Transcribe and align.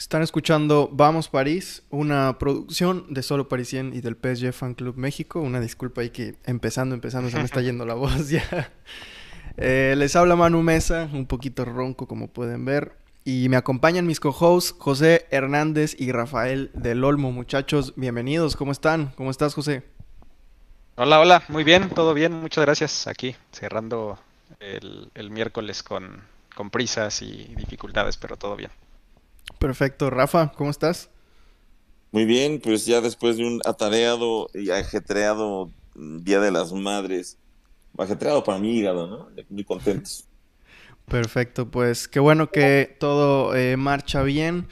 Están 0.00 0.22
escuchando 0.22 0.88
Vamos 0.90 1.28
París, 1.28 1.82
una 1.90 2.38
producción 2.38 3.12
de 3.12 3.22
Solo 3.22 3.50
Parisien 3.50 3.92
y 3.92 4.00
del 4.00 4.14
PSG 4.16 4.50
Fan 4.54 4.72
Club 4.72 4.96
México. 4.96 5.40
Una 5.40 5.60
disculpa 5.60 6.00
ahí 6.00 6.08
que 6.08 6.36
empezando, 6.46 6.94
empezando 6.94 7.28
se 7.28 7.36
me 7.36 7.44
está 7.44 7.60
yendo 7.60 7.84
la 7.84 7.92
voz 7.92 8.30
ya. 8.30 8.72
Eh, 9.56 9.94
les 9.98 10.16
habla 10.16 10.36
Manu 10.36 10.62
Mesa, 10.62 11.10
un 11.12 11.26
poquito 11.26 11.66
ronco 11.66 12.06
como 12.06 12.28
pueden 12.28 12.64
ver. 12.64 12.96
Y 13.24 13.48
me 13.50 13.56
acompañan 13.56 14.06
mis 14.06 14.20
co-hosts 14.20 14.74
José 14.78 15.26
Hernández 15.30 15.94
y 15.98 16.12
Rafael 16.12 16.70
del 16.72 17.04
Olmo. 17.04 17.30
Muchachos, 17.30 17.92
bienvenidos. 17.96 18.56
¿Cómo 18.56 18.72
están? 18.72 19.12
¿Cómo 19.16 19.30
estás, 19.30 19.52
José? 19.52 19.82
Hola, 20.96 21.20
hola. 21.20 21.42
Muy 21.48 21.64
bien, 21.64 21.90
todo 21.90 22.14
bien. 22.14 22.32
Muchas 22.32 22.64
gracias. 22.64 23.06
Aquí 23.06 23.36
cerrando 23.52 24.18
el, 24.60 25.10
el 25.14 25.30
miércoles 25.30 25.82
con, 25.82 26.22
con 26.54 26.70
prisas 26.70 27.20
y 27.20 27.52
dificultades, 27.56 28.16
pero 28.16 28.38
todo 28.38 28.56
bien. 28.56 28.70
Perfecto. 29.60 30.08
Rafa, 30.08 30.52
¿cómo 30.56 30.70
estás? 30.70 31.10
Muy 32.12 32.24
bien, 32.24 32.60
pues 32.64 32.86
ya 32.86 33.02
después 33.02 33.36
de 33.36 33.46
un 33.46 33.60
atareado 33.66 34.48
y 34.54 34.70
ajetreado 34.70 35.70
Día 35.94 36.40
de 36.40 36.50
las 36.50 36.72
Madres, 36.72 37.36
ajetreado 37.98 38.42
para 38.42 38.58
mi 38.58 38.78
hígado, 38.78 39.06
¿no? 39.06 39.28
Muy 39.50 39.64
contentos. 39.64 40.26
Perfecto, 41.06 41.70
pues 41.70 42.08
qué 42.08 42.20
bueno 42.20 42.50
que 42.50 42.96
todo 42.98 43.54
eh, 43.54 43.76
marcha 43.76 44.22
bien. 44.22 44.66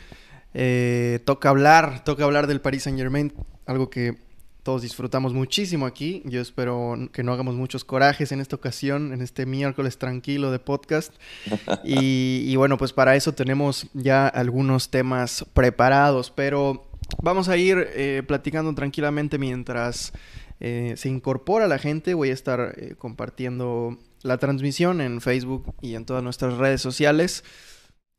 Eh, 0.55 1.21
toca 1.27 1.51
hablar, 1.51 2.03
toca 2.03 2.25
hablar 2.25 2.47
del 2.47 2.63
Paris 2.63 2.85
Saint 2.85 2.99
Germain, 2.99 3.35
algo 3.67 3.91
que 3.91 4.17
todos 4.63 4.83
disfrutamos 4.83 5.33
muchísimo 5.33 5.87
aquí. 5.87 6.23
Yo 6.25 6.41
espero 6.41 6.97
que 7.13 7.23
no 7.23 7.33
hagamos 7.33 7.55
muchos 7.55 7.85
corajes 7.85 8.33
en 8.33 8.41
esta 8.41 8.57
ocasión, 8.57 9.13
en 9.13 9.23
este 9.23 9.47
miércoles 9.47 9.99
tranquilo 9.99 10.51
de 10.51 10.59
podcast. 10.59 11.15
Y, 11.85 12.55
bueno, 12.57 12.77
pues 12.77 12.93
para 12.93 13.17
eso 13.17 13.33
tenemos 13.33 13.87
ya 13.95 14.29
algunos 14.29 14.91
temas 14.91 15.47
preparados, 15.55 16.31
pero 16.31 16.91
vamos 17.23 17.49
a 17.49 17.57
ir 17.57 17.89
eh, 17.95 18.23
platicando 18.27 18.75
tranquilamente 18.75 19.39
mientras 19.39 20.13
eh, 20.61 20.95
se 20.97 21.09
incorpora 21.09 21.67
la 21.67 21.79
gente. 21.79 22.15
Voy 22.15 22.31
a 22.31 22.35
estar 22.35 22.75
eh, 22.77 22.95
compartiendo 22.99 23.99
la 24.23 24.39
transmisión 24.39 25.01
en 25.01 25.21
Facebook 25.21 25.75
y 25.81 25.95
en 25.95 26.05
todas 26.05 26.23
nuestras 26.23 26.59
redes 26.59 26.81
sociales. 26.83 27.45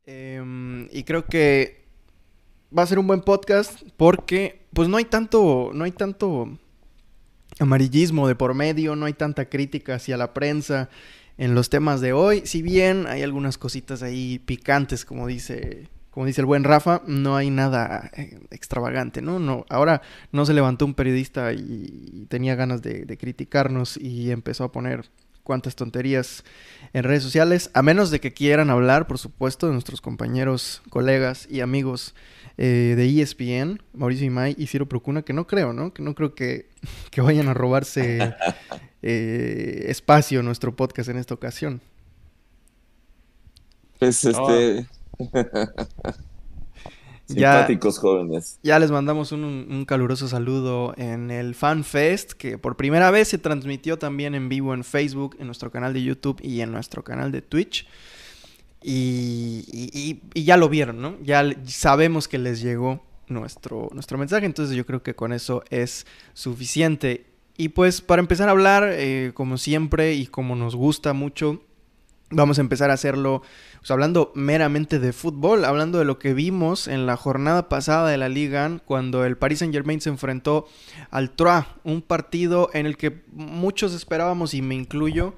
Em, 0.04 0.88
y 0.90 1.04
creo 1.04 1.26
que 1.26 1.89
va 2.76 2.82
a 2.82 2.86
ser 2.86 2.98
un 2.98 3.06
buen 3.06 3.20
podcast 3.20 3.82
porque 3.96 4.66
pues 4.72 4.88
no 4.88 4.96
hay 4.96 5.04
tanto, 5.04 5.70
no 5.74 5.84
hay 5.84 5.92
tanto 5.92 6.48
amarillismo 7.58 8.28
de 8.28 8.34
por 8.34 8.54
medio, 8.54 8.96
no 8.96 9.06
hay 9.06 9.12
tanta 9.12 9.46
crítica 9.46 9.96
hacia 9.96 10.16
la 10.16 10.32
prensa 10.32 10.88
en 11.36 11.54
los 11.54 11.68
temas 11.68 12.00
de 12.00 12.12
hoy. 12.12 12.42
Si 12.44 12.62
bien 12.62 13.06
hay 13.06 13.22
algunas 13.22 13.58
cositas 13.58 14.02
ahí 14.02 14.38
picantes, 14.38 15.04
como 15.04 15.26
dice, 15.26 15.88
como 16.10 16.26
dice 16.26 16.42
el 16.42 16.46
buen 16.46 16.64
Rafa, 16.64 17.02
no 17.06 17.36
hay 17.36 17.50
nada 17.50 18.10
eh, 18.16 18.38
extravagante, 18.50 19.20
¿no? 19.20 19.38
no 19.38 19.66
ahora 19.68 20.02
no 20.32 20.46
se 20.46 20.54
levantó 20.54 20.84
un 20.84 20.94
periodista 20.94 21.52
y, 21.52 22.26
tenía 22.28 22.54
ganas 22.54 22.82
de, 22.82 23.04
de 23.04 23.16
criticarnos 23.18 23.96
y 23.96 24.30
empezó 24.30 24.62
a 24.62 24.70
poner 24.70 25.10
cuantas 25.42 25.74
tonterías 25.74 26.44
en 26.92 27.02
redes 27.02 27.24
sociales, 27.24 27.70
a 27.74 27.82
menos 27.82 28.12
de 28.12 28.20
que 28.20 28.32
quieran 28.32 28.70
hablar, 28.70 29.08
por 29.08 29.18
supuesto, 29.18 29.66
de 29.66 29.72
nuestros 29.72 30.00
compañeros, 30.00 30.80
colegas 30.90 31.48
y 31.50 31.60
amigos 31.60 32.14
eh, 32.56 32.94
de 32.96 33.22
ESPN, 33.22 33.82
Mauricio 33.92 34.26
Imay 34.26 34.54
y 34.58 34.66
Ciro 34.66 34.88
Procuna, 34.88 35.22
que 35.22 35.32
no 35.32 35.46
creo, 35.46 35.72
¿no? 35.72 35.92
Que 35.92 36.02
no 36.02 36.14
creo 36.14 36.34
que, 36.34 36.68
vayan 37.16 37.48
a 37.48 37.54
robarse 37.54 38.34
eh, 39.02 39.84
espacio 39.88 40.42
nuestro 40.42 40.76
podcast 40.76 41.08
en 41.08 41.16
esta 41.18 41.34
ocasión. 41.34 41.80
Pues 43.98 44.24
este... 44.24 44.86
Simpáticos 47.26 47.98
jóvenes. 47.98 48.58
Ya 48.64 48.80
les 48.80 48.90
mandamos 48.90 49.30
un, 49.30 49.44
un, 49.44 49.84
caluroso 49.84 50.26
saludo 50.26 50.94
en 50.96 51.30
el 51.30 51.54
Fan 51.54 51.84
Fest, 51.84 52.32
que 52.32 52.58
por 52.58 52.76
primera 52.76 53.12
vez 53.12 53.28
se 53.28 53.38
transmitió 53.38 54.00
también 54.00 54.34
en 54.34 54.48
vivo 54.48 54.74
en 54.74 54.82
Facebook, 54.82 55.36
en 55.38 55.46
nuestro 55.46 55.70
canal 55.70 55.92
de 55.92 56.02
YouTube 56.02 56.40
y 56.42 56.60
en 56.60 56.72
nuestro 56.72 57.04
canal 57.04 57.30
de 57.30 57.40
Twitch. 57.40 57.86
Y, 58.82 60.20
ya 60.34 60.56
lo 60.56 60.68
vieron, 60.68 61.00
¿no? 61.00 61.16
Ya 61.22 61.44
sabemos 61.66 62.28
que 62.28 62.38
les 62.38 62.60
llegó 62.60 63.02
nuestro, 63.28 63.88
nuestro 63.92 64.18
mensaje, 64.18 64.46
entonces 64.46 64.76
yo 64.76 64.86
creo 64.86 65.02
que 65.02 65.14
con 65.14 65.32
eso 65.32 65.62
es 65.70 66.06
suficiente. 66.32 67.26
Y 67.56 67.70
pues 67.70 68.00
para 68.00 68.20
empezar 68.20 68.48
a 68.48 68.52
hablar, 68.52 68.88
eh, 68.90 69.32
como 69.34 69.58
siempre 69.58 70.14
y 70.14 70.26
como 70.26 70.56
nos 70.56 70.74
gusta 70.74 71.12
mucho, 71.12 71.62
vamos 72.30 72.58
a 72.58 72.62
empezar 72.62 72.90
a 72.90 72.94
hacerlo 72.94 73.42
pues, 73.80 73.90
hablando 73.90 74.32
meramente 74.34 74.98
de 74.98 75.12
fútbol, 75.12 75.64
hablando 75.64 75.98
de 75.98 76.04
lo 76.04 76.18
que 76.18 76.32
vimos 76.32 76.88
en 76.88 77.06
la 77.06 77.16
jornada 77.16 77.68
pasada 77.68 78.08
de 78.08 78.16
la 78.16 78.28
Liga 78.28 78.80
cuando 78.86 79.24
el 79.24 79.36
Paris 79.36 79.58
Saint 79.58 79.74
Germain 79.74 80.00
se 80.00 80.08
enfrentó 80.08 80.66
al 81.10 81.30
Troyes, 81.32 81.66
un 81.84 82.02
partido 82.02 82.70
en 82.72 82.86
el 82.86 82.96
que 82.96 83.22
muchos 83.32 83.92
esperábamos, 83.92 84.54
y 84.54 84.62
me 84.62 84.74
incluyo, 84.74 85.34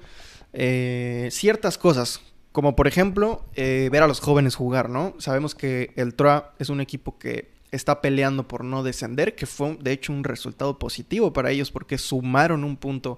eh, 0.53 1.27
ciertas 1.31 1.77
cosas 1.77 2.21
como 2.53 2.75
por 2.75 2.87
ejemplo, 2.87 3.43
eh, 3.55 3.89
ver 3.91 4.03
a 4.03 4.07
los 4.07 4.21
jóvenes 4.21 4.55
jugar, 4.55 4.87
¿no? 4.87 5.15
Sabemos 5.17 5.55
que 5.55 5.91
el 5.95 6.13
Troa 6.13 6.53
es 6.59 6.69
un 6.69 6.79
equipo 6.79 7.17
que 7.17 7.51
está 7.71 7.99
peleando 7.99 8.47
por 8.47 8.63
no 8.63 8.83
descender, 8.83 9.35
que 9.35 9.47
fue 9.47 9.75
de 9.81 9.91
hecho 9.91 10.13
un 10.13 10.23
resultado 10.23 10.77
positivo 10.77 11.33
para 11.33 11.49
ellos 11.49 11.71
porque 11.71 11.97
sumaron 11.97 12.63
un 12.63 12.77
punto 12.77 13.17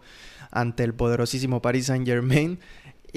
ante 0.51 0.85
el 0.85 0.93
poderosísimo 0.93 1.61
Paris 1.61 1.87
Saint 1.87 2.07
Germain. 2.07 2.59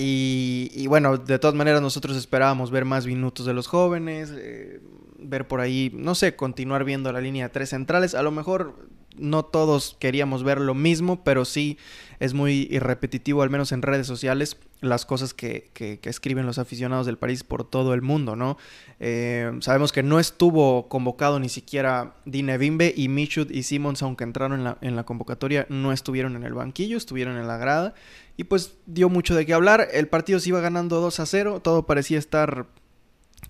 Y, 0.01 0.87
bueno, 0.87 1.17
de 1.17 1.41
todas 1.41 1.57
maneras 1.57 1.83
nosotros 1.83 2.17
esperábamos 2.17 2.71
ver 2.71 2.85
más 2.85 3.05
minutos 3.07 3.47
de 3.47 3.53
los 3.53 3.67
jóvenes, 3.67 4.33
eh, 4.33 4.81
ver 5.19 5.49
por 5.49 5.61
ahí, 5.61 5.91
no 5.93 6.15
sé, 6.15 6.37
continuar 6.37 6.85
viendo 6.85 7.13
la 7.13 7.21
línea 7.21 7.47
de 7.47 7.53
tres 7.53 7.71
centrales. 7.71 8.15
A 8.15 8.23
lo 8.23 8.31
mejor 8.31 8.89
no 9.17 9.45
todos 9.45 9.97
queríamos 9.99 10.45
ver 10.45 10.61
lo 10.61 10.75
mismo, 10.75 11.23
pero 11.25 11.45
sí 11.45 11.79
es 12.21 12.35
muy 12.35 12.69
repetitivo, 12.79 13.43
al 13.43 13.51
menos 13.51 13.73
en 13.73 13.83
redes 13.83 14.07
sociales, 14.07 14.57
las 14.81 15.07
cosas 15.07 15.35
que, 15.35 15.71
que, 15.73 16.01
escriben 16.05 16.47
los 16.47 16.59
aficionados 16.59 17.07
del 17.07 17.19
París 17.19 17.45
por 17.45 17.65
todo 17.65 17.95
el 17.95 18.03
mundo, 18.03 18.37
¿no? 18.37 18.57
Eh, 19.01 19.51
sabemos 19.61 19.93
que 19.93 20.03
no 20.03 20.21
estuvo 20.21 20.89
convocado 20.89 21.41
ni 21.41 21.49
siquiera 21.49 22.15
Dine 22.25 22.59
Bimbe 22.59 22.93
y 22.97 23.09
Michud 23.09 23.51
y 23.51 23.65
Simmons, 23.65 24.03
aunque 24.03 24.25
entraron 24.25 24.59
en 24.59 24.65
la, 24.65 24.79
en 24.81 24.97
la 24.97 25.05
convocatoria, 25.05 25.67
no 25.69 25.93
estuvieron 25.93 26.37
en 26.37 26.45
el 26.45 26.55
banquillo, 26.55 26.97
estuvieron 26.97 27.37
en 27.37 27.49
la 27.49 27.57
grada 27.57 27.95
y 28.37 28.45
pues 28.45 28.77
dio 28.87 29.09
mucho 29.09 29.35
de 29.35 29.47
qué 29.47 29.55
hablar. 29.55 29.89
El 29.93 30.09
partido 30.09 30.39
se 30.41 30.51
iba 30.51 30.61
ganando 30.61 31.01
2 31.01 31.21
a 31.21 31.27
0, 31.27 31.61
todo 31.63 31.87
parecía 31.87 32.19
estar 32.19 32.67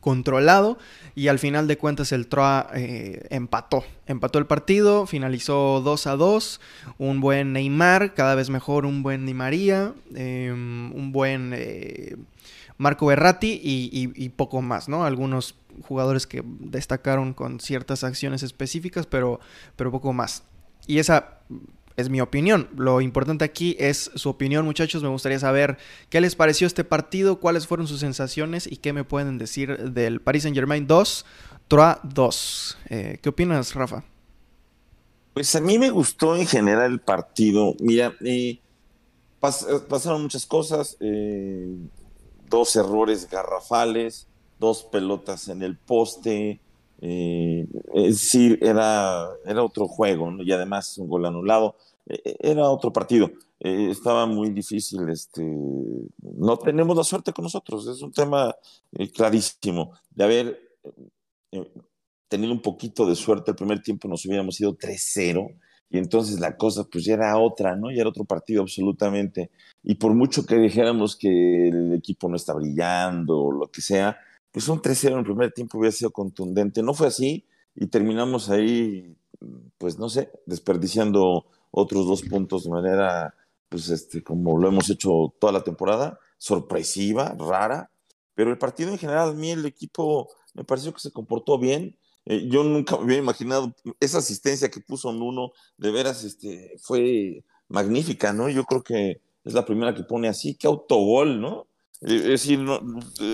controlado 0.00 0.78
y 1.14 1.28
al 1.28 1.38
final 1.38 1.66
de 1.66 1.76
cuentas 1.76 2.12
el 2.12 2.28
Troa 2.28 2.70
eh, 2.74 3.26
empató, 3.30 3.84
empató 4.06 4.38
el 4.38 4.46
partido, 4.46 5.06
finalizó 5.06 5.80
2 5.82 6.06
a 6.06 6.16
2, 6.16 6.60
un 6.98 7.20
buen 7.20 7.52
Neymar, 7.52 8.14
cada 8.14 8.34
vez 8.34 8.50
mejor 8.50 8.86
un 8.86 9.02
buen 9.02 9.26
Di 9.26 9.34
María, 9.34 9.92
em, 10.14 10.92
un 10.92 11.12
buen 11.12 11.52
eh, 11.54 12.16
Marco 12.76 13.06
Berratti 13.06 13.60
y, 13.62 14.28
poco 14.30 14.62
más, 14.62 14.88
¿no? 14.88 15.04
Algunos 15.04 15.56
jugadores 15.82 16.26
que 16.28 16.42
destacaron 16.44 17.34
con 17.34 17.58
ciertas 17.58 18.04
acciones 18.04 18.44
específicas, 18.44 19.06
pero, 19.06 19.40
pero 19.74 19.90
poco 19.90 20.12
más. 20.12 20.44
Y 20.86 20.98
esa 20.98 21.40
es 21.98 22.08
mi 22.08 22.20
opinión. 22.20 22.68
Lo 22.76 23.00
importante 23.00 23.44
aquí 23.44 23.76
es 23.78 24.12
su 24.14 24.30
opinión, 24.30 24.64
muchachos. 24.64 25.02
Me 25.02 25.08
gustaría 25.08 25.40
saber 25.40 25.78
qué 26.10 26.20
les 26.20 26.36
pareció 26.36 26.68
este 26.68 26.84
partido, 26.84 27.40
cuáles 27.40 27.66
fueron 27.66 27.88
sus 27.88 27.98
sensaciones 27.98 28.70
y 28.70 28.76
qué 28.76 28.92
me 28.92 29.02
pueden 29.02 29.36
decir 29.36 29.90
del 29.90 30.20
Paris 30.20 30.44
Saint 30.44 30.56
Germain 30.56 30.86
2, 30.86 31.26
Troa 31.66 32.00
2. 32.04 32.78
Eh, 32.90 33.18
¿Qué 33.20 33.28
opinas, 33.28 33.74
Rafa? 33.74 34.04
Pues 35.34 35.54
a 35.56 35.60
mí 35.60 35.76
me 35.76 35.90
gustó 35.90 36.36
en 36.36 36.46
general 36.46 36.92
el 36.92 37.00
partido. 37.00 37.74
Mira, 37.80 38.14
eh, 38.24 38.60
pasaron 39.40 40.22
muchas 40.22 40.46
cosas. 40.46 40.96
Eh, 41.00 41.78
dos 42.48 42.76
errores 42.76 43.28
garrafales, 43.28 44.28
dos 44.60 44.84
pelotas 44.84 45.48
en 45.48 45.64
el 45.64 45.76
poste. 45.76 46.60
Es 47.00 47.68
decir, 47.94 48.58
era, 48.60 49.28
era 49.44 49.62
otro 49.62 49.86
juego, 49.86 50.32
y 50.42 50.52
además 50.52 50.98
un 50.98 51.08
gol 51.08 51.26
anulado. 51.26 51.76
E, 52.06 52.20
e, 52.24 52.36
era 52.50 52.68
otro 52.70 52.92
partido. 52.92 53.30
Eh, 53.60 53.88
estaba 53.90 54.26
muy 54.26 54.50
difícil. 54.50 55.08
Este, 55.08 55.42
no 55.42 56.56
tenemos 56.56 56.96
la 56.96 57.04
suerte 57.04 57.32
con 57.32 57.44
nosotros. 57.44 57.86
Es 57.86 58.02
un 58.02 58.12
tema 58.12 58.54
eh, 58.92 59.10
clarísimo. 59.10 59.92
De 60.10 60.24
haber 60.24 60.60
eh, 61.52 61.72
tenido 62.28 62.52
un 62.52 62.62
poquito 62.62 63.06
de 63.06 63.16
suerte 63.16 63.50
el 63.52 63.56
primer 63.56 63.82
tiempo, 63.82 64.08
nos 64.08 64.24
hubiéramos 64.26 64.60
ido 64.60 64.76
3-0. 64.76 65.56
Y 65.90 65.98
entonces 65.98 66.38
la 66.38 66.56
cosa 66.56 66.84
pues 66.84 67.04
ya 67.04 67.14
era 67.14 67.38
otra, 67.38 67.74
¿no? 67.74 67.90
Ya 67.90 68.00
era 68.02 68.10
otro 68.10 68.24
partido 68.24 68.62
absolutamente. 68.62 69.50
Y 69.82 69.94
por 69.94 70.14
mucho 70.14 70.44
que 70.44 70.56
dijéramos 70.56 71.16
que 71.16 71.68
el 71.68 71.94
equipo 71.94 72.28
no 72.28 72.36
está 72.36 72.52
brillando 72.54 73.38
o 73.38 73.52
lo 73.52 73.70
que 73.70 73.80
sea, 73.80 74.18
pues 74.52 74.68
un 74.68 74.80
3-0 74.80 75.12
en 75.12 75.18
el 75.18 75.24
primer 75.24 75.52
tiempo 75.52 75.78
hubiera 75.78 75.92
sido 75.92 76.10
contundente. 76.10 76.82
No 76.82 76.94
fue 76.94 77.08
así 77.08 77.44
y 77.74 77.86
terminamos 77.86 78.50
ahí, 78.50 79.16
pues 79.78 79.98
no 79.98 80.08
sé, 80.08 80.30
desperdiciando 80.46 81.46
otros 81.70 82.06
dos 82.06 82.22
puntos 82.22 82.64
de 82.64 82.70
manera, 82.70 83.34
pues, 83.68 83.88
este, 83.90 84.22
como 84.22 84.58
lo 84.58 84.68
hemos 84.68 84.90
hecho 84.90 85.34
toda 85.38 85.52
la 85.52 85.64
temporada, 85.64 86.18
sorpresiva, 86.38 87.36
rara, 87.38 87.90
pero 88.34 88.50
el 88.50 88.58
partido 88.58 88.90
en 88.90 88.98
general, 88.98 89.30
a 89.30 89.34
mí 89.34 89.50
el 89.50 89.66
equipo 89.66 90.28
me 90.54 90.64
pareció 90.64 90.92
que 90.92 91.00
se 91.00 91.12
comportó 91.12 91.58
bien. 91.58 91.96
Eh, 92.24 92.48
yo 92.48 92.62
nunca 92.62 92.96
me 92.96 93.04
había 93.04 93.18
imaginado 93.18 93.74
esa 94.00 94.18
asistencia 94.18 94.70
que 94.70 94.80
puso 94.80 95.12
Nuno, 95.12 95.52
de 95.76 95.90
veras, 95.90 96.24
este, 96.24 96.74
fue 96.80 97.44
magnífica, 97.68 98.32
¿no? 98.32 98.48
Yo 98.48 98.64
creo 98.64 98.82
que 98.82 99.20
es 99.44 99.54
la 99.54 99.64
primera 99.64 99.94
que 99.94 100.04
pone 100.04 100.28
así, 100.28 100.54
qué 100.54 100.66
autogol, 100.66 101.40
¿no? 101.40 101.66
Es 102.00 102.24
decir, 102.24 102.60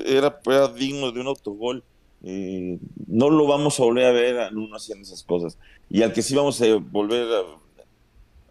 era, 0.07 0.41
era, 0.47 0.69
digno 0.69 1.13
de 1.13 1.21
un 1.21 1.27
autogol. 1.27 1.85
Eh, 2.23 2.79
no 3.07 3.29
lo 3.29 3.47
vamos 3.47 3.79
a 3.79 3.83
volver 3.83 4.07
a 4.07 4.13
ver 4.13 4.39
a 4.39 4.51
Nuno 4.51 4.77
haciendo 4.77 5.05
esas 5.05 5.23
cosas. 5.23 5.59
Y 5.91 6.03
al 6.03 6.13
que 6.13 6.23
sí 6.23 6.35
vamos 6.35 6.61
a 6.63 6.75
volver 6.77 7.27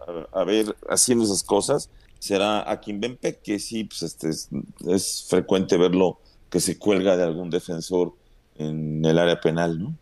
a, 0.02 0.40
a, 0.40 0.44
ver 0.44 0.76
haciendo 0.90 1.24
esas 1.24 1.44
cosas 1.44 1.90
será 2.20 2.70
a 2.70 2.80
Kimbempe, 2.80 3.40
que 3.40 3.60
sí, 3.60 3.84
pues 3.84 4.04
este 4.04 4.30
es, 4.30 4.50
es 4.88 5.26
frecuente 5.28 5.78
verlo 5.78 6.20
que 6.50 6.60
se 6.60 6.78
cuelga 6.78 7.18
de 7.18 7.24
algún 7.24 7.50
defensor 7.50 8.14
en 8.56 9.04
el 9.04 9.18
área 9.18 9.42
penal, 9.42 9.80
¿no? 9.82 9.98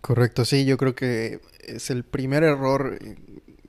Correcto, 0.00 0.44
sí, 0.44 0.64
yo 0.64 0.78
creo 0.78 0.94
que 0.94 1.40
es 1.66 1.90
el 1.90 2.04
primer 2.04 2.42
error 2.42 2.98
eh, 3.00 3.16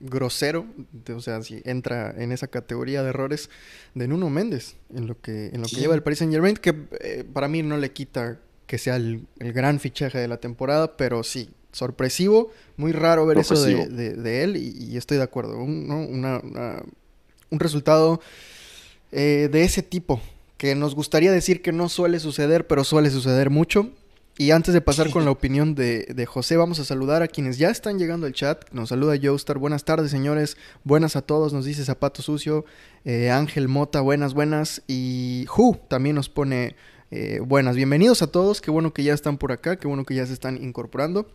grosero, 0.02 0.66
o 1.14 1.20
sea, 1.20 1.42
si 1.42 1.62
entra 1.64 2.14
en 2.16 2.32
esa 2.32 2.48
categoría 2.48 3.02
de 3.02 3.08
errores 3.08 3.48
de 3.94 4.08
Nuno 4.08 4.28
Méndez 4.28 4.74
en 4.94 5.06
lo 5.06 5.20
que 5.20 5.46
en 5.46 5.62
lo 5.62 5.68
que 5.68 5.76
lleva 5.76 5.94
el 5.94 6.02
Paris 6.02 6.18
Saint 6.18 6.32
Germain, 6.32 6.56
que 6.56 6.74
eh, 7.00 7.24
para 7.32 7.48
mí 7.48 7.62
no 7.62 7.78
le 7.78 7.92
quita 7.92 8.38
que 8.66 8.78
sea 8.78 8.96
el, 8.96 9.26
gran 9.38 9.80
fichaje 9.80 10.18
de 10.18 10.28
la 10.28 10.38
temporada, 10.38 10.96
pero 10.96 11.22
sí, 11.22 11.50
sorpresivo, 11.72 12.50
muy 12.76 12.92
raro 12.92 13.26
ver 13.26 13.38
eso 13.38 13.62
de, 13.62 14.44
él 14.44 14.56
y, 14.56 14.96
estoy 14.96 15.18
de 15.18 15.22
acuerdo, 15.24 15.58
un, 15.58 15.90
un 17.50 17.60
resultado 17.60 18.20
eh, 19.12 19.50
de 19.52 19.62
ese 19.62 19.82
tipo, 19.82 20.20
que 20.56 20.74
nos 20.74 20.94
gustaría 20.94 21.30
decir 21.30 21.60
que 21.60 21.70
no 21.70 21.90
suele 21.90 22.18
suceder, 22.18 22.66
pero 22.66 22.82
suele 22.82 23.10
suceder 23.10 23.50
mucho. 23.50 23.90
Y 24.38 24.50
antes 24.50 24.72
de 24.72 24.80
pasar 24.80 25.10
con 25.10 25.24
la 25.26 25.30
opinión 25.30 25.74
de, 25.74 26.26
José, 26.26 26.56
vamos 26.56 26.78
a 26.80 26.84
saludar 26.84 27.22
a 27.22 27.28
quienes 27.28 27.58
ya 27.58 27.70
están 27.70 27.98
llegando 27.98 28.26
al 28.26 28.32
chat. 28.32 28.64
Nos 28.72 28.88
saluda 28.88 29.18
Joestar. 29.22 29.58
Buenas 29.58 29.84
tardes, 29.84 30.10
señores. 30.10 30.56
Buenas 30.84 31.16
a 31.16 31.22
todos. 31.22 31.52
Nos 31.52 31.64
dice 31.64 31.84
Zapato 31.84 32.22
Sucio. 32.22 32.64
Eh, 33.04 33.30
Ángel 33.30 33.68
Mota, 33.68 34.00
buenas, 34.00 34.34
buenas. 34.34 34.82
Y 34.86 35.44
Ju 35.48 35.78
también 35.88 36.16
nos 36.16 36.28
pone 36.28 36.76
eh, 37.10 37.40
buenas. 37.44 37.76
Bienvenidos 37.76 38.22
a 38.22 38.26
todos. 38.28 38.60
Qué 38.60 38.70
bueno 38.70 38.94
que 38.94 39.04
ya 39.04 39.12
están 39.12 39.36
por 39.36 39.52
acá. 39.52 39.76
Qué 39.76 39.86
bueno 39.86 40.04
que 40.04 40.14
ya 40.14 40.26
se 40.26 40.32
están 40.32 40.62
incorporando. 40.62 41.30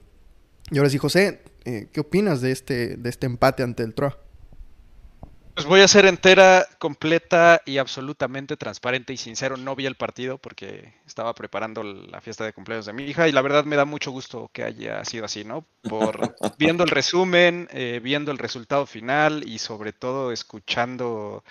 Y 0.71 0.79
ahora 0.79 0.89
sí, 0.89 0.97
José, 0.97 1.41
eh, 1.65 1.87
¿qué 1.91 2.01
opinas 2.01 2.41
de 2.41 2.51
este, 2.51 2.97
de 2.97 3.09
este 3.09 3.25
empate 3.27 3.63
ante 3.63 3.83
el 3.83 3.93
Troa? 3.93 4.17
Pues 5.57 5.65
voy 5.65 5.81
a 5.81 5.87
ser 5.87 6.05
entera, 6.05 6.67
completa 6.77 7.63
y 7.65 7.79
absolutamente 7.79 8.57
transparente 8.57 9.11
y 9.13 9.17
sincero. 9.17 9.57
No 9.57 9.75
vi 9.75 9.87
el 9.87 9.95
partido 9.95 10.37
porque 10.37 10.93
estaba 11.07 11.33
preparando 11.33 11.81
la 11.81 12.21
fiesta 12.21 12.45
de 12.45 12.53
cumpleaños 12.53 12.85
de 12.85 12.93
mi 12.93 13.05
hija 13.05 13.27
y 13.27 13.31
la 13.31 13.41
verdad 13.41 13.65
me 13.65 13.75
da 13.75 13.83
mucho 13.83 14.11
gusto 14.11 14.51
que 14.53 14.63
haya 14.63 15.03
sido 15.03 15.25
así, 15.25 15.43
¿no? 15.43 15.65
Por 15.81 16.35
viendo 16.59 16.83
el 16.83 16.91
resumen, 16.91 17.67
eh, 17.71 17.99
viendo 18.03 18.31
el 18.31 18.37
resultado 18.37 18.85
final 18.85 19.49
y 19.49 19.57
sobre 19.57 19.93
todo 19.93 20.31
escuchando 20.31 21.43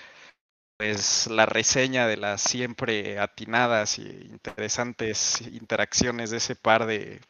pues 0.76 1.26
la 1.26 1.44
reseña 1.44 2.06
de 2.06 2.16
las 2.16 2.42
siempre 2.42 3.18
atinadas 3.18 3.98
y 3.98 4.02
interesantes 4.02 5.40
interacciones 5.40 6.30
de 6.30 6.36
ese 6.36 6.54
par 6.54 6.86
de 6.86 7.20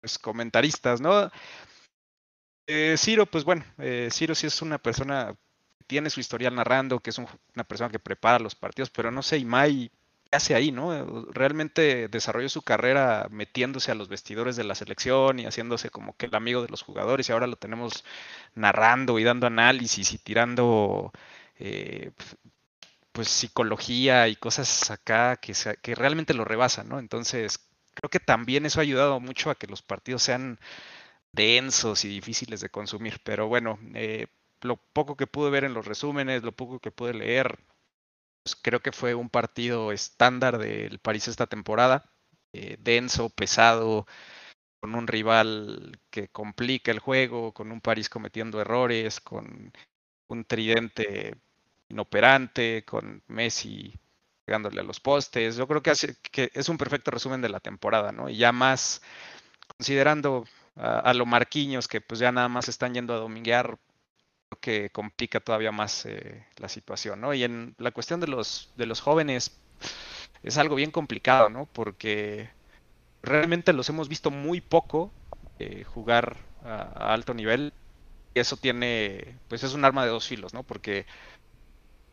pues, 0.00 0.16
comentaristas, 0.16 1.00
¿no? 1.00 1.28
Eh, 2.68 2.94
Ciro, 2.96 3.26
pues 3.26 3.42
bueno, 3.42 3.64
eh, 3.78 4.10
Ciro 4.12 4.36
sí 4.36 4.46
es 4.46 4.62
una 4.62 4.78
persona 4.78 5.34
tiene 5.90 6.08
su 6.08 6.20
historial 6.20 6.54
narrando, 6.54 7.00
que 7.00 7.10
es 7.10 7.18
una 7.18 7.64
persona 7.64 7.90
que 7.90 7.98
prepara 7.98 8.38
los 8.38 8.54
partidos, 8.54 8.90
pero 8.90 9.10
no 9.10 9.22
sé, 9.22 9.38
Imai, 9.38 9.90
¿qué 10.30 10.36
hace 10.36 10.54
ahí, 10.54 10.70
no? 10.70 11.26
Realmente 11.32 12.06
desarrolló 12.06 12.48
su 12.48 12.62
carrera 12.62 13.26
metiéndose 13.28 13.90
a 13.90 13.96
los 13.96 14.08
vestidores 14.08 14.54
de 14.54 14.62
la 14.62 14.76
selección 14.76 15.40
y 15.40 15.46
haciéndose 15.46 15.90
como 15.90 16.16
que 16.16 16.26
el 16.26 16.34
amigo 16.36 16.62
de 16.62 16.68
los 16.68 16.82
jugadores 16.82 17.28
y 17.28 17.32
ahora 17.32 17.48
lo 17.48 17.56
tenemos 17.56 18.04
narrando 18.54 19.18
y 19.18 19.24
dando 19.24 19.48
análisis 19.48 20.12
y 20.12 20.18
tirando 20.18 21.10
eh, 21.58 22.12
pues 23.10 23.28
psicología 23.28 24.28
y 24.28 24.36
cosas 24.36 24.92
acá 24.92 25.38
que, 25.38 25.54
que 25.82 25.94
realmente 25.96 26.34
lo 26.34 26.44
rebasan, 26.44 26.88
¿no? 26.88 27.00
Entonces, 27.00 27.58
creo 27.94 28.10
que 28.10 28.20
también 28.20 28.64
eso 28.64 28.78
ha 28.78 28.82
ayudado 28.82 29.18
mucho 29.18 29.50
a 29.50 29.56
que 29.56 29.66
los 29.66 29.82
partidos 29.82 30.22
sean 30.22 30.60
densos 31.32 32.04
y 32.04 32.08
difíciles 32.08 32.60
de 32.60 32.70
consumir. 32.70 33.20
Pero 33.24 33.48
bueno, 33.48 33.78
eh, 33.94 34.28
lo 34.62 34.76
poco 34.76 35.16
que 35.16 35.26
pude 35.26 35.50
ver 35.50 35.64
en 35.64 35.74
los 35.74 35.86
resúmenes, 35.86 36.42
lo 36.42 36.52
poco 36.52 36.80
que 36.80 36.90
pude 36.90 37.14
leer, 37.14 37.58
pues 38.42 38.56
creo 38.56 38.80
que 38.80 38.92
fue 38.92 39.14
un 39.14 39.30
partido 39.30 39.92
estándar 39.92 40.58
del 40.58 40.98
París 40.98 41.28
esta 41.28 41.46
temporada, 41.46 42.12
eh, 42.52 42.76
denso, 42.80 43.30
pesado, 43.30 44.06
con 44.80 44.94
un 44.94 45.06
rival 45.06 45.98
que 46.10 46.28
complica 46.28 46.90
el 46.90 47.00
juego, 47.00 47.52
con 47.52 47.70
un 47.72 47.80
París 47.80 48.08
cometiendo 48.08 48.60
errores, 48.60 49.20
con 49.20 49.72
un 50.28 50.44
tridente 50.44 51.36
inoperante, 51.88 52.84
con 52.84 53.22
Messi 53.28 53.94
pegándole 54.44 54.80
a 54.80 54.84
los 54.84 55.00
postes. 55.00 55.56
Yo 55.56 55.68
creo 55.68 55.82
que, 55.82 55.92
es 56.54 56.68
un 56.68 56.78
perfecto 56.78 57.10
resumen 57.10 57.42
de 57.42 57.50
la 57.50 57.60
temporada, 57.60 58.12
¿no? 58.12 58.28
Y 58.28 58.36
ya 58.36 58.52
más 58.52 59.02
considerando 59.76 60.44
a, 60.76 61.00
a 61.00 61.14
lo 61.14 61.26
Marquinhos, 61.26 61.88
que 61.88 62.00
pues 62.00 62.20
ya 62.20 62.32
nada 62.32 62.48
más 62.48 62.68
están 62.68 62.94
yendo 62.94 63.14
a 63.14 63.18
dominguear 63.18 63.78
que 64.58 64.90
complica 64.90 65.40
todavía 65.40 65.72
más 65.72 66.06
eh, 66.06 66.46
la 66.56 66.68
situación, 66.68 67.20
¿no? 67.20 67.34
Y 67.34 67.44
en 67.44 67.74
la 67.78 67.92
cuestión 67.92 68.20
de 68.20 68.26
los, 68.26 68.72
de 68.76 68.86
los 68.86 69.00
jóvenes 69.00 69.60
es 70.42 70.58
algo 70.58 70.74
bien 70.74 70.90
complicado, 70.90 71.48
¿no? 71.48 71.66
Porque 71.72 72.50
realmente 73.22 73.72
los 73.72 73.88
hemos 73.88 74.08
visto 74.08 74.30
muy 74.30 74.60
poco 74.60 75.12
eh, 75.58 75.84
jugar 75.84 76.36
a, 76.64 77.12
alto 77.12 77.34
nivel 77.34 77.72
y 78.34 78.40
eso 78.40 78.56
tiene, 78.56 79.38
pues 79.48 79.62
es 79.62 79.74
un 79.74 79.84
arma 79.84 80.04
de 80.04 80.10
dos 80.10 80.26
filos, 80.26 80.54
¿no? 80.54 80.62
Porque 80.62 81.06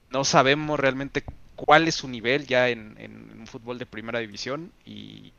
no 0.10 0.24
sabemos 0.24 0.80
realmente 0.80 1.24
cuál 1.56 1.88
es 1.88 1.95
su 1.95 2.07
nivel 2.07 2.45
ya 2.48 2.69
en, 2.69 2.95
en 3.00 3.39
un 3.39 3.48
fútbol 3.48 3.78
de 3.80 3.86
primera 3.86 4.19
división 4.19 4.72
y 4.86 5.34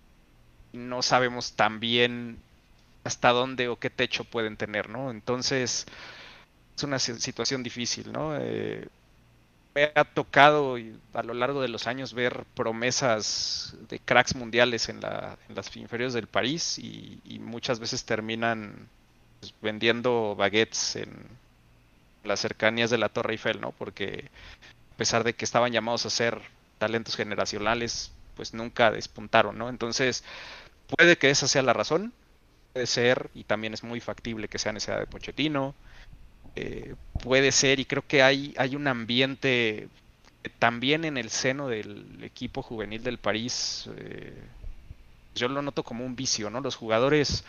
no 0.73 1.03
sabemos 1.03 1.55
también 1.55 2.43
hasta 3.05 3.31
dónde 3.31 3.69
o 3.69 3.79
qué 3.79 3.91
techo 3.91 4.25
pueden 4.25 4.57
tener, 4.57 4.91
¿no? 4.91 5.11
Entonces, 5.11 5.87
es 6.79 6.85
una 6.85 6.99
situación 6.99 7.63
difícil, 7.63 8.13
¿no? 8.13 8.37
Eh, 8.37 8.87
me 9.75 9.91
ha 9.95 10.05
tocado 10.05 10.77
a 11.13 11.23
lo 11.23 11.35
largo 11.35 11.61
de 11.61 11.69
los 11.69 11.87
años 11.87 12.15
ver 12.15 12.45
promesas 12.55 13.77
de 13.89 13.99
cracks 13.99 14.37
mundiales 14.37 14.89
en, 14.89 15.01
las 15.01 15.77
inferiores 15.77 16.15
del 16.15 16.29
París 16.29 16.79
y, 16.79 17.39
muchas 17.41 17.81
veces 17.81 18.05
terminan 18.05 18.89
pues, 19.41 19.53
vendiendo 19.61 20.35
baguettes 20.37 20.97
en 20.97 21.11
las 22.25 22.41
cercanías 22.41 22.91
de 22.91 22.99
la 22.99 23.09
Torre 23.09 23.33
Eiffel, 23.33 23.61
¿no? 23.61 23.73
Porque 23.73 24.31
a 24.95 24.97
pesar 24.97 25.25
de 25.25 25.35
que 25.35 25.45
estaban 25.45 25.73
llamados 25.73 26.07
a 26.07 26.11
ser 26.11 26.41
talentos 26.79 27.17
generacionales, 27.17 28.13
pues 28.37 28.55
nunca 28.55 28.91
despuntaron, 28.93 29.59
¿no? 29.59 29.69
Entonces, 29.69 30.23
puede 30.97 31.19
que 31.19 31.31
esa 31.31 31.49
sea 31.49 31.63
la 31.63 31.73
razón, 31.73 32.13
puede 32.73 32.87
ser, 32.87 33.31
y 33.35 33.45
también 33.45 33.75
es 33.75 33.83
muy 33.83 34.01
factible 34.01 34.49
que 34.49 34.59
sea 34.59 34.73
necesidad 34.73 35.01
de 35.01 35.07
Pochettino, 35.07 35.75
eh, 36.57 36.95
puede 37.23 37.53
ser 37.53 37.81
y 37.81 37.85
creo 37.85 38.07
que 38.07 38.23
hay, 38.23 38.55
hay 38.57 38.77
un 38.77 38.87
ambiente 38.87 39.89
también 40.59 41.05
en 41.05 41.17
el 41.17 41.31
seno 41.31 41.69
del 41.69 42.23
equipo 42.23 42.63
juvenil 42.63 43.03
del 43.03 43.19
París. 43.19 43.89
Eh, 43.97 44.35
yo 45.35 45.49
lo 45.49 45.63
noto 45.63 45.83
como 45.83 46.05
un 46.05 46.17
vicio, 46.17 46.51
¿no? 46.51 46.61
Los 46.61 46.77
jugadores 46.77 47.45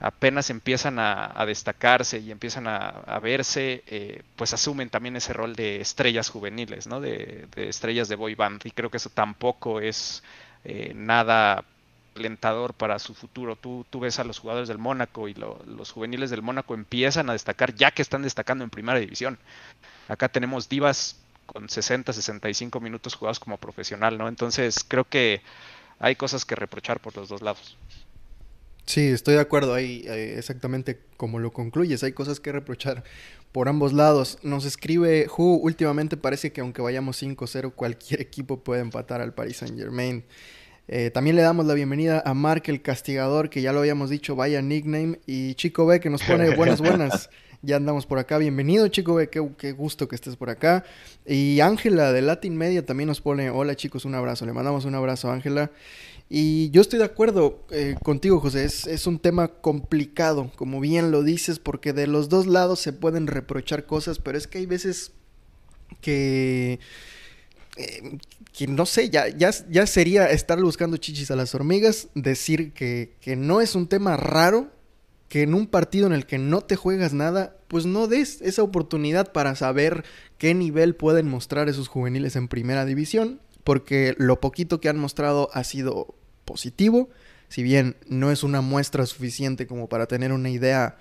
apenas 0.00 0.50
empiezan 0.50 0.98
a, 0.98 1.44
destacarse 1.46 2.18
y 2.18 2.30
empiezan 2.30 2.66
a, 2.66 3.18
verse, 3.22 3.84
eh, 3.86 4.22
pues 4.36 4.52
asumen 4.52 4.90
también 4.90 5.16
ese 5.16 5.32
rol 5.32 5.54
de 5.54 5.80
estrellas 5.80 6.28
juveniles, 6.28 6.86
¿no? 6.86 7.00
De, 7.00 7.46
estrellas 7.56 8.08
de 8.08 8.16
boy 8.16 8.34
band. 8.34 8.62
Y 8.64 8.72
creo 8.72 8.90
que 8.90 8.96
eso 8.96 9.10
tampoco 9.10 9.80
es 9.80 10.22
nada 10.94 11.64
alentador 12.16 12.74
para 12.74 12.98
su 12.98 13.14
futuro. 13.14 13.56
Tú, 13.56 13.86
tú 13.90 14.00
ves 14.00 14.18
a 14.18 14.24
los 14.24 14.38
jugadores 14.38 14.68
del 14.68 14.78
Mónaco 14.78 15.28
y 15.28 15.34
los 15.34 15.92
juveniles 15.92 16.30
del 16.30 16.42
Mónaco 16.42 16.74
empiezan 16.74 17.30
a 17.30 17.32
destacar 17.32 17.74
ya 17.74 17.90
que 17.90 18.02
están 18.02 18.22
destacando 18.22 18.64
en 18.64 18.70
primera 18.70 18.98
división. 18.98 19.38
Acá 20.08 20.28
tenemos 20.28 20.68
divas 20.68 21.16
con 21.46 21.68
60, 21.68 22.12
65 22.12 22.80
minutos 22.80 23.14
jugados 23.14 23.40
como 23.40 23.58
profesional, 23.58 24.18
¿no? 24.18 24.28
Entonces 24.28 24.84
creo 24.86 25.04
que 25.04 25.42
hay 25.98 26.16
cosas 26.16 26.44
que 26.44 26.54
reprochar 26.54 27.00
por 27.00 27.16
los 27.16 27.28
dos 27.28 27.42
lados. 27.42 27.76
Sí, 28.86 29.08
estoy 29.08 29.34
de 29.34 29.40
acuerdo 29.40 29.74
ahí, 29.74 30.04
eh, 30.06 30.34
exactamente 30.38 31.00
como 31.16 31.38
lo 31.38 31.52
concluyes, 31.52 32.02
hay 32.02 32.12
cosas 32.12 32.40
que 32.40 32.50
reprochar 32.50 33.04
por 33.52 33.68
ambos 33.68 33.92
lados. 33.92 34.38
Nos 34.42 34.64
escribe 34.64 35.28
Hu, 35.36 35.60
últimamente 35.62 36.16
parece 36.16 36.52
que 36.52 36.62
aunque 36.62 36.82
vayamos 36.82 37.22
5-0, 37.22 37.72
cualquier 37.74 38.20
equipo 38.20 38.64
puede 38.64 38.80
empatar 38.80 39.20
al 39.20 39.34
Paris 39.34 39.58
Saint 39.58 39.78
Germain. 39.78 40.24
Eh, 40.88 41.10
también 41.10 41.36
le 41.36 41.42
damos 41.42 41.66
la 41.66 41.74
bienvenida 41.74 42.22
a 42.24 42.34
Mark 42.34 42.64
el 42.66 42.82
Castigador, 42.82 43.50
que 43.50 43.62
ya 43.62 43.72
lo 43.72 43.80
habíamos 43.80 44.10
dicho, 44.10 44.34
vaya 44.36 44.60
nickname. 44.62 45.20
Y 45.26 45.54
Chico 45.54 45.86
B, 45.86 46.00
que 46.00 46.10
nos 46.10 46.22
pone 46.22 46.50
buenas, 46.56 46.80
buenas. 46.80 47.30
Ya 47.62 47.76
andamos 47.76 48.06
por 48.06 48.18
acá. 48.18 48.38
Bienvenido, 48.38 48.88
chico. 48.88 49.16
Qué, 49.30 49.48
qué 49.56 49.72
gusto 49.72 50.08
que 50.08 50.16
estés 50.16 50.34
por 50.34 50.50
acá. 50.50 50.84
Y 51.24 51.60
Ángela 51.60 52.12
de 52.12 52.20
Latin 52.20 52.56
Media 52.56 52.84
también 52.84 53.06
nos 53.06 53.20
pone, 53.20 53.50
hola 53.50 53.76
chicos, 53.76 54.04
un 54.04 54.16
abrazo. 54.16 54.44
Le 54.46 54.52
mandamos 54.52 54.84
un 54.84 54.96
abrazo 54.96 55.30
Ángela. 55.30 55.70
Y 56.28 56.70
yo 56.70 56.80
estoy 56.80 56.98
de 56.98 57.04
acuerdo 57.04 57.64
eh, 57.70 57.94
contigo, 58.02 58.40
José. 58.40 58.64
Es, 58.64 58.86
es, 58.86 59.06
un 59.06 59.20
tema 59.20 59.48
complicado, 59.48 60.50
como 60.56 60.80
bien 60.80 61.12
lo 61.12 61.22
dices, 61.22 61.58
porque 61.58 61.92
de 61.92 62.06
los 62.06 62.28
dos 62.28 62.46
lados 62.46 62.80
se 62.80 62.92
pueden 62.92 63.28
reprochar 63.28 63.86
cosas, 63.86 64.18
pero 64.18 64.38
es 64.38 64.46
que 64.46 64.58
hay 64.58 64.66
veces 64.66 65.12
que 66.00 66.80
eh, 67.76 68.18
que 68.52 68.66
no 68.66 68.84
sé, 68.84 69.08
ya, 69.08 69.28
ya, 69.28 69.50
ya 69.70 69.86
sería 69.86 70.30
estar 70.30 70.60
buscando 70.60 70.98
chichis 70.98 71.30
a 71.30 71.36
las 71.36 71.54
hormigas, 71.54 72.08
decir 72.14 72.72
que, 72.72 73.14
que 73.20 73.36
no 73.36 73.60
es 73.60 73.74
un 73.74 73.88
tema 73.88 74.16
raro, 74.16 74.70
que 75.28 75.42
en 75.42 75.54
un 75.54 75.66
partido 75.66 76.06
en 76.06 76.12
el 76.12 76.26
que 76.26 76.36
no 76.36 76.60
te 76.60 76.76
juegas 76.76 77.14
nada, 77.14 77.56
pues 77.68 77.86
no 77.86 78.06
des 78.06 78.42
esa 78.42 78.62
oportunidad 78.62 79.32
para 79.32 79.54
saber 79.56 80.04
qué 80.36 80.52
nivel 80.52 80.94
pueden 80.94 81.26
mostrar 81.26 81.70
esos 81.70 81.88
juveniles 81.88 82.36
en 82.36 82.48
primera 82.48 82.84
división, 82.84 83.40
porque 83.64 84.14
lo 84.18 84.40
poquito 84.40 84.80
que 84.80 84.90
han 84.90 84.98
mostrado 84.98 85.48
ha 85.54 85.64
sido 85.64 86.14
positivo, 86.44 87.08
si 87.48 87.62
bien 87.62 87.96
no 88.06 88.30
es 88.30 88.42
una 88.42 88.60
muestra 88.60 89.06
suficiente 89.06 89.66
como 89.66 89.88
para 89.88 90.06
tener 90.06 90.32
una 90.32 90.50
idea 90.50 90.98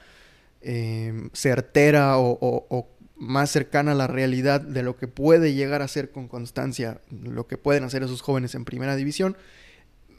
eh, 0.62 1.30
certera 1.34 2.18
o, 2.18 2.38
o, 2.40 2.66
o 2.70 2.88
más 3.22 3.52
cercana 3.52 3.92
a 3.92 3.96
la 3.96 4.08
realidad 4.08 4.62
de 4.62 4.82
lo 4.82 4.98
que 4.98 5.08
puede 5.08 5.54
llegar 5.54 5.84
a 5.84 5.88
ser 5.88 6.12
con 6.12 6.28
constancia 6.28 7.02
lo 7.12 7.46
que 7.46 7.56
pueden 7.56 7.84
hacer 7.84 8.02
esos 8.02 8.24
jóvenes 8.24 8.56
en 8.56 8.66
primera 8.66 8.96
división, 8.96 9.38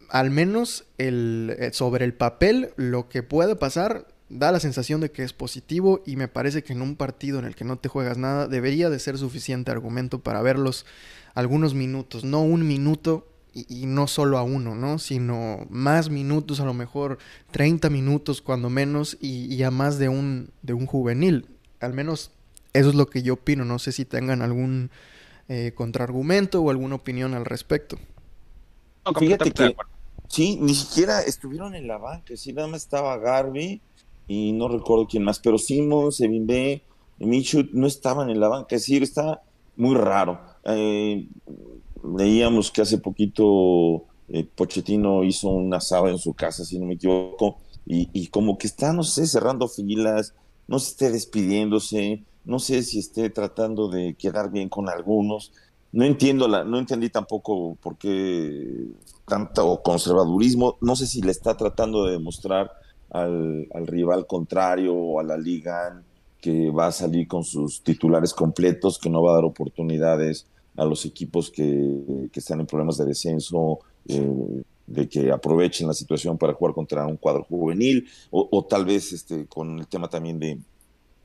al 0.09 0.31
menos 0.31 0.85
el, 0.99 1.57
eh, 1.59 1.71
sobre 1.73 2.05
el 2.05 2.15
papel 2.15 2.71
lo 2.77 3.09
que 3.09 3.25
puede 3.25 3.57
pasar 3.57 4.07
da 4.29 4.53
la 4.53 4.61
sensación 4.61 5.01
de 5.01 5.11
que 5.11 5.25
es 5.25 5.33
positivo 5.33 6.05
y 6.07 6.15
me 6.15 6.29
parece 6.29 6.63
que 6.63 6.75
en 6.75 6.81
un 6.81 6.95
partido 6.95 7.41
en 7.41 7.45
el 7.45 7.57
que 7.57 7.65
no 7.65 7.77
te 7.77 7.89
juegas 7.89 8.19
nada 8.19 8.47
debería 8.47 8.89
de 8.89 9.01
ser 9.01 9.19
suficiente 9.19 9.73
argumento 9.73 10.21
para 10.21 10.41
verlos 10.41 10.87
algunos 11.35 11.75
minutos, 11.75 12.23
no 12.23 12.43
un 12.43 12.69
minuto 12.69 13.27
y, 13.53 13.87
no 13.87 14.07
solo 14.07 14.39
a 14.39 14.45
uno, 14.45 14.77
¿no? 14.77 14.99
Sino 14.99 15.67
más 15.69 16.09
minutos, 16.09 16.61
a 16.61 16.65
lo 16.65 16.73
mejor 16.73 17.19
30 17.51 17.91
minutos 17.91 18.41
cuando 18.41 18.71
menos 18.71 19.19
y, 19.21 19.53
y 19.53 19.63
a 19.65 19.73
más 19.73 19.99
de 19.99 20.09
un, 20.09 20.51
de 20.63 20.73
un 20.73 20.87
juvenil. 20.87 21.49
Al 21.81 21.93
menos 21.93 22.31
eso 22.73 22.89
es 22.89 22.95
lo 22.95 23.07
que 23.07 23.23
yo 23.23 23.35
opino. 23.35 23.65
No 23.65 23.79
sé 23.79 23.93
si 23.93 24.05
tengan 24.05 24.43
algún 24.43 24.91
eh, 25.49 25.73
contraargumento 25.75 26.63
o 26.63 26.71
alguna 26.71 26.95
opinión 26.97 27.35
al 27.35 27.45
respecto. 27.45 27.99
No, 29.05 29.13
Fíjate 29.13 29.51
que 29.51 29.77
sí, 30.29 30.57
ni 30.61 30.75
siquiera 30.75 31.21
estuvieron 31.21 31.75
en 31.75 31.89
la 31.89 31.99
banca, 31.99 32.37
sí, 32.37 32.53
nada 32.53 32.69
más 32.69 32.83
estaba 32.83 33.19
Garvey 33.19 33.81
y 34.29 34.53
no 34.53 34.69
recuerdo 34.69 35.07
quién 35.09 35.25
más, 35.25 35.41
pero 35.41 35.59
Simons, 35.59 36.21
Evin 36.21 36.47
Michu 37.19 37.69
no 37.73 37.87
estaban 37.87 38.31
en 38.31 38.41
la 38.41 38.49
banca, 38.49 38.77
es 38.77 38.83
decir, 38.83 39.03
está 39.03 39.43
muy 39.77 39.95
raro. 39.97 40.41
Eh, 40.65 41.29
leíamos 42.17 42.71
que 42.71 42.83
hace 42.83 42.99
poquito 42.99 44.05
eh, 44.29 44.45
Pochettino 44.45 45.25
hizo 45.25 45.49
un 45.51 45.75
asado 45.75 46.09
en 46.09 46.19
su 46.19 46.35
casa, 46.35 46.65
si 46.65 46.79
no 46.79 46.87
me 46.87 46.95
equivoco, 46.95 47.59
y, 47.85 48.09
y 48.13 48.29
como 48.29 48.59
que 48.59 48.69
está, 48.69 48.93
no 48.93 49.03
sé, 49.03 49.27
cerrando 49.27 49.69
filas, 49.69 50.35
no 50.69 50.79
se 50.79 50.91
esté 50.93 51.11
despidiéndose, 51.11 52.25
no 52.45 52.59
sé 52.59 52.83
si 52.83 52.99
esté 52.99 53.31
tratando 53.31 53.89
de 53.89 54.15
quedar 54.15 54.51
bien 54.51 54.69
con 54.69 54.89
algunos. 54.89 55.53
No 55.93 56.05
entiendo 56.05 56.49
la, 56.49 56.65
no 56.65 56.79
entendí 56.79 57.11
tampoco 57.11 57.77
por 57.81 57.97
qué 57.97 58.87
tanto 59.27 59.83
conservadurismo. 59.83 60.79
No 60.81 60.97
sé 60.97 61.07
si 61.07 61.23
le 61.23 61.31
está 61.31 61.57
tratando 61.57 62.05
de 62.05 62.13
demostrar 62.13 62.73
al, 63.11 63.69
al 63.75 63.87
rival 63.87 64.27
contrario 64.27 64.95
o 64.95 65.21
a 65.21 65.23
la 65.23 65.37
liga 65.37 66.03
que 66.41 66.71
va 66.71 66.89
a 66.89 66.93
salir 66.93 67.29
con 67.29 67.45
sus 67.45 67.83
titulares 67.83 68.35
completos, 68.35 68.99
que 68.99 69.09
no 69.09 69.23
va 69.23 69.33
a 69.33 69.35
dar 69.37 69.45
oportunidades 69.45 70.47
a 70.77 70.85
los 70.85 71.05
equipos 71.05 71.51
que, 71.51 72.29
que 72.33 72.41
están 72.41 72.61
en 72.61 72.67
problemas 72.67 72.97
de 72.97 73.05
descenso, 73.05 73.79
eh, 74.09 74.63
de 74.87 75.09
que 75.09 75.31
aprovechen 75.31 75.87
la 75.87 75.95
situación 75.95 76.37
para 76.37 76.55
jugar 76.55 76.75
contra 76.75 77.07
un 77.07 77.17
cuadro 77.17 77.45
juvenil, 77.45 78.09
o, 78.31 78.49
o 78.51 78.65
tal 78.65 78.85
vez 78.85 79.13
este, 79.13 79.47
con 79.47 79.79
el 79.79 79.87
tema 79.87 80.09
también 80.09 80.41
de, 80.41 80.59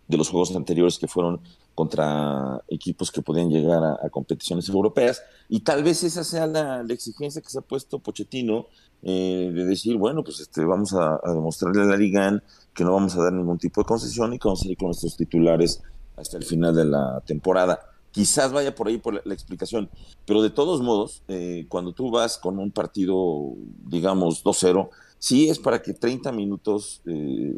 de 0.07 0.17
los 0.17 0.29
juegos 0.29 0.55
anteriores 0.55 0.97
que 0.97 1.07
fueron 1.07 1.41
contra 1.75 2.61
equipos 2.69 3.11
que 3.11 3.21
podían 3.21 3.49
llegar 3.49 3.83
a, 3.83 4.09
competiciones 4.09 4.67
europeas. 4.69 5.21
Y 5.49 5.59
tal 5.59 5.83
vez 5.83 6.03
esa 6.03 6.23
sea 6.23 6.47
la, 6.47 6.81
exigencia 6.89 7.41
que 7.41 7.49
se 7.49 7.59
ha 7.59 7.61
puesto 7.61 7.99
Pochettino 7.99 8.67
eh, 9.03 9.51
de 9.53 9.65
decir, 9.65 9.97
bueno, 9.97 10.23
pues 10.23 10.39
este, 10.39 10.63
vamos 10.65 10.93
a, 10.93 11.19
demostrarle 11.25 11.83
a 11.83 11.85
la 11.85 11.97
Liga 11.97 12.41
que 12.73 12.83
no 12.83 12.93
vamos 12.93 13.15
a 13.15 13.23
dar 13.23 13.33
ningún 13.33 13.57
tipo 13.57 13.81
de 13.81 13.85
concesión 13.85 14.33
y 14.33 14.39
que 14.39 14.47
vamos 14.47 14.63
a 14.63 14.67
ir 14.67 14.77
con 14.77 14.87
nuestros 14.87 15.17
titulares 15.17 15.83
hasta 16.15 16.37
el 16.37 16.43
final 16.43 16.75
de 16.75 16.85
la 16.85 17.21
temporada. 17.25 17.79
Quizás 18.11 18.51
vaya 18.51 18.73
por 18.73 18.87
ahí 18.87 18.97
por 18.97 19.13
la, 19.13 19.21
la 19.25 19.33
explicación, 19.33 19.89
pero 20.25 20.41
de 20.41 20.49
todos 20.49 20.81
modos, 20.81 21.21
eh, 21.27 21.67
cuando 21.69 21.93
tú 21.93 22.09
vas 22.09 22.37
con 22.37 22.57
un 22.57 22.71
partido, 22.71 23.53
digamos, 23.85 24.43
2-0, 24.43 24.89
sí 25.19 25.49
es 25.49 25.59
para 25.59 25.81
que 25.81 25.93
30 25.93 26.31
minutos 26.31 27.01
eh, 27.05 27.53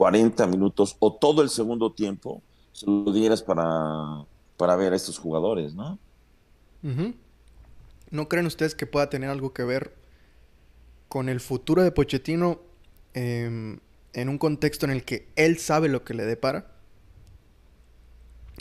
40 0.00 0.46
minutos 0.46 0.96
o 0.98 1.12
todo 1.12 1.42
el 1.42 1.50
segundo 1.50 1.92
tiempo 1.92 2.42
se 2.72 2.86
lo 2.86 3.12
dieras 3.12 3.42
para, 3.42 4.24
para 4.56 4.74
ver 4.74 4.94
a 4.94 4.96
estos 4.96 5.18
jugadores, 5.18 5.74
¿no? 5.74 5.98
Uh 6.82 6.88
-huh. 6.88 7.14
¿No 8.10 8.26
creen 8.26 8.46
ustedes 8.46 8.74
que 8.74 8.86
pueda 8.86 9.10
tener 9.10 9.28
algo 9.28 9.52
que 9.52 9.62
ver 9.62 9.94
con 11.10 11.28
el 11.28 11.38
futuro 11.38 11.82
de 11.82 11.92
Pochettino 11.92 12.62
eh, 13.12 13.78
en 14.14 14.28
un 14.30 14.38
contexto 14.38 14.86
en 14.86 14.92
el 14.92 15.04
que 15.04 15.28
él 15.36 15.58
sabe 15.58 15.90
lo 15.90 16.02
que 16.02 16.14
le 16.14 16.24
depara? 16.24 16.72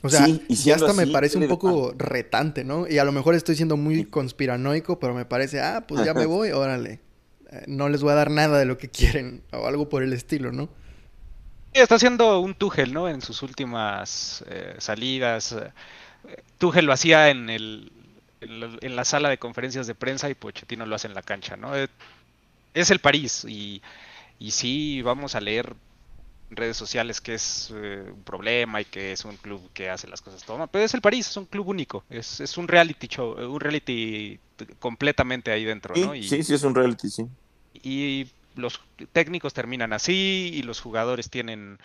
O 0.04 0.10
sea, 0.10 0.26
sí, 0.26 0.44
y 0.50 0.56
ya 0.56 0.76
hasta 0.76 0.88
así, 0.88 0.98
me 0.98 1.08
parece 1.08 1.38
un 1.38 1.48
poco 1.48 1.92
depara? 1.94 2.10
retante, 2.16 2.66
¿no? 2.66 2.86
Y 2.86 2.98
a 2.98 3.06
lo 3.06 3.14
mejor 3.14 3.36
estoy 3.36 3.56
siendo 3.56 3.78
muy 3.78 4.04
conspiranoico, 4.04 5.00
pero 5.00 5.14
me 5.14 5.24
parece, 5.24 5.62
ah, 5.62 5.86
pues 5.88 6.04
ya 6.04 6.14
me 6.14 6.26
voy, 6.26 6.52
órale. 6.52 7.00
Eh, 7.50 7.64
no 7.68 7.88
les 7.88 8.02
voy 8.02 8.12
a 8.12 8.16
dar 8.16 8.30
nada 8.30 8.60
de 8.60 8.66
lo 8.66 8.78
que 8.78 8.90
quieren, 8.90 9.42
o 9.54 9.68
algo 9.68 9.88
por 9.88 10.04
el 10.04 10.12
estilo, 10.12 10.52
¿no? 10.52 10.68
Está 11.74 11.96
haciendo 11.96 12.40
un 12.40 12.56
Tuchel, 12.56 12.94
¿no? 12.94 13.08
En 13.08 13.22
sus 13.22 13.42
últimas 13.44 14.44
eh, 14.48 14.76
salidas. 14.80 15.56
Tuchel 16.58 16.86
lo 16.86 16.94
hacía 16.94 17.30
en, 17.30 17.50
el, 17.50 17.92
en, 18.42 18.60
la, 18.60 18.70
en, 18.82 18.96
la, 18.96 19.06
sala 19.06 19.30
de 19.30 19.38
conferencias 19.38 19.88
de 19.88 19.96
prensa 19.96 20.30
y 20.30 20.36
Pochettino 20.36 20.86
lo 20.86 20.96
hace 20.96 21.08
en 21.08 21.14
la 21.14 21.22
cancha, 21.22 21.56
¿no? 21.56 21.76
Eh, 21.76 21.88
es 22.74 22.92
el 22.92 23.00
París 23.00 23.46
y, 23.48 23.82
y 24.40 24.52
sí 24.52 25.02
vamos 25.02 25.36
a 25.36 25.42
leer 25.42 25.76
en 26.50 26.58
redes 26.58 26.78
sociales 26.78 27.22
que 27.22 27.36
es 27.36 27.72
eh, 27.76 28.06
un 28.12 28.24
problema 28.24 28.82
y 28.82 28.86
que 28.86 29.12
es 29.12 29.24
un 29.26 29.38
club 29.38 29.62
que 29.74 29.90
hace 29.90 30.08
las 30.08 30.22
cosas 30.22 30.44
todo 30.44 30.58
mal, 30.58 30.70
pero 30.72 30.84
es 30.84 30.94
el 30.94 31.02
París, 31.02 31.30
es 31.30 31.38
un 31.38 31.46
club 31.46 31.68
único, 31.68 32.04
es, 32.10 32.40
es 32.40 32.58
un 32.58 32.68
reality 32.68 33.08
show, 33.08 33.34
un 33.34 33.60
reality 33.60 34.40
completamente 34.80 35.52
ahí 35.52 35.64
dentro, 35.66 35.96
sí, 35.96 36.02
¿no? 36.02 36.16
Y, 36.16 36.28
sí, 36.28 36.44
sí, 36.44 36.54
es 36.54 36.64
un 36.64 36.76
reality, 36.76 37.10
sí. 37.10 37.26
Y 37.82 38.28
los 38.60 38.82
técnicos 39.12 39.54
terminan 39.54 39.94
así 39.94 40.52
y 40.54 40.62
los 40.64 40.82
jugadores 40.82 41.30
tienen 41.30 41.80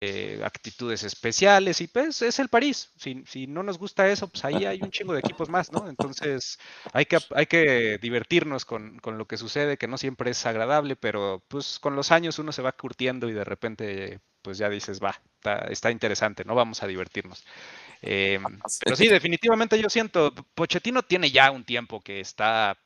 eh, 0.00 0.40
actitudes 0.44 1.02
especiales 1.02 1.80
y 1.80 1.88
pues 1.88 2.22
es 2.22 2.38
el 2.38 2.48
París. 2.48 2.92
Si, 2.96 3.24
si, 3.26 3.48
no 3.48 3.64
nos 3.64 3.78
gusta 3.78 4.08
eso, 4.08 4.28
pues 4.28 4.44
ahí 4.44 4.64
hay 4.64 4.80
un 4.80 4.92
chingo 4.92 5.12
de 5.12 5.18
equipos 5.18 5.48
más, 5.48 5.72
¿no? 5.72 5.88
Entonces 5.88 6.60
hay 6.92 7.06
que, 7.06 7.18
hay 7.34 7.46
que 7.46 7.98
divertirnos 7.98 8.64
con, 8.64 9.00
con, 9.00 9.18
lo 9.18 9.26
que 9.26 9.36
sucede, 9.36 9.76
que 9.76 9.88
no 9.88 9.98
siempre 9.98 10.30
es 10.30 10.46
agradable, 10.46 10.94
pero 10.94 11.42
pues 11.48 11.80
con 11.80 11.96
los 11.96 12.12
años 12.12 12.38
uno 12.38 12.52
se 12.52 12.62
va 12.62 12.70
curtiendo 12.70 13.28
y 13.28 13.32
de 13.32 13.42
repente 13.42 14.20
pues 14.40 14.56
ya 14.56 14.68
dices, 14.68 15.02
va, 15.02 15.20
está, 15.34 15.58
está 15.68 15.90
interesante, 15.90 16.44
¿no? 16.44 16.54
Vamos 16.54 16.82
a 16.82 16.86
divertirnos. 16.86 17.44
Eh, 18.00 18.38
pero 18.84 18.94
sí, 18.94 19.08
definitivamente 19.08 19.76
yo 19.76 19.90
siento, 19.90 20.32
Pochettino 20.54 21.02
tiene 21.02 21.32
ya 21.32 21.50
un 21.50 21.64
tiempo 21.64 22.00
que 22.00 22.20
está, 22.20 22.78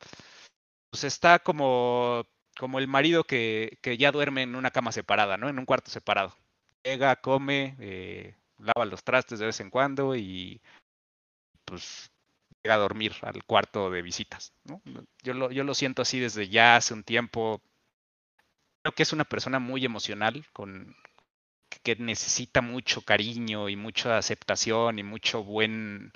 pues 0.89 1.03
está 1.03 1.37
como 1.37 2.25
como 2.57 2.79
el 2.79 2.87
marido 2.87 3.23
que, 3.23 3.77
que, 3.81 3.97
ya 3.97 4.11
duerme 4.11 4.43
en 4.43 4.55
una 4.55 4.71
cama 4.71 4.91
separada, 4.91 5.37
¿no? 5.37 5.49
En 5.49 5.59
un 5.59 5.65
cuarto 5.65 5.91
separado. 5.91 6.35
Llega, 6.83 7.15
come, 7.17 7.75
eh, 7.79 8.35
lava 8.57 8.85
los 8.85 9.03
trastes 9.03 9.39
de 9.39 9.45
vez 9.47 9.59
en 9.59 9.69
cuando 9.69 10.15
y 10.15 10.61
pues 11.65 12.11
llega 12.63 12.75
a 12.75 12.79
dormir 12.79 13.13
al 13.21 13.43
cuarto 13.43 13.89
de 13.89 14.01
visitas, 14.01 14.53
¿no? 14.65 14.81
Yo 15.21 15.33
lo, 15.33 15.51
yo 15.51 15.63
lo 15.63 15.73
siento 15.73 16.01
así 16.01 16.19
desde 16.19 16.49
ya 16.49 16.75
hace 16.75 16.93
un 16.93 17.03
tiempo. 17.03 17.61
Creo 18.81 18.93
que 18.93 19.03
es 19.03 19.13
una 19.13 19.23
persona 19.23 19.59
muy 19.59 19.85
emocional, 19.85 20.45
con, 20.51 20.95
que 21.83 21.95
necesita 21.95 22.61
mucho 22.61 23.01
cariño 23.01 23.69
y 23.69 23.75
mucha 23.75 24.17
aceptación 24.17 24.99
y 24.99 25.03
mucho 25.03 25.43
buen 25.43 26.11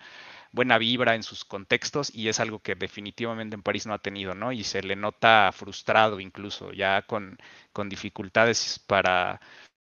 buena 0.51 0.77
vibra 0.77 1.15
en 1.15 1.23
sus 1.23 1.45
contextos 1.45 2.13
y 2.13 2.29
es 2.29 2.39
algo 2.39 2.59
que 2.59 2.75
definitivamente 2.75 3.55
en 3.55 3.63
París 3.63 3.85
no 3.87 3.93
ha 3.93 3.99
tenido, 3.99 4.35
¿no? 4.35 4.51
Y 4.51 4.63
se 4.63 4.81
le 4.83 4.95
nota 4.95 5.51
frustrado 5.53 6.19
incluso, 6.19 6.71
ya 6.73 7.01
con, 7.03 7.37
con 7.73 7.89
dificultades 7.89 8.79
para 8.79 9.39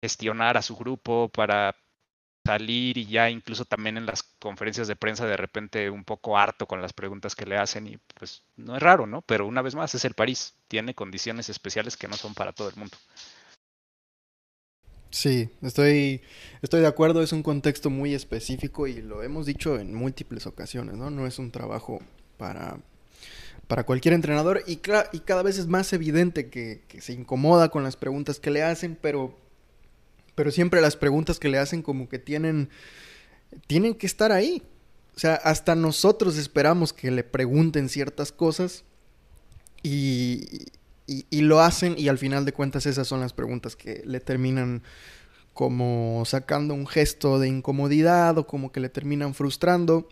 gestionar 0.02 0.58
a 0.58 0.62
su 0.62 0.76
grupo, 0.76 1.30
para 1.30 1.76
salir 2.46 2.98
y 2.98 3.06
ya 3.08 3.30
incluso 3.30 3.66
también 3.66 3.98
en 3.98 4.06
las 4.06 4.24
conferencias 4.24 4.88
de 4.88 4.96
prensa 4.96 5.26
de 5.26 5.38
repente 5.38 5.90
un 5.90 6.06
poco 6.06 6.38
harto 6.38 6.66
con 6.66 6.82
las 6.82 6.94
preguntas 6.94 7.36
que 7.36 7.46
le 7.46 7.58
hacen 7.58 7.88
y 7.88 7.98
pues 8.18 8.44
no 8.56 8.76
es 8.78 8.82
raro, 8.82 9.06
¿no? 9.06 9.22
Pero 9.24 9.46
una 9.48 9.62
vez 9.62 9.76
más 9.76 9.94
es 9.96 10.06
el 10.06 10.14
París, 10.14 10.56
tiene 10.70 10.96
condiciones 10.96 11.50
especiales 11.50 11.98
que 11.98 12.08
no 12.08 12.16
son 12.16 12.34
para 12.34 12.54
todo 12.54 12.70
el 12.70 12.76
mundo. 12.78 12.98
Sí, 15.10 15.50
estoy, 15.62 16.22
estoy 16.62 16.82
de 16.82 16.88
acuerdo, 16.88 17.22
es 17.24 17.32
un 17.32 17.44
contexto 17.44 17.90
muy 17.90 18.14
específico 18.14 18.88
y 18.88 19.02
lo 19.02 19.24
hemos 19.24 19.46
dicho 19.46 19.80
en 19.80 19.94
múltiples 19.94 20.46
ocasiones, 20.48 20.96
¿no? 20.96 21.10
No 21.10 21.26
es 21.26 21.40
un 21.40 21.52
trabajo 21.52 22.00
para, 22.38 22.78
para 23.68 23.86
cualquier 23.86 24.14
entrenador 24.14 24.64
y, 24.68 24.74
y 24.74 25.20
cada 25.20 25.44
vez 25.44 25.58
es 25.58 25.68
más 25.68 25.94
evidente 25.94 26.50
que, 26.50 26.84
que, 26.88 27.02
se 27.02 27.14
incomoda 27.14 27.70
con 27.70 27.84
las 27.84 27.96
preguntas 27.96 28.40
que 28.40 28.52
le 28.52 28.64
hacen, 28.64 28.98
pero, 29.02 29.38
pero 30.36 30.52
siempre 30.52 30.82
las 30.82 30.98
preguntas 30.98 31.40
que 31.40 31.50
le 31.50 31.58
hacen 31.58 31.82
como 31.82 32.10
que 32.10 32.20
tienen, 32.20 32.70
tienen 33.68 33.96
que 33.96 34.08
estar 34.08 34.32
ahí. 34.32 34.62
O 35.16 35.20
sea, 35.20 35.36
hasta 35.36 35.74
nosotros 35.74 36.38
esperamos 36.38 36.94
que 36.94 37.10
le 37.12 37.24
pregunten 37.24 37.90
ciertas 37.90 38.32
cosas 38.32 38.84
y, 39.82 40.68
y, 41.08 41.42
lo 41.42 41.62
hacen 41.62 41.96
y 41.98 42.10
al 42.10 42.18
final 42.18 42.44
de 42.44 42.52
cuentas 42.52 42.86
esas 42.86 43.08
son 43.08 43.22
las 43.22 43.32
preguntas 43.32 43.76
que 43.76 44.04
le 44.06 44.20
terminan 44.20 44.84
como 45.54 46.24
sacando 46.26 46.74
un 46.74 46.86
gesto 46.86 47.40
de 47.40 47.48
incomodidad 47.48 48.38
o 48.38 48.46
como 48.46 48.72
que 48.72 48.82
le 48.82 48.90
terminan 48.90 49.34
frustrando. 49.34 50.10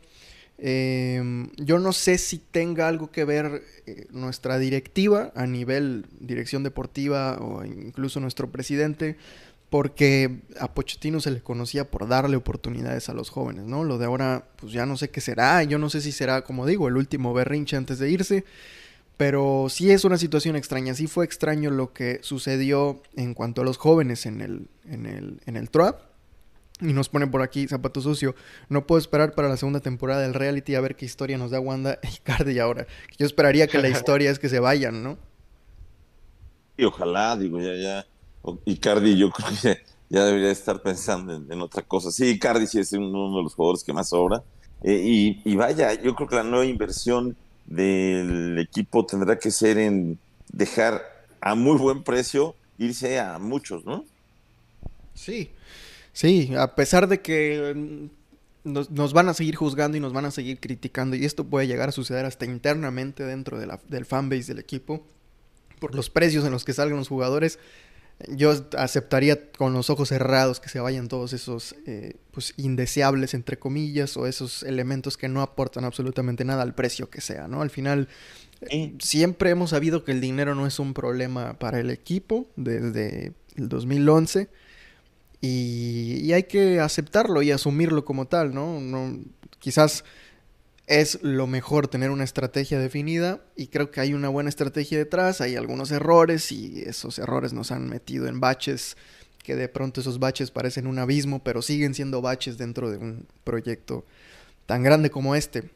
Em, 0.58 1.50
yo 1.58 1.80
no 1.80 1.92
sé 1.92 2.18
si 2.18 2.38
tenga 2.38 2.88
algo 2.88 3.12
que 3.12 3.25
ver 3.25 3.62
eh, 3.86 4.08
nuestra 4.12 4.58
directiva 4.58 5.34
a 5.36 5.46
nivel 5.46 6.06
dirección 6.22 6.64
deportiva 6.64 7.38
o 7.42 7.66
incluso 7.66 8.22
nuestro 8.22 8.50
presidente, 8.50 9.18
porque 9.70 10.40
a 10.60 10.74
Pochettino 10.74 11.20
se 11.20 11.32
le 11.32 11.42
conocía 11.42 11.92
por 11.92 12.08
darle 12.08 12.38
oportunidades 12.38 13.10
a 13.10 13.14
los 13.14 13.30
jóvenes, 13.30 13.66
¿no? 13.66 13.84
Lo 13.84 13.98
de 13.98 14.06
ahora, 14.06 14.48
pues 14.56 14.72
ya 14.72 14.86
no 14.86 14.96
sé 14.96 15.10
qué 15.10 15.20
será, 15.20 15.62
yo 15.64 15.78
no 15.78 15.90
sé 15.90 16.00
si 16.00 16.14
será, 16.14 16.44
como 16.44 16.66
digo, 16.66 16.88
el 16.88 16.96
último 16.96 17.34
berrinche 17.34 17.75
antes 17.75 18.00
de 18.00 18.10
irse. 18.10 18.46
Pero 19.17 19.67
sí 19.69 19.91
es 19.91 20.03
una 20.03 20.17
situación 20.17 20.55
extraña. 20.55 20.93
Sí 20.93 21.07
fue 21.07 21.25
extraño 21.25 21.69
lo 21.69 21.93
que 21.93 22.19
sucedió 22.22 23.01
en 23.15 23.34
cuanto 23.34 23.62
a 23.62 23.65
los 23.65 23.77
jóvenes 23.77 24.25
en 24.25 24.41
el, 24.41 24.67
en 24.86 25.05
el, 25.05 25.39
en 25.45 25.55
el 25.55 25.69
TROAP. 25.69 26.01
Y 26.81 26.91
nos 26.91 27.07
pone 27.07 27.25
por 27.27 27.41
aquí 27.41 27.67
Zapato 27.67 28.01
Sucio. 28.01 28.36
No 28.67 28.86
puedo 28.86 29.00
esperar 29.00 29.34
para 29.34 29.48
la 29.48 29.55
segunda 29.55 29.79
temporada 29.79 30.22
del 30.22 30.34
reality 30.34 30.75
a 30.75 30.81
ver 30.81 30.98
qué 30.98 31.05
historia 31.05 31.38
nos 31.38 31.51
da 31.51 31.62
Wanda 31.62 32.00
y 32.03 32.17
Cardi 32.24 32.60
ahora. 32.60 32.86
Yo 33.17 33.25
esperaría 33.25 33.67
que 33.67 33.77
la 33.77 33.89
historia 33.89 34.29
es 34.29 34.39
que 34.39 34.50
se 34.50 34.60
vayan, 34.60 35.01
¿no? 35.01 35.17
Y 36.77 36.84
ojalá, 36.84 37.38
digo, 37.38 37.62
ya, 37.62 37.74
ya. 37.75 38.05
Y 38.65 38.77
Cardi, 38.77 39.17
yo 39.17 39.31
creo 39.31 39.50
que 39.62 39.81
ya 40.10 40.25
debería 40.25 40.51
estar 40.51 40.81
pensando 40.81 41.34
en, 41.34 41.62
otra 41.62 41.81
cosa. 41.84 42.12
Sí, 42.12 42.38
Cardi 42.38 42.67
sí 42.67 42.79
es 42.79 42.91
uno 42.91 43.38
de 43.38 43.43
los 43.43 43.55
jugadores 43.55 43.84
que 43.84 43.93
más 43.93 44.10
sobra. 44.10 44.43
Eh, 44.84 45.01
y, 45.03 45.41
y 45.45 45.55
vaya, 45.55 45.93
yo 45.93 46.13
creo 46.13 46.27
que 46.27 46.36
la 46.36 46.43
nueva 46.43 46.65
inversión 46.65 47.38
del 47.65 48.57
equipo 48.60 49.05
tendrá 49.05 49.38
que 49.39 49.51
ser 49.51 49.77
en 49.77 50.19
dejar 50.51 51.01
a 51.41 51.55
muy 51.55 51.77
buen 51.77 52.03
precio 52.03 52.55
irse 52.77 53.19
a 53.19 53.39
muchos, 53.39 53.86
¿no? 53.86 54.05
Sí, 55.13 55.51
sí, 56.12 56.53
a 56.57 56.75
pesar 56.75 57.07
de 57.07 57.22
que 57.22 57.74
mm, 57.74 58.69
nos, 58.72 59.13
van 59.13 59.29
a 59.29 59.34
seguir 59.34 59.55
juzgando 59.55 59.98
y 59.98 60.00
nos 60.00 60.13
van 60.13 60.25
a 60.25 60.31
seguir 60.31 60.60
criticando, 60.60 61.15
y 61.15 61.25
esto 61.25 61.45
puede 61.45 61.67
llegar 61.67 61.89
a 61.89 61.93
suceder 61.93 62.25
hasta 62.25 62.45
internamente 62.45 63.24
dentro 63.24 63.57
de 63.60 63.67
la, 63.67 63.79
del 63.88 64.05
fanbase 64.05 64.48
del 64.48 64.60
equipo, 64.60 65.05
por 65.79 65.95
los 65.95 66.10
precios 66.10 66.45
en 66.45 66.51
los 66.51 66.65
que 66.65 66.74
salgan 66.74 66.98
los 66.98 67.07
jugadores, 67.07 67.60
yo 68.29 68.53
aceptaría 68.77 69.51
con 69.51 69.74
los 69.74 69.89
ojos 69.89 70.10
cerrados 70.10 70.60
que 70.60 70.69
se 70.69 70.79
vayan 70.79 71.07
todos 71.07 71.34
esos 71.34 71.75
eh, 71.86 72.15
pues 72.31 72.53
indeseables 72.57 73.34
entre 73.34 73.60
comillas 73.60 74.15
o 74.15 74.25
esos 74.25 74.63
elementos 74.63 75.17
que 75.17 75.27
no 75.27 75.41
aportan 75.41 75.84
absolutamente 75.84 76.45
nada 76.45 76.63
al 76.63 76.74
precio 76.74 77.10
que 77.10 77.22
sea, 77.22 77.48
¿no? 77.48 77.62
Al 77.62 77.69
final 77.69 78.07
siempre 79.00 79.50
hemos 79.50 79.72
sabido 79.72 80.03
que 80.03 80.13
el 80.13 80.22
dinero 80.22 80.55
no 80.55 80.65
es 80.65 80.79
un 80.79 80.93
problema 80.93 81.60
para 81.60 81.79
el 81.79 81.89
equipo 81.89 82.48
desde 82.55 83.34
el 83.55 83.67
2011 83.69 84.50
y, 85.41 86.22
y 86.24 86.34
hay 86.34 86.43
que 86.43 86.79
aceptarlo 86.79 87.41
y 87.41 87.51
asumirlo 87.51 88.05
como 88.05 88.27
tal, 88.27 88.53
¿no? 88.53 88.79
no 88.79 89.19
quizás 89.60 90.05
es 90.88 91.20
lo 91.24 91.48
mejor 91.48 91.88
tener 91.88 92.12
una 92.12 92.24
estrategia 92.24 92.80
definida 92.80 93.42
y 93.56 93.68
creo 93.68 93.89
que 93.89 94.01
hay 94.01 94.13
una 94.13 94.30
buena 94.30 94.50
estrategia 94.50 94.98
detrás, 94.98 95.42
hay 95.42 95.56
algunos 95.56 95.92
errores 95.92 96.51
y 96.51 96.82
esos 96.86 97.18
errores 97.18 97.54
nos 97.54 97.72
han 97.72 97.89
metido 97.89 98.27
en 98.27 98.39
baches 98.39 98.96
que 99.44 99.56
de 99.56 99.70
pronto 99.70 100.01
esos 100.01 100.20
baches 100.20 100.51
parecen 100.51 100.88
un 100.88 101.00
abismo, 101.00 101.44
pero 101.44 101.62
siguen 101.62 101.94
siendo 101.94 102.22
baches 102.22 102.57
dentro 102.57 102.90
de 102.90 102.98
un 102.98 103.27
proyecto 103.44 104.05
tan 104.66 104.83
grande 104.83 105.09
como 105.09 105.36
este. 105.36 105.70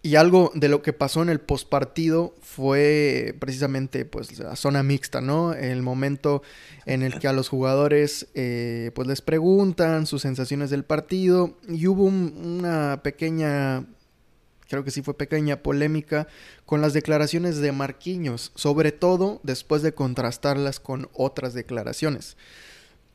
Y 0.00 0.14
algo 0.14 0.52
de 0.54 0.68
lo 0.68 0.80
que 0.80 0.92
pasó 0.92 1.22
en 1.22 1.28
el 1.28 1.40
postpartido 1.40 2.34
fue 2.40 3.34
precisamente 3.40 4.04
pues 4.04 4.38
la 4.38 4.54
zona 4.56 4.82
mixta, 4.82 5.20
¿no? 5.20 5.52
El 5.52 5.82
momento 5.82 6.42
en 6.86 7.02
el 7.02 7.18
que 7.18 7.28
a 7.28 7.32
los 7.32 7.48
jugadores 7.48 8.28
eh, 8.34 8.92
pues 8.94 9.08
les 9.08 9.20
preguntan 9.20 10.06
sus 10.06 10.22
sensaciones 10.22 10.70
del 10.70 10.84
partido 10.84 11.58
y 11.68 11.88
hubo 11.88 12.04
una 12.04 13.00
pequeña 13.02 13.84
creo 14.68 14.84
que 14.84 14.90
sí 14.90 15.02
fue 15.02 15.16
pequeña 15.16 15.62
polémica 15.62 16.28
con 16.66 16.80
las 16.80 16.92
declaraciones 16.92 17.58
de 17.58 17.72
Marquinhos, 17.72 18.52
sobre 18.54 18.92
todo 18.92 19.40
después 19.42 19.82
de 19.82 19.94
contrastarlas 19.94 20.80
con 20.80 21.08
otras 21.14 21.54
declaraciones. 21.54 22.36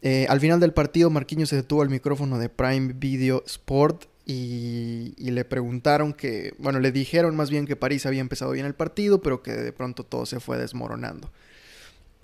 Eh, 0.01 0.25
al 0.29 0.41
final 0.41 0.59
del 0.59 0.73
partido, 0.73 1.09
Marquinhos 1.09 1.49
se 1.49 1.55
detuvo 1.55 1.81
al 1.81 1.89
micrófono 1.89 2.37
de 2.37 2.49
Prime 2.49 2.93
Video 2.93 3.43
Sport 3.45 4.05
y, 4.25 5.13
le 5.17 5.45
preguntaron 5.45 6.13
que, 6.13 6.53
bueno, 6.57 6.79
le 6.79 6.91
dijeron 6.91 7.35
más 7.35 7.49
bien 7.49 7.65
que 7.65 7.75
París 7.75 8.05
había 8.05 8.21
empezado 8.21 8.51
bien 8.51 8.65
el 8.65 8.75
partido, 8.75 9.21
pero 9.21 9.41
que 9.43 9.51
de 9.53 9.71
pronto 9.73 10.03
todo 10.03 10.25
se 10.25 10.39
fue 10.39 10.57
desmoronando. 10.57 11.31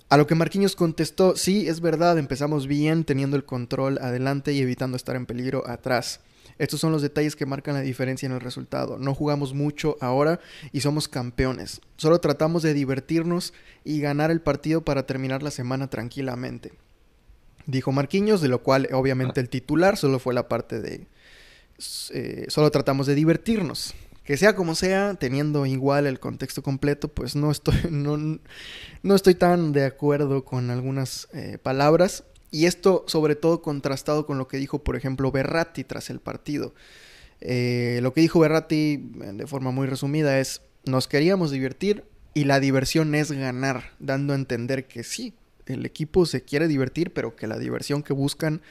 A 0.08 0.16
lo 0.16 0.26
que 0.26 0.34
Marquinhos 0.34 0.76
contestó, 0.76 1.36
sí, 1.36 1.68
es 1.68 1.80
verdad, 1.80 2.18
empezamos 2.18 2.66
bien 2.66 3.04
teniendo 3.04 3.36
el 3.36 3.44
control 3.44 3.98
adelante 3.98 4.52
y 4.52 4.60
evitando 4.60 4.96
estar 4.96 5.14
en 5.14 5.24
peligro 5.26 5.68
atrás. 5.68 6.20
Estos 6.60 6.78
son 6.78 6.92
los 6.92 7.00
detalles 7.00 7.36
que 7.36 7.46
marcan 7.46 7.72
la 7.72 7.80
diferencia 7.80 8.26
en 8.26 8.32
el 8.32 8.40
resultado. 8.40 8.98
No 8.98 9.14
jugamos 9.14 9.54
mucho 9.54 9.96
ahora 10.02 10.40
y 10.72 10.82
somos 10.82 11.08
campeones. 11.08 11.80
Solo 11.96 12.20
tratamos 12.20 12.62
de 12.62 12.74
divertirnos 12.74 13.54
y 13.82 14.02
ganar 14.02 14.30
el 14.30 14.42
partido 14.42 14.84
para 14.84 15.06
terminar 15.06 15.42
la 15.42 15.50
semana 15.50 15.88
tranquilamente. 15.88 16.72
Dijo 17.64 17.92
Marquinhos, 17.92 18.42
de 18.42 18.48
lo 18.48 18.62
cual 18.62 18.90
obviamente 18.92 19.40
el 19.40 19.48
titular 19.48 19.96
solo 19.96 20.18
fue 20.18 20.34
la 20.34 20.48
parte 20.48 20.82
de... 20.82 21.06
Eh, 22.10 22.44
solo 22.48 22.70
tratamos 22.70 23.06
de 23.06 23.14
divertirnos. 23.14 23.94
Que 24.22 24.36
sea 24.36 24.54
como 24.54 24.74
sea, 24.74 25.14
teniendo 25.14 25.64
igual 25.64 26.06
el 26.06 26.20
contexto 26.20 26.62
completo, 26.62 27.08
pues 27.08 27.36
no 27.36 27.50
estoy, 27.50 27.74
no, 27.90 28.38
no 29.02 29.14
estoy 29.14 29.34
tan 29.34 29.72
de 29.72 29.86
acuerdo 29.86 30.44
con 30.44 30.68
algunas 30.68 31.26
eh, 31.32 31.56
palabras. 31.56 32.24
Y 32.50 32.66
esto 32.66 33.04
sobre 33.06 33.36
todo 33.36 33.62
contrastado 33.62 34.26
con 34.26 34.38
lo 34.38 34.48
que 34.48 34.56
dijo, 34.56 34.82
por 34.82 34.96
ejemplo, 34.96 35.30
Berratti 35.30 35.84
tras 35.84 36.10
el 36.10 36.20
partido. 36.20 36.74
Eh, 37.40 38.00
lo 38.02 38.12
que 38.12 38.20
dijo 38.20 38.40
Berratti, 38.40 38.96
de 38.96 39.46
forma 39.46 39.70
muy 39.70 39.86
resumida, 39.86 40.38
es, 40.40 40.62
nos 40.84 41.08
queríamos 41.08 41.50
divertir 41.50 42.04
y 42.34 42.44
la 42.44 42.60
diversión 42.60 43.14
es 43.14 43.32
ganar, 43.32 43.92
dando 43.98 44.32
a 44.32 44.36
entender 44.36 44.86
que 44.86 45.04
sí, 45.04 45.34
el 45.66 45.86
equipo 45.86 46.26
se 46.26 46.42
quiere 46.42 46.68
divertir, 46.68 47.12
pero 47.12 47.36
que 47.36 47.46
la 47.46 47.58
diversión 47.58 48.02
que 48.02 48.12
buscan 48.12 48.62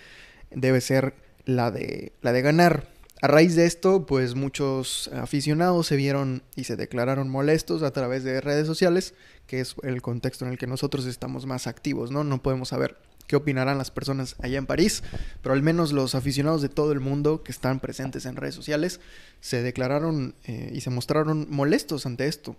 debe 0.52 0.82
ser 0.82 1.13
la 1.46 1.72
de, 1.72 2.13
la 2.22 2.32
de 2.32 2.42
ganar. 2.42 2.88
A 3.22 3.28
raíz 3.28 3.56
de 3.56 3.65
esto, 3.65 4.06
pues 4.06 4.36
muchos 4.36 5.10
aficionados 5.13 5.88
se 5.88 5.98
vieron 5.98 6.42
y 6.56 6.63
se 6.63 6.78
declararon 6.78 7.30
molestos 7.30 7.84
a 7.84 7.92
través 7.92 8.24
de 8.24 8.39
redes 8.39 8.65
sociales, 8.65 9.13
que 9.46 9.60
es 9.60 9.76
el 9.84 10.02
contexto 10.02 10.46
en 10.46 10.52
el 10.52 10.58
que 10.58 10.68
nosotros 10.68 11.06
estamos 11.06 11.46
más 11.46 11.68
activos, 11.68 12.12
¿no? 12.12 12.24
No 12.24 12.42
podemos 12.42 12.70
saber 12.70 12.96
qué 13.30 13.36
opinarán 13.36 13.78
las 13.78 13.92
personas 13.92 14.36
allá 14.42 14.58
en 14.58 14.65
París, 14.65 15.04
pero 15.44 15.54
al 15.54 15.62
menos 15.62 15.94
los 15.94 16.15
aficionados 16.15 16.63
de 16.63 16.68
todo 16.68 16.92
el 16.92 17.00
mundo 17.00 17.44
que 17.44 17.52
están 17.52 17.80
presentes 17.80 18.26
en 18.26 18.36
redes 18.36 18.56
sociales 18.56 19.00
se 19.39 19.62
declararon 19.62 20.34
eh, 20.46 20.72
y 20.74 20.82
se 20.82 20.89
mostraron 20.89 21.46
molestos 21.48 22.08
ante 22.08 22.28
esto. 22.28 22.56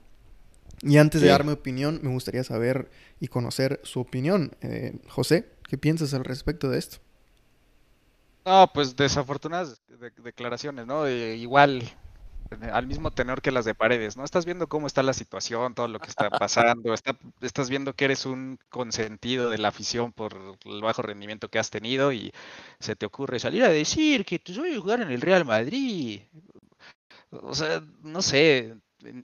Y 0.82 0.98
antes 0.98 1.22
de 1.22 1.28
dar 1.28 1.44
mi 1.44 1.50
opinión, 1.50 1.98
me 2.04 2.10
gustaría 2.10 2.44
saber 2.44 2.88
y 3.18 3.26
conocer 3.26 3.80
su 3.82 3.98
opinión. 3.98 4.52
Eh, 4.60 4.96
José, 5.08 5.48
¿qué 5.68 5.76
piensas 5.76 6.14
al 6.14 6.24
respecto 6.24 6.70
de 6.70 6.78
esto? 6.78 6.98
No, 8.46 8.70
pues 8.72 8.94
desafortunadas 8.94 9.82
declaraciones, 10.22 10.86
¿no? 10.86 11.08
igual 11.10 11.82
al 12.72 12.86
mismo 12.86 13.10
tenor 13.12 13.42
que 13.42 13.52
las 13.52 13.64
de 13.64 13.74
paredes, 13.74 14.16
¿no? 14.16 14.24
Estás 14.24 14.44
viendo 14.44 14.68
cómo 14.68 14.86
está 14.86 15.02
la 15.02 15.12
situación, 15.12 15.74
todo 15.74 15.88
lo 15.88 16.00
que 16.00 16.08
está 16.08 16.30
pasando, 16.30 16.94
estás 17.40 17.70
viendo 17.70 17.94
que 17.94 18.06
eres 18.06 18.26
un 18.26 18.58
consentido 18.68 19.50
de 19.50 19.58
la 19.58 19.68
afición 19.68 20.12
por 20.12 20.58
el 20.64 20.82
bajo 20.82 21.02
rendimiento 21.02 21.48
que 21.48 21.58
has 21.58 21.70
tenido 21.70 22.12
y 22.12 22.32
se 22.80 22.96
te 22.96 23.06
ocurre 23.06 23.38
salir 23.38 23.62
a 23.64 23.68
decir 23.68 24.24
que 24.24 24.38
tú 24.38 24.54
voy 24.54 24.74
a 24.74 24.80
jugar 24.80 25.00
en 25.00 25.10
el 25.10 25.20
Real 25.20 25.44
Madrid. 25.44 26.22
O 27.30 27.54
sea, 27.54 27.82
no 28.02 28.22
sé, 28.22 28.76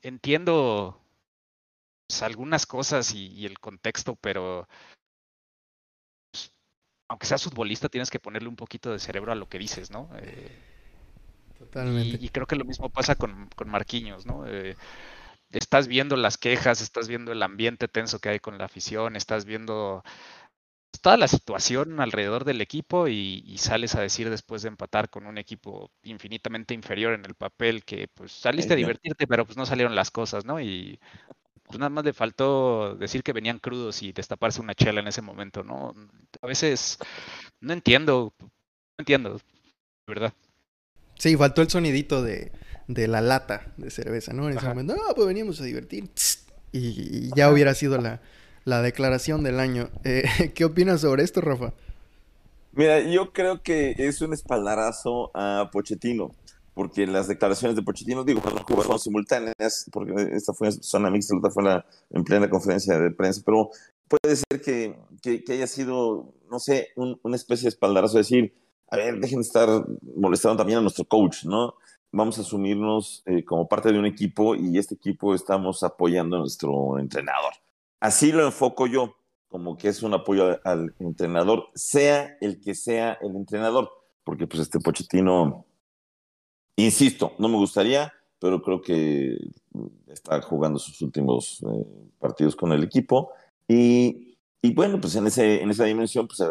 entiendo 0.02 1.00
pues, 2.06 2.22
algunas 2.22 2.66
cosas 2.66 3.12
y, 3.12 3.44
el 3.44 3.58
contexto, 3.58 4.14
pero 4.16 4.68
pues, 6.30 6.52
aunque 7.08 7.26
seas 7.26 7.42
futbolista 7.42 7.88
tienes 7.88 8.10
que 8.10 8.20
ponerle 8.20 8.48
un 8.48 8.56
poquito 8.56 8.92
de 8.92 9.00
cerebro 9.00 9.32
a 9.32 9.34
lo 9.34 9.48
que 9.48 9.58
dices, 9.58 9.90
¿no? 9.90 10.10
Eh, 10.18 10.75
y, 12.20 12.28
creo 12.28 12.46
que 12.46 12.56
lo 12.56 12.64
mismo 12.64 12.90
pasa 12.90 13.14
con, 13.14 13.48
con 13.54 13.68
Marquinhos, 13.68 14.26
¿no? 14.26 14.46
Eh, 14.46 14.76
estás 15.50 15.88
viendo 15.88 16.16
las 16.16 16.38
quejas, 16.38 16.80
estás 16.80 17.08
viendo 17.08 17.32
el 17.32 17.42
ambiente 17.42 17.88
tenso 17.88 18.18
que 18.18 18.28
hay 18.30 18.38
con 18.40 18.58
la 18.58 18.64
afición, 18.64 19.16
estás 19.16 19.44
viendo 19.44 20.02
toda 21.00 21.16
la 21.16 21.28
situación 21.28 22.00
alrededor 22.00 22.44
del 22.44 22.60
equipo 22.60 23.08
y, 23.08 23.56
sales 23.58 23.94
a 23.94 24.00
decir 24.00 24.30
después 24.30 24.62
de 24.62 24.68
empatar 24.68 25.10
con 25.10 25.26
un 25.26 25.38
equipo 25.38 25.90
infinitamente 26.02 26.74
inferior 26.74 27.14
en 27.14 27.24
el 27.24 27.34
papel 27.34 27.84
que 27.84 28.08
pues 28.08 28.32
saliste 28.32 28.74
a 28.74 28.76
divertirte, 28.76 29.26
pero 29.26 29.44
pues 29.44 29.56
no 29.56 29.66
salieron 29.66 29.94
las 29.94 30.10
cosas, 30.10 30.44
¿no? 30.44 30.60
Y 30.60 30.98
pues 31.64 31.78
nada 31.78 31.90
más 31.90 32.04
le 32.04 32.12
faltó 32.12 32.94
decir 32.96 33.22
que 33.22 33.32
venían 33.32 33.58
crudos 33.58 34.02
y 34.02 34.12
destaparse 34.12 34.60
una 34.60 34.74
chela 34.74 35.00
en 35.00 35.08
ese 35.08 35.22
momento, 35.22 35.64
¿no? 35.64 35.94
A 36.40 36.46
veces 36.46 36.98
no 37.60 37.72
entiendo, 37.72 38.32
no 38.40 38.48
entiendo, 38.98 39.34
de 39.34 39.42
verdad. 40.06 40.32
Sí, 41.18 41.36
faltó 41.36 41.62
el 41.62 41.70
sonidito 41.70 42.22
de, 42.22 42.52
la 42.88 43.20
lata 43.20 43.72
de 43.76 43.90
cerveza, 43.90 44.32
¿no? 44.32 44.48
En 44.48 44.58
ese 44.58 44.66
momento, 44.66 44.94
no, 44.94 45.14
pues 45.14 45.26
veníamos 45.26 45.60
a 45.60 45.64
divertir. 45.64 46.10
Y, 46.72 47.30
ya 47.34 47.50
hubiera 47.50 47.74
sido 47.74 47.98
la, 47.98 48.20
la 48.64 48.82
declaración 48.82 49.42
del 49.42 49.60
año. 49.60 49.88
Eh, 50.04 50.24
¿Qué 50.54 50.64
opinas 50.64 51.00
sobre 51.00 51.22
esto, 51.22 51.40
Rafa? 51.40 51.72
Mira, 52.72 53.00
yo 53.00 53.32
creo 53.32 53.62
que 53.62 53.94
es 53.96 54.20
un 54.20 54.34
espaldarazo 54.34 55.30
a 55.34 55.70
Pochettino, 55.72 56.32
porque 56.74 57.06
las 57.06 57.26
declaraciones 57.26 57.74
de 57.74 57.82
Pochettino, 57.82 58.22
digo, 58.22 58.42
fueron 58.42 58.98
simultáneas, 58.98 59.86
porque 59.90 60.12
esta 60.32 60.52
fue 60.52 60.70
zona 60.70 61.10
mixta, 61.10 61.32
la 61.34 61.38
otra 61.38 61.50
fue 61.50 61.82
en 62.10 62.24
plena 62.24 62.50
conferencia 62.50 62.98
de 62.98 63.10
prensa, 63.12 63.40
pero 63.46 63.70
puede 64.08 64.36
ser 64.36 64.60
que, 64.60 64.94
que, 65.22 65.52
haya 65.54 65.66
sido, 65.66 66.34
no 66.50 66.58
sé, 66.58 66.88
una 66.96 67.36
especie 67.36 67.64
de 67.64 67.70
espaldarazo, 67.70 68.18
decir, 68.18 68.52
a 68.88 68.96
ver, 68.96 69.18
dejen 69.18 69.40
de 69.40 69.46
estar 69.46 69.68
molestando 70.16 70.58
también 70.58 70.78
a 70.78 70.82
nuestro 70.82 71.04
coach, 71.04 71.44
¿no? 71.44 71.74
Vamos 72.12 72.38
a 72.38 72.42
asumirnos 72.42 73.22
eh, 73.26 73.44
como 73.44 73.68
parte 73.68 73.92
de 73.92 73.98
un 73.98 74.06
equipo 74.06 74.54
y 74.54 74.78
este 74.78 74.94
equipo 74.94 75.34
estamos 75.34 75.82
apoyando 75.82 76.36
a 76.36 76.40
nuestro 76.40 76.98
entrenador. 76.98 77.52
Así 78.00 78.30
lo 78.30 78.46
enfoco 78.46 78.86
yo, 78.86 79.16
como 79.48 79.76
que 79.76 79.88
es 79.88 80.02
un 80.02 80.14
apoyo 80.14 80.60
al 80.64 80.94
entrenador, 81.00 81.68
sea 81.74 82.36
el 82.40 82.60
que 82.60 82.74
sea 82.74 83.18
el 83.20 83.34
entrenador, 83.34 83.90
porque 84.22 84.46
pues 84.46 84.62
este 84.62 84.78
Pochettino, 84.78 85.66
insisto, 86.76 87.32
no 87.38 87.48
me 87.48 87.56
gustaría, 87.56 88.12
pero 88.38 88.62
creo 88.62 88.80
que 88.80 89.36
está 90.08 90.40
jugando 90.42 90.78
sus 90.78 91.00
últimos 91.02 91.62
eh, 91.62 91.86
partidos 92.18 92.54
con 92.54 92.72
el 92.72 92.84
equipo 92.84 93.30
y, 93.66 94.38
y, 94.62 94.74
bueno, 94.74 95.00
pues 95.00 95.16
en, 95.16 95.26
ese, 95.26 95.62
en 95.62 95.70
esa 95.70 95.84
dimensión 95.84 96.28
pues 96.28 96.42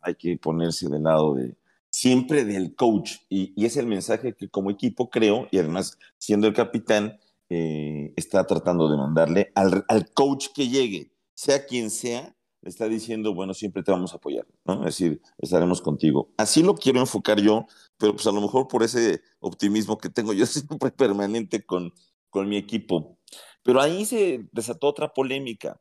hay 0.00 0.14
que 0.16 0.36
ponerse 0.36 0.88
del 0.88 1.04
lado 1.04 1.34
de 1.34 1.54
siempre 1.94 2.44
del 2.44 2.74
coach 2.74 3.18
y, 3.28 3.64
es 3.64 3.76
el 3.76 3.86
mensaje 3.86 4.34
que 4.34 4.48
como 4.48 4.68
equipo 4.72 5.10
creo 5.10 5.46
y 5.52 5.58
además 5.58 5.96
siendo 6.18 6.48
el 6.48 6.52
capitán 6.52 7.20
eh, 7.50 8.12
está 8.16 8.44
tratando 8.48 8.90
de 8.90 8.96
mandarle 8.96 9.52
al, 9.54 9.84
coach 10.12 10.48
que 10.52 10.68
llegue, 10.68 11.12
sea 11.34 11.66
quien 11.66 11.90
sea, 11.90 12.36
le 12.62 12.70
está 12.70 12.88
diciendo, 12.88 13.32
bueno, 13.32 13.54
siempre 13.54 13.84
te 13.84 13.92
vamos 13.92 14.12
a 14.12 14.16
apoyar, 14.16 14.44
¿no? 14.64 14.80
Es 14.80 14.98
decir, 14.98 15.22
estaremos 15.38 15.80
contigo. 15.80 16.32
Así 16.36 16.64
lo 16.64 16.74
quiero 16.74 16.98
enfocar 16.98 17.40
yo, 17.40 17.66
pero 17.96 18.14
pues 18.14 18.26
a 18.26 18.32
lo 18.32 18.40
mejor 18.40 18.66
por 18.66 18.82
ese 18.82 19.20
optimismo 19.38 19.96
que 19.96 20.10
tengo 20.10 20.32
yo 20.32 20.46
siempre 20.46 20.90
permanente 20.90 21.64
con, 21.64 21.92
con 22.28 22.48
mi 22.48 22.56
equipo. 22.56 23.18
Pero 23.62 23.80
ahí 23.80 24.04
se 24.04 24.48
desató 24.50 24.88
otra 24.88 25.12
polémica. 25.12 25.80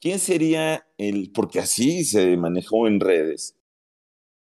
¿Quién 0.00 0.20
sería 0.20 0.86
el, 0.96 1.32
porque 1.32 1.58
así 1.58 2.06
se 2.06 2.38
manejó 2.38 2.86
en 2.86 2.98
redes, 2.98 3.58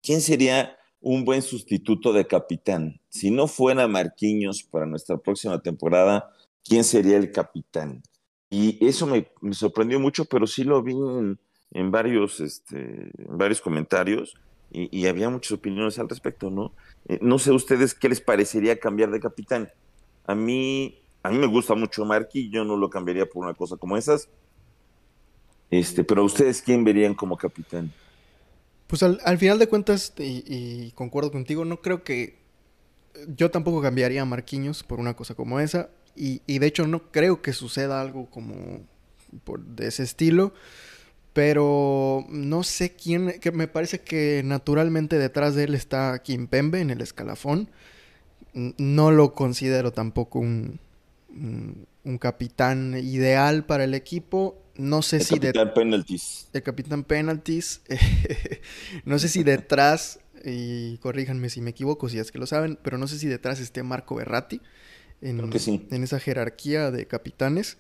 quién 0.01 0.19
sería 0.19 0.77
un 1.05 1.23
buen 1.23 1.43
sustituto 1.43 2.11
de 2.13 2.25
capitán? 2.25 2.99
Si 3.09 3.29
no 3.29 3.47
fuera 3.47 3.87
Marquinhos 3.87 4.63
para 4.63 4.87
nuestra 4.87 5.17
próxima 5.17 5.61
temporada, 5.61 6.31
quién 6.63 6.83
sería 6.83 7.17
el 7.17 7.31
capitán. 7.31 8.01
Y 8.49 8.83
eso 8.83 9.05
me, 9.05 9.27
sorprendió 9.53 9.99
mucho, 9.99 10.25
pero 10.25 10.47
sí 10.47 10.63
lo 10.63 10.81
vi 10.81 10.95
en, 11.73 11.91
varios, 11.91 12.39
este, 12.39 13.11
en 13.19 13.37
varios 13.37 13.61
comentarios 13.61 14.33
y, 14.71 15.05
había 15.05 15.29
muchas 15.29 15.51
opiniones 15.51 15.99
al 15.99 16.09
respecto, 16.09 16.49
¿no? 16.49 16.73
Eh, 17.07 17.19
no 17.21 17.37
sé 17.37 17.51
ustedes 17.51 17.93
qué 17.93 18.09
les 18.09 18.19
parecería 18.19 18.79
cambiar 18.79 19.11
de 19.11 19.19
capitán. 19.19 19.69
A 20.25 20.33
mí, 20.33 20.97
a 21.21 21.29
mí 21.29 21.37
me 21.37 21.45
gusta 21.45 21.75
mucho 21.75 22.03
Marqui, 22.03 22.49
yo 22.49 22.65
no 22.65 22.77
lo 22.77 22.89
cambiaría 22.89 23.27
por 23.27 23.45
una 23.45 23.53
cosa 23.53 23.77
como 23.77 23.95
esas. 23.95 24.27
Este, 25.69 26.03
pero 26.03 26.23
ustedes, 26.23 26.63
¿quién 26.63 26.83
verían 26.83 27.13
como 27.13 27.37
capitán? 27.37 27.93
Pues 28.87 29.01
al, 29.03 29.37
final 29.37 29.59
de 29.59 29.67
cuentas, 29.67 30.13
y, 30.17 30.43
y, 30.45 30.91
concuerdo 30.91 31.31
contigo, 31.31 31.65
no 31.65 31.81
creo 31.81 32.03
que 32.03 32.45
yo 33.27 33.51
tampoco 33.51 33.81
cambiaría 33.81 34.21
a 34.21 34.25
Marquinhos 34.25 34.83
por 34.83 34.99
una 34.99 35.15
cosa 35.15 35.35
como 35.35 35.59
esa. 35.59 35.89
Y, 36.15 36.39
de 36.47 36.65
hecho 36.65 36.87
no 36.87 37.11
creo 37.11 37.41
que 37.41 37.51
suceda 37.51 37.99
algo 37.99 38.29
como 38.29 38.81
por, 39.43 39.61
de 39.61 39.87
ese 39.87 40.03
estilo. 40.03 40.53
Pero 41.33 42.25
no 42.29 42.63
sé 42.63 42.93
quién, 42.93 43.39
que 43.41 43.51
me 43.51 43.67
parece 43.67 43.99
que 43.99 44.41
naturalmente 44.45 45.17
detrás 45.17 45.53
de 45.55 45.65
él 45.65 45.75
está 45.75 46.17
Kim 46.23 46.47
Pembe 46.47 46.79
en 46.79 46.89
el 46.89 47.01
escalafón. 47.01 47.69
No 48.53 49.11
lo 49.11 49.33
considero 49.33 49.91
tampoco 49.91 50.39
un, 50.39 50.79
un, 52.05 52.17
capitán 52.19 52.97
ideal 52.97 53.65
para 53.65 53.83
el 53.83 53.93
equipo. 53.93 54.57
No 54.77 55.01
sé 55.01 55.17
el 55.17 55.23
si... 55.23 55.35
Capitán 55.35 55.73
penalties. 55.73 56.47
El 56.53 56.63
capitán 56.63 57.03
penalties. 57.03 57.81
no 59.05 59.19
sé 59.19 59.29
si 59.29 59.43
detrás, 59.43 60.19
y 60.43 60.97
corríjanme 60.97 61.49
si 61.49 61.61
me 61.61 61.71
equivoco, 61.71 62.09
si 62.09 62.19
es 62.19 62.31
que 62.31 62.39
lo 62.39 62.45
saben, 62.45 62.77
pero 62.81 62.97
no 62.97 63.07
sé 63.07 63.17
si 63.17 63.27
detrás 63.27 63.59
esté 63.59 63.83
Marco 63.83 64.15
Berratti 64.15 64.61
en, 65.21 66.03
esa 66.03 66.19
jerarquía 66.19 66.91
de 66.91 67.05
capitanes. 67.05 67.77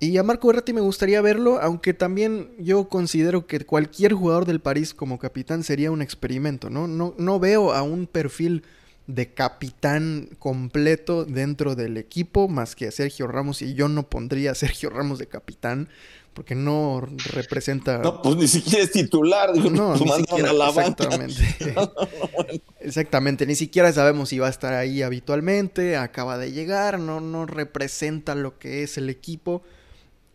Y 0.00 0.16
a 0.16 0.24
Marco 0.24 0.48
Berratti 0.48 0.72
me 0.72 0.80
gustaría 0.80 1.20
verlo, 1.20 1.60
aunque 1.60 1.94
también 1.94 2.50
yo 2.58 2.88
considero 2.88 3.46
que 3.46 3.60
cualquier 3.60 4.14
jugador 4.14 4.46
del 4.46 4.60
París 4.60 4.94
como 4.94 5.18
capitán 5.18 5.62
sería 5.62 5.92
un 5.92 6.02
experimento, 6.02 6.70
¿no? 6.70 6.88
No, 6.88 7.14
no 7.18 7.38
veo 7.38 7.72
a 7.72 7.82
un 7.82 8.08
perfil 8.08 8.64
de 9.06 9.32
capitán 9.32 10.28
completo 10.38 11.24
dentro 11.24 11.74
del 11.74 11.96
equipo 11.96 12.48
más 12.48 12.76
que 12.76 12.86
a 12.86 12.90
Sergio 12.90 13.26
Ramos 13.26 13.62
y 13.62 13.74
yo 13.74 13.88
no 13.88 14.08
pondría 14.08 14.52
a 14.52 14.54
Sergio 14.54 14.90
Ramos 14.90 15.18
de 15.18 15.26
capitán 15.26 15.88
porque 16.34 16.54
no 16.54 17.06
representa. 17.32 17.98
No, 17.98 18.22
pues 18.22 18.36
ni 18.36 18.48
siquiera 18.48 18.84
es 18.84 18.90
titular. 18.90 19.54
no, 19.56 19.94
ni 19.96 20.08
siquiera, 20.08 20.50
a 20.50 20.52
la 20.52 20.68
exactamente. 20.68 21.42
exactamente, 22.80 23.46
ni 23.46 23.54
siquiera 23.54 23.92
sabemos 23.92 24.30
si 24.30 24.38
va 24.38 24.46
a 24.46 24.50
estar 24.50 24.72
ahí 24.72 25.02
habitualmente. 25.02 25.96
Acaba 25.96 26.38
de 26.38 26.52
llegar, 26.52 26.98
no, 26.98 27.20
no 27.20 27.46
representa 27.46 28.34
lo 28.34 28.58
que 28.58 28.82
es 28.82 28.98
el 28.98 29.10
equipo. 29.10 29.62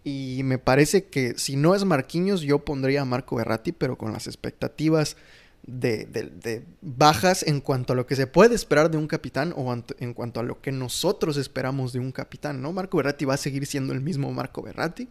Y 0.03 0.41
me 0.43 0.57
parece 0.57 1.05
que 1.05 1.33
si 1.37 1.57
no 1.57 1.75
es 1.75 1.83
Marquinhos, 1.83 2.41
yo 2.41 2.59
pondría 2.59 3.01
a 3.01 3.05
Marco 3.05 3.35
Berratti, 3.35 3.73
pero 3.73 3.97
con 3.97 4.13
las 4.13 4.27
expectativas 4.27 5.17
de, 5.67 6.05
de, 6.05 6.63
bajas 6.81 7.43
en 7.43 7.59
cuanto 7.59 7.91
a 7.91 7.95
lo 7.95 8.07
que 8.07 8.15
se 8.15 8.25
puede 8.25 8.55
esperar 8.55 8.89
de 8.89 8.97
un 8.97 9.07
capitán 9.07 9.53
o 9.57 9.75
en 9.99 10.13
cuanto 10.13 10.39
a 10.39 10.43
lo 10.43 10.61
que 10.61 10.71
nosotros 10.71 11.35
esperamos 11.35 11.91
de 11.91 11.99
un 11.99 12.13
capitán, 12.13 12.61
¿no? 12.61 12.71
Marco 12.71 12.97
Berratti 12.97 13.25
va 13.25 13.33
a 13.33 13.37
seguir 13.37 13.65
siendo 13.65 13.91
el 13.91 13.99
mismo 13.99 14.31
Marco 14.31 14.61
Berratti. 14.61 15.09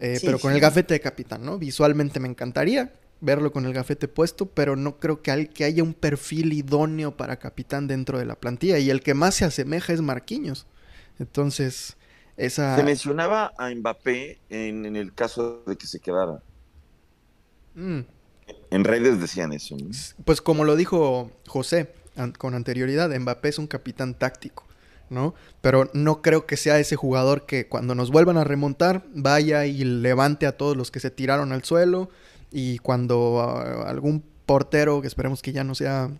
Eh, 0.00 0.20
pero 0.24 0.38
con 0.38 0.52
el 0.52 0.60
gafete 0.60 0.94
de 0.94 1.00
capitán, 1.00 1.44
¿no? 1.44 1.58
Visualmente 1.58 2.20
me 2.20 2.28
encantaría 2.28 2.92
verlo 3.20 3.52
con 3.52 3.66
el 3.66 3.72
gafete 3.72 4.06
puesto, 4.08 4.46
pero 4.46 4.76
no 4.76 4.98
creo 4.98 5.22
que, 5.22 5.48
que 5.48 5.64
haya 5.64 5.82
un 5.82 5.94
perfil 5.94 6.52
idóneo 6.52 7.16
para 7.16 7.38
capitán 7.38 7.88
dentro 7.88 8.18
de 8.18 8.26
la 8.26 8.36
plantilla. 8.36 8.78
Y 8.78 8.90
el 8.90 9.02
que 9.02 9.14
más 9.14 9.34
se 9.34 9.44
asemeja 9.44 9.92
es 9.92 10.00
Marquinhos. 10.00 10.66
Entonces, 11.18 11.96
esa... 12.36 12.76
Se 12.76 12.84
mencionaba 12.84 13.52
a 13.58 13.74
Mbappé 13.74 14.38
en, 14.50 14.94
el 14.94 15.12
caso 15.12 15.64
de 15.66 15.76
que 15.76 15.86
se 15.86 15.98
quedara. 15.98 16.40
Mm. 17.74 18.00
En 18.70 18.84
redes 18.84 19.20
decían 19.20 19.52
eso. 19.52 19.76
Pues 20.24 20.40
como 20.40 20.64
lo 20.64 20.76
dijo 20.76 21.32
José 21.46 21.92
con 22.38 22.54
anterioridad, 22.54 23.10
Mbappé 23.10 23.48
es 23.48 23.58
un 23.58 23.66
capitán 23.66 24.14
táctico. 24.14 24.67
¿No? 25.10 25.34
Pero 25.60 25.90
no 25.94 26.22
creo 26.22 26.46
que 26.46 26.56
sea 26.56 26.78
ese 26.78 26.96
jugador 26.96 27.46
que 27.46 27.68
cuando 27.68 27.94
nos 27.94 28.10
vuelvan 28.10 28.36
a 28.36 28.44
remontar 28.44 29.04
vaya 29.14 29.66
y 29.66 29.84
levante 29.84 30.46
a 30.46 30.56
todos 30.56 30.76
los 30.76 30.90
que 30.90 31.00
se 31.00 31.10
tiraron 31.10 31.52
al 31.52 31.64
suelo 31.64 32.10
y 32.50 32.78
cuando 32.78 33.40
ah, 33.40 33.88
algún 33.88 34.24
portero, 34.46 35.00
que 35.00 35.08
esperemos 35.08 35.42
que 35.42 35.52
ya 35.52 35.64
no 35.64 35.74
sea 35.74 36.10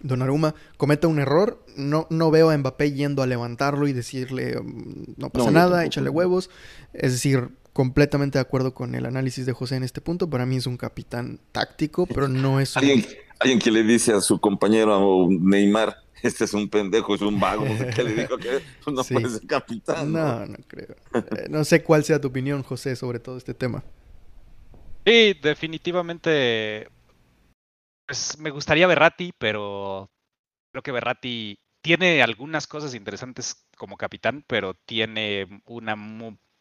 Donnarumma, 0.00 0.54
cometa 0.76 1.08
un 1.08 1.18
error, 1.18 1.64
no, 1.76 2.06
no 2.10 2.30
veo 2.30 2.50
a 2.50 2.56
Mbappé 2.56 2.92
yendo 2.92 3.22
a 3.22 3.26
levantarlo 3.26 3.88
y 3.88 3.92
decirle 3.92 4.60
mm, 4.60 5.14
no 5.16 5.30
pasa 5.30 5.50
nada, 5.50 5.84
échale 5.84 6.10
huevos. 6.10 6.50
Es 6.92 7.12
decir, 7.12 7.48
completamente 7.72 8.38
de 8.38 8.42
acuerdo 8.42 8.72
con 8.72 8.94
el 8.94 9.06
análisis 9.06 9.46
de 9.46 9.52
José 9.52 9.76
en 9.76 9.82
este 9.82 10.00
punto. 10.00 10.30
Para 10.30 10.46
mí 10.46 10.56
es 10.56 10.66
un 10.66 10.76
capitán 10.76 11.40
táctico, 11.52 12.06
pero 12.06 12.28
no 12.28 12.60
es 12.60 12.76
un... 12.76 12.84
¿Alguien, 12.84 13.06
alguien 13.40 13.58
que 13.58 13.70
le 13.70 13.82
dice 13.82 14.12
a 14.12 14.20
su 14.20 14.38
compañero 14.38 15.26
Neymar, 15.28 15.96
este 16.22 16.44
es 16.44 16.54
un 16.54 16.68
pendejo, 16.68 17.14
es 17.14 17.22
un 17.22 17.38
vago, 17.38 17.64
que 17.94 18.02
le 18.02 18.14
dijo 18.14 18.36
que 18.38 18.60
no 18.86 19.04
puede 19.04 19.30
ser 19.30 19.46
capitán. 19.46 20.12
No, 20.12 20.46
no, 20.46 20.56
creo. 20.66 20.96
Eh, 21.14 21.46
no 21.48 21.64
sé 21.64 21.82
cuál 21.82 22.04
sea 22.04 22.20
tu 22.20 22.28
opinión, 22.28 22.62
José, 22.62 22.96
sobre 22.96 23.18
todo 23.18 23.36
este 23.36 23.54
tema. 23.54 23.82
Sí, 25.04 25.34
definitivamente. 25.40 26.88
Pues 28.06 28.38
me 28.38 28.50
gustaría 28.50 28.86
Berratti, 28.86 29.32
pero 29.36 30.10
creo 30.72 30.82
que 30.82 30.92
Berratti 30.92 31.58
tiene 31.82 32.22
algunas 32.22 32.66
cosas 32.66 32.94
interesantes 32.94 33.66
como 33.76 33.96
capitán, 33.96 34.44
pero 34.46 34.74
tiene 34.74 35.62
una 35.66 35.94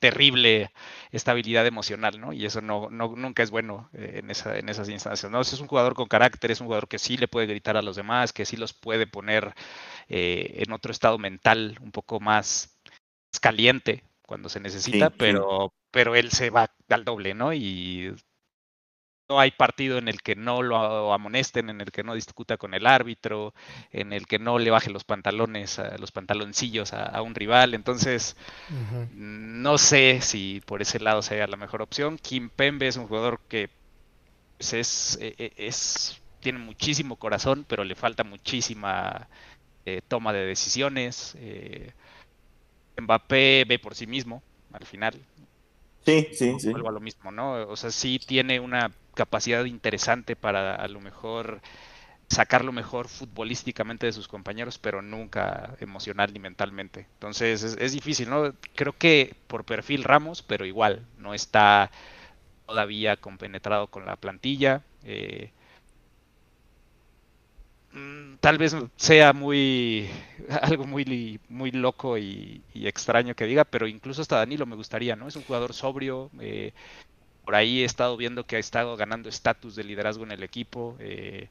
terrible 0.06 0.72
estabilidad 1.12 1.66
emocional, 1.66 2.20
¿no? 2.20 2.32
Y 2.32 2.46
eso 2.46 2.62
no, 2.62 2.90
nunca 2.92 3.42
es 3.42 3.50
bueno 3.50 3.90
eh, 3.94 4.20
en, 4.22 4.30
esa, 4.30 4.58
en 4.58 4.70
esas 4.70 4.88
instancias, 4.88 5.32
¿no? 5.32 5.42
Es 5.42 5.60
un 5.60 5.68
jugador 5.68 5.96
con 5.96 6.08
carácter, 6.08 6.52
es 6.52 6.62
un 6.62 6.68
jugador 6.68 6.88
que 6.88 7.00
sí 7.00 7.18
le 7.18 7.28
puede 7.28 7.48
gritar 7.48 7.76
a 7.76 7.82
los 7.82 7.96
demás, 7.96 8.34
que 8.34 8.46
sí 8.46 8.56
los 8.56 8.74
puede 8.74 9.08
poner 9.08 9.56
eh, 10.08 10.64
en 10.64 10.72
otro 10.74 10.92
estado 10.92 11.18
mental 11.18 11.78
un 11.82 11.92
poco 11.92 12.20
más 12.20 12.80
caliente 13.42 14.04
cuando 14.22 14.48
se 14.48 14.60
necesita, 14.60 15.10
pero, 15.10 15.74
pero 15.90 16.16
él 16.16 16.32
se 16.32 16.52
va 16.52 16.72
al 16.90 17.04
doble, 17.04 17.34
¿no? 17.34 17.52
Y 17.52 18.14
no 19.28 19.40
hay 19.40 19.52
partido 19.52 19.98
en 19.98 20.08
el 20.08 20.22
que 20.22 20.36
no 20.36 20.62
lo 20.62 21.14
amonesten, 21.14 21.70
en 21.70 21.82
el 21.82 21.92
que 21.92 22.04
no 22.04 22.14
discuta 22.14 22.58
con 22.58 22.74
el 22.74 22.86
árbitro, 22.86 23.54
en 23.92 24.14
el 24.14 24.28
que 24.28 24.40
no 24.40 24.60
le 24.60 24.72
baje 24.72 24.90
los 24.90 25.04
pantalones, 25.04 25.80
a, 25.80 25.98
los 25.98 26.12
pantaloncillos 26.12 26.94
a, 26.94 27.22
un 27.22 27.34
rival. 27.34 27.74
Entonces, 27.74 28.36
no 29.14 29.78
sé 29.78 30.20
si 30.22 30.62
por 30.66 30.82
ese 30.82 31.00
lado 31.00 31.22
sea 31.22 31.48
la 31.48 31.58
mejor 31.58 31.82
opción. 31.82 32.18
Kim 32.18 32.50
Pembe 32.50 32.88
es 32.88 32.98
un 32.98 33.08
jugador 33.08 33.40
que 33.48 33.70
pues, 34.58 34.74
es, 34.74 35.18
e, 35.22 35.34
e, 35.38 35.54
es, 35.58 36.22
tiene 36.40 36.60
muchísimo 36.60 37.16
corazón, 37.16 37.66
pero 37.68 37.84
le 37.84 37.96
falta 37.96 38.24
muchísima 38.24 39.28
eh, 39.86 40.02
toma 40.08 40.34
de 40.34 40.46
decisiones. 40.46 41.36
Eh, 41.40 41.92
Mbappé 43.00 43.66
ve 43.68 43.80
por 43.80 43.96
sí 43.96 44.06
mismo 44.06 44.44
al 44.72 44.86
final. 44.86 45.20
Sí, 46.06 46.28
sí, 46.34 46.54
sí. 46.60 46.70
Vuelvo 46.70 46.90
a 46.90 46.92
lo 46.92 47.00
mismo, 47.00 47.32
¿no? 47.32 47.68
O 47.68 47.76
sea, 47.76 47.90
sí 47.90 48.20
tiene 48.20 48.60
una 48.60 48.92
capacidad 49.16 49.66
interesante 49.66 50.36
para 50.36 50.76
a 50.76 50.88
lo 50.88 51.02
mejor 51.02 51.62
sacar 52.28 52.66
lo 52.66 52.72
mejor 52.72 53.08
futbolísticamente 53.08 54.06
de 54.08 54.14
sus 54.14 54.28
compañeros, 54.28 54.78
pero 54.78 55.02
nunca 55.02 55.76
emocional 55.80 56.34
ni 56.34 56.40
mentalmente. 56.40 57.08
Entonces 57.14 57.64
es, 57.64 57.92
difícil, 57.94 58.30
¿no? 58.30 58.54
Creo 58.76 58.94
que 58.94 59.36
por 59.48 59.64
perfil 59.66 60.04
Ramos, 60.04 60.42
pero 60.42 60.66
igual 60.66 61.06
no 61.18 61.34
está 61.34 61.92
todavía 62.66 63.18
compenetrado 63.18 63.88
con 63.88 64.06
la 64.06 64.16
plantilla. 64.16 64.84
Eh, 65.04 65.52
mm, 67.94 68.36
tal 68.40 68.58
vez 68.58 68.76
sea 68.96 69.34
muy 69.34 70.10
algo 70.62 70.86
muy 70.86 71.40
muy 71.50 71.72
loco 71.72 72.18
y, 72.18 72.64
extraño 72.74 73.36
que 73.36 73.46
diga, 73.46 73.66
pero 73.66 73.88
incluso 73.88 74.22
hasta 74.22 74.38
Danilo 74.38 74.66
me 74.66 74.76
gustaría, 74.76 75.16
¿no? 75.16 75.28
Es 75.28 75.36
un 75.36 75.44
jugador 75.44 75.74
sobrio, 75.74 76.32
eh, 76.40 76.74
por 77.46 77.56
ahí 77.56 77.82
he 77.82 77.86
estado 77.86 78.18
viendo 78.18 78.46
que 78.46 78.58
ha 78.58 78.60
estado 78.60 78.98
ganando 78.98 79.30
estatus 79.30 79.76
de 79.76 79.84
liderazgo 79.84 80.24
en 80.24 80.32
el 80.32 80.44
equipo 80.44 80.98
eh, 81.00 81.48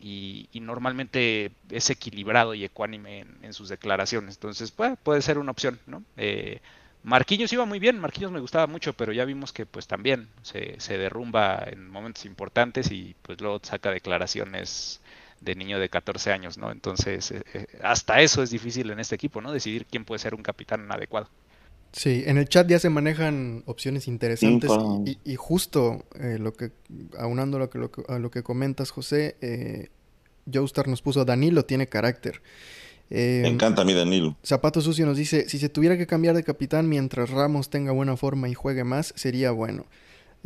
y, 0.00 0.48
normalmente 0.60 1.52
es 1.70 1.90
equilibrado 1.90 2.54
y 2.54 2.64
ecuánime 2.64 3.26
en, 3.42 3.52
sus 3.52 3.68
declaraciones. 3.68 4.36
Entonces, 4.36 4.70
pues, 4.70 4.98
puede 5.02 5.22
ser 5.22 5.38
una 5.38 5.52
opción, 5.52 5.78
¿no? 5.86 6.02
Eh, 6.16 6.60
Marquillos 7.04 7.52
iba 7.52 7.66
muy 7.66 7.78
bien, 7.78 8.00
Marquillos 8.00 8.32
me 8.32 8.40
gustaba 8.40 8.66
mucho, 8.66 8.94
pero 8.94 9.12
ya 9.12 9.26
vimos 9.26 9.52
que 9.52 9.66
pues 9.66 9.86
también 9.86 10.28
se, 10.42 10.78
derrumba 10.98 11.62
en 11.66 11.88
momentos 11.90 12.24
importantes 12.24 12.90
y 12.90 13.14
pues 13.20 13.40
luego 13.42 13.60
saca 13.62 13.90
declaraciones 13.90 15.02
de 15.40 15.54
niño 15.54 15.78
de 15.78 15.90
14 15.90 16.32
años, 16.32 16.56
¿no? 16.56 16.70
Entonces, 16.70 17.30
eh, 17.32 17.66
hasta 17.82 18.20
eso 18.22 18.42
es 18.42 18.50
difícil 18.50 18.90
en 18.90 19.00
este 19.00 19.14
equipo, 19.16 19.42
¿no? 19.42 19.52
Decidir 19.52 19.84
quién 19.84 20.06
puede 20.06 20.18
ser 20.18 20.34
un 20.34 20.42
capitán 20.42 20.90
adecuado. 20.90 21.28
Sí, 21.96 22.24
en 22.26 22.38
el 22.38 22.48
chat 22.48 22.68
ya 22.68 22.80
se 22.80 22.90
manejan 22.90 23.62
opciones 23.66 24.08
interesantes 24.08 24.68
y, 25.24 25.36
justo 25.36 26.04
eh, 26.18 26.38
lo 26.40 26.52
que, 26.52 26.72
aunando 27.16 27.60
lo 27.60 27.70
que, 27.70 27.78
lo, 27.78 27.90
a 28.08 28.18
lo 28.18 28.32
que 28.32 28.42
comentas, 28.42 28.90
José, 28.90 29.36
eh, 29.40 29.90
Joestar 30.52 30.88
nos 30.88 31.02
puso 31.02 31.24
Danilo 31.24 31.64
tiene 31.64 31.86
carácter. 31.86 32.42
Me 33.10 33.46
em, 33.46 33.54
encanta 33.54 33.82
a 33.82 33.84
mí 33.84 33.94
Danilo. 33.94 34.36
Zapato 34.44 34.80
Sucio 34.80 35.06
nos 35.06 35.16
dice, 35.16 35.48
si 35.48 35.58
se 35.58 35.68
tuviera 35.68 35.96
que 35.96 36.08
cambiar 36.08 36.34
de 36.34 36.42
capitán 36.42 36.88
mientras 36.88 37.30
Ramos 37.30 37.70
tenga 37.70 37.92
buena 37.92 38.16
forma 38.16 38.48
y 38.48 38.54
juegue 38.54 38.82
más, 38.82 39.12
sería 39.16 39.52
bueno. 39.52 39.86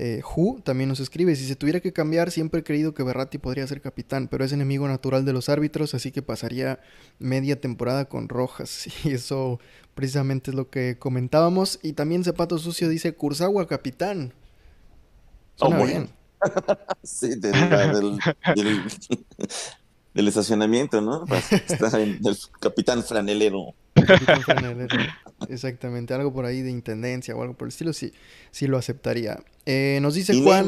Eh, 0.00 0.22
también 0.62 0.88
nos 0.88 1.00
escribe, 1.00 1.34
si 1.34 1.44
se 1.44 1.56
tuviera 1.56 1.80
que 1.80 1.92
cambiar, 1.92 2.30
siempre 2.30 2.60
he 2.60 2.62
creído 2.62 2.94
que 2.94 3.02
Berratti 3.02 3.38
podría 3.38 3.66
ser 3.66 3.80
capitán, 3.80 4.28
pero 4.28 4.44
es 4.44 4.52
enemigo 4.52 4.86
natural 4.86 5.24
de 5.24 5.32
los 5.32 5.48
árbitros, 5.48 5.92
así 5.92 6.12
que 6.12 6.22
pasaría 6.22 6.78
media 7.18 7.60
temporada 7.60 8.04
con 8.04 8.28
Rojas. 8.28 8.86
Y 9.04 9.10
eso 9.10 9.58
precisamente 9.94 10.52
es 10.52 10.54
lo 10.54 10.70
que 10.70 10.98
comentábamos. 11.00 11.80
Y 11.82 11.94
también 11.94 12.22
Zapato 12.22 12.58
Sucio 12.58 12.88
dice, 12.88 13.14
Kurzagua 13.14 13.66
capitán. 13.66 14.32
Suena 15.56 15.80
oh, 15.80 15.84
bien. 15.84 16.08
sí, 17.02 17.30
del, 17.30 17.52
del, 17.90 18.18
estacionamiento, 20.14 21.00
¿no? 21.00 21.24
Está 21.50 22.00
en 22.00 22.20
el 22.24 22.36
capitán 22.60 23.02
franelero. 23.02 23.74
Capitán 23.94 24.42
franelero. 24.42 24.96
Exactamente, 25.48 26.14
algo 26.14 26.32
por 26.32 26.44
ahí 26.44 26.62
de 26.62 26.70
intendencia 26.70 27.34
o 27.36 27.42
algo 27.42 27.54
por 27.54 27.66
el 27.66 27.70
estilo, 27.70 27.92
sí, 27.92 28.12
sí 28.50 28.66
lo 28.66 28.76
aceptaría. 28.76 29.38
Eh, 29.66 29.98
nos 30.02 30.14
dice 30.14 30.40
Juan. 30.42 30.66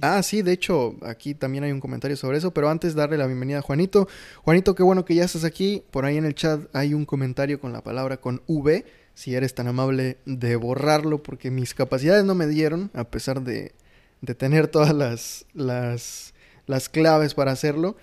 Ah, 0.00 0.22
sí, 0.22 0.42
de 0.42 0.52
hecho, 0.52 0.96
aquí 1.02 1.34
también 1.34 1.64
hay 1.64 1.72
un 1.72 1.80
comentario 1.80 2.16
sobre 2.16 2.38
eso, 2.38 2.54
pero 2.54 2.70
antes 2.70 2.94
darle 2.94 3.18
la 3.18 3.26
bienvenida 3.26 3.58
a 3.58 3.62
Juanito. 3.62 4.08
Juanito, 4.42 4.74
qué 4.74 4.82
bueno 4.82 5.04
que 5.04 5.14
ya 5.14 5.24
estás 5.24 5.44
aquí. 5.44 5.82
Por 5.90 6.04
ahí 6.04 6.16
en 6.16 6.24
el 6.24 6.34
chat 6.34 6.60
hay 6.72 6.94
un 6.94 7.04
comentario 7.04 7.60
con 7.60 7.72
la 7.72 7.82
palabra 7.82 8.18
con 8.18 8.42
V. 8.46 8.86
Si 9.14 9.34
eres 9.34 9.54
tan 9.54 9.68
amable 9.68 10.18
de 10.24 10.56
borrarlo, 10.56 11.22
porque 11.22 11.50
mis 11.50 11.74
capacidades 11.74 12.24
no 12.24 12.34
me 12.34 12.46
dieron, 12.46 12.90
a 12.94 13.04
pesar 13.04 13.42
de, 13.42 13.74
de 14.22 14.34
tener 14.34 14.68
todas 14.68 14.94
las, 14.94 15.44
las, 15.52 16.31
las 16.72 16.88
claves 16.88 17.34
para 17.34 17.52
hacerlo. 17.52 17.96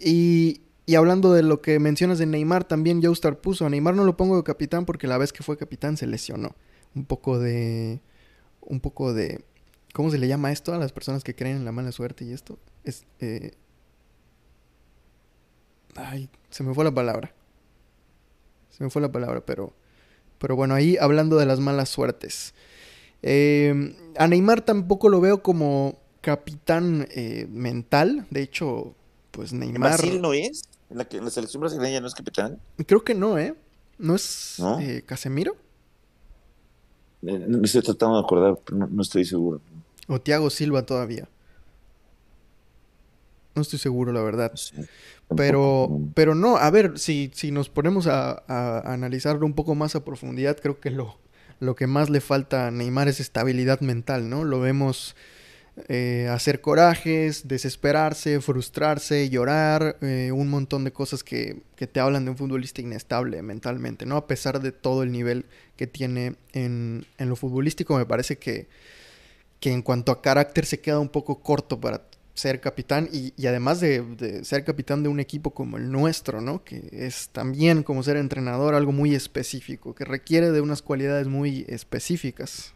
Y, 0.00 0.62
y 0.86 0.94
hablando 0.94 1.32
de 1.32 1.42
lo 1.42 1.60
que 1.60 1.78
mencionas 1.78 2.18
de 2.18 2.26
Neymar, 2.26 2.64
también 2.64 3.02
Joestar 3.02 3.40
puso. 3.40 3.66
A 3.66 3.70
Neymar 3.70 3.94
no 3.94 4.04
lo 4.04 4.16
pongo 4.16 4.36
de 4.36 4.44
capitán 4.44 4.86
porque 4.86 5.06
la 5.06 5.18
vez 5.18 5.32
que 5.32 5.42
fue 5.42 5.58
capitán 5.58 5.96
se 5.96 6.06
lesionó. 6.06 6.54
Un 6.94 7.04
poco 7.04 7.38
de. 7.38 8.00
Un 8.60 8.80
poco 8.80 9.12
de. 9.12 9.44
¿Cómo 9.92 10.10
se 10.10 10.18
le 10.18 10.28
llama 10.28 10.52
esto 10.52 10.72
a 10.72 10.78
las 10.78 10.92
personas 10.92 11.24
que 11.24 11.34
creen 11.34 11.56
en 11.56 11.64
la 11.64 11.72
mala 11.72 11.92
suerte 11.92 12.24
y 12.24 12.32
esto? 12.32 12.58
Es. 12.84 13.04
Eh... 13.20 13.52
Ay, 15.96 16.28
se 16.50 16.62
me 16.62 16.74
fue 16.74 16.84
la 16.84 16.94
palabra. 16.94 17.32
Se 18.70 18.82
me 18.84 18.90
fue 18.90 19.02
la 19.02 19.12
palabra, 19.12 19.44
pero. 19.44 19.74
Pero 20.38 20.56
bueno, 20.56 20.74
ahí 20.74 20.96
hablando 21.00 21.36
de 21.36 21.46
las 21.46 21.60
malas 21.60 21.88
suertes. 21.88 22.54
Eh, 23.22 23.96
a 24.18 24.28
Neymar 24.28 24.60
tampoco 24.60 25.08
lo 25.08 25.20
veo 25.20 25.42
como 25.42 25.98
capitán 26.24 27.06
eh, 27.10 27.46
mental. 27.50 28.26
De 28.30 28.42
hecho, 28.42 28.94
pues 29.30 29.52
Neymar. 29.52 29.98
¿Brasil 29.98 30.22
no 30.22 30.32
es? 30.32 30.62
¿En 30.90 30.98
la, 30.98 31.04
que, 31.04 31.18
en 31.18 31.24
la 31.24 31.30
selección 31.30 31.60
brasileña 31.60 32.00
no 32.00 32.06
es 32.06 32.14
capitán? 32.14 32.58
Creo 32.86 33.04
que 33.04 33.14
no, 33.14 33.38
¿eh? 33.38 33.54
¿No 33.98 34.14
es 34.14 34.56
Eh, 34.80 35.02
Casemiro? 35.04 35.56
Eh, 37.22 37.38
me 37.38 37.64
estoy 37.64 37.82
tratando 37.82 38.16
de 38.16 38.24
acordar, 38.24 38.58
pero 38.64 38.86
no, 38.86 39.02
estoy 39.02 39.24
seguro. 39.24 39.60
O 40.08 40.20
Thiago 40.20 40.48
Silva 40.50 40.86
todavía. 40.86 41.28
No 43.54 43.62
estoy 43.62 43.78
seguro, 43.78 44.12
la 44.12 44.22
verdad. 44.22 44.52
pero, 45.36 46.00
pero 46.14 46.34
no, 46.34 46.56
a 46.56 46.70
ver, 46.70 46.98
si, 46.98 47.30
si 47.34 47.50
nos 47.50 47.68
ponemos 47.68 48.06
a, 48.06 48.42
a, 48.48 48.92
analizarlo 48.92 49.46
un 49.46 49.54
poco 49.54 49.74
más 49.74 49.94
a 49.94 50.04
profundidad, 50.04 50.58
creo 50.60 50.80
que 50.80 50.90
lo, 50.90 51.18
lo 51.60 51.74
que 51.76 51.86
más 51.86 52.10
le 52.10 52.20
falta 52.20 52.66
a 52.66 52.70
Neymar 52.70 53.08
es 53.08 53.20
estabilidad 53.20 53.80
mental, 53.80 54.28
¿no? 54.28 54.44
Lo 54.44 54.60
vemos 54.60 55.14
eh, 55.88 56.28
hacer 56.30 56.60
corajes, 56.60 57.48
desesperarse, 57.48 58.40
frustrarse, 58.40 59.28
llorar, 59.28 59.96
eh, 60.02 60.30
un 60.30 60.48
montón 60.48 60.84
de 60.84 60.92
cosas 60.92 61.24
que, 61.24 61.62
te 61.74 62.00
hablan 62.00 62.24
de 62.24 62.30
un 62.30 62.36
futbolista 62.36 62.80
inestable 62.80 63.42
mentalmente, 63.42 64.06
¿no? 64.06 64.16
A 64.16 64.26
pesar 64.28 64.60
de 64.60 64.70
todo 64.70 65.02
el 65.02 65.10
nivel 65.10 65.46
que 65.76 65.88
tiene 65.88 66.36
en, 66.52 67.04
lo 67.18 67.34
futbolístico, 67.34 67.98
me 67.98 68.06
parece 68.06 68.38
que, 68.38 68.68
que, 69.58 69.72
en 69.72 69.82
cuanto 69.82 70.12
a 70.12 70.22
carácter 70.22 70.64
se 70.64 70.80
queda 70.80 71.00
un 71.00 71.08
poco 71.08 71.40
corto 71.40 71.80
para 71.80 72.04
ser 72.34 72.60
capitán 72.60 73.08
y, 73.12 73.32
además 73.46 73.80
de, 73.80 74.00
de, 74.02 74.44
ser 74.44 74.64
capitán 74.64 75.02
de 75.02 75.08
un 75.08 75.18
equipo 75.18 75.50
como 75.50 75.76
el 75.76 75.90
nuestro, 75.90 76.40
¿no? 76.40 76.62
Que 76.62 76.88
es 76.92 77.30
también 77.30 77.82
como 77.82 78.02
ser 78.04 78.16
entrenador 78.16 78.74
algo 78.74 78.92
muy 78.92 79.14
específico, 79.14 79.94
que 79.94 80.04
requiere 80.04 80.52
de 80.52 80.60
unas 80.60 80.82
cualidades 80.82 81.26
muy 81.26 81.64
específicas. 81.68 82.74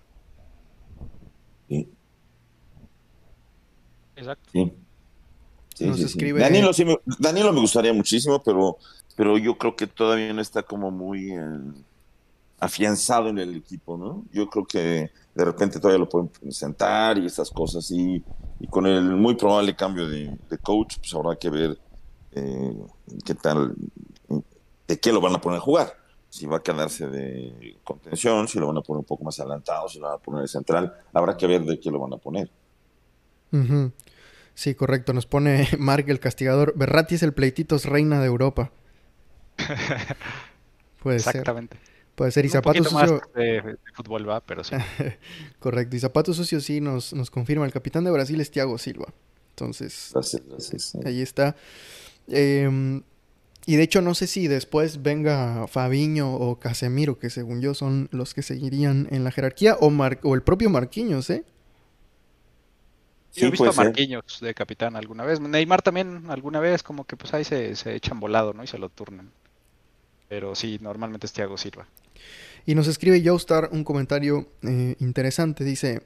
Exacto. 4.19 4.51
Sí. 4.53 4.73
Danilo, 7.19 7.53
me, 7.53 7.61
gustaría 7.61 7.93
muchísimo, 7.93 8.43
pero, 8.43 8.79
pero 9.17 9.39
yo 9.39 9.57
creo 9.57 9.77
que 9.77 9.87
todavía 9.87 10.33
no 10.33 10.41
está 10.41 10.63
como 10.63 10.91
muy 10.91 11.31
eh, 11.33 11.39
afianzado 12.59 13.29
en 13.29 13.39
el 13.39 13.57
equipo, 13.57 13.97
¿no? 13.97 14.25
Yo 14.33 14.49
creo 14.49 14.67
que 14.67 15.11
de 15.35 15.45
repente 15.45 15.79
todavía 15.79 16.01
lo 16.01 16.09
pueden 16.09 16.29
presentar 16.29 17.19
y 17.19 17.27
esas 17.27 17.51
cosas. 17.51 17.89
Y, 17.91 18.23
con 18.71 18.87
el 18.87 19.05
muy 19.05 19.37
probable 19.37 19.77
cambio 19.77 20.09
de, 20.09 20.37
coach, 20.63 20.97
pues 20.99 21.15
habrá 21.15 21.37
que 21.37 21.49
ver 21.49 21.79
eh, 22.33 22.77
qué 23.25 23.35
tal, 23.37 23.73
de 24.89 24.99
qué 24.99 25.13
lo 25.13 25.21
van 25.21 25.37
a 25.37 25.41
poner 25.41 25.59
a 25.59 25.63
jugar. 25.63 25.97
Si 26.29 26.45
va 26.45 26.57
a 26.57 26.63
quedarse 26.63 27.07
de 27.07 27.77
contención, 27.85 28.49
si 28.49 28.59
lo 28.59 28.67
van 28.67 28.79
a 28.79 28.83
poner 28.83 28.99
un 28.99 29.05
poco 29.05 29.23
más 29.23 29.39
adelantado, 29.39 29.89
si 29.89 30.01
lo 30.01 30.07
van 30.07 30.17
a 30.17 30.19
poner 30.19 30.43
de 30.43 30.49
central, 30.49 30.93
habrá 31.13 31.37
que 31.37 31.47
ver 31.47 31.65
de 31.65 31.79
qué 31.79 31.91
lo 31.91 32.01
van 32.01 32.15
a 32.15 32.17
poner. 32.17 32.51
Sí, 34.59 34.75
correcto. 34.75 35.13
Nos 35.13 35.27
pone 35.27 35.69
Mark 35.79 36.07
el 36.09 36.19
castigador. 36.19 36.75
Berratti 36.77 37.15
es 37.15 37.23
el 37.23 37.33
pleititos 37.33 37.85
reina 37.85 38.21
de 38.21 38.27
Europa. 38.27 38.73
Puede 41.03 41.19
Exactamente. 41.19 41.79
Puede 42.17 42.33
ser, 42.33 42.45
y 42.45 42.49
zapato 42.49 42.83
sucio. 42.83 43.23
de, 43.37 43.77
fútbol 43.95 44.29
va, 44.29 44.41
pero 44.41 44.65
sí. 44.65 44.75
Correcto, 45.61 45.95
y 45.95 46.01
zapato 46.01 46.35
sucio 46.35 46.61
sí 46.61 46.81
nos, 46.81 47.15
nos 47.15 47.31
confirma. 47.31 47.65
El 47.65 47.71
capitán 47.71 48.03
de 48.03 48.11
Brasil 48.11 48.41
es 48.41 48.51
Thiago 48.51 48.77
Silva. 48.79 49.15
Entonces, 49.51 50.13
ahí 51.05 51.23
está. 51.23 51.55
Em, 52.27 53.03
y 53.67 53.77
de 53.77 53.83
hecho, 53.85 54.03
no 54.03 54.17
sé 54.17 54.27
si 54.27 54.49
después 54.49 55.03
venga 55.03 55.69
Fabiño 55.69 56.35
o 56.35 56.59
Casemiro, 56.59 57.21
que 57.21 57.31
según 57.31 57.61
yo 57.61 57.75
son 57.75 58.09
los 58.11 58.35
que 58.35 58.43
seguirían 58.43 59.07
en 59.13 59.23
la 59.23 59.31
jerarquía, 59.31 59.77
o, 59.79 59.87
o 59.89 60.35
el 60.35 60.43
propio 60.43 60.71
Marquinhos, 60.71 61.31
¿eh? 61.31 61.45
Sí, 63.39 63.47
he 63.47 63.51
visto 63.51 63.69
a 63.69 63.73
Marquinhos 63.73 64.41
de 64.41 64.55
capitán 64.55 64.97
alguna 64.97 65.25
vez. 65.25 65.41
Neymar 65.41 65.83
también 65.83 66.31
alguna 66.31 66.61
vez, 66.61 66.83
como 66.83 67.05
que 67.05 67.17
pues 67.17 67.33
ahí 67.35 67.45
se, 67.45 67.77
se 67.77 67.95
echan 67.95 68.21
volado, 68.21 68.53
¿no? 68.53 68.65
Y 68.65 68.67
se 68.67 68.79
lo 68.79 68.89
turnan. 68.89 69.31
Pero 70.29 70.55
sí, 70.55 70.79
normalmente 70.81 71.27
es 71.27 71.33
Thiago 71.33 71.57
Silva. 71.57 71.87
Y 72.67 72.75
nos 72.75 72.87
escribe 72.87 73.23
Joestar 73.25 73.71
un 73.73 73.85
comentario 73.85 74.49
eh, 74.63 74.97
interesante. 75.01 75.65
Dice: 75.65 76.03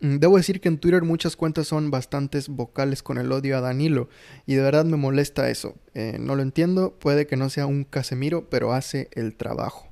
mm, 0.00 0.16
Debo 0.16 0.36
decir 0.36 0.60
que 0.60 0.68
en 0.68 0.78
Twitter 0.78 1.02
muchas 1.02 1.36
cuentas 1.36 1.66
son 1.66 1.90
bastantes 1.90 2.48
vocales 2.48 3.02
con 3.02 3.18
el 3.18 3.32
odio 3.32 3.56
a 3.56 3.60
Danilo. 3.60 4.08
Y 4.46 4.54
de 4.54 4.62
verdad 4.62 4.84
me 4.84 4.96
molesta 4.96 5.50
eso. 5.50 5.74
Eh, 5.94 6.18
no 6.20 6.36
lo 6.36 6.42
entiendo. 6.42 6.92
Puede 6.92 7.26
que 7.26 7.36
no 7.36 7.50
sea 7.50 7.66
un 7.66 7.84
Casemiro, 7.84 8.48
pero 8.48 8.72
hace 8.72 9.08
el 9.12 9.34
trabajo. 9.34 9.88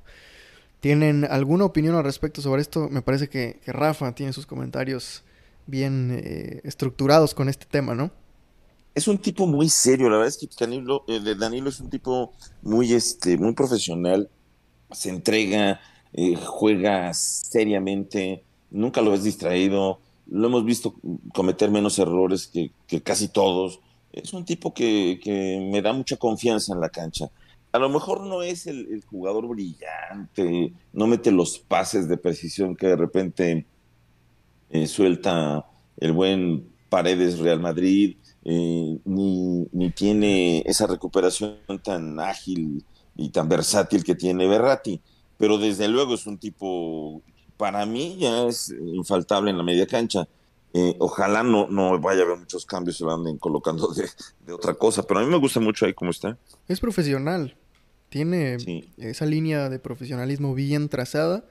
¿Tienen 0.81 1.25
alguna 1.25 1.65
opinión 1.65 1.97
al 1.97 2.05
respecto 2.05 2.43
sobre 2.43 2.63
esto? 2.63 2.89
Me 2.91 3.03
parece 3.03 3.29
que, 3.29 3.59
que 3.65 3.73
Rafa 3.73 4.15
tiene 4.15 4.33
sus 4.33 4.47
comentarios 4.47 5.25
bien 5.67 6.11
eh, 6.13 6.61
estructurados 6.65 7.35
con 7.35 7.49
este 7.49 7.67
tema, 7.67 7.95
¿no? 7.95 8.11
Es 8.95 9.09
un 9.09 9.19
tipo 9.19 9.47
muy 9.47 9.69
serio, 9.69 10.09
la 10.09 10.19
verdad 10.19 10.29
es 10.29 10.39
que 10.39 10.49
Danilo, 10.59 11.05
eh, 11.09 11.35
Danilo 11.37 11.69
es 11.69 11.81
un 11.81 11.91
tipo 11.91 12.33
muy, 12.63 12.93
este, 12.93 13.37
muy 13.37 13.53
profesional, 13.53 14.31
se 14.93 15.09
entrega, 15.09 15.81
eh, 16.13 16.37
juega 16.37 17.13
seriamente, 17.13 18.45
nunca 18.71 19.03
lo 19.03 19.11
ves 19.11 19.25
distraído, 19.25 19.99
lo 20.31 20.47
hemos 20.47 20.65
visto 20.65 20.95
cometer 21.33 21.71
menos 21.71 21.99
errores 21.99 22.47
que, 22.47 22.71
casi 23.03 23.29
todos. 23.29 23.81
Es 24.13 24.33
un 24.33 24.45
tipo 24.45 24.73
que, 24.73 25.69
me 25.73 25.83
da 25.83 25.93
mucha 25.93 26.17
confianza 26.17 26.73
en 26.73 26.81
la 26.81 26.89
cancha. 26.89 27.31
A 27.73 27.79
lo 27.81 27.89
mejor 27.89 28.21
no 28.21 28.45
es 28.45 28.69
el 28.69 29.03
jugador 29.11 29.49
brillante, 29.49 30.73
no 30.93 31.09
mete 31.09 31.33
los 31.33 31.59
pases 31.59 32.09
de 32.09 32.17
precisión 32.17 32.77
que 32.77 32.87
de 32.87 32.97
repente 32.97 33.67
eh, 34.71 34.87
suelta 34.87 35.67
el 35.99 36.13
buen 36.13 36.69
Paredes 36.89 37.39
Real 37.39 37.61
Madrid, 37.61 38.17
eh, 38.45 38.99
ni, 39.05 39.67
ni, 39.73 39.91
tiene 39.91 40.63
esa 40.67 40.87
recuperación 40.87 41.59
tan 41.83 42.21
ágil 42.21 42.85
y 43.17 43.31
tan 43.31 43.49
versátil 43.49 44.05
que 44.05 44.15
tiene 44.15 44.47
Berratti. 44.47 45.01
Pero 45.39 45.59
desde 45.59 45.89
luego 45.89 46.15
es 46.15 46.27
un 46.27 46.39
tipo, 46.39 47.23
para 47.57 47.85
mí 47.87 48.17
ya 48.19 48.47
es 48.47 48.75
infaltable 48.93 49.51
en 49.51 49.59
la 49.59 49.65
media 49.65 49.87
cancha. 49.87 50.29
Eh, 50.73 50.97
ojalá 50.99 51.43
no, 51.43 51.69
no 51.69 51.99
vaya 52.01 52.23
a 52.23 52.25
haber 52.25 52.39
muchos 52.39 52.67
cambios, 52.67 52.97
se 52.97 53.05
lo 53.05 53.15
anden 53.15 53.39
colocando 53.39 53.89
de, 53.95 54.09
de, 54.45 54.53
otra 54.53 54.75
cosa, 54.75 55.05
pero 55.05 55.21
a 55.21 55.23
mí 55.23 55.31
me 55.31 55.39
gusta 55.39 55.61
mucho 55.61 55.87
ahí 55.87 55.95
cómo 55.95 56.11
está. 56.11 56.37
Es 56.67 56.81
profesional, 56.81 57.57
tiene 58.09 58.57
esa 58.97 59.27
línea 59.27 59.69
de 59.69 59.79
profesionalismo 59.79 60.55
bien 60.55 60.89
trazada. 60.89 61.45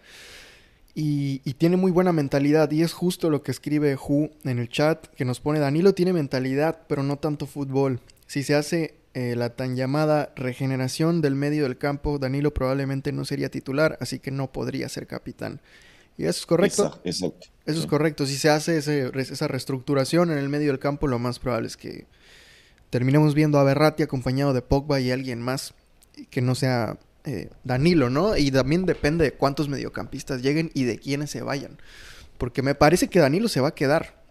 Y, 0.96 1.40
tiene 1.56 1.78
muy 1.78 1.92
buena 1.92 2.14
mentalidad. 2.14 2.70
Y 2.72 2.84
es 2.84 2.94
justo 2.94 3.30
lo 3.30 3.42
que 3.42 3.52
escribe 3.52 3.96
Hu 3.96 4.30
en 4.44 4.60
el 4.60 4.70
chat, 4.70 5.08
que 5.08 5.26
nos 5.26 5.40
pone, 5.40 5.60
Danilo 5.60 5.94
tiene 5.94 6.14
mentalidad, 6.14 6.82
pero 6.88 7.04
no 7.04 7.18
tanto 7.18 7.48
fútbol. 7.48 8.00
Si 8.28 8.44
se 8.44 8.56
hace 8.56 8.96
eh, 9.14 9.36
la 9.36 9.50
tan 9.56 9.76
llamada 9.76 10.34
regeneración 10.36 11.22
del 11.22 11.36
medio 11.36 11.64
del 11.64 11.78
campo, 11.78 12.20
Danilo 12.20 12.54
probablemente 12.54 13.12
no 13.12 13.26
sería 13.26 13.50
titular, 13.50 13.98
así 14.02 14.20
que 14.20 14.32
no 14.32 14.52
podría 14.52 14.88
ser 14.90 15.08
capitán. 15.08 15.62
Y 16.18 16.26
eso 16.26 16.42
es 16.42 16.46
correcto. 16.46 17.02
Exacto. 17.04 17.48
Eso 17.66 17.80
es 17.80 17.86
correcto. 17.88 18.26
Si 18.26 18.36
se 18.36 18.50
hace 18.50 18.78
esa 18.78 19.48
reestructuración 19.48 20.32
en 20.32 20.38
el 20.38 20.50
medio 20.50 20.68
del 20.68 20.80
campo, 20.80 21.08
lo 21.08 21.18
más 21.18 21.40
probable 21.40 21.68
es 21.68 21.78
que 21.78 22.06
terminemos 22.90 23.34
viendo 23.34 23.58
a 23.58 23.64
Berratti 23.64 24.04
acompañado 24.04 24.54
de 24.54 24.62
Pogba 24.62 25.00
y 25.00 25.12
alguien 25.12 25.42
más 25.42 25.74
que 26.30 26.42
no 26.42 26.54
sea 26.54 27.00
eh, 27.26 27.50
Danilo, 27.64 28.10
¿no? 28.10 28.36
Y 28.36 28.52
también 28.52 28.86
depende 28.86 29.24
de 29.26 29.32
cuántos 29.32 29.70
mediocampistas 29.70 30.42
lleguen 30.42 30.72
y 30.74 30.84
de 30.84 30.98
quiénes 31.00 31.32
se 31.32 31.42
vayan. 31.42 31.78
Porque 32.38 32.62
me 32.62 32.76
parece 32.76 33.08
que 33.08 33.20
Danilo 33.20 33.48
se 33.48 33.62
va 33.62 33.70
a 33.70 33.76
quedar. 33.76 34.22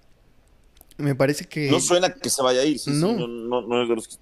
Me 0.98 1.14
parece 1.14 1.46
que. 1.46 1.70
No 1.70 1.80
suena 1.80 2.12
que 2.12 2.28
se 2.28 2.42
vaya 2.42 2.60
a 2.60 2.64
ir. 2.64 2.78
no. 2.86 3.16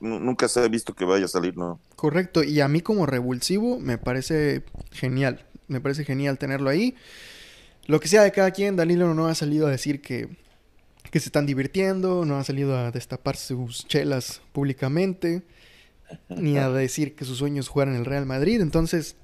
nunca 0.00 0.48
se 0.48 0.60
ha 0.60 0.68
visto 0.68 0.94
que 0.94 1.04
vaya 1.04 1.24
a 1.24 1.28
salir, 1.28 1.56
¿no? 1.56 1.80
Correcto. 1.96 2.44
Y 2.44 2.60
a 2.60 2.68
mí, 2.68 2.80
como 2.80 3.06
revulsivo, 3.06 3.80
me 3.80 3.98
parece 3.98 4.62
genial. 4.92 5.44
Me 5.66 5.80
parece 5.80 6.04
genial 6.04 6.38
tenerlo 6.38 6.70
ahí. 6.70 6.94
Lo 7.86 7.98
que 7.98 8.06
sea 8.06 8.22
de 8.22 8.30
cada 8.30 8.52
quien, 8.52 8.76
Danilo 8.76 9.14
no 9.14 9.26
ha 9.26 9.34
salido 9.34 9.66
a 9.66 9.70
decir 9.70 10.00
que, 10.00 10.28
que 11.10 11.18
se 11.18 11.26
están 11.26 11.46
divirtiendo, 11.46 12.24
no 12.24 12.36
ha 12.36 12.44
salido 12.44 12.76
a 12.76 12.92
destapar 12.92 13.36
sus 13.36 13.86
chelas 13.88 14.40
públicamente 14.52 15.42
ni 16.28 16.56
a 16.56 16.70
decir 16.70 17.14
que 17.14 17.24
su 17.24 17.34
sueño 17.34 17.60
es 17.60 17.68
jugar 17.68 17.88
en 17.88 17.94
el 17.94 18.04
Real 18.04 18.26
Madrid. 18.26 18.60
Entonces, 18.60 19.16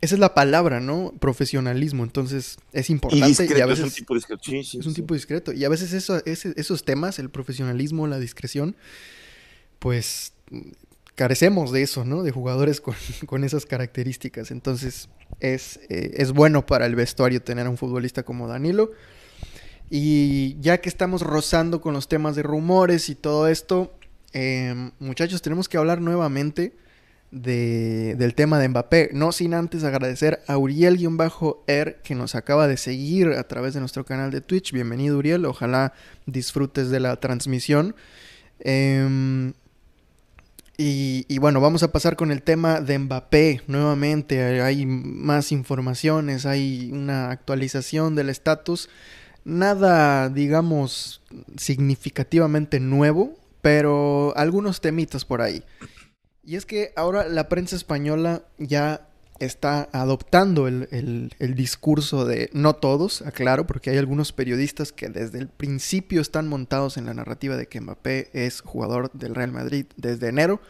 esa 0.00 0.14
es 0.14 0.18
la 0.18 0.34
palabra, 0.34 0.80
¿no? 0.80 1.12
Profesionalismo. 1.18 2.04
Entonces, 2.04 2.58
es 2.72 2.90
importante 2.90 3.46
y, 3.56 3.60
a 3.60 3.66
veces... 3.66 3.86
Es 3.86 3.92
un 3.92 3.96
tipo 3.96 4.14
discreto. 4.14 4.52
es 4.52 4.86
un 4.86 4.94
tipo 4.94 5.14
discreto. 5.14 5.52
Y 5.52 5.64
a 5.64 5.68
veces 5.68 5.92
eso, 5.92 6.22
esos 6.24 6.84
temas, 6.84 7.18
el 7.18 7.30
profesionalismo, 7.30 8.06
la 8.06 8.18
discreción, 8.18 8.76
pues 9.78 10.32
carecemos 11.14 11.72
de 11.72 11.82
eso, 11.82 12.04
¿no? 12.04 12.22
De 12.22 12.30
jugadores 12.30 12.80
con, 13.26 13.44
esas 13.44 13.66
características. 13.66 14.50
Entonces, 14.50 15.08
es, 15.40 15.80
eh, 15.88 16.12
es 16.18 16.32
bueno 16.32 16.66
para 16.66 16.86
el 16.86 16.94
vestuario 16.94 17.42
tener 17.42 17.66
a 17.66 17.70
un 17.70 17.78
futbolista 17.78 18.22
como 18.22 18.48
Danilo. 18.48 18.92
Y 19.88 20.56
ya 20.60 20.78
que 20.78 20.88
estamos 20.88 21.22
rozando 21.22 21.80
con 21.80 21.94
los 21.94 22.08
temas 22.08 22.36
de 22.36 22.42
rumores 22.42 23.08
y 23.08 23.14
todo 23.14 23.48
esto, 23.48 23.95
Em, 24.38 24.90
muchachos, 24.98 25.40
tenemos 25.40 25.66
que 25.66 25.78
hablar 25.78 26.02
nuevamente 26.02 26.74
del 27.30 28.34
tema 28.34 28.58
de 28.58 28.68
Mbappé. 28.68 29.08
No 29.14 29.32
sin 29.32 29.54
antes 29.54 29.82
agradecer 29.82 30.42
a 30.46 30.58
Uriel-Er 30.58 32.02
que 32.04 32.14
nos 32.14 32.34
acaba 32.34 32.68
de 32.68 32.76
seguir 32.76 33.28
a 33.28 33.44
través 33.44 33.72
de 33.72 33.80
nuestro 33.80 34.04
canal 34.04 34.30
de 34.30 34.42
Twitch. 34.42 34.72
Bienvenido, 34.72 35.16
Uriel. 35.16 35.46
Ojalá 35.46 35.94
disfrutes 36.26 36.90
de 36.90 37.00
la 37.00 37.16
transmisión. 37.16 37.96
Em, 38.58 39.54
y, 40.76 41.24
y, 41.28 41.38
bueno, 41.38 41.62
vamos 41.62 41.82
a 41.82 41.90
pasar 41.90 42.14
con 42.16 42.30
el 42.30 42.42
tema 42.42 42.82
de 42.82 42.98
Mbappé 42.98 43.62
nuevamente. 43.68 44.60
Hay 44.60 44.84
más 44.84 45.50
informaciones, 45.50 46.44
hay 46.44 46.90
una 46.92 47.30
actualización 47.30 48.14
del 48.14 48.28
estatus. 48.28 48.90
Nada, 49.46 50.28
digamos, 50.28 51.22
significativamente 51.56 52.80
nuevo 52.80 53.45
pero 53.66 54.32
algunos 54.36 54.80
temitas 54.80 55.24
por 55.24 55.42
ahí. 55.42 55.64
Y 56.44 56.54
es 56.54 56.64
que 56.64 56.92
ahora 56.94 57.26
la 57.26 57.48
prensa 57.48 57.74
española 57.74 58.44
ya 58.58 59.08
está 59.40 59.88
adoptando 59.90 60.68
el, 60.68 61.34
discurso 61.56 62.24
de 62.24 62.48
no 62.52 62.76
todos, 62.76 63.22
aclaro, 63.22 63.66
porque 63.66 63.90
hay 63.90 63.98
algunos 63.98 64.30
periodistas 64.32 64.92
que 64.92 65.08
desde 65.08 65.40
el 65.40 65.48
principio 65.48 66.20
están 66.20 66.46
montados 66.46 66.96
en 66.96 67.06
la 67.06 67.14
narrativa 67.14 67.56
de 67.56 67.66
que 67.66 67.80
Mbappé 67.80 68.30
es 68.34 68.60
jugador 68.60 69.10
del 69.14 69.34
Real 69.34 69.50
Madrid 69.50 69.86
desde 69.96 70.28
enero 70.28 70.60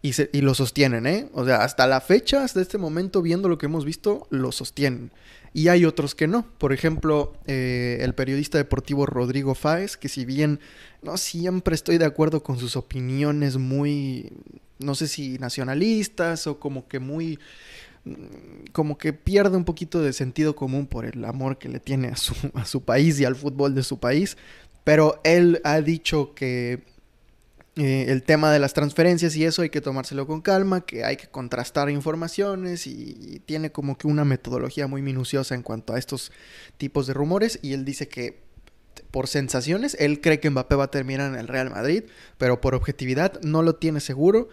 y, 0.00 0.12
y 0.32 0.40
lo 0.40 0.54
sostienen, 0.54 1.06
¿eh? 1.06 1.28
O 1.34 1.44
sea, 1.44 1.56
hasta 1.56 1.86
la 1.86 2.00
fecha, 2.00 2.42
hasta 2.42 2.62
este 2.62 2.78
momento, 2.78 3.20
viendo 3.20 3.50
lo 3.50 3.58
que 3.58 3.66
hemos 3.66 3.84
visto, 3.84 4.26
lo 4.30 4.50
sostienen. 4.50 5.12
Y 5.56 5.68
hay 5.68 5.86
otros 5.86 6.14
que 6.14 6.26
no. 6.26 6.44
Por 6.58 6.74
ejemplo, 6.74 7.32
eh, 7.46 7.96
el 8.02 8.14
periodista 8.14 8.58
deportivo 8.58 9.06
Rodrigo 9.06 9.54
Fáez, 9.54 9.96
que 9.96 10.10
si 10.10 10.26
bien 10.26 10.60
no 11.00 11.16
siempre 11.16 11.74
estoy 11.74 11.96
de 11.96 12.04
acuerdo 12.04 12.42
con 12.42 12.58
sus 12.58 12.76
opiniones 12.76 13.56
muy, 13.56 14.34
no 14.78 14.94
sé 14.94 15.08
si 15.08 15.38
nacionalistas 15.38 16.46
o 16.46 16.60
como 16.60 16.86
que 16.88 16.98
muy 16.98 17.38
mm, 18.04 18.66
como 18.72 18.98
que 18.98 19.14
pierde 19.14 19.56
un 19.56 19.64
poquito 19.64 20.02
de 20.02 20.12
sentido 20.12 20.54
común 20.54 20.86
por 20.86 21.06
el 21.06 21.24
amor 21.24 21.56
que 21.56 21.70
le 21.70 21.80
tiene 21.80 22.08
a 22.08 22.16
su, 22.16 22.34
a 22.52 22.66
su 22.66 22.82
país 22.82 23.18
y 23.18 23.24
al 23.24 23.34
fútbol 23.34 23.74
de 23.74 23.82
su 23.82 23.98
país. 23.98 24.36
Pero 24.84 25.22
él 25.24 25.62
ha 25.64 25.80
dicho 25.80 26.34
que 26.34 26.82
eh, 27.78 28.06
el 28.08 28.22
tema 28.22 28.50
de 28.50 28.58
las 28.58 28.72
transferencias 28.72 29.36
y 29.36 29.44
eso 29.44 29.60
hay 29.60 29.68
que 29.68 29.82
tomárselo 29.82 30.26
con 30.26 30.40
calma, 30.40 30.86
que 30.86 31.04
hay 31.04 31.18
que 31.18 31.26
contrastar 31.26 31.90
informaciones 31.90 32.86
y, 32.86 33.42
tiene 33.44 33.70
como 33.70 33.98
que 33.98 34.06
una 34.06 34.24
metodología 34.24 34.86
muy 34.86 35.02
minuciosa 35.02 35.54
en 35.54 35.62
cuanto 35.62 35.92
a 35.92 35.98
estos 35.98 36.32
tipos 36.78 37.06
de 37.06 37.12
rumores 37.12 37.58
y 37.60 37.74
él 37.74 37.84
dice 37.84 38.08
que 38.08 38.46
por 39.10 39.28
sensaciones, 39.28 39.94
él 40.00 40.22
cree 40.22 40.40
que 40.40 40.48
Mbappé 40.48 40.74
va 40.74 40.84
a 40.84 40.90
terminar 40.90 41.30
en 41.30 41.38
el 41.38 41.48
Real 41.48 41.68
Madrid, 41.68 42.04
pero 42.38 42.62
por 42.62 42.74
objetividad 42.74 43.40
no 43.42 43.62
lo 43.62 43.74
tiene 43.74 44.00
seguro, 44.00 44.48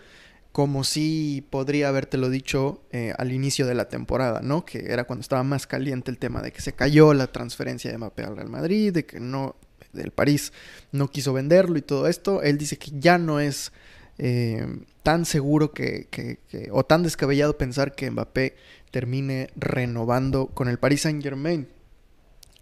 como 0.52 0.84
si 0.84 1.48
podría 1.50 1.88
habértelo 1.88 2.30
dicho 2.30 2.84
eh, 2.92 3.14
al 3.18 3.32
inicio 3.32 3.66
de 3.66 3.74
la 3.74 3.88
temporada, 3.88 4.42
¿no? 4.42 4.66
Que 4.66 4.92
era 4.92 5.06
cuando 5.06 5.22
estaba 5.22 5.44
más 5.44 5.66
caliente 5.66 6.12
el 6.12 6.18
tema 6.18 6.42
de 6.42 6.52
que 6.52 6.62
se 6.62 6.74
cayó 6.74 7.14
la 7.14 7.28
transferencia 7.28 7.90
de 7.90 7.98
Mbappé 7.98 8.24
al 8.24 8.36
Real 8.36 8.50
Madrid, 8.50 8.94
de 8.94 9.06
que 9.06 9.22
no 9.22 9.56
del 9.94 10.12
París 10.12 10.52
no 10.92 11.10
quiso 11.10 11.34
venderlo 11.34 11.78
y 11.78 11.82
todo 11.82 12.08
esto. 12.08 12.42
Él 12.42 12.58
dice 12.58 12.78
que 12.78 12.92
ya 13.00 13.18
no 13.18 13.40
es 13.40 13.72
eh, 14.18 14.66
tan 15.02 15.26
seguro 15.26 15.72
que, 15.72 16.38
o 16.72 16.84
tan 16.86 17.04
descabellado 17.04 17.58
pensar 17.58 17.96
que 17.96 18.10
Mbappé 18.10 18.56
termine 18.92 19.50
renovando 19.56 20.48
con 20.48 20.68
el 20.68 20.80
Paris 20.80 21.02
Saint 21.02 21.24
Germain. 21.24 21.68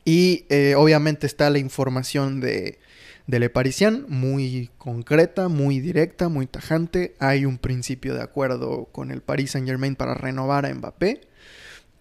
Y 0.03 0.45
eh, 0.49 0.75
obviamente 0.75 1.27
está 1.27 1.49
la 1.49 1.59
información 1.59 2.39
de, 2.39 2.79
de 3.27 3.39
Le 3.39 3.49
Parisien, 3.49 4.05
muy 4.07 4.71
concreta, 4.77 5.47
muy 5.47 5.79
directa, 5.79 6.27
muy 6.27 6.47
tajante. 6.47 7.15
Hay 7.19 7.45
un 7.45 7.57
principio 7.57 8.15
de 8.15 8.21
acuerdo 8.21 8.85
con 8.91 9.11
el 9.11 9.21
Paris 9.21 9.51
Saint 9.51 9.67
Germain 9.67 9.95
para 9.95 10.15
renovar 10.15 10.65
a 10.65 10.73
Mbappé. 10.73 11.21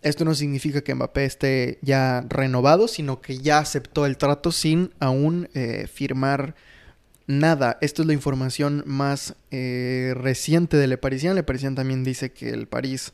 Esto 0.03 0.24
no 0.24 0.34
significa 0.34 0.80
que 0.80 0.94
Mbappé 0.94 1.24
esté 1.24 1.78
ya 1.82 2.24
renovado, 2.28 2.88
sino 2.88 3.20
que 3.20 3.38
ya 3.38 3.59
aceptó 3.59 4.07
el 4.07 4.16
trato 4.16 4.51
sin 4.51 4.92
aún 4.98 5.48
eh, 5.55 5.86
firmar 5.92 6.55
nada. 7.26 7.76
Esto 7.80 8.03
es 8.03 8.09
la 8.09 8.14
información 8.14 8.82
más 8.86 9.34
eh, 9.51 10.14
reciente 10.16 10.78
de 10.78 10.86
Le 10.86 10.96
Parisien. 10.96 11.34
Le 11.34 11.42
Parisien 11.42 11.74
también 11.74 12.03
dice 12.03 12.32
que 12.32 12.51
el 12.51 12.66
París 12.66 13.12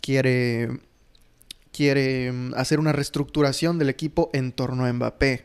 quiere, 0.00 0.80
quiere 1.70 2.32
mm, 2.32 2.54
hacer 2.54 2.80
una 2.80 2.92
reestructuración 2.92 3.78
del 3.78 3.90
equipo 3.90 4.30
en 4.32 4.52
torno 4.52 4.86
a 4.86 4.92
Mbappé 4.92 5.44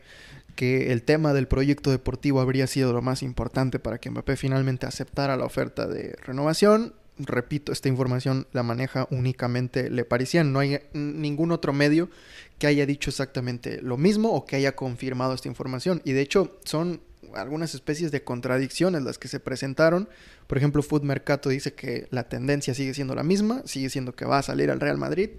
que 0.56 0.92
el 0.92 1.04
tema 1.04 1.34
del 1.34 1.48
proyecto 1.48 1.92
deportivo 1.92 2.42
habría 2.42 2.66
sido 2.66 2.92
lo 2.92 3.04
más 3.04 3.22
importante 3.22 3.78
para 3.78 4.00
que 4.00 4.10
Mbappé 4.10 4.36
finalmente 4.38 4.88
aceptara 4.88 5.38
la 5.38 5.46
oferta 5.46 5.86
de 5.86 6.16
renovación. 6.24 6.94
Repito, 7.20 7.72
esta 7.72 7.90
información 7.90 8.48
la 8.52 8.64
maneja 8.64 9.08
únicamente 9.10 9.90
Le 9.90 10.06
Parisien. 10.06 10.54
No 10.54 10.60
hay 10.60 10.80
ningún 10.94 11.52
otro 11.52 11.74
medio 11.74 12.10
que 12.60 12.68
haya 12.68 12.86
dicho 12.86 13.10
exactamente 13.10 13.82
lo 13.82 13.98
mismo 13.98 14.32
o 14.34 14.46
que 14.46 14.56
haya 14.56 14.76
confirmado 14.76 15.34
esta 15.34 15.48
información. 15.48 16.02
Y 16.06 16.14
de 16.14 16.22
hecho, 16.22 16.60
son 16.64 17.02
algunas 17.34 17.74
especies 17.74 18.12
de 18.12 18.24
contradicciones 18.24 19.04
las 19.04 19.18
que 19.18 19.28
se 19.28 19.40
presentaron. 19.40 20.10
Por 20.48 20.58
ejemplo, 20.58 20.84
Food 20.84 21.04
Mercato 21.04 21.50
dice 21.50 21.74
que 21.74 22.08
la 22.12 22.30
tendencia 22.30 22.74
sigue 22.74 22.94
siendo 22.94 23.16
la 23.16 23.24
misma, 23.24 23.64
sigue 23.66 23.90
siendo 23.90 24.16
que 24.16 24.26
va 24.26 24.40
a 24.40 24.44
salir 24.44 24.72
al 24.72 24.80
Real 24.80 24.98
Madrid. 24.98 25.32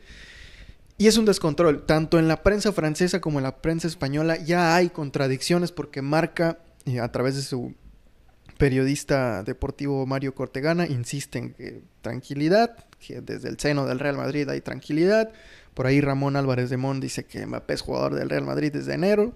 Y 0.96 1.06
es 1.06 1.16
un 1.16 1.24
descontrol. 1.24 1.86
Tanto 1.86 2.18
en 2.18 2.26
la 2.26 2.42
prensa 2.42 2.72
francesa 2.72 3.20
como 3.20 3.38
en 3.38 3.44
la 3.44 3.58
prensa 3.62 3.86
española 3.86 4.36
ya 4.36 4.74
hay 4.74 4.90
contradicciones 4.90 5.70
porque 5.70 6.02
marca, 6.02 6.58
eh, 6.86 6.98
a 6.98 7.12
través 7.12 7.36
de 7.36 7.42
su 7.42 7.74
periodista 8.58 9.42
deportivo 9.42 10.04
Mario 10.04 10.34
Cortegana, 10.34 10.86
insiste 10.86 11.38
en 11.38 11.54
que 11.54 11.80
tranquilidad, 12.02 12.84
que 12.98 13.20
desde 13.20 13.48
el 13.48 13.58
seno 13.58 13.86
del 13.86 13.98
Real 13.98 14.16
Madrid 14.16 14.48
hay 14.48 14.60
tranquilidad. 14.60 15.30
Por 15.74 15.86
ahí 15.86 16.00
Ramón 16.00 16.36
Álvarez 16.36 16.68
de 16.68 16.76
Mon 16.76 17.00
dice 17.00 17.24
que 17.24 17.46
Mbappé 17.46 17.74
es 17.74 17.80
jugador 17.80 18.14
del 18.14 18.28
Real 18.28 18.44
Madrid 18.44 18.72
desde 18.72 18.94
enero. 18.94 19.34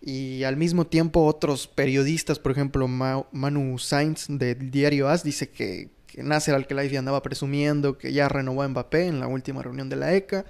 Y 0.00 0.42
al 0.44 0.56
mismo 0.56 0.86
tiempo 0.86 1.24
otros 1.24 1.66
periodistas, 1.66 2.38
por 2.38 2.52
ejemplo 2.52 2.88
Manu 2.88 3.78
Sainz 3.78 4.26
del 4.28 4.70
diario 4.70 5.08
AS, 5.08 5.22
dice 5.22 5.50
que, 5.50 5.90
que 6.06 6.22
Nasser 6.22 6.54
Al-Khelaifi 6.54 6.96
andaba 6.96 7.22
presumiendo 7.22 7.96
que 7.96 8.12
ya 8.12 8.28
renovó 8.28 8.62
a 8.62 8.68
Mbappé 8.68 9.06
en 9.06 9.20
la 9.20 9.28
última 9.28 9.62
reunión 9.62 9.88
de 9.88 9.96
la 9.96 10.14
ECA. 10.14 10.44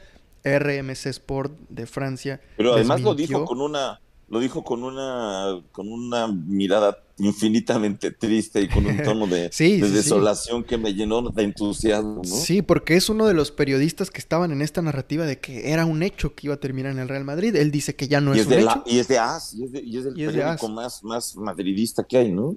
RMC 0.45 1.07
Sport 1.07 1.59
de 1.71 1.87
Francia. 1.87 2.41
Pero 2.59 2.75
además 2.75 3.01
lo 3.01 3.15
dijo 3.15 3.47
con 3.47 3.63
una, 3.63 3.99
lo 4.29 4.41
dijo 4.41 4.65
con 4.65 4.83
una, 4.83 5.63
con 5.73 5.91
una 5.91 6.29
mirada 6.29 6.99
infinitamente 7.19 8.11
triste 8.11 8.61
y 8.61 8.69
con 8.69 8.87
un 8.87 9.03
tono 9.03 9.27
de, 9.27 9.49
desolación 9.59 10.65
que 10.65 10.79
me 10.79 10.95
llenó 10.95 11.23
de 11.23 11.43
entusiasmo, 11.45 12.23
¿no? 12.25 12.25
Sí, 12.25 12.63
porque 12.63 12.97
es 12.97 13.09
uno 13.09 13.27
de 13.27 13.35
los 13.35 13.53
periodistas 13.53 14.11
que 14.11 14.19
estaban 14.19 14.51
en 14.51 14.63
esta 14.63 14.83
narrativa 14.83 15.25
de 15.25 15.39
que 15.39 15.71
era 15.71 15.85
un 15.85 16.03
hecho 16.03 16.35
que 16.35 16.49
iba 16.49 16.55
a 16.55 16.61
terminar 16.61 16.93
en 16.93 16.99
el 16.99 17.09
Real 17.09 17.25
Madrid. 17.25 17.55
Él 17.55 17.71
dice 17.71 17.95
que 17.95 18.09
ya 18.09 18.21
no 18.21 18.35
es, 18.35 18.47
un 18.47 18.55
hecho. 18.55 18.83
y 18.87 18.99
es 18.99 19.09
de 19.09 19.19
AS, 19.19 19.55
y 19.55 19.65
es, 19.65 19.73
de, 19.73 19.83
y 19.83 19.99
es 19.99 20.07
el 20.07 20.15
periódico 20.15 20.69
más, 20.69 21.05
más 21.05 21.37
madridista 21.37 22.03
que 22.03 22.19
hay, 22.19 22.33
¿no? 22.33 22.57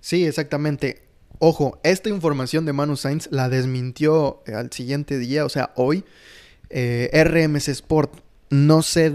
Sí, 0.00 0.24
exactamente. 0.24 1.02
Ojo, 1.38 1.78
esta 1.82 2.08
información 2.08 2.64
de 2.64 2.72
Manu 2.72 2.96
Sainz 2.96 3.28
la 3.30 3.48
desmintió 3.48 4.42
al 4.46 4.72
siguiente 4.72 5.18
día, 5.18 5.44
o 5.44 5.48
sea, 5.48 5.72
hoy, 5.76 6.04
eh, 6.70 7.10
RMS 7.12 7.68
Sport, 7.68 8.20
no 8.50 8.82
sé 8.82 9.12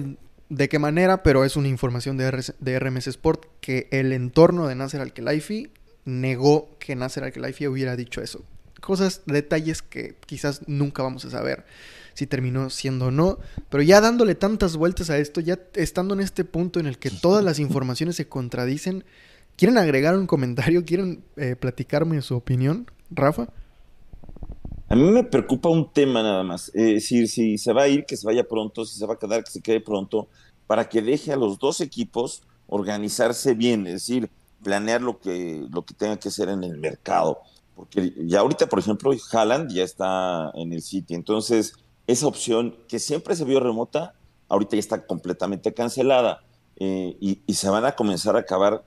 de 0.49 0.67
qué 0.67 0.79
manera, 0.79 1.23
pero 1.23 1.45
es 1.45 1.55
una 1.55 1.67
información 1.67 2.17
de, 2.17 2.79
RMS 2.79 3.07
Sport 3.07 3.45
que 3.61 3.87
el 3.91 4.11
entorno 4.11 4.67
de 4.67 4.75
Nasser 4.75 5.01
Al-Khelaifi 5.01 5.69
negó 6.05 6.75
que 6.79 6.95
Nasser 6.95 7.23
Al-Khelaifi 7.23 7.67
hubiera 7.67 7.95
dicho 7.95 8.21
eso. 8.21 8.43
Cosas, 8.81 9.21
detalles 9.25 9.81
que 9.81 10.15
quizás 10.25 10.61
nunca 10.67 11.03
vamos 11.03 11.25
a 11.25 11.29
saber 11.29 11.65
si 12.13 12.25
terminó 12.25 12.69
siendo 12.69 13.07
o 13.07 13.11
no. 13.11 13.37
Pero 13.69 13.83
ya 13.83 14.01
dándole 14.01 14.35
tantas 14.35 14.75
vueltas 14.75 15.09
a 15.09 15.17
esto, 15.17 15.39
ya 15.39 15.59
estando 15.75 16.15
en 16.15 16.21
este 16.21 16.43
punto 16.43 16.79
en 16.79 16.87
el 16.87 16.97
que 16.97 17.11
todas 17.11 17.43
las 17.43 17.59
informaciones 17.59 18.15
se 18.15 18.27
contradicen, 18.27 19.05
¿quieren 19.55 19.77
agregar 19.77 20.17
un 20.17 20.27
comentario? 20.27 20.83
¿Quieren 20.83 21.23
eh, 21.37 21.55
platicarme 21.55 22.21
su 22.21 22.35
opinión, 22.35 22.89
Rafa? 23.11 23.49
A 24.91 24.95
mí 24.95 25.03
me 25.03 25.23
preocupa 25.23 25.69
un 25.69 25.93
tema 25.93 26.23
nada 26.23 26.43
más. 26.43 26.69
Es 26.69 26.93
decir, 26.95 27.27
si 27.27 27.59
se 27.59 27.73
va 27.73 27.83
a 27.83 27.87
ir, 27.87 28.05
que 28.05 28.17
se 28.17 28.25
vaya 28.25 28.43
pronto, 28.43 28.85
si 28.85 28.97
se 28.97 29.05
va 29.05 29.13
a 29.13 29.19
quedar, 29.19 29.43
que 29.43 29.51
se 29.51 29.61
quede 29.61 29.81
pronto, 29.81 30.27
para 30.65 30.89
que 30.89 31.03
deje 31.03 31.31
a 31.31 31.35
los 31.35 31.59
dos 31.59 31.79
equipos 31.79 32.41
organizarse 32.67 33.53
bien, 33.53 33.85
es 33.85 33.93
decir, 33.93 34.31
planear 34.63 35.01
lo 35.01 35.19
que, 35.19 35.63
lo 35.69 35.83
que 35.83 35.93
tenga 35.93 36.17
que 36.17 36.29
hacer 36.29 36.49
en 36.49 36.63
el 36.63 36.77
mercado. 36.77 37.37
Porque 37.75 38.13
ya 38.25 38.39
ahorita, 38.39 38.67
por 38.67 38.79
ejemplo, 38.79 39.11
Haaland 39.31 39.71
ya 39.71 39.83
está 39.83 40.51
en 40.55 40.73
el 40.73 40.81
City, 40.81 41.13
entonces 41.13 41.73
esa 42.07 42.25
opción 42.25 42.75
que 42.87 42.97
siempre 42.97 43.35
se 43.35 43.45
vio 43.45 43.59
remota, 43.59 44.15
ahorita 44.47 44.75
ya 44.75 44.79
está 44.79 45.05
completamente 45.05 45.71
cancelada 45.71 46.41
eh, 46.77 47.15
y, 47.19 47.41
y, 47.45 47.53
se 47.53 47.69
van 47.69 47.85
a 47.85 47.91
comenzar 47.91 48.35
a 48.35 48.39
acabar 48.39 48.83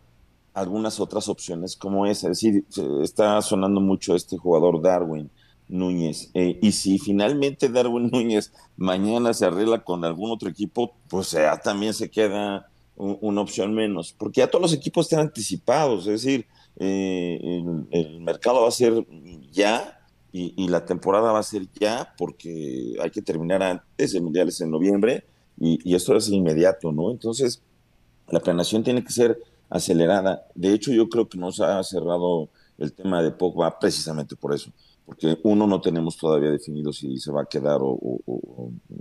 algunas 0.53 0.99
otras 0.99 1.29
opciones 1.29 1.77
como 1.77 2.07
esa. 2.07 2.29
Es 2.29 2.41
decir, 2.41 2.65
está 3.03 3.41
sonando 3.43 3.81
mucho 3.81 4.17
este 4.17 4.37
jugador 4.37 4.83
Darwin 4.83 5.31
Núñez. 5.73 6.31
Eh, 6.35 6.59
y 6.63 6.73
si 6.73 6.99
finalmente 6.99 7.69
Darwin 7.69 8.11
Núñez 8.13 8.53
mañana 8.77 9.35
se 9.35 9.47
arregla 9.47 9.83
con 9.83 10.05
algún 10.05 10.31
otro 10.31 10.49
equipo, 10.49 10.95
pues 11.09 11.33
ya 11.33 11.59
también 11.59 11.95
se 11.95 12.11
queda 12.11 12.69
una 12.95 13.41
opción 13.41 13.75
menos, 13.75 14.15
porque 14.17 14.43
ya 14.43 14.51
todos 14.51 14.63
los 14.63 14.75
equipos 14.75 15.07
están 15.07 15.21
anticipados, 15.21 16.07
es 16.07 16.23
decir, 16.23 16.47
eh, 16.77 17.65
el, 17.91 18.21
mercado 18.21 18.63
va 18.63 18.69
a 18.69 18.71
ser 18.71 19.07
ya 19.51 19.99
y, 20.31 20.69
la 20.69 20.85
temporada 20.85 21.33
va 21.33 21.39
a 21.39 21.43
ser 21.43 21.67
ya, 21.81 22.15
porque 22.17 22.95
hay 23.03 23.11
que 23.11 23.23
terminar 23.23 23.63
antes, 23.63 24.15
el 24.15 24.23
Mundial 24.23 24.51
en 24.61 24.71
noviembre 24.71 25.25
y, 25.59 25.81
y 25.91 25.95
esto 25.95 26.15
es 26.17 26.29
inmediato, 26.29 26.93
¿no? 26.93 27.11
Entonces, 27.11 27.63
la 28.29 28.41
planeación 28.41 28.85
tiene 28.85 29.03
que 29.03 29.13
ser 29.13 29.39
acelerada. 29.69 30.47
De 30.55 30.73
hecho, 30.73 30.93
yo 30.93 31.09
creo 31.09 31.29
que 31.29 31.39
nos 31.39 31.61
ha 31.61 31.83
cerrado 31.83 32.51
el 32.79 32.93
tema 32.93 33.23
de 33.23 33.31
Pogba 33.31 33.79
precisamente 33.79 34.37
por 34.37 34.55
eso 34.55 34.71
porque 35.05 35.39
uno 35.43 35.67
no 35.67 35.81
tenemos 35.81 36.17
todavía 36.17 36.51
definido 36.51 36.93
si 36.93 37.19
se 37.19 37.33
va 37.33 37.43
a 37.43 37.47
quedar 37.47 37.81
o, 37.83 38.21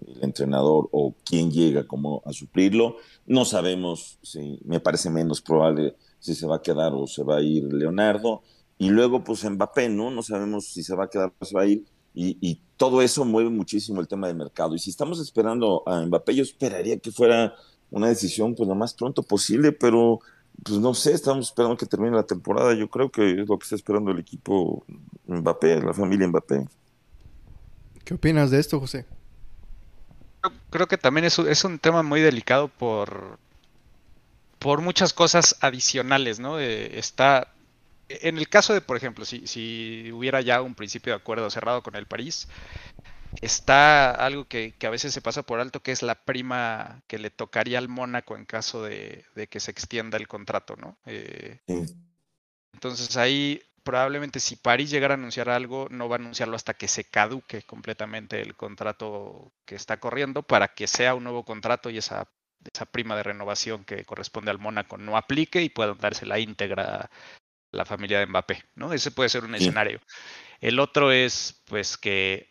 el 0.08 0.24
entrenador 0.24 0.90
o 0.92 1.16
quién 1.24 1.52
llega 1.52 1.86
como 1.86 2.22
a 2.26 2.34
suplirlo. 2.34 2.98
No 3.26 3.46
sabemos 3.46 4.18
si 4.22 4.60
me 4.66 4.80
parece 4.80 5.10
menos 5.10 5.42
probable 5.42 5.96
si 6.20 6.36
se 6.36 6.48
va 6.48 6.58
a 6.58 6.62
quedar 6.62 6.94
o 6.94 7.08
se 7.08 7.24
va 7.24 7.38
a 7.38 7.42
ir 7.42 7.72
Leonardo. 7.72 8.42
Y 8.78 8.90
luego, 8.90 9.24
pues 9.24 9.48
Mbappé, 9.48 9.90
¿no? 9.90 10.10
No 10.10 10.24
sabemos 10.24 10.66
si 10.66 10.84
se 10.84 10.96
va 10.96 11.06
a 11.06 11.10
quedar 11.10 11.34
o 11.38 11.46
se 11.46 11.56
va 11.56 11.62
a 11.62 11.68
ir. 11.68 11.86
Y, 12.14 12.38
y, 12.42 12.62
todo 12.76 13.04
eso 13.04 13.24
mueve 13.26 13.52
muchísimo 13.52 14.02
el 14.02 14.08
tema 14.08 14.26
del 14.26 14.36
mercado. 14.36 14.74
Y 14.74 14.80
si 14.80 14.90
estamos 14.90 15.20
esperando 15.20 15.84
a 15.86 16.04
Mbappé, 16.04 16.34
yo 16.34 16.42
esperaría 16.42 16.98
que 16.98 17.12
fuera 17.12 17.54
una 17.92 18.08
decisión 18.08 18.56
pues 18.56 18.68
lo 18.68 18.74
más 18.74 18.96
pronto 18.96 19.22
posible, 19.22 19.72
pero 19.72 20.20
pues 20.64 20.80
no 20.80 20.94
sé, 20.94 21.14
estamos 21.14 21.48
esperando 21.48 21.78
que 21.78 21.86
termine 21.86 22.16
la 22.16 22.24
temporada. 22.24 22.74
Yo 22.74 22.90
creo 22.90 23.10
que 23.10 23.42
es 23.42 23.48
lo 23.48 23.58
que 23.58 23.64
está 23.64 23.76
esperando 23.76 24.12
el 24.12 24.20
equipo 24.20 24.84
Mbappé, 25.28 25.82
la 25.82 25.94
familia 25.94 26.28
Mbappé. 26.28 26.68
¿Qué 28.04 28.14
opinas 28.14 28.52
de 28.52 28.60
esto, 28.60 28.80
José? 28.80 29.06
Creo 30.70 30.88
que 30.88 30.98
también 30.98 31.26
es, 31.26 31.38
es 31.40 31.64
un 31.64 31.80
tema 31.80 32.04
muy 32.04 32.22
delicado 32.22 32.68
por, 32.68 33.38
por 34.60 34.82
muchas 34.82 35.14
cosas 35.14 35.58
adicionales, 35.62 36.40
¿no? 36.40 36.60
está, 36.60 37.54
en 38.10 38.38
el 38.38 38.50
caso 38.50 38.74
de, 38.74 38.82
por 38.82 38.98
ejemplo, 38.98 39.26
si, 39.26 39.46
si 39.48 40.12
hubiera 40.12 40.42
ya 40.42 40.62
un 40.62 40.76
principio 40.76 41.14
de 41.14 41.18
acuerdo 41.18 41.50
cerrado 41.50 41.84
con 41.84 41.96
el 41.96 42.08
París, 42.08 42.48
está 43.40 44.12
algo 44.12 44.46
que, 44.46 44.76
a 44.82 44.90
veces 44.90 45.14
se 45.14 45.22
pasa 45.22 45.44
por 45.44 45.60
alto, 45.60 45.82
que 45.82 45.92
es 45.92 46.02
la 46.02 46.16
prima 46.16 47.02
que 47.08 47.18
le 47.18 47.30
tocaría 47.30 47.78
al 47.78 47.88
Mónaco 47.88 48.36
en 48.36 48.46
caso 48.46 48.84
de, 48.84 49.26
que 49.50 49.60
se 49.60 49.72
extienda 49.72 50.18
el 50.18 50.28
contrato, 50.28 50.76
¿no? 50.76 50.98
Eh, 51.06 51.60
entonces 52.74 53.16
ahí 53.18 53.62
probablemente 53.84 54.40
si 54.40 54.56
París 54.56 54.90
llegara 54.90 55.14
a 55.14 55.18
anunciar 55.18 55.50
algo, 55.50 55.88
no 55.90 56.08
va 56.08 56.18
a 56.18 56.20
anunciarlo 56.20 56.56
hasta 56.56 56.74
que 56.74 56.88
se 56.88 57.06
caduque 57.06 57.64
completamente 57.64 58.42
el 58.42 58.56
contrato 58.56 59.54
que 59.66 59.76
está 59.76 60.00
corriendo 60.00 60.44
para 60.44 60.70
que 60.70 60.88
sea 60.88 61.16
un 61.16 61.24
nuevo 61.24 61.44
contrato 61.46 61.90
y 61.90 61.98
esa, 61.98 62.28
esa 62.72 62.86
prima 62.86 63.16
de 63.16 63.24
renovación 63.24 63.84
que 63.84 64.06
corresponde 64.06 64.52
al 64.52 64.60
Mónaco 64.60 64.98
no 64.98 65.18
aplique 65.18 65.62
y 65.62 65.70
pueda 65.70 65.96
darse 65.96 66.26
la 66.26 66.40
íntegra 66.40 67.10
la 67.72 67.86
familia 67.86 68.20
de 68.20 68.26
Mbappé, 68.26 68.64
¿no? 68.76 68.94
Ese 68.94 69.12
puede 69.12 69.30
ser 69.30 69.46
un 69.46 69.56
escenario. 69.56 70.02
El 70.60 70.80
otro 70.80 71.12
es 71.12 71.62
pues 71.66 71.98
que 71.98 72.51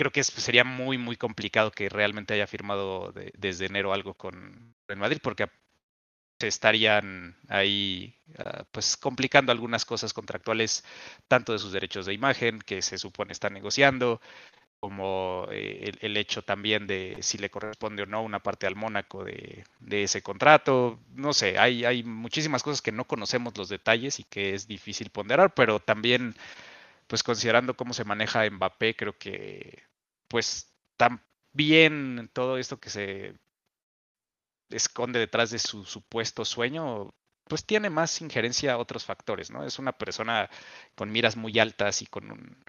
creo 0.00 0.12
que 0.12 0.24
sería 0.24 0.64
muy, 0.64 0.96
muy 0.96 1.16
complicado 1.16 1.70
que 1.70 1.90
realmente 1.90 2.32
haya 2.32 2.46
firmado 2.46 3.12
desde 3.36 3.66
enero 3.66 3.92
algo 3.92 4.14
con 4.14 4.74
el 4.88 4.96
Madrid, 4.96 5.18
porque 5.22 5.46
se 6.40 6.48
estarían 6.48 7.36
ahí 7.48 8.16
ah, 8.38 8.64
pues 8.72 8.96
complicando 8.96 9.52
algunas 9.52 9.84
cosas 9.84 10.14
contractuales, 10.14 10.84
tanto 11.28 11.52
de 11.52 11.58
sus 11.58 11.72
derechos 11.72 12.06
de 12.06 12.14
imagen, 12.14 12.60
que 12.60 12.80
se 12.80 12.96
supone 12.96 13.32
están 13.32 13.52
negociando, 13.52 14.22
como 14.80 15.46
eh, 15.52 15.92
el, 16.00 16.16
hecho 16.16 16.42
también 16.42 16.86
de 16.86 17.18
si 17.20 17.36
le 17.36 17.50
corresponde 17.50 18.04
o 18.04 18.06
no 18.06 18.22
una 18.22 18.42
parte 18.42 18.66
al 18.66 18.76
Mónaco 18.76 19.24
de, 19.24 19.64
ese 19.90 20.22
contrato. 20.22 20.98
No 21.14 21.34
sé, 21.34 21.58
hay, 21.58 21.84
hay 21.84 22.04
muchísimas 22.04 22.62
cosas 22.62 22.80
que 22.80 22.92
no 22.92 23.06
conocemos 23.06 23.54
los 23.58 23.68
detalles 23.68 24.18
y 24.18 24.24
que 24.24 24.54
es 24.54 24.66
difícil 24.66 25.10
ponderar, 25.10 25.52
pero 25.54 25.78
también, 25.78 26.34
pues 27.06 27.22
considerando 27.22 27.76
cómo 27.76 27.92
se 27.94 28.04
maneja 28.04 28.48
Mbappé, 28.50 28.96
creo 28.96 29.18
que 29.18 29.89
pues 30.30 30.72
también 30.96 32.30
todo 32.32 32.56
esto 32.56 32.78
que 32.78 32.88
se 32.88 33.34
esconde 34.70 35.18
detrás 35.18 35.50
de 35.50 35.58
su 35.58 35.84
supuesto 35.84 36.44
sueño, 36.44 37.12
pues 37.48 37.66
tiene 37.66 37.90
más 37.90 38.20
injerencia 38.22 38.74
a 38.74 38.78
otros 38.78 39.04
factores, 39.04 39.50
¿no? 39.50 39.64
Es 39.64 39.80
una 39.80 39.92
persona 39.92 40.48
con 40.94 41.10
miras 41.10 41.36
muy 41.36 41.58
altas 41.58 42.00
y 42.02 42.06
con 42.06 42.30
un, 42.30 42.64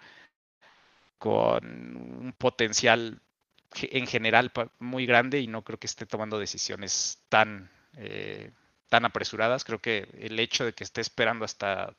con 1.20 1.64
un 2.26 2.34
potencial 2.34 3.22
en 3.76 4.08
general 4.08 4.52
muy 4.80 5.06
grande 5.06 5.40
y 5.40 5.48
no 5.48 5.64
creo 5.64 5.80
que 5.80 5.88
esté 5.88 6.08
tomando 6.08 6.40
decisiones 6.40 7.24
tan, 7.30 7.70
eh, 7.96 8.52
tan 8.90 9.06
apresuradas. 9.06 9.64
Creo 9.64 9.80
que 9.80 10.10
el 10.14 10.40
hecho 10.40 10.66
de 10.66 10.74
que 10.74 10.84
esté 10.84 11.02
esperando 11.02 11.46
hasta 11.46 11.96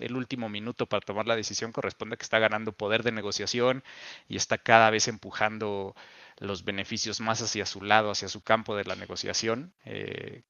el 0.00 0.16
último 0.16 0.48
minuto 0.48 0.86
para 0.86 1.00
tomar 1.00 1.26
la 1.26 1.36
decisión 1.36 1.72
corresponde 1.72 2.14
a 2.14 2.16
que 2.16 2.22
está 2.22 2.38
ganando 2.38 2.72
poder 2.72 3.02
de 3.02 3.12
negociación 3.12 3.84
y 4.28 4.36
está 4.36 4.58
cada 4.58 4.90
vez 4.90 5.08
empujando 5.08 5.94
los 6.40 6.64
beneficios 6.64 7.20
más 7.20 7.42
hacia 7.42 7.66
su 7.66 7.82
lado, 7.82 8.10
hacia 8.10 8.28
su 8.28 8.42
campo 8.42 8.74
de 8.74 8.84
la 8.84 8.96
negociación, 8.96 9.72
eh, 9.84 10.42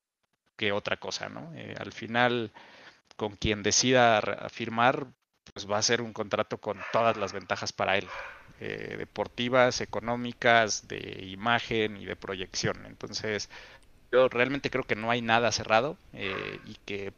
que 0.56 0.72
otra 0.72 0.98
cosa, 0.98 1.28
¿no? 1.28 1.52
Eh, 1.54 1.74
al 1.78 1.92
final, 1.92 2.52
con 3.16 3.36
quien 3.36 3.62
decida 3.62 4.22
firmar, 4.50 5.08
pues 5.52 5.68
va 5.68 5.78
a 5.78 5.82
ser 5.82 6.00
un 6.00 6.12
contrato 6.12 6.58
con 6.58 6.78
todas 6.92 7.16
las 7.16 7.32
ventajas 7.32 7.72
para 7.72 7.98
él, 7.98 8.06
eh, 8.60 8.96
deportivas, 8.98 9.80
económicas, 9.80 10.86
de 10.86 11.26
imagen 11.26 11.96
y 11.96 12.04
de 12.04 12.16
proyección. 12.16 12.86
Entonces, 12.86 13.50
yo 14.12 14.28
realmente 14.28 14.70
creo 14.70 14.84
que 14.84 14.96
no 14.96 15.10
hay 15.10 15.22
nada 15.22 15.50
cerrado 15.52 15.96
y 16.12 16.74
que 16.84 17.12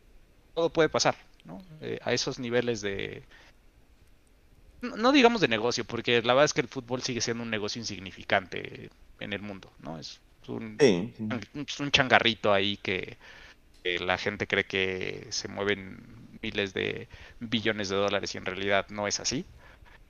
todo 0.54 0.70
puede 0.70 0.88
pasar, 0.88 1.16
¿no? 1.44 1.62
a 2.02 2.12
esos 2.12 2.38
niveles 2.38 2.80
de, 2.80 3.24
no 4.82 5.12
digamos 5.12 5.40
de 5.40 5.48
negocio, 5.48 5.84
porque 5.84 6.22
la 6.22 6.34
verdad 6.34 6.46
es 6.46 6.54
que 6.54 6.60
el 6.60 6.68
fútbol 6.68 7.02
sigue 7.02 7.20
siendo 7.20 7.42
un 7.42 7.50
negocio 7.50 7.80
insignificante 7.80 8.90
en 9.20 9.32
el 9.32 9.40
mundo, 9.40 9.72
¿no? 9.80 9.98
Es 9.98 10.20
un, 10.48 10.76
un 11.78 11.90
changarrito 11.90 12.52
ahí 12.52 12.76
que, 12.76 13.16
la 13.84 14.16
gente 14.16 14.46
cree 14.46 14.64
que 14.64 15.26
se 15.30 15.48
mueven 15.48 16.00
miles 16.40 16.72
de 16.72 17.08
billones 17.40 17.88
de 17.88 17.96
dólares 17.96 18.32
y 18.32 18.38
en 18.38 18.44
realidad 18.44 18.86
no 18.90 19.08
es 19.08 19.18
así. 19.18 19.44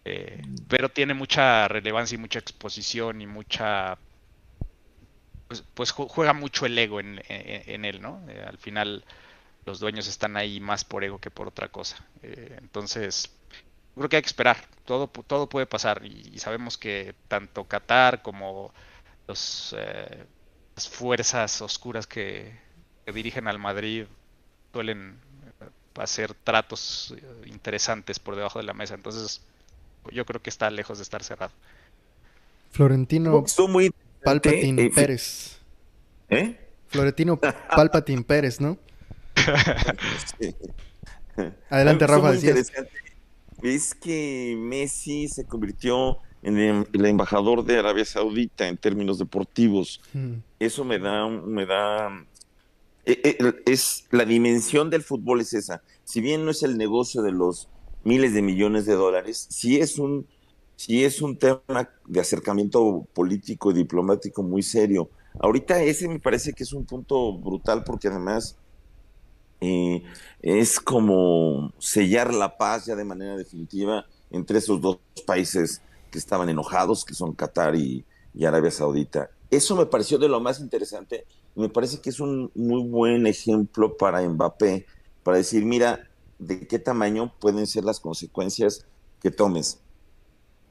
Eh, 0.05 0.43
mm. 0.47 0.57
pero 0.69 0.91
tiene 0.91 1.15
mucha 1.15 1.69
relevancia 1.69 2.17
y 2.17 2.19
mucha 2.19 2.39
exposición 2.39 3.23
y 3.23 3.27
mucha 3.27 3.97
pues, 5.49 5.65
pues 5.75 5.91
juega 5.93 6.35
mucho 6.35 6.67
el 6.67 6.79
ego 6.79 7.01
en, 7.01 7.21
él, 7.29 8.03
¿no? 8.03 8.21
Eh, 8.29 8.45
al 8.47 8.59
final 8.59 9.05
los 9.65 9.81
dueños 9.81 10.09
están 10.09 10.37
ahí 10.37 10.61
más 10.61 10.85
por 10.85 11.05
ego 11.05 11.19
que 11.19 11.31
por 11.31 11.49
otra 11.49 11.69
cosa. 11.69 12.05
Eh, 12.23 12.57
entonces, 12.61 13.31
creo 13.95 14.09
que 14.09 14.17
hay 14.17 14.23
que 14.23 14.27
esperar, 14.27 14.57
todo, 14.85 15.09
todo 15.09 15.49
puede 15.49 15.67
pasar 15.67 16.05
y, 16.05 16.39
sabemos 16.39 16.79
que 16.79 17.15
tanto 17.29 17.65
Qatar 17.65 18.23
como 18.23 18.73
los, 19.29 19.75
eh, 19.79 20.25
las 20.75 20.89
fuerzas 20.89 21.61
oscuras 21.63 22.07
que, 22.07 22.61
dirigen 23.13 23.49
al 23.49 23.59
Madrid 23.59 24.07
suelen 24.73 25.19
eh, 25.61 26.01
hacer 26.01 26.35
tratos 26.35 27.15
interesantes 27.47 28.19
por 28.19 28.37
debajo 28.37 28.59
de 28.59 28.65
la 28.65 28.75
mesa, 28.75 28.95
entonces 28.95 29.43
yo 30.11 30.25
creo 30.25 30.41
que 30.41 30.51
está 30.51 30.71
lejos 30.71 30.99
de 30.99 31.05
estar 31.05 31.23
cerrado. 31.23 31.53
Florentino 32.71 33.45
muy 33.69 33.93
Palpatine 34.25 34.91
Pérez. 34.91 35.59
¿Eh? 36.31 36.59
Florentino 36.89 37.39
Palpatine 37.39 38.23
Pérez, 38.23 38.61
¿no? 38.61 38.79
Adelante, 41.71 42.07
Rafa 42.07 42.35
es 43.63 43.95
que 43.95 44.57
Messi 44.59 45.29
se 45.29 45.45
convirtió 45.45 46.19
en 46.43 46.59
el, 46.59 47.07
embajador 47.07 47.65
de 47.65 47.79
Arabia 47.79 48.05
Saudita 48.05 48.67
en 48.67 48.77
términos 48.77 49.19
deportivos. 49.19 50.01
Hmm. 50.13 50.39
Eso 50.59 50.85
me 50.85 50.99
da, 50.99 51.29
me 51.29 51.67
da, 51.67 52.27
e, 53.07 53.21
e, 53.23 53.71
es 53.71 54.07
la 54.11 54.25
dimensión 54.25 54.91
del 54.91 55.03
fútbol 55.03 55.41
es 55.41 55.55
esa. 55.55 55.83
Si 56.05 56.21
bien 56.21 56.45
no 56.45 56.51
es 56.51 56.63
el 56.63 56.77
negocio 56.77 57.23
de 57.23 57.33
los 57.33 57.69
miles 58.05 58.35
de 58.35 58.43
millones 58.43 58.87
de 58.87 58.95
dólares, 58.95 59.47
sí 59.51 59.79
es 59.79 59.99
un, 59.99 60.27
sí 60.75 61.05
es 61.05 61.23
un 61.23 61.39
tema 61.39 61.89
de 62.07 62.21
acercamiento 62.21 63.07
político 63.15 63.71
y 63.71 63.75
diplomático 63.75 64.43
muy 64.43 64.63
serio. 64.63 65.09
Ahorita 65.39 65.83
ese 65.83 66.09
me 66.09 66.19
parece 66.19 66.53
que 66.53 66.65
es 66.65 66.73
un 66.73 66.85
punto 66.85 67.39
brutal 67.39 67.85
porque 67.85 68.09
además 68.09 68.57
eh, 69.65 70.03
es 70.43 70.81
como 70.81 71.73
sellar 71.79 72.35
la 72.35 72.59
paz 72.59 72.87
ya 72.87 72.97
de 72.97 73.05
manera 73.05 73.37
definitiva 73.37 74.05
entre 74.33 74.59
esos 74.59 74.81
dos 74.81 74.99
países 75.25 75.83
que 76.11 76.19
estaban 76.19 76.49
enojados, 76.49 77.05
que 77.05 77.15
son 77.15 77.33
Qatar 77.33 77.77
y, 77.77 78.05
Arabia 78.45 78.73
Saudita. 78.73 79.31
Eso 79.51 79.77
me 79.77 79.87
pareció 79.87 80.19
de 80.19 80.29
lo 80.29 80.41
más 80.41 80.59
interesante. 80.59 81.27
Me 81.55 81.69
parece 81.69 82.01
que 82.01 82.11
es 82.11 82.19
un 82.19 82.51
muy 82.57 82.83
buen 82.83 83.27
ejemplo 83.29 83.97
para 83.97 84.27
Mbappé, 84.29 84.85
para 85.23 85.37
decir, 85.37 85.65
mira, 85.65 86.09
de 86.41 86.67
qué 86.67 86.81
tamaño 86.81 87.33
pueden 87.39 87.69
ser 87.69 87.85
las 87.85 88.01
consecuencias 88.01 88.85
que 89.21 89.31
tomes. 89.31 89.79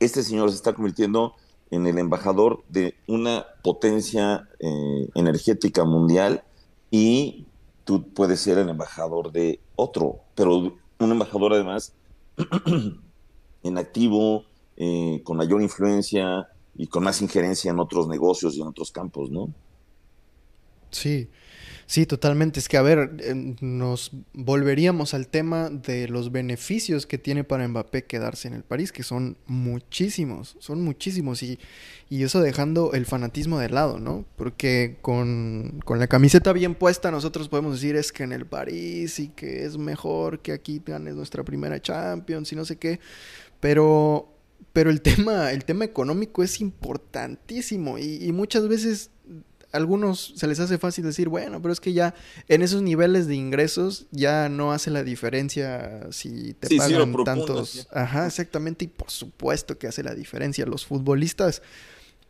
Este 0.01 0.21
señor 0.21 0.49
se 0.49 0.57
está 0.57 0.73
convirtiendo 0.73 1.35
en 1.69 1.87
el 1.87 1.97
embajador 1.97 2.61
de 2.67 2.95
una 3.07 3.45
potencia 3.63 4.49
eh, 4.59 5.07
energética 5.15 5.85
mundial 5.85 6.43
y 6.89 7.45
tú 7.91 8.07
puedes 8.13 8.39
ser 8.39 8.57
el 8.57 8.69
embajador 8.69 9.33
de 9.33 9.59
otro, 9.75 10.21
pero 10.33 10.77
un 10.99 11.11
embajador 11.11 11.51
además 11.51 11.93
en 13.63 13.77
activo, 13.77 14.45
eh, 14.77 15.19
con 15.25 15.35
mayor 15.35 15.61
influencia 15.61 16.47
y 16.73 16.87
con 16.87 17.03
más 17.03 17.21
injerencia 17.21 17.69
en 17.69 17.79
otros 17.79 18.07
negocios 18.07 18.55
y 18.55 18.61
en 18.61 18.67
otros 18.67 18.93
campos, 18.93 19.29
¿no? 19.29 19.53
Sí, 20.89 21.27
Sí, 21.85 22.05
totalmente. 22.05 22.59
Es 22.59 22.69
que, 22.69 22.77
a 22.77 22.81
ver, 22.81 23.11
nos 23.61 24.11
volveríamos 24.33 25.13
al 25.13 25.27
tema 25.27 25.69
de 25.69 26.07
los 26.07 26.31
beneficios 26.31 27.05
que 27.05 27.17
tiene 27.17 27.43
para 27.43 27.67
Mbappé 27.67 28.05
quedarse 28.05 28.47
en 28.47 28.53
el 28.53 28.63
París, 28.63 28.91
que 28.91 29.03
son 29.03 29.37
muchísimos, 29.47 30.55
son 30.59 30.83
muchísimos. 30.83 31.43
Y, 31.43 31.59
y 32.09 32.23
eso 32.23 32.41
dejando 32.41 32.93
el 32.93 33.05
fanatismo 33.05 33.59
de 33.59 33.69
lado, 33.69 33.99
¿no? 33.99 34.25
Porque 34.35 34.97
con, 35.01 35.79
con, 35.85 35.99
la 35.99 36.07
camiseta 36.07 36.53
bien 36.53 36.75
puesta 36.75 37.11
nosotros 37.11 37.49
podemos 37.49 37.73
decir 37.73 37.95
es 37.95 38.11
que 38.11 38.23
en 38.23 38.33
el 38.33 38.45
París 38.45 39.19
y 39.19 39.29
que 39.29 39.65
es 39.65 39.77
mejor 39.77 40.39
que 40.39 40.51
aquí 40.51 40.81
ganes 40.85 41.15
nuestra 41.15 41.43
primera 41.43 41.81
Champions 41.81 42.51
y 42.51 42.55
no 42.55 42.65
sé 42.65 42.77
qué. 42.77 42.99
Pero, 43.59 44.33
pero 44.73 44.89
el, 44.89 45.01
tema, 45.03 45.51
el 45.51 45.65
tema 45.65 45.85
económico 45.85 46.43
es 46.43 46.61
importantísimo 46.61 47.97
y 47.97 48.31
muchas 48.31 48.67
veces 48.67 49.11
algunos 49.71 50.33
se 50.35 50.47
les 50.47 50.59
hace 50.59 50.77
fácil 50.77 51.03
decir, 51.03 51.29
bueno, 51.29 51.61
pero 51.61 51.71
es 51.71 51.79
que 51.79 51.93
ya 51.93 52.13
en 52.47 52.61
esos 52.61 52.81
niveles 52.81 53.27
de 53.27 53.35
ingresos 53.35 54.07
ya 54.11 54.49
no 54.49 54.71
hace 54.71 54.91
la 54.91 55.03
diferencia 55.03 56.07
si 56.11 56.53
te 56.53 56.75
pagan 56.77 57.13
tantos. 57.23 57.87
Ajá, 57.91 58.27
exactamente. 58.27 58.85
Y 58.85 58.87
por 58.89 59.09
supuesto 59.09 59.77
que 59.77 59.87
hace 59.87 60.03
la 60.03 60.13
diferencia. 60.13 60.65
Los 60.65 60.85
futbolistas 60.85 61.61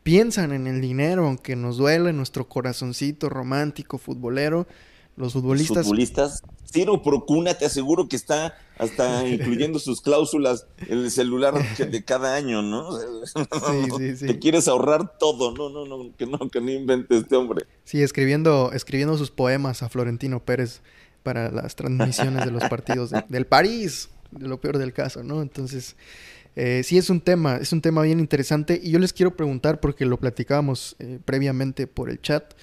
piensan 0.03 0.51
en 0.51 0.67
el 0.67 0.81
dinero, 0.81 1.25
aunque 1.25 1.55
nos 1.55 1.77
duele 1.77 2.13
nuestro 2.13 2.47
corazoncito 2.47 3.29
romántico 3.29 3.97
futbolero. 3.97 4.67
Los 5.15 5.33
futbolistas. 5.33 5.85
Futbolistas. 5.85 6.43
Ciro 6.71 7.01
Procuna, 7.01 7.53
te 7.53 7.65
aseguro 7.65 8.07
que 8.07 8.15
está 8.15 8.55
hasta 8.77 9.27
incluyendo 9.27 9.77
sus 9.79 10.01
cláusulas 10.01 10.67
en 10.87 10.99
el 10.99 11.11
celular 11.11 11.53
de 11.77 12.03
cada 12.03 12.35
año, 12.35 12.61
¿no? 12.61 12.97
Sí, 13.01 13.89
sí, 13.97 14.17
sí. 14.17 14.27
Te 14.27 14.39
quieres 14.39 14.67
ahorrar 14.67 15.17
todo, 15.17 15.53
no, 15.53 15.69
no, 15.69 15.85
no, 15.85 16.15
que 16.15 16.25
no, 16.25 16.39
que 16.49 16.61
no 16.61 16.71
invente 16.71 17.17
este 17.17 17.35
hombre. 17.35 17.65
Sí, 17.83 18.01
escribiendo, 18.01 18.71
escribiendo 18.73 19.17
sus 19.17 19.31
poemas 19.31 19.83
a 19.83 19.89
Florentino 19.89 20.43
Pérez 20.43 20.81
para 21.23 21.51
las 21.51 21.75
transmisiones 21.75 22.45
de 22.45 22.51
los 22.51 22.63
partidos 22.63 23.11
del 23.29 23.45
París, 23.45 24.09
de 24.31 24.47
lo 24.47 24.59
peor 24.59 24.77
del 24.77 24.93
caso, 24.93 25.23
¿no? 25.23 25.41
Entonces, 25.41 25.95
eh, 26.55 26.81
sí 26.83 26.97
es 26.97 27.09
un 27.09 27.21
tema, 27.21 27.57
es 27.57 27.71
un 27.71 27.81
tema 27.81 28.01
bien 28.01 28.19
interesante 28.19 28.79
y 28.81 28.91
yo 28.91 28.99
les 28.99 29.13
quiero 29.13 29.35
preguntar 29.35 29.79
porque 29.79 30.05
lo 30.05 30.17
platicábamos 30.17 30.95
eh, 30.99 31.19
previamente 31.23 31.87
por 31.87 32.09
el 32.09 32.21
chat. 32.21 32.53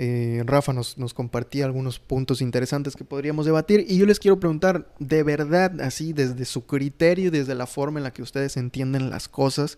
Eh, 0.00 0.44
Rafa 0.46 0.72
nos, 0.72 0.94
compartía 1.12 1.64
algunos 1.64 1.98
puntos 1.98 2.40
interesantes 2.40 2.94
que 2.94 3.02
podríamos 3.02 3.46
debatir 3.46 3.84
y 3.88 3.98
yo 3.98 4.06
les 4.06 4.20
quiero 4.20 4.38
preguntar, 4.38 4.94
de 5.00 5.24
verdad, 5.24 5.80
así, 5.80 6.12
desde 6.12 6.44
su 6.44 6.66
criterio, 6.66 7.32
desde 7.32 7.56
la 7.56 7.66
forma 7.66 7.98
en 7.98 8.04
la 8.04 8.12
que 8.12 8.22
ustedes 8.22 8.56
entienden 8.56 9.10
las 9.10 9.26
cosas, 9.26 9.76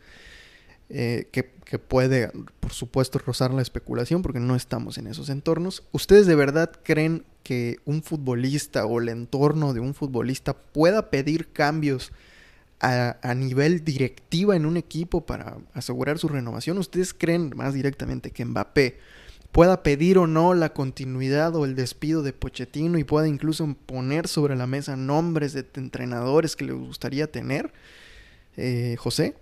eh, 0.91 1.29
que, 1.33 1.45
puede, 1.79 2.31
por 2.59 2.73
supuesto, 2.73 3.18
rozar 3.18 3.55
la 3.55 3.62
especulación 3.62 4.21
porque 4.21 4.41
no 4.41 4.57
estamos 4.57 4.99
en 4.99 5.07
esos 5.07 5.31
entornos. 5.31 5.85
¿Ustedes 5.93 6.27
de 6.27 6.35
verdad 6.35 6.71
creen 6.83 7.25
que 7.43 7.79
un 7.87 8.03
futbolista 8.03 8.85
o 8.85 9.01
el 9.01 9.09
entorno 9.09 9.73
de 9.73 9.81
un 9.81 9.95
futbolista 9.95 10.53
pueda 10.53 11.09
pedir 11.11 11.51
cambios 11.53 12.12
a, 12.81 13.16
a, 13.23 13.35
nivel 13.35 13.85
directiva 13.85 14.57
en 14.57 14.66
un 14.66 14.77
equipo 14.77 15.25
para 15.25 15.57
asegurar 15.73 16.18
su 16.18 16.29
renovación? 16.29 16.77
¿Ustedes 16.77 17.14
creen 17.14 17.53
más 17.55 17.73
directamente 17.73 18.33
que 18.33 18.45
Mbappé 18.45 18.99
pueda 19.53 19.82
pedir 19.82 20.18
o 20.18 20.26
no 20.26 20.55
la 20.55 20.72
continuidad 20.72 21.55
o 21.57 21.64
el 21.64 21.74
despido 21.74 22.22
de 22.22 22.32
Pochettino 22.32 22.98
y 22.98 23.05
pueda 23.05 23.28
incluso 23.28 23.74
poner 23.86 24.28
sobre 24.28 24.57
la 24.57 24.66
mesa 24.66 24.96
nombres 24.96 25.53
de 25.53 25.66
entrenadores 25.74 26.57
que 26.57 26.64
le 26.64 26.72
gustaría 26.72 27.30
tener? 27.30 27.72
Eh, 28.57 28.96
José. 28.98 29.36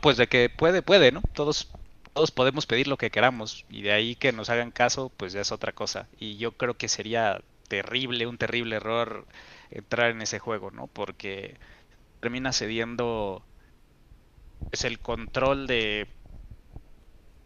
Pues 0.00 0.16
de 0.16 0.26
que 0.26 0.50
puede, 0.50 0.82
puede, 0.82 1.12
¿no? 1.12 1.22
Todos, 1.32 1.70
todos 2.12 2.30
podemos 2.30 2.66
pedir 2.66 2.88
lo 2.88 2.96
que 2.96 3.10
queramos 3.10 3.64
y 3.70 3.82
de 3.82 3.92
ahí 3.92 4.16
que 4.16 4.32
nos 4.32 4.50
hagan 4.50 4.70
caso, 4.70 5.10
pues 5.16 5.32
ya 5.32 5.40
es 5.40 5.52
otra 5.52 5.72
cosa. 5.72 6.08
Y 6.18 6.36
yo 6.36 6.52
creo 6.52 6.76
que 6.76 6.88
sería 6.88 7.40
terrible, 7.68 8.26
un 8.26 8.38
terrible 8.38 8.76
error 8.76 9.26
entrar 9.70 10.10
en 10.10 10.22
ese 10.22 10.38
juego, 10.38 10.70
¿no? 10.70 10.88
Porque 10.88 11.56
termina 12.20 12.52
cediendo 12.52 13.42
es 14.66 14.68
pues, 14.70 14.84
el 14.84 14.98
control 15.00 15.66
de 15.66 16.06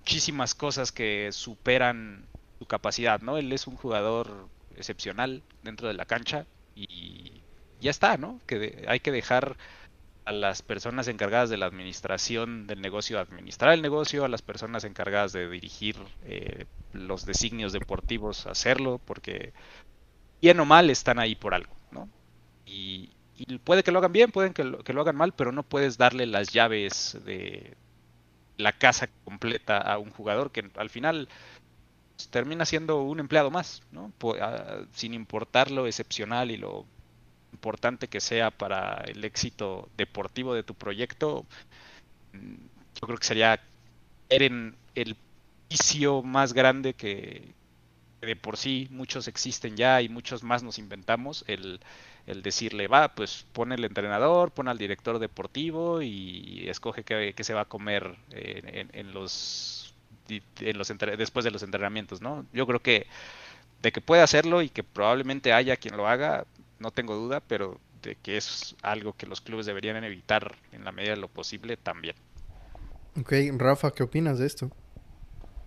muchísimas 0.07 0.55
cosas 0.55 0.93
que 0.93 1.33
superan 1.33 2.29
su 2.61 2.67
capacidad, 2.67 3.21
¿no? 3.23 3.39
Él 3.39 3.53
es 3.53 3.67
un 3.67 3.75
jugador 3.75 4.49
excepcional 4.77 5.43
dentro 5.65 5.89
de 5.89 5.95
la 5.95 6.05
cancha 6.05 6.47
y 6.77 7.43
ya 7.81 7.91
está, 7.91 8.17
¿no? 8.17 8.41
Que 8.47 8.85
hay 8.87 9.01
que 9.01 9.11
dejar 9.11 9.57
a 10.25 10.31
las 10.31 10.63
personas 10.63 11.09
encargadas 11.09 11.51
de 11.51 11.57
la 11.57 11.67
administración 11.67 12.69
del 12.69 12.83
negocio 12.83 13.19
administrar 13.19 13.75
el 13.75 13.83
negocio, 13.83 14.25
a 14.25 14.29
las 14.29 14.43
personas 14.43 14.85
encargadas 14.85 15.33
de 15.33 15.51
dirigir 15.51 15.97
eh, 16.25 16.67
los 16.93 17.27
designios 17.27 17.73
deportivos 17.73 18.47
hacerlo, 18.47 19.01
porque 19.05 19.53
bien 20.41 20.61
o 20.61 20.65
mal 20.65 20.89
están 20.89 21.19
ahí 21.19 21.35
por 21.35 21.53
algo, 21.53 21.75
¿no? 21.91 22.09
Y, 22.65 23.11
puede 23.65 23.83
que 23.83 23.91
lo 23.91 23.99
hagan 23.99 24.13
bien, 24.13 24.31
pueden 24.31 24.55
que 24.55 24.63
que 24.85 24.93
lo 24.93 25.01
hagan 25.01 25.17
mal, 25.17 25.33
pero 25.35 25.51
no 25.51 25.65
puedes 25.65 25.99
darle 25.99 26.27
las 26.27 26.53
llaves 26.53 27.19
de, 27.25 27.77
la 28.57 28.73
casa 28.73 29.09
completa 29.25 29.79
a 29.79 29.99
un 29.99 30.11
jugador 30.11 30.51
que 30.51 30.71
al 30.77 30.91
final 30.91 31.29
pues, 32.17 32.29
termina 32.29 32.65
siendo 32.65 33.03
un 33.03 33.21
empleado 33.21 33.51
más, 33.51 33.83
¿no? 33.93 34.13
Ah, 34.41 34.83
sin 34.93 35.15
importar 35.15 35.71
lo 35.71 35.87
excepcional 35.87 36.51
y 36.51 36.57
lo 36.57 36.87
importante 37.53 38.09
que 38.09 38.21
sea 38.21 38.51
para 38.51 39.03
el 39.07 39.25
éxito 39.25 39.89
deportivo 39.97 40.55
de 40.55 40.63
tu 40.63 40.75
proyecto, 40.75 41.47
mm, 42.33 42.55
yo 42.95 43.01
creo 43.07 43.19
que 43.19 43.27
sería 43.27 43.61
en 44.29 44.77
el 44.95 45.17
vicio 45.69 46.23
más 46.23 46.53
grande 46.53 46.95
que, 46.95 47.55
de 48.21 48.37
por 48.37 48.57
sí 48.57 48.89
muchos 48.91 49.29
existen 49.29 49.77
ya 49.77 50.03
y 50.03 50.09
muchos 50.09 50.43
más 50.43 50.63
nos 50.63 50.79
inventamos, 50.79 51.45
el, 51.47 51.81
el 52.27 52.43
decirle, 52.43 52.89
va, 52.89 53.15
pues 53.15 53.47
pone 53.53 53.75
el 53.75 53.85
entrenador, 53.85 54.51
pone 54.51 54.71
al 54.71 54.79
director 54.79 55.19
deportivo 55.19 56.03
y 56.03 56.69
escoge 56.69 57.05
qué, 57.05 57.35
se 57.39 57.55
va 57.55 57.63
a 57.63 57.65
comer 57.67 58.17
en, 58.31 59.13
los, 59.13 59.95
en 60.29 60.79
los 60.79 60.93
después 61.19 61.45
de 61.45 61.51
los 61.51 61.63
entrenamientos, 61.63 62.21
¿no? 62.21 62.47
Yo 62.53 62.67
creo 62.67 62.81
que 62.81 63.07
de 63.83 63.93
que 63.93 64.01
puede 64.01 64.23
hacerlo 64.23 64.63
y 64.63 64.69
que 64.69 64.83
probablemente 64.83 65.53
haya 65.53 65.77
quien 65.77 65.97
lo 65.97 66.09
haga, 66.09 66.47
no 66.79 66.91
tengo 66.91 67.15
duda, 67.15 67.41
pero 67.41 67.79
de 68.03 68.17
que 68.17 68.37
es 68.37 68.75
algo 68.83 69.13
que 69.13 69.27
los 69.27 69.41
clubes 69.41 69.67
deberían 69.67 70.03
evitar 70.03 70.57
en 70.73 70.85
la 70.85 70.93
medida 70.93 71.13
de 71.15 71.21
lo 71.21 71.29
posible 71.29 71.77
también. 71.77 72.17
Ok, 73.19 73.33
Rafa, 73.57 73.93
¿qué 73.93 74.03
opinas 74.03 74.39
de 74.39 74.47
esto? 74.47 74.71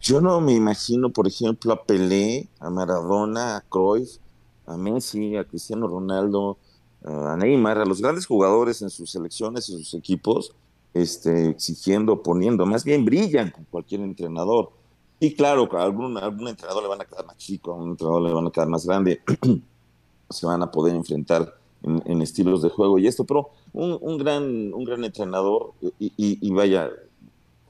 Yo 0.01 0.21
no 0.21 0.39
me 0.41 0.53
imagino, 0.53 1.09
por 1.09 1.27
ejemplo, 1.27 1.73
a 1.73 1.83
Pelé, 1.83 2.47
a 2.59 2.69
Maradona, 2.69 3.57
a 3.57 3.61
Cruyff, 3.61 4.17
a 4.65 4.77
Messi, 4.77 5.35
a 5.35 5.43
Cristiano 5.43 5.87
Ronaldo, 5.87 6.57
a 7.03 7.35
Neymar, 7.37 7.79
a 7.79 7.85
los 7.85 8.01
grandes 8.01 8.25
jugadores 8.25 8.81
en 8.81 8.89
sus 8.89 9.11
selecciones 9.11 9.67
y 9.69 9.73
sus 9.73 9.93
equipos, 9.93 10.53
este, 10.93 11.49
exigiendo, 11.49 12.23
poniendo, 12.23 12.65
más 12.65 12.83
bien 12.83 13.05
brillan 13.05 13.51
con 13.51 13.65
cualquier 13.65 14.01
entrenador. 14.01 14.71
Y 15.19 15.33
claro, 15.35 15.69
a 15.73 15.83
algún, 15.83 16.17
algún 16.17 16.47
entrenador 16.47 16.83
le 16.83 16.89
van 16.89 17.01
a 17.01 17.05
quedar 17.05 17.25
más 17.25 17.37
chico, 17.37 17.73
a 17.73 17.75
un 17.75 17.91
entrenador 17.91 18.21
le 18.21 18.33
van 18.33 18.47
a 18.47 18.51
quedar 18.51 18.69
más 18.69 18.85
grande, 18.85 19.21
se 20.29 20.45
van 20.45 20.63
a 20.63 20.71
poder 20.71 20.95
enfrentar 20.95 21.55
en, 21.83 22.21
estilos 22.21 22.61
de 22.61 22.69
juego 22.69 22.99
y 22.99 23.07
esto, 23.07 23.25
pero 23.25 23.49
un, 23.73 24.17
gran, 24.17 24.73
un 24.73 24.83
gran 24.83 25.03
entrenador, 25.03 25.73
y, 25.99 26.51
vaya, 26.51 26.89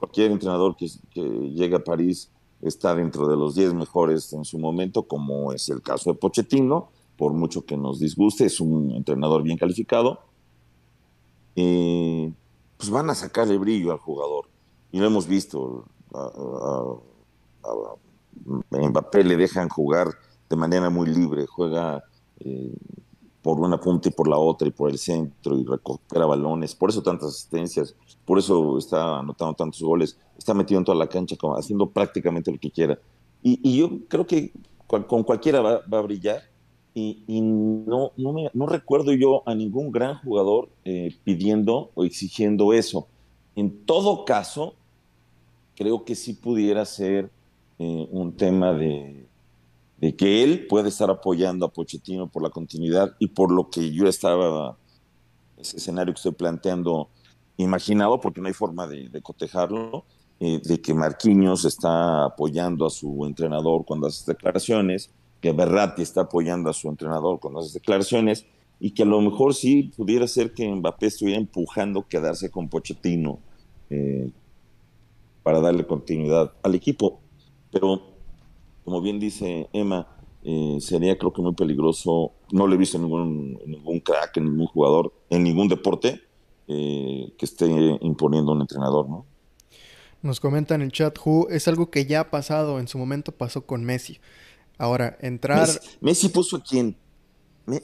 cualquier 0.00 0.32
entrenador 0.32 0.76
que, 0.76 0.88
que 1.12 1.22
llegue 1.22 1.76
a 1.76 1.84
París 1.84 2.30
está 2.62 2.94
dentro 2.94 3.28
de 3.28 3.36
los 3.36 3.54
10 3.54 3.74
mejores 3.74 4.32
en 4.32 4.44
su 4.44 4.58
momento, 4.58 5.04
como 5.04 5.52
es 5.52 5.68
el 5.68 5.80
caso 5.82 6.10
de 6.10 6.18
Pochettino, 6.18 6.88
por 7.16 7.32
mucho 7.32 7.64
que 7.64 7.76
nos 7.76 8.00
disguste, 8.00 8.46
es 8.46 8.60
un 8.60 8.92
entrenador 8.92 9.42
bien 9.42 9.58
calificado. 9.58 10.20
Pues 12.80 12.90
van 12.90 13.10
a 13.10 13.14
sacarle 13.14 13.58
brillo 13.58 13.92
al 13.92 13.98
jugador. 13.98 14.46
Y 14.90 14.98
lo 15.00 15.06
hemos 15.06 15.26
visto. 15.26 15.84
A, 16.14 16.94
Mbappé 18.70 19.22
le 19.22 19.36
dejan 19.36 19.68
jugar 19.68 20.08
de 20.48 20.56
manera 20.56 20.88
muy 20.88 21.08
libre, 21.08 21.46
juega 21.46 22.02
eh, 22.38 22.74
por 23.42 23.58
una 23.58 23.80
punta 23.80 24.08
y 24.08 24.12
por 24.12 24.28
la 24.28 24.36
otra 24.36 24.68
y 24.68 24.70
por 24.70 24.90
el 24.90 24.98
centro 24.98 25.58
y 25.58 25.64
recupera 25.64 26.26
balones, 26.26 26.74
por 26.74 26.90
eso 26.90 27.02
tantas 27.02 27.30
asistencias, 27.30 27.94
por 28.24 28.38
eso 28.38 28.76
está 28.78 29.18
anotando 29.18 29.54
tantos 29.54 29.82
goles, 29.82 30.18
está 30.36 30.52
metido 30.54 30.78
en 30.78 30.84
toda 30.84 30.98
la 30.98 31.08
cancha 31.08 31.36
haciendo 31.56 31.88
prácticamente 31.88 32.52
lo 32.52 32.58
que 32.58 32.70
quiera. 32.70 32.98
Y, 33.42 33.78
yo 33.78 33.90
creo 34.08 34.26
que 34.26 34.52
con 34.86 35.24
cualquiera 35.24 35.60
va, 35.60 35.82
a 35.90 36.00
brillar 36.02 36.42
y, 36.92 37.40
no, 37.40 38.12
no, 38.16 38.34
no, 38.52 38.66
recuerdo 38.66 39.12
yo 39.12 39.42
a 39.46 39.54
ningún 39.54 39.90
gran 39.90 40.18
jugador 40.18 40.68
eh, 40.84 41.14
pidiendo 41.24 41.90
o 41.94 42.04
exigiendo 42.04 42.74
eso. 42.74 43.06
En 43.56 43.86
todo 43.86 44.24
caso, 44.26 44.74
creo 45.76 46.04
que 46.04 46.14
sí 46.14 46.34
pudiera 46.34 46.84
ser 46.84 47.30
eh, 47.78 48.08
un 48.10 48.32
tema 48.32 48.74
de, 48.74 49.29
de 50.00 50.16
que 50.16 50.42
él 50.42 50.66
puede 50.66 50.88
estar 50.88 51.10
apoyando 51.10 51.66
a 51.66 51.72
Pochettino 51.72 52.26
por 52.28 52.42
la 52.42 52.50
continuidad 52.50 53.14
y 53.18 53.28
por 53.28 53.52
lo 53.52 53.68
que 53.68 53.92
yo 53.92 54.08
estaba, 54.08 54.78
ese 55.58 55.76
escenario 55.76 56.14
que 56.14 56.18
estoy 56.18 56.32
planteando, 56.32 57.10
imaginado, 57.58 58.18
porque 58.20 58.40
no 58.40 58.48
hay 58.48 58.54
forma 58.54 58.86
de, 58.86 59.10
cotejarlo, 59.22 60.04
eh, 60.40 60.60
de 60.64 60.80
que 60.80 60.94
Marquinhos 60.94 61.66
está 61.66 62.24
apoyando 62.24 62.86
a 62.86 62.90
su 62.90 63.26
entrenador 63.26 63.84
cuando 63.84 64.06
hace 64.06 64.32
declaraciones, 64.32 65.10
que 65.42 65.52
Berratti 65.52 66.00
está 66.00 66.22
apoyando 66.22 66.70
a 66.70 66.72
su 66.72 66.88
entrenador 66.88 67.38
cuando 67.38 67.60
hace 67.60 67.78
declaraciones, 67.78 68.46
y 68.78 68.92
que 68.92 69.02
a 69.02 69.06
lo 69.06 69.20
mejor 69.20 69.54
sí 69.54 69.92
pudiera 69.94 70.26
ser 70.26 70.54
que 70.54 70.66
Mbappé 70.66 71.06
estuviera 71.06 71.38
empujando 71.38 72.08
quedarse 72.08 72.50
con 72.50 72.70
Pochettino 72.70 73.38
eh, 73.90 74.30
para 75.42 75.60
darle 75.60 75.86
continuidad 75.86 76.54
al 76.62 76.74
equipo. 76.74 77.20
Pero 77.70 78.09
como 78.84 79.00
bien 79.00 79.18
dice 79.18 79.68
Emma, 79.72 80.06
eh, 80.42 80.78
sería 80.80 81.18
creo 81.18 81.32
que 81.32 81.42
muy 81.42 81.54
peligroso. 81.54 82.32
No 82.52 82.66
le 82.66 82.74
he 82.74 82.78
visto 82.78 82.98
ningún, 82.98 83.58
ningún 83.66 84.00
crack, 84.00 84.36
en 84.36 84.44
ningún 84.44 84.66
jugador, 84.66 85.12
en 85.28 85.42
ningún 85.42 85.68
deporte 85.68 86.20
eh, 86.68 87.32
que 87.36 87.44
esté 87.44 87.66
imponiendo 88.00 88.52
un 88.52 88.60
entrenador, 88.60 89.08
¿no? 89.08 89.26
Nos 90.22 90.38
comenta 90.38 90.74
en 90.74 90.82
el 90.82 90.92
chat, 90.92 91.18
Who, 91.24 91.48
es 91.48 91.66
algo 91.66 91.90
que 91.90 92.04
ya 92.04 92.20
ha 92.20 92.30
pasado, 92.30 92.78
en 92.78 92.88
su 92.88 92.98
momento 92.98 93.32
pasó 93.32 93.64
con 93.64 93.84
Messi. 93.84 94.18
Ahora, 94.76 95.16
entrar... 95.20 95.66
Messi, 96.00 96.28
puso 96.28 96.56
a 96.56 96.62
quién? 96.62 96.96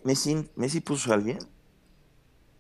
Messi, 0.05 0.47
Messi 0.55 0.81
puso 0.81 1.13
a 1.13 1.15
alguien 1.15 1.39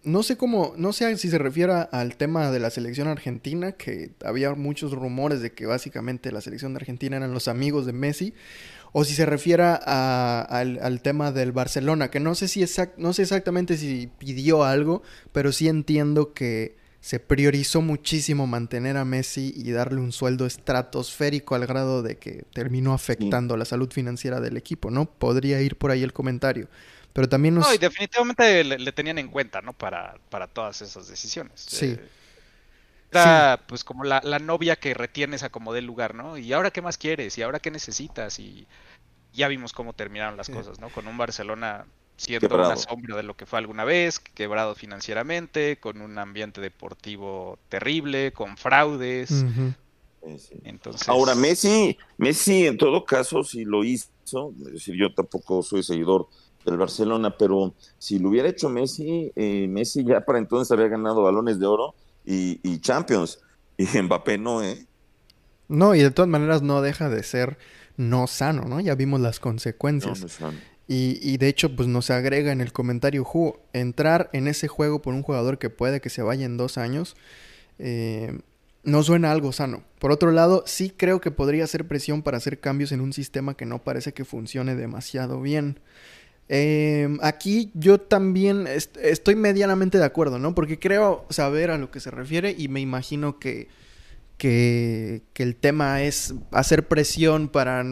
no 0.07 0.23
sé 0.23 0.37
cómo, 0.37 0.73
no 0.77 0.93
sé 0.93 1.19
si 1.19 1.29
se 1.29 1.37
refiere 1.37 1.73
al 1.91 2.17
tema 2.17 2.53
de 2.53 2.61
la 2.61 2.71
selección 2.71 3.09
argentina, 3.09 3.73
que 3.73 4.13
había 4.25 4.55
muchos 4.55 4.93
rumores 4.93 5.41
de 5.41 5.51
que 5.53 5.67
básicamente 5.67 6.31
la 6.31 6.41
selección 6.41 6.73
de 6.73 6.79
Argentina 6.79 7.17
eran 7.17 7.35
los 7.35 7.49
amigos 7.49 7.87
de 7.87 7.93
Messi, 7.93 8.33
o 8.93 9.05
si 9.05 9.15
se 9.15 9.27
refiere 9.27 9.65
al, 9.65 11.01
tema 11.03 11.33
del 11.33 11.51
Barcelona, 11.51 12.09
que 12.09 12.21
no 12.21 12.37
sé, 12.37 12.47
si 12.47 12.65
no 12.97 13.13
sé 13.13 13.23
exactamente 13.23 13.77
si 13.77 14.09
pidió 14.19 14.63
algo, 14.63 15.03
pero 15.33 15.51
sí 15.51 15.67
entiendo 15.67 16.33
que 16.33 16.77
se 17.01 17.19
priorizó 17.19 17.83
muchísimo 17.83 18.47
mantener 18.47 18.97
a 18.97 19.05
Messi 19.05 19.53
y 19.57 19.73
darle 19.73 20.01
un 20.01 20.13
sueldo 20.13 20.47
estratosférico 20.47 21.57
al 21.57 21.67
grado 21.67 22.03
de 22.03 22.17
que 22.17 22.45
terminó 22.53 22.93
afectando 22.93 23.57
la 23.57 23.65
salud 23.65 23.91
financiera 23.91 24.41
del 24.41 24.57
equipo, 24.57 24.91
¿no? 24.93 25.07
Podría 25.07 25.61
ir 25.61 25.77
por 25.77 25.91
ahí 25.91 26.05
el 26.05 26.13
comentario. 26.13 26.69
Pero 27.17 27.31
también 27.31 27.55
No, 27.55 27.73
y 27.73 27.79
definitivamente 27.79 28.63
le, 28.63 28.93
tenían 28.93 29.19
en 29.19 29.29
cuenta, 29.29 29.63
¿no? 29.63 29.73
Para, 29.73 30.17
para 30.29 30.47
todas 30.49 30.83
esas 30.83 31.09
decisiones. 31.09 31.65
Sí. 31.67 31.97
Eh, 31.99 32.09
era 33.11 33.65
pues 33.67 33.85
como 33.85 34.05
la, 34.05 34.21
novia 34.39 34.77
que 34.77 34.93
retienes 34.93 35.43
a 35.43 35.49
como 35.49 35.73
del 35.73 35.87
lugar, 35.87 36.15
¿no? 36.15 36.37
¿Y 36.37 36.53
ahora 36.53 36.71
qué 36.71 36.83
más 36.83 36.99
quieres? 36.99 37.39
¿Y 37.39 37.43
ahora 37.43 37.59
qué 37.59 37.71
necesitas? 37.71 38.39
Y 38.39 38.67
ya 39.33 39.49
vimos 39.49 39.73
cómo 39.73 39.95
terminaron 39.95 40.37
las 40.37 40.51
cosas, 40.51 40.79
¿no? 40.79 40.91
Con 40.91 41.09
un 41.09 41.17
Barcelona 41.17 41.87
siendo 42.19 42.55
una 42.55 42.77
sombra 42.77 43.17
de 43.17 43.23
lo 43.23 43.35
que 43.35 43.47
fue 43.47 43.61
alguna 43.61 43.85
vez, 43.85 44.19
quebrado 44.19 44.75
financieramente, 44.75 45.79
con 45.79 46.03
un 46.03 46.19
ambiente 46.19 46.61
deportivo 46.61 47.59
terrible, 47.71 48.33
con 48.33 48.59
fraudes. 48.59 49.43
Entonces... 50.65 51.09
Ahora, 51.09 51.35
Messi, 51.35 51.97
Messi 52.19 52.67
en 52.67 52.77
todo 52.77 53.07
caso, 53.07 53.43
si 53.43 53.65
lo 53.65 53.85
hizo, 53.85 54.53
es 54.67 54.73
decir, 54.75 54.97
yo 54.99 55.15
tampoco 55.15 55.63
soy 55.63 55.83
seguidor 55.83 56.29
del 56.71 56.79
Barcelona, 56.79 57.37
pero 57.37 57.75
si 57.99 58.19
lo 58.19 58.29
hubiera 58.29 58.49
hecho 58.49 58.69
Messi, 58.69 59.33
eh, 59.35 59.67
Messi 59.69 60.05
ya 60.05 60.21
para 60.25 60.39
entonces 60.39 60.71
había 60.73 60.89
ganado 60.89 61.23
balones 61.23 61.59
de 61.59 61.67
oro 61.67 61.95
y, 62.25 62.81
Champions, 62.81 63.41
y 63.77 63.87
Mbappé 63.87 64.39
no, 64.39 64.63
¿eh? 64.63 64.87
No, 65.69 65.95
y 65.95 66.01
de 66.01 66.11
todas 66.11 66.29
maneras 66.29 66.63
no 66.63 66.83
deja 66.83 67.09
de 67.09 67.23
ser 67.23 67.59
no 67.97 68.27
sano, 68.27 68.65
¿no? 68.65 68.81
Ya 68.81 68.95
vimos 68.95 69.21
las 69.21 69.41
consecuencias. 69.41 70.39
Y, 70.89 71.19
y, 71.21 71.37
de 71.39 71.49
hecho, 71.49 71.75
pues 71.75 71.89
nos 71.89 72.11
agrega 72.11 72.53
en 72.53 72.61
el 72.61 72.73
comentario, 72.73 73.25
Ju, 73.25 73.59
entrar 73.73 74.31
en 74.33 74.47
ese 74.47 74.69
juego 74.69 75.03
por 75.03 75.15
un 75.15 75.23
jugador 75.23 75.59
que 75.59 75.71
puede 75.71 76.01
que 76.01 76.11
se 76.11 76.23
vaya 76.23 76.47
en 76.47 76.57
dos 76.57 76.79
años, 76.79 77.17
eh, 77.79 78.39
no 78.85 79.03
suena 79.03 79.33
algo 79.33 79.53
sano. 79.53 79.83
Por 79.99 80.13
otro 80.13 80.31
lado, 80.31 80.63
sí 80.67 80.91
creo 80.97 81.21
que 81.21 81.33
podría 81.33 81.67
ser 81.67 81.89
presión 81.89 82.23
para 82.23 82.37
hacer 82.37 82.61
cambios 82.61 82.93
en 82.93 83.01
un 83.01 83.13
sistema 83.13 83.55
que 83.55 83.67
no 83.67 83.83
parece 83.83 84.15
que 84.15 84.25
funcione 84.25 84.77
demasiado 84.77 85.41
bien. 85.41 85.81
Em, 86.49 87.19
aquí 87.23 87.73
yo 87.75 87.99
también 87.99 88.67
estoy 88.69 89.35
medianamente 89.35 89.99
de 89.99 90.05
acuerdo, 90.05 90.39
¿no? 90.39 90.55
Porque 90.55 90.79
creo 90.79 91.27
saber 91.31 91.71
a 91.71 91.79
lo 91.79 91.91
que 91.91 92.01
se 92.01 92.11
refiere 92.11 92.55
y 92.57 92.69
me 92.69 92.81
imagino 92.81 93.41
que, 93.41 93.69
que, 94.39 95.23
el 95.35 95.57
tema 95.57 96.03
es 96.03 96.35
hacer 96.53 96.87
presión 96.87 97.49
para 97.49 97.85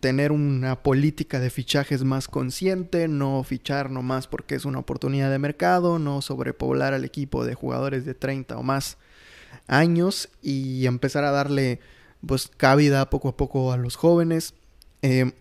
tener 0.00 0.32
una 0.32 0.82
política 0.82 1.40
de 1.40 1.48
fichajes 1.48 2.04
más 2.04 2.28
consciente, 2.28 3.08
no 3.08 3.42
fichar 3.44 3.90
nomás 3.90 4.26
porque 4.26 4.56
es 4.56 4.66
una 4.66 4.80
oportunidad 4.80 5.30
de 5.30 5.38
mercado, 5.38 5.98
no 5.98 6.20
sobrepoblar 6.20 6.92
al 6.92 7.04
equipo 7.04 7.44
de 7.44 7.54
jugadores 7.54 8.04
de 8.04 8.14
30 8.14 8.58
o 8.58 8.62
más 8.62 8.98
años 9.68 10.28
y 10.42 10.86
empezar 10.86 11.24
a 11.24 11.30
darle 11.30 11.80
pues 12.26 12.50
cabida 12.56 13.08
poco 13.08 13.28
a 13.28 13.36
poco 13.36 13.72
a 13.72 13.76
los 13.78 13.96
jóvenes. 13.96 14.54
Eh, 15.02 15.32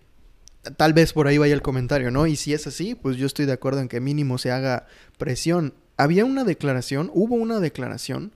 tal 0.77 0.93
vez 0.93 1.13
por 1.13 1.27
ahí 1.27 1.37
vaya 1.37 1.53
el 1.53 1.61
comentario, 1.61 2.11
¿no? 2.11 2.27
Y 2.27 2.35
si 2.35 2.53
es 2.53 2.67
así, 2.67 2.95
pues 2.95 3.17
yo 3.17 3.25
estoy 3.25 3.45
de 3.45 3.53
acuerdo 3.53 3.81
en 3.81 3.87
que 3.87 3.99
mínimo 3.99 4.37
se 4.37 4.51
haga 4.51 4.87
presión. 5.17 5.73
Había 5.97 6.25
una 6.25 6.43
declaración, 6.43 7.09
hubo 7.13 7.35
una 7.35 7.59
declaración 7.59 8.33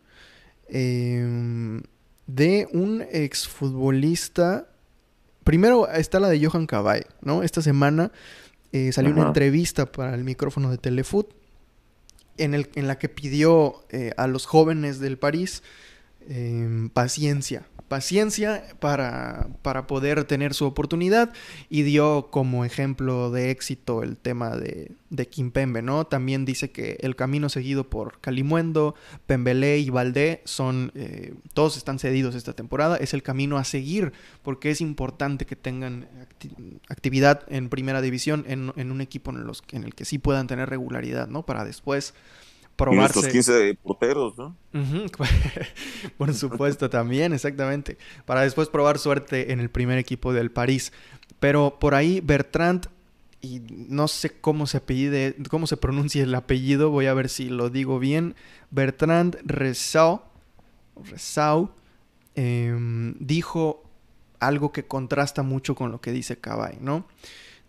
em, 0.67 1.83
de 2.27 2.67
un 2.71 3.03
exfutbolista. 3.11 4.69
Primero 5.43 5.89
está 5.89 6.19
la 6.19 6.29
de 6.29 6.45
Johan 6.45 6.67
Cabay, 6.67 7.03
¿no? 7.21 7.43
Esta 7.43 7.61
semana 7.61 8.11
eh, 8.71 8.91
salió 8.91 9.11
una 9.11 9.27
entrevista 9.27 9.91
para 9.91 10.13
el 10.13 10.23
micrófono 10.23 10.69
de 10.69 10.77
Telefoot 10.77 11.33
en, 12.37 12.53
el, 12.53 12.69
en 12.75 12.87
la 12.87 12.97
que 12.97 13.09
pidió 13.09 13.83
eh, 13.89 14.11
a 14.17 14.27
los 14.27 14.45
jóvenes 14.45 14.99
del 14.99 15.17
París 15.17 15.63
em, 16.27 16.89
paciencia, 16.89 17.67
paciencia 17.89 18.63
para, 18.79 19.49
para, 19.61 19.87
poder 19.87 20.23
tener 20.23 20.53
su 20.53 20.65
oportunidad 20.65 21.33
y 21.69 21.81
dio 21.81 22.29
como 22.31 22.63
ejemplo 22.63 23.31
de 23.31 23.51
éxito 23.51 24.03
el 24.03 24.15
tema 24.15 24.55
de, 24.55 24.91
de 25.09 25.27
Kimpembe, 25.27 25.81
¿no? 25.81 26.05
También 26.05 26.45
dice 26.45 26.71
que 26.71 26.97
el 27.01 27.15
camino 27.15 27.49
seguido 27.49 27.89
por 27.89 28.19
Calimuendo, 28.21 28.95
Pembelé 29.25 29.79
y 29.79 29.89
Valdé 29.89 30.41
son, 30.45 30.91
eh, 30.95 31.33
todos 31.53 31.75
están 31.75 31.99
cedidos 31.99 32.35
esta 32.35 32.53
temporada, 32.53 32.95
es 32.97 33.13
el 33.13 33.23
camino 33.23 33.57
a 33.57 33.63
seguir 33.63 34.13
porque 34.43 34.69
es 34.69 34.79
importante 34.79 35.45
que 35.45 35.55
tengan 35.55 36.07
actividad 36.87 37.43
en 37.49 37.69
primera 37.69 38.01
división 38.01 38.45
en, 38.47 38.71
en 38.75 38.91
un 38.91 39.01
equipo 39.01 39.31
en, 39.31 39.45
los, 39.45 39.63
en 39.71 39.83
el 39.83 39.95
que 39.95 40.05
sí 40.05 40.19
puedan 40.19 40.47
tener 40.47 40.69
regularidad, 40.69 41.27
¿no? 41.27 41.45
Para 41.45 41.65
después 41.65 42.13
probarse. 42.79 43.29
Y 43.29 43.31
15 43.31 43.77
porteros, 43.83 44.37
¿no? 44.37 44.55
Por 46.17 46.33
supuesto, 46.33 46.89
también, 46.89 47.33
exactamente. 47.33 47.97
Para 48.25 48.41
después 48.41 48.69
probar 48.69 48.97
suerte 48.97 49.51
en 49.51 49.59
el 49.59 49.69
primer 49.69 49.97
equipo 49.97 50.33
del 50.33 50.51
París. 50.51 50.91
Pero 51.39 51.77
por 51.79 51.95
ahí 51.95 52.21
Bertrand, 52.21 52.87
y 53.41 53.61
no 53.69 54.07
sé 54.07 54.31
cómo 54.41 54.67
se 54.67 54.77
apellide, 54.77 55.35
cómo 55.49 55.67
se 55.67 55.77
pronuncia 55.77 56.23
el 56.23 56.35
apellido, 56.35 56.89
voy 56.89 57.05
a 57.05 57.13
ver 57.13 57.29
si 57.29 57.49
lo 57.49 57.69
digo 57.69 57.99
bien. 57.99 58.35
Bertrand 58.71 59.37
Resau, 59.45 60.21
Resau 61.09 61.71
em, 62.35 63.15
dijo 63.19 63.83
algo 64.39 64.71
que 64.71 64.85
contrasta 64.85 65.43
mucho 65.43 65.75
con 65.75 65.91
lo 65.91 66.01
que 66.01 66.11
dice 66.11 66.37
Cabay, 66.37 66.77
¿no? 66.81 67.05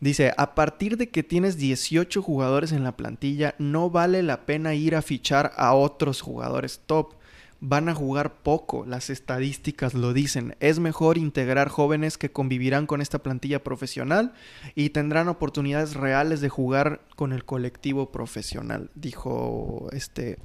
Dice, 0.00 0.32
a 0.38 0.54
partir 0.54 0.96
de 0.96 1.10
que 1.10 1.22
tienes 1.22 1.58
18 1.58 2.22
jugadores 2.22 2.72
en 2.72 2.84
la 2.84 2.96
plantilla, 2.96 3.54
no 3.58 3.90
vale 3.90 4.22
la 4.22 4.46
pena 4.46 4.74
ir 4.74 4.96
a 4.96 5.02
fichar 5.02 5.52
a 5.56 5.74
otros 5.74 6.22
jugadores 6.22 6.80
top. 6.86 7.14
Van 7.62 7.90
a 7.90 7.94
jugar 7.94 8.36
poco, 8.36 8.86
las 8.86 9.10
estadísticas 9.10 9.92
lo 9.92 10.14
dicen. 10.14 10.56
Es 10.60 10.78
mejor 10.78 11.18
integrar 11.18 11.68
jóvenes 11.68 12.16
que 12.16 12.32
convivirán 12.32 12.86
con 12.86 13.02
esta 13.02 13.18
plantilla 13.18 13.62
profesional 13.62 14.32
y 14.74 14.90
tendrán 14.90 15.28
oportunidades 15.28 15.92
reales 15.92 16.40
de 16.40 16.48
jugar 16.48 17.02
con 17.16 17.34
el 17.34 17.44
colectivo 17.44 18.10
profesional, 18.10 18.90
dijo 18.94 19.90
este 19.92 20.38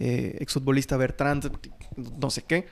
eh, 0.00 0.38
exfutbolista 0.40 0.96
Bertrand, 0.96 1.52
no 2.18 2.30
sé 2.30 2.42
qué. 2.42 2.66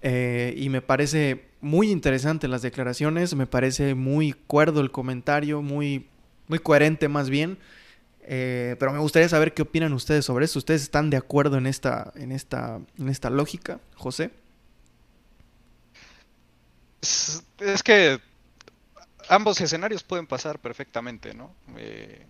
Eh, 0.00 0.54
y 0.56 0.70
me 0.70 0.80
parece 0.80 1.49
muy 1.60 1.90
interesante 1.90 2.48
las 2.48 2.62
declaraciones, 2.62 3.34
me 3.34 3.46
parece 3.46 3.94
muy 3.94 4.32
cuerdo 4.32 4.80
el 4.80 4.90
comentario, 4.90 5.62
muy, 5.62 6.08
muy 6.48 6.58
coherente 6.58 7.08
más 7.08 7.30
bien. 7.30 7.58
Eh, 8.22 8.76
pero 8.78 8.92
me 8.92 8.98
gustaría 8.98 9.28
saber 9.28 9.54
qué 9.54 9.62
opinan 9.62 9.92
ustedes 9.92 10.24
sobre 10.24 10.44
esto. 10.44 10.58
¿Ustedes 10.58 10.82
están 10.82 11.10
de 11.10 11.16
acuerdo 11.16 11.58
en 11.58 11.66
esta, 11.66 12.12
en 12.14 12.32
esta, 12.32 12.80
en 12.98 13.08
esta 13.08 13.30
lógica, 13.30 13.80
José? 13.96 14.30
Es, 17.00 17.82
que 17.82 18.20
ambos 19.28 19.60
escenarios 19.60 20.02
pueden 20.02 20.26
pasar 20.26 20.58
perfectamente, 20.58 21.34
¿no? 21.34 21.54
Eh, 21.76 22.26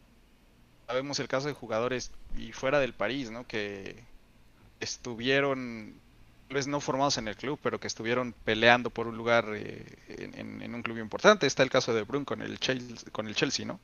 sabemos 0.87 1.19
el 1.19 1.29
caso 1.29 1.49
de 1.49 1.55
jugadores 1.55 2.13
y 2.37 2.53
fuera 2.53 2.79
del 2.79 2.95
París, 2.95 3.31
¿no? 3.31 3.47
Que 3.47 4.03
estuvieron 4.79 5.95
vez 6.51 6.67
no 6.67 6.81
formados 6.81 7.17
en 7.19 7.29
el 7.29 7.37
club, 7.37 7.59
pero 7.63 7.81
que 7.81 7.87
estuvieron 7.87 8.35
peleando 8.45 8.91
por 8.91 9.07
un 9.07 9.17
lugar 9.17 9.47
eh, 9.55 9.85
en, 10.09 10.75
un 10.75 10.83
club 10.83 10.99
importante. 10.99 11.47
Está 11.47 11.63
el 11.63 11.71
caso 11.71 11.95
de 11.95 12.03
Brun 12.03 12.25
con 12.25 12.43
el, 12.43 12.59
Chelsea, 12.59 13.11
con 13.13 13.29
el 13.29 13.35
Chelsea, 13.35 13.65
¿no? 13.65 13.81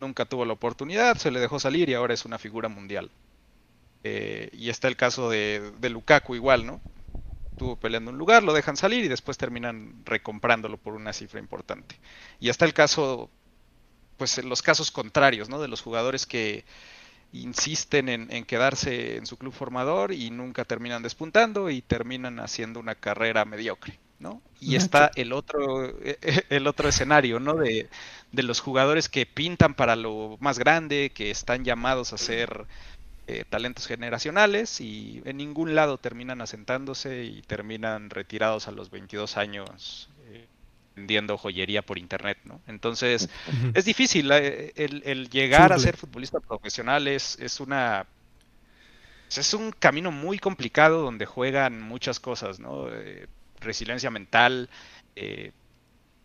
Nunca 0.00 0.26
tuvo 0.26 0.44
la 0.44 0.52
oportunidad, 0.52 1.16
se 1.16 1.30
le 1.30 1.40
dejó 1.40 1.58
salir 1.58 1.88
y 1.88 1.94
ahora 1.94 2.12
es 2.12 2.24
una 2.24 2.38
figura 2.38 2.68
mundial. 2.68 3.10
Eh, 4.04 4.50
y 4.52 4.68
está 4.68 4.88
el 4.88 4.96
caso 4.96 5.30
de, 5.30 5.72
de, 5.78 5.90
Lukaku 5.90 6.34
igual, 6.34 6.66
¿no? 6.66 6.80
Estuvo 7.52 7.76
peleando 7.76 8.10
un 8.10 8.18
lugar, 8.18 8.42
lo 8.42 8.52
dejan 8.52 8.76
salir 8.76 9.04
y 9.04 9.08
después 9.08 9.38
terminan 9.38 10.02
recomprándolo 10.04 10.76
por 10.76 10.94
una 10.94 11.12
cifra 11.12 11.40
importante. 11.40 11.96
Y 12.38 12.50
está 12.50 12.66
el 12.66 12.74
caso, 12.74 13.30
pues 14.18 14.42
los 14.44 14.60
casos 14.60 14.90
contrarios, 14.90 15.48
¿no? 15.48 15.60
De 15.60 15.68
los 15.68 15.80
jugadores 15.80 16.26
que 16.26 16.64
insisten 17.32 18.08
en, 18.08 18.44
quedarse 18.44 19.16
en 19.16 19.26
su 19.26 19.36
club 19.36 19.52
formador 19.52 20.12
y 20.12 20.30
nunca 20.30 20.64
terminan 20.64 21.02
despuntando 21.02 21.70
y 21.70 21.82
terminan 21.82 22.40
haciendo 22.40 22.80
una 22.80 22.94
carrera 22.94 23.44
mediocre, 23.44 23.98
¿no? 24.18 24.40
Y 24.60 24.76
está 24.76 25.10
el 25.16 25.32
otro, 25.32 25.92
el 26.48 26.66
otro 26.66 26.88
escenario, 26.88 27.40
¿no? 27.40 27.54
De, 27.54 27.88
los 28.32 28.60
jugadores 28.60 29.08
que 29.08 29.24
pintan 29.24 29.74
para 29.74 29.96
lo 29.96 30.36
más 30.40 30.58
grande, 30.58 31.10
que 31.14 31.30
están 31.30 31.64
llamados 31.64 32.12
a 32.12 32.18
ser 32.18 32.66
eh, 33.26 33.44
talentos 33.48 33.86
generacionales 33.86 34.80
y 34.80 35.22
en 35.24 35.38
ningún 35.38 35.74
lado 35.74 35.96
terminan 35.98 36.42
asentándose 36.42 37.24
y 37.24 37.42
terminan 37.42 38.10
retirados 38.10 38.68
a 38.68 38.72
los 38.72 38.90
22 38.90 39.36
años 39.38 40.10
vendiendo 40.96 41.36
joyería 41.36 41.82
por 41.82 41.98
internet, 41.98 42.38
¿no? 42.44 42.60
Entonces, 42.66 43.28
es 43.74 43.84
difícil, 43.84 44.30
eh, 44.32 44.72
el, 44.76 45.28
llegar 45.28 45.72
a 45.72 45.78
ser 45.78 45.96
futbolista 45.96 46.40
profesional 46.40 47.06
es, 47.06 47.60
una... 47.60 48.06
Es 49.28 49.52
un 49.54 49.72
camino 49.72 50.10
muy 50.10 50.38
complicado 50.38 51.02
donde 51.02 51.26
juegan 51.26 51.82
muchas 51.82 52.18
cosas, 52.18 52.58
¿no? 52.58 52.88
Eh, 52.90 53.26
resiliencia 53.60 54.10
mental, 54.10 54.70
eh, 55.16 55.52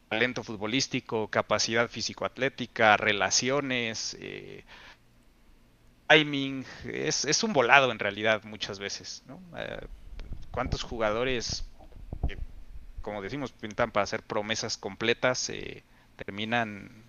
talento 0.07 0.43
futbolístico, 0.43 1.27
capacidad 1.27 1.89
físico-atlética, 1.89 2.95
relaciones, 2.95 4.17
timing, 6.07 6.65
es, 6.85 7.25
es, 7.25 7.43
un 7.43 7.53
volado 7.53 7.91
en 7.91 7.99
realidad 7.99 8.43
muchas 8.43 8.79
veces, 8.79 9.23
¿no? 9.27 9.41
¿Cuántos 10.51 10.83
jugadores 10.83 11.70
como 13.01 13.21
decimos, 13.21 13.51
pintan 13.51 13.91
para 13.91 14.03
hacer 14.03 14.21
promesas 14.23 14.77
completas, 14.77 15.49
eh, 15.49 15.83
terminan 16.15 17.03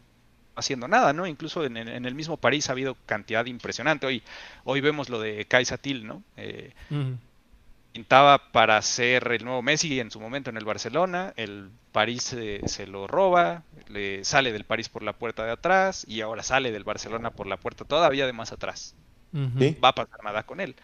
haciendo 0.55 0.89
nada, 0.89 1.13
¿no? 1.13 1.27
Incluso 1.27 1.65
en, 1.65 1.77
el 1.77 2.15
mismo 2.15 2.37
París 2.37 2.69
ha 2.69 2.73
habido 2.73 2.97
cantidad 3.07 3.47
impresionante. 3.47 4.07
Hoy, 4.07 4.23
hoy 4.65 4.81
vemos 4.81 5.09
lo 5.09 5.21
de 5.21 5.45
Kaisatil, 5.47 6.07
¿no? 6.07 6.23
Eh, 6.37 6.73
pintaba 7.93 8.53
para 8.53 8.81
ser 8.83 9.31
el 9.33 9.45
nuevo 9.45 9.63
Messi 9.63 10.01
en 10.01 10.11
su 10.11 10.21
momento 10.21 10.51
en 10.51 10.57
el 10.57 10.65
Barcelona, 10.65 11.33
el 11.37 11.71
París 11.93 12.35
se 12.65 12.87
lo 12.87 13.07
roba, 13.07 13.63
le 13.89 14.25
sale 14.25 14.53
del 14.53 14.65
París 14.65 14.89
por 14.89 15.03
la 15.03 15.13
puerta 15.13 15.45
de 15.45 15.53
atrás 15.53 16.05
y 16.09 16.23
ahora 16.23 16.43
sale 16.43 16.73
del 16.73 16.85
Barcelona 16.85 17.31
por 17.31 17.47
la 17.47 17.59
puerta 17.59 17.85
todavía 17.85 18.27
de 18.27 18.33
más 18.33 18.53
atrás. 18.53 18.95
Va 19.35 19.89
a 19.89 19.95
pasar 19.95 20.23
nada 20.25 20.43
con 20.43 20.61
él. 20.61 20.75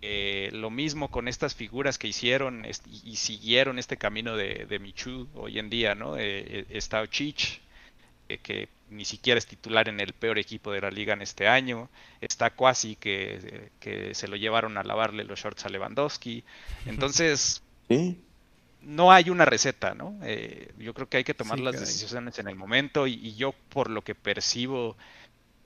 Eh, 0.00 0.50
lo 0.52 0.70
mismo 0.70 1.10
con 1.10 1.26
estas 1.26 1.56
figuras 1.56 1.98
que 1.98 2.06
hicieron 2.06 2.64
y, 2.64 3.16
siguieron 3.16 3.80
este 3.80 3.96
camino 3.96 4.36
de, 4.36 4.78
Michu 4.80 5.26
hoy 5.34 5.58
en 5.58 5.70
día, 5.70 5.96
¿no? 5.96 6.16
Eh, 6.16 6.20
eh, 6.46 6.66
está 6.70 7.00
Ochich, 7.00 7.60
que 8.42 8.68
ni 8.90 9.04
siquiera 9.04 9.38
es 9.38 9.46
titular 9.46 9.88
en 9.88 9.98
el 9.98 10.12
peor 10.12 10.38
equipo 10.38 10.70
de 10.70 10.82
la 10.82 10.90
liga 10.90 11.14
en 11.14 11.22
este 11.22 11.48
año. 11.48 11.88
Está 12.20 12.50
Quasi, 12.50 12.94
que, 12.94 13.70
que 13.80 14.14
se 14.14 14.28
lo 14.28 14.36
llevaron 14.36 14.78
a 14.78 14.84
lavarle 14.84 15.24
los 15.24 15.40
shorts 15.40 15.66
a 15.66 15.68
Lewandowski. 15.68 16.44
Entonces, 16.86 17.62
no 18.82 19.10
hay 19.10 19.30
una 19.30 19.46
receta, 19.46 19.94
¿no? 19.94 20.16
yo 20.78 20.94
creo 20.94 21.08
que 21.08 21.16
hay 21.16 21.24
que 21.24 21.34
tomar 21.34 21.58
las 21.58 21.80
decisiones 21.80 22.38
en 22.38 22.46
el 22.46 22.54
momento 22.54 23.08
y, 23.08 23.34
yo 23.34 23.52
por 23.70 23.90
lo 23.90 24.02
que 24.02 24.14
percibo 24.14 24.96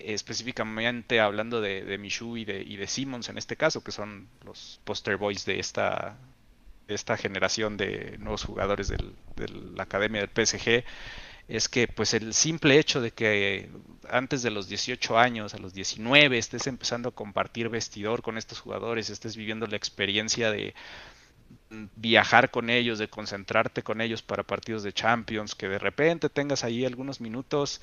específicamente 0.05 1.21
hablando 1.21 1.61
de, 1.61 1.85
de 1.85 1.99
Michu 1.99 2.37
y 2.37 2.45
de, 2.45 2.87
Simmons 2.87 3.29
en 3.29 3.39
este 3.39 3.57
caso, 3.57 3.83
que 3.83 3.93
son 3.93 4.29
los 4.45 4.81
poster 4.85 5.17
boys 5.17 5.45
de 5.45 5.59
esta, 5.59 6.17
esta 6.89 7.17
generación 7.17 7.77
de 7.77 8.17
nuevos 8.19 8.45
jugadores 8.45 8.89
de 8.89 8.99
la 9.75 9.85
academia 9.85 10.21
del 10.21 10.47
PSG, 10.47 10.85
es 11.49 11.69
que 11.69 11.89
pues 11.89 12.15
el 12.15 12.35
simple 12.35 12.79
hecho 12.79 13.01
de 13.01 13.11
que 13.11 13.69
antes 14.09 14.43
de 14.43 14.51
los 14.51 14.69
18 14.69 15.19
años, 15.19 15.55
a 15.55 15.59
los 15.59 15.75
19, 15.75 16.39
estés 16.39 16.67
empezando 16.67 17.11
a 17.11 17.15
compartir 17.15 17.69
vestidor 17.69 18.23
con 18.23 18.39
estos 18.39 18.61
jugadores, 18.61 19.11
estés 19.11 19.37
viviendo 19.37 19.67
la 19.67 19.77
experiencia 19.77 20.51
de 20.51 20.75
viajar 21.97 22.51
con 22.51 22.71
ellos, 22.71 22.99
de 22.99 23.09
concentrarte 23.09 23.83
con 23.83 24.01
ellos 24.01 24.23
para 24.23 24.43
partidos 24.43 24.83
de 24.83 24.93
Champions, 24.93 25.55
que 25.55 25.69
de 25.69 25.79
repente 25.79 26.29
tengas 26.29 26.65
ahí 26.65 26.85
algunos 26.85 27.21
minutos 27.21 27.81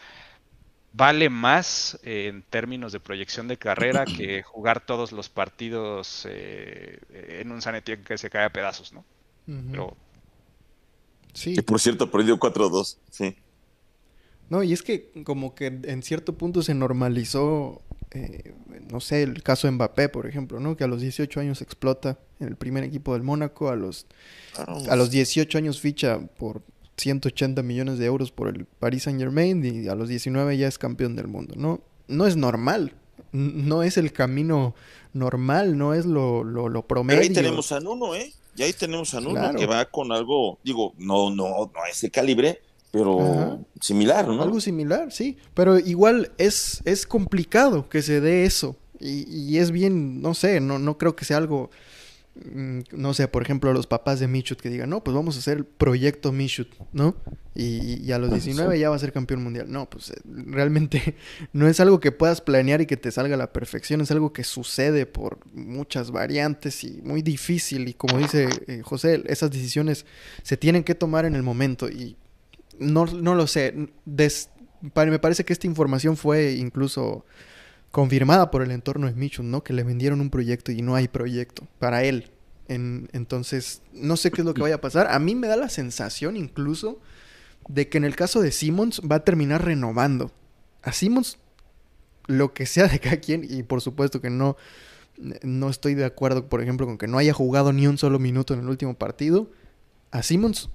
vale 0.93 1.29
más 1.29 1.99
eh, 2.03 2.27
en 2.27 2.43
términos 2.43 2.91
de 2.91 2.99
proyección 2.99 3.47
de 3.47 3.57
carrera 3.57 4.05
que 4.05 4.43
jugar 4.43 4.85
todos 4.85 5.11
los 5.11 5.29
partidos 5.29 6.27
eh, 6.29 6.99
en 7.41 7.51
un 7.51 7.61
Sanetien 7.61 8.03
que 8.03 8.17
se 8.17 8.29
cae 8.29 8.45
a 8.45 8.53
pedazos, 8.53 8.93
¿no? 8.93 9.05
Pero... 9.71 9.97
Sí. 11.33 11.55
Que 11.55 11.63
por 11.63 11.79
cierto 11.79 12.11
perdió 12.11 12.39
4-2, 12.39 12.97
sí. 13.09 13.35
No, 14.49 14.63
y 14.63 14.73
es 14.73 14.81
que 14.81 15.11
como 15.23 15.53
que 15.53 15.67
en 15.67 16.01
cierto 16.01 16.33
punto 16.33 16.63
se 16.63 16.73
normalizó, 16.73 17.81
eh, 18.11 18.55
no 18.91 18.99
sé, 18.99 19.21
el 19.23 19.43
caso 19.43 19.67
de 19.67 19.71
Mbappé, 19.71 20.09
por 20.09 20.25
ejemplo, 20.25 20.59
¿no? 20.59 20.75
Que 20.75 20.83
a 20.83 20.87
los 20.87 21.01
18 21.01 21.39
años 21.39 21.61
explota 21.61 22.17
en 22.39 22.47
el 22.47 22.55
primer 22.55 22.83
equipo 22.83 23.13
del 23.13 23.21
Mónaco, 23.21 23.69
a 23.69 23.75
los, 23.75 24.07
a 24.55 24.95
los 24.95 25.11
18 25.11 25.57
años 25.57 25.79
ficha 25.79 26.19
por 26.37 26.63
180 26.99 27.63
millones 27.63 27.97
de 27.97 28.05
euros 28.05 28.31
por 28.31 28.47
el 28.47 28.65
Paris 28.65 29.03
Saint 29.03 29.19
Germain 29.19 29.63
y 29.63 29.87
a 29.87 29.95
los 29.95 30.09
19 30.09 30.57
ya 30.57 30.67
es 30.67 30.77
campeón 30.77 31.15
del 31.15 31.27
mundo. 31.27 31.53
No, 31.57 31.81
no 32.07 32.27
es 32.27 32.35
normal. 32.35 32.93
No 33.31 33.83
es 33.83 33.97
el 33.97 34.11
camino 34.11 34.73
normal, 35.13 35.77
no 35.77 35.93
es 35.93 36.05
lo, 36.05 36.43
lo, 36.43 36.81
promedio. 36.87 37.21
ahí 37.21 37.29
tenemos 37.29 37.71
a 37.71 37.79
Nuno, 37.79 38.15
¿eh? 38.15 38.33
Y 38.55 38.63
ahí 38.63 38.73
tenemos 38.73 39.13
a 39.13 39.21
Nuno 39.21 39.53
que 39.55 39.67
va 39.67 39.85
con 39.85 40.11
algo, 40.11 40.57
digo, 40.63 40.93
no, 40.97 41.29
no, 41.29 41.71
no 41.73 41.83
a 41.83 41.89
ese 41.89 42.09
calibre, 42.09 42.59
pero 42.91 43.63
similar, 43.79 44.27
¿no? 44.27 44.41
Algo 44.41 44.59
similar, 44.59 45.11
sí. 45.11 45.37
Pero 45.53 45.77
igual 45.77 46.31
es, 46.37 46.81
es 46.85 47.05
complicado 47.05 47.87
que 47.87 48.01
se 48.01 48.19
dé 48.19 48.45
eso. 48.45 48.75
Y, 48.99 49.29
y 49.31 49.59
es 49.59 49.71
bien, 49.71 50.21
no 50.21 50.33
sé, 50.33 50.59
no, 50.59 50.79
no 50.79 50.97
creo 50.97 51.15
que 51.15 51.23
sea 51.23 51.37
algo 51.37 51.69
no 52.91 53.13
sé, 53.13 53.27
por 53.27 53.41
ejemplo, 53.41 53.73
los 53.73 53.87
papás 53.87 54.19
de 54.19 54.27
Michut 54.27 54.59
que 54.59 54.69
digan, 54.69 54.89
no, 54.89 55.03
pues 55.03 55.15
vamos 55.15 55.35
a 55.35 55.39
hacer 55.39 55.57
el 55.57 55.65
proyecto 55.65 56.31
Michut, 56.31 56.67
¿no? 56.93 57.15
Y, 57.55 58.11
a 58.11 58.19
los 58.19 58.31
19 58.31 58.79
ya 58.79 58.89
va 58.89 58.95
a 58.95 58.99
ser 58.99 59.11
campeón 59.11 59.43
mundial. 59.43 59.69
No, 59.69 59.89
pues 59.89 60.11
eh, 60.11 60.21
realmente 60.25 61.15
no 61.53 61.67
es 61.67 61.79
algo 61.79 61.99
que 61.99 62.11
puedas 62.11 62.41
planear 62.41 62.81
y 62.81 62.85
que 62.85 62.97
te 62.97 63.11
salga 63.11 63.35
a 63.35 63.37
la 63.37 63.51
perfección, 63.51 64.01
es 64.01 64.11
algo 64.11 64.31
que 64.31 64.43
sucede 64.43 65.05
por 65.05 65.39
muchas 65.53 66.11
variantes 66.11 66.83
y 66.83 67.01
muy 67.03 67.21
difícil. 67.21 67.87
Y 67.87 67.93
como 67.93 68.17
dice 68.17 68.47
eh, 68.67 68.81
José, 68.83 69.23
esas 69.27 69.51
decisiones 69.51 70.05
se 70.43 70.57
tienen 70.57 70.83
que 70.83 70.95
tomar 70.95 71.25
en 71.25 71.35
el 71.35 71.43
momento 71.43 71.89
y 71.89 72.15
no, 72.79 73.05
no 73.05 73.35
lo 73.35 73.47
sé. 73.47 73.73
me 74.05 75.19
parece 75.19 75.43
que 75.43 75.53
esta 75.53 75.67
información 75.67 76.15
fue 76.15 76.53
incluso 76.53 77.25
confirmada 77.91 78.51
por 78.51 78.61
el 78.61 78.71
entorno 78.71 79.07
de 79.07 79.13
Michun, 79.13 79.49
¿no? 79.51 79.63
Que 79.63 79.73
le 79.73 79.83
vendieron 79.83 80.21
un 80.21 80.29
proyecto 80.29 80.71
y 80.71 80.81
no 80.81 80.95
hay 80.95 81.07
proyecto 81.07 81.67
para 81.79 82.03
él. 82.03 82.31
entonces, 82.67 83.81
no 83.93 84.15
sé 84.15 84.29
qué 84.29 84.41
es 84.41 84.45
lo 84.45 84.53
que 84.53 84.61
vaya 84.61 84.75
a 84.75 84.81
pasar. 84.81 85.07
A 85.07 85.17
mí 85.17 85.33
me 85.33 85.47
da 85.47 85.55
la 85.55 85.69
sensación 85.69 86.37
incluso 86.37 86.99
de 87.67 87.89
que 87.89 87.97
en 87.97 88.03
el 88.03 88.15
caso 88.15 88.41
de 88.41 88.51
Simmons 88.51 89.01
va 89.09 89.17
a 89.17 89.23
terminar 89.25 89.65
renovando. 89.65 90.31
A 90.83 90.93
Simmons, 90.93 91.39
lo 92.27 92.53
que 92.53 92.65
sea 92.65 92.87
de 92.87 92.99
cada 92.99 93.17
quien, 93.17 93.45
y 93.47 93.63
por 93.63 93.81
supuesto 93.81 94.21
que 94.21 94.29
no, 94.29 94.55
no 95.41 95.69
estoy 95.69 95.95
de 95.95 96.05
acuerdo, 96.05 96.47
por 96.47 96.61
ejemplo, 96.61 96.85
con 96.85 96.97
que 96.97 97.07
no 97.07 97.17
haya 97.17 97.33
jugado 97.33 97.73
ni 97.73 97.87
un 97.87 97.97
solo 97.97 98.19
minuto 98.19 98.53
en 98.53 98.61
el 98.61 98.69
último 98.69 98.93
partido. 98.93 99.49
A 100.11 100.21
Simmons, 100.21 100.69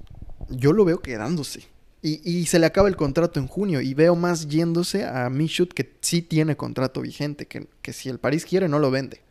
yo 0.51 0.73
lo 0.73 0.85
veo 0.85 1.01
quedándose. 1.01 1.74
Y, 2.07 2.45
se 2.45 2.59
le 2.59 2.67
acaba 2.67 2.89
el 2.89 2.97
contrato 2.97 3.41
en 3.41 3.47
junio 3.47 3.81
y 3.81 3.95
veo 3.95 4.15
más 4.15 4.47
yéndose 4.47 5.07
a 5.07 5.31
Michut 5.31 5.73
que 5.73 5.95
sí 6.03 6.21
tiene 6.21 6.55
contrato 6.55 7.01
vigente, 7.01 7.47
que, 7.47 7.67
que, 7.81 7.95
si 7.95 8.11
el 8.11 8.19
París 8.19 8.45
quiere 8.45 8.69
no 8.69 8.79
lo 8.79 8.91
vende. 8.91 9.23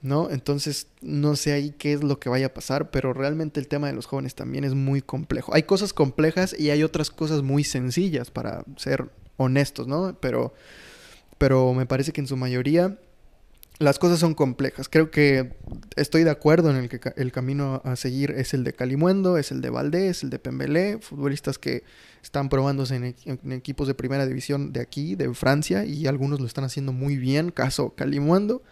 ¿No? 0.00 0.30
Entonces 0.30 0.86
no 1.02 1.36
sé 1.36 1.52
ahí 1.52 1.74
qué 1.76 1.92
es 1.92 2.02
lo 2.02 2.18
que 2.18 2.30
vaya 2.30 2.46
a 2.46 2.54
pasar, 2.54 2.90
pero 2.90 3.12
realmente 3.12 3.60
el 3.60 3.68
tema 3.68 3.88
de 3.88 3.92
los 3.92 4.06
jóvenes 4.06 4.34
también 4.34 4.64
es 4.64 4.72
muy 4.72 5.02
complejo. 5.02 5.54
Hay 5.54 5.64
cosas 5.64 5.92
complejas 5.92 6.58
y 6.58 6.70
hay 6.70 6.82
otras 6.84 7.10
cosas 7.10 7.42
muy 7.42 7.64
sencillas 7.64 8.30
para 8.30 8.64
ser 8.78 9.10
honestos, 9.36 9.86
¿no? 9.86 10.16
Pero, 10.20 10.54
pero 11.36 11.74
me 11.74 11.84
parece 11.84 12.12
que 12.12 12.22
en 12.22 12.28
su 12.28 12.38
mayoría 12.38 12.96
las 13.80 13.98
cosas 13.98 14.18
son 14.18 14.34
complejas. 14.34 14.90
Creo 14.90 15.10
que 15.10 15.54
estoy 15.96 16.22
de 16.22 16.30
acuerdo 16.30 16.70
en 16.70 16.76
el 16.76 16.88
que 16.90 17.00
el 17.16 17.32
camino 17.32 17.80
a 17.82 17.96
seguir 17.96 18.30
es 18.32 18.52
el 18.52 18.62
de 18.62 18.74
Calimuendo, 18.74 19.38
es 19.38 19.52
el 19.52 19.62
de 19.62 19.70
Valdés, 19.70 20.22
el 20.22 20.28
de 20.28 20.38
Pembelé, 20.38 20.98
futbolistas 21.00 21.58
que 21.58 21.82
están 22.22 22.50
probándose 22.50 22.96
en, 22.96 23.52
equipos 23.52 23.88
de 23.88 23.94
primera 23.94 24.26
división 24.26 24.74
de 24.74 24.80
aquí, 24.80 25.14
de 25.14 25.32
Francia, 25.32 25.86
y 25.86 26.06
algunos 26.06 26.40
lo 26.40 26.46
están 26.46 26.64
haciendo 26.64 26.92
muy 26.92 27.16
bien, 27.16 27.50
caso 27.50 27.94
Calimuendo, 27.96 28.62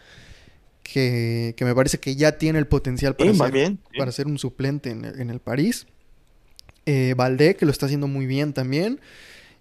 que, 0.82 1.54
me 1.58 1.74
parece 1.74 1.98
que 1.98 2.14
ya 2.14 2.32
tiene 2.32 2.58
el 2.58 2.66
potencial 2.66 3.16
para, 3.16 3.32
ser, 3.32 3.76
para 3.96 4.12
ser 4.12 4.26
un 4.26 4.38
suplente 4.38 4.90
en, 4.90 5.30
el 5.30 5.40
París. 5.40 5.86
Eh, 6.84 7.14
Valdé, 7.16 7.56
que 7.56 7.64
lo 7.64 7.72
está 7.72 7.86
haciendo 7.86 8.08
muy 8.08 8.26
bien 8.26 8.52
también. 8.52 9.00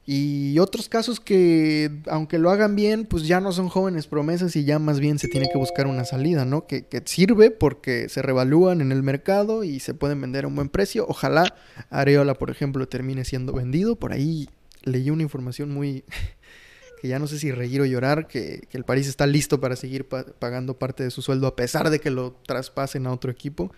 Y 0.10 0.58
otros 0.60 0.88
casos 0.88 1.20
que, 1.20 1.92
aunque 2.10 2.40
lo 2.40 2.50
hagan 2.50 2.78
bien, 2.78 3.04
pues 3.04 3.28
ya 3.28 3.42
no 3.42 3.52
son 3.52 3.68
jóvenes 3.68 4.08
promesas 4.08 4.56
y 4.56 4.64
ya 4.64 4.80
más 4.80 5.02
bien 5.02 5.20
se 5.20 5.28
tiene 5.28 5.50
que 5.52 5.58
buscar 5.58 5.86
una 5.86 6.06
salida, 6.06 6.46
¿no? 6.46 6.66
Que, 6.66 6.86
sirve 7.04 7.52
porque 7.52 8.08
se 8.08 8.22
revalúan 8.22 8.80
en 8.80 8.94
el 8.94 9.04
mercado 9.04 9.66
y 9.66 9.82
se 9.82 9.94
pueden 9.94 10.22
vender 10.22 10.46
a 10.46 10.48
un 10.48 10.56
buen 10.56 10.70
precio. 10.70 11.06
Ojalá 11.10 11.54
Areola, 11.90 12.36
por 12.36 12.50
ejemplo, 12.50 12.88
termine 12.88 13.26
siendo 13.26 13.52
vendido. 13.52 13.98
Por 13.98 14.14
ahí 14.14 14.48
leí 14.84 15.10
una 15.10 15.24
información 15.24 15.74
muy... 15.74 16.06
que 17.02 17.10
ya 17.10 17.20
no 17.20 17.28
sé 17.28 17.38
si 17.38 17.52
reír 17.52 17.82
o 17.82 17.86
llorar, 17.86 18.30
que, 18.30 18.66
el 18.72 18.86
París 18.86 19.10
está 19.10 19.28
listo 19.28 19.60
para 19.60 19.76
seguir 19.76 20.08
pagando 20.08 20.80
parte 20.80 21.04
de 21.04 21.12
su 21.12 21.22
sueldo 21.22 21.48
a 21.48 21.58
pesar 21.58 21.90
de 21.90 22.00
que 22.00 22.12
lo 22.12 22.32
traspasen 22.48 23.08
a 23.08 23.12
otro 23.12 23.30
equipo. 23.30 23.74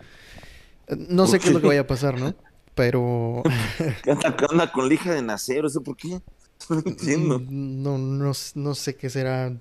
No 0.96 1.26
sé 1.26 1.40
qué 1.40 1.48
es 1.48 1.54
lo 1.56 1.60
que 1.60 1.68
vaya 1.68 1.82
a 1.82 1.88
pasar, 1.88 2.20
¿no? 2.20 2.36
Pero... 2.80 3.44
¿Qué 4.04 4.12
anda, 4.12 4.72
con 4.72 4.88
lija 4.88 5.14
de 5.14 5.22
nacer? 5.22 5.66
¿Eso 5.66 5.84
por 5.84 5.98
qué? 5.98 6.22
No 6.70 6.80
entiendo. 6.86 7.38
Mm, 7.38 7.84
no, 7.84 8.32
no, 8.56 8.74
sé 8.74 8.96
qué 8.96 9.10
será. 9.10 9.52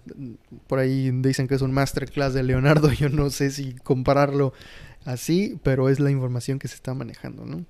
Por 0.69 0.79
ahí 0.79 1.11
dicen 1.11 1.49
que 1.49 1.57
es 1.57 1.63
un 1.63 1.73
masterclass 1.73 2.33
de 2.33 2.45
Leonardo. 2.45 2.93
Yo 2.93 3.09
no 3.09 3.31
sé 3.31 3.51
si 3.51 3.75
compararlo 3.75 4.53
así, 5.05 5.59
pero 5.65 5.89
es 5.89 5.99
la 5.99 6.13
información 6.13 6.61
que 6.61 6.69
se 6.69 6.77
está 6.77 6.95
manejando, 6.95 7.45
¿no? 7.45 7.65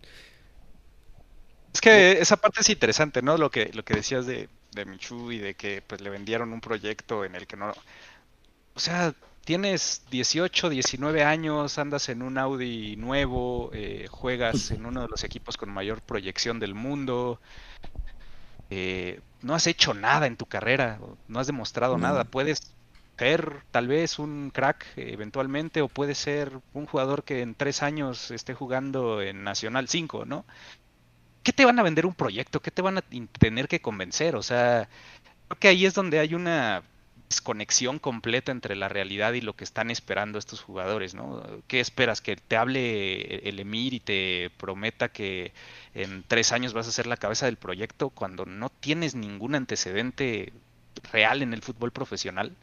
Es 1.72 1.80
que 1.80 2.20
esa 2.20 2.36
parte 2.36 2.60
es 2.60 2.68
interesante, 2.68 3.22
¿no? 3.22 3.38
Lo 3.38 3.50
que, 3.50 3.70
lo 3.72 3.86
que 3.86 3.94
decías 3.94 4.26
de, 4.26 4.50
de 4.72 4.84
Michu 4.84 5.32
y 5.32 5.38
de 5.38 5.54
que 5.54 5.80
pues 5.80 6.02
le 6.02 6.10
vendieron 6.10 6.52
un 6.52 6.60
proyecto 6.60 7.24
en 7.24 7.36
el 7.36 7.46
que 7.46 7.56
no... 7.56 7.72
O 8.74 8.80
sea, 8.80 9.14
tienes 9.48 10.02
18, 10.10 10.68
19 10.68 11.24
años, 11.24 11.78
andas 11.78 12.10
en 12.10 12.20
un 12.20 12.36
Audi 12.36 12.96
nuevo, 12.96 13.70
eh, 13.72 14.06
juegas 14.10 14.72
en 14.72 14.84
uno 14.84 15.00
de 15.00 15.08
los 15.08 15.24
equipos 15.24 15.56
con 15.56 15.70
mayor 15.70 16.02
proyección 16.02 16.60
del 16.60 16.74
mundo, 16.74 17.40
eh, 18.68 19.22
no 19.40 19.54
has 19.54 19.66
hecho 19.66 19.94
nada 19.94 20.26
en 20.26 20.36
tu 20.36 20.44
carrera, 20.44 20.98
no 21.28 21.40
has 21.40 21.46
demostrado 21.46 21.96
nada, 21.96 22.24
puedes 22.24 22.74
ser 23.16 23.62
tal 23.70 23.88
vez 23.88 24.18
un 24.18 24.50
crack 24.50 24.84
eventualmente 24.96 25.80
o 25.80 25.88
puedes 25.88 26.18
ser 26.18 26.52
un 26.74 26.84
jugador 26.84 27.24
que 27.24 27.40
en 27.40 27.54
tres 27.54 27.82
años 27.82 28.30
esté 28.30 28.52
jugando 28.52 29.22
en 29.22 29.44
Nacional 29.44 29.88
5, 29.88 30.26
¿no? 30.26 30.44
¿Qué 31.42 31.54
te 31.54 31.64
van 31.64 31.78
a 31.78 31.82
vender 31.82 32.04
un 32.04 32.14
proyecto? 32.14 32.60
¿Qué 32.60 32.70
te 32.70 32.82
van 32.82 32.98
a 32.98 33.04
tener 33.38 33.66
que 33.66 33.80
convencer? 33.80 34.36
O 34.36 34.42
sea, 34.42 34.90
creo 35.48 35.58
que 35.58 35.68
ahí 35.68 35.86
es 35.86 35.94
donde 35.94 36.18
hay 36.18 36.34
una 36.34 36.82
desconexión 37.28 37.98
completa 37.98 38.52
entre 38.52 38.74
la 38.74 38.88
realidad 38.88 39.34
y 39.34 39.40
lo 39.40 39.54
que 39.54 39.64
están 39.64 39.90
esperando 39.90 40.38
estos 40.38 40.62
jugadores, 40.62 41.14
¿no? 41.14 41.42
¿Qué 41.66 41.80
esperas? 41.80 42.20
¿Que 42.20 42.36
te 42.36 42.56
hable 42.56 43.48
el 43.48 43.60
Emir 43.60 43.94
y 43.94 44.00
te 44.00 44.50
prometa 44.56 45.10
que 45.10 45.52
en 45.94 46.24
tres 46.26 46.52
años 46.52 46.72
vas 46.72 46.88
a 46.88 46.92
ser 46.92 47.06
la 47.06 47.16
cabeza 47.16 47.46
del 47.46 47.56
proyecto 47.56 48.10
cuando 48.10 48.46
no 48.46 48.70
tienes 48.70 49.14
ningún 49.14 49.54
antecedente 49.54 50.52
real 51.12 51.42
en 51.42 51.52
el 51.52 51.62
fútbol 51.62 51.92
profesional? 51.92 52.54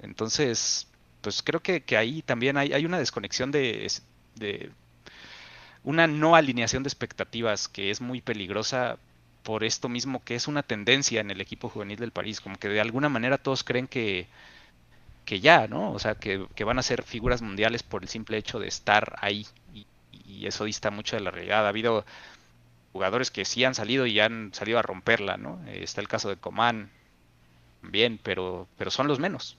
Entonces, 0.00 0.88
pues 1.20 1.42
creo 1.42 1.60
que, 1.60 1.82
ahí 1.96 2.22
también 2.22 2.56
hay, 2.56 2.84
una 2.84 2.98
desconexión 2.98 3.52
de, 3.52 3.90
de 4.34 4.70
una 5.84 6.06
no 6.08 6.34
alineación 6.34 6.82
de 6.82 6.88
expectativas 6.88 7.68
que 7.68 7.90
es 7.90 8.00
muy 8.00 8.20
peligrosa 8.20 8.98
por 9.46 9.62
esto 9.62 9.88
mismo 9.88 10.24
que 10.24 10.34
es 10.34 10.48
una 10.48 10.64
tendencia 10.64 11.20
en 11.20 11.30
el 11.30 11.40
equipo 11.40 11.68
juvenil 11.68 12.00
del 12.00 12.10
París, 12.10 12.40
como 12.40 12.58
que 12.58 12.68
de 12.68 12.80
alguna 12.80 13.08
manera 13.08 13.38
todos 13.38 13.62
creen 13.62 13.86
que, 13.86 14.26
que 15.24 15.38
ya, 15.38 15.68
¿no? 15.68 15.92
O 15.92 16.00
sea, 16.00 16.16
que, 16.16 16.48
van 16.64 16.80
a 16.80 16.82
ser 16.82 17.04
figuras 17.04 17.42
mundiales 17.42 17.84
por 17.84 18.02
el 18.02 18.08
simple 18.08 18.38
hecho 18.38 18.58
de 18.58 18.66
estar 18.66 19.14
ahí 19.20 19.46
y, 19.72 19.86
eso 20.44 20.64
dista 20.64 20.90
mucho 20.90 21.14
de 21.14 21.22
la 21.22 21.30
realidad. 21.30 21.64
Ha 21.64 21.68
habido 21.68 22.04
jugadores 22.92 23.30
que 23.30 23.44
sí 23.44 23.64
han 23.64 23.74
salido 23.76 24.04
y 24.06 24.18
han 24.18 24.52
salido 24.52 24.80
a 24.80 24.82
romperla, 24.82 25.36
¿no? 25.36 25.60
Está 25.68 26.00
el 26.00 26.08
caso 26.08 26.28
de 26.28 26.36
Coman, 26.36 26.90
bien, 27.82 28.18
pero, 28.22 28.66
pero 28.76 28.90
son 28.90 29.06
los 29.06 29.20
menos. 29.20 29.56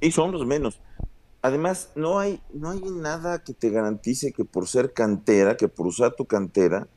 Y 0.00 0.10
son 0.10 0.32
los 0.32 0.44
menos. 0.44 0.80
Además, 1.42 1.92
no 1.94 2.18
hay, 2.18 2.40
no 2.52 2.70
hay 2.70 2.80
nada 2.80 3.42
que 3.44 3.54
te 3.54 3.70
garantice 3.70 4.32
que 4.32 4.44
por 4.44 4.66
ser 4.66 4.92
cantera, 4.92 5.56
que 5.56 5.68
por 5.68 5.86
usar 5.86 6.14
tu 6.14 6.24
cantera, 6.24 6.88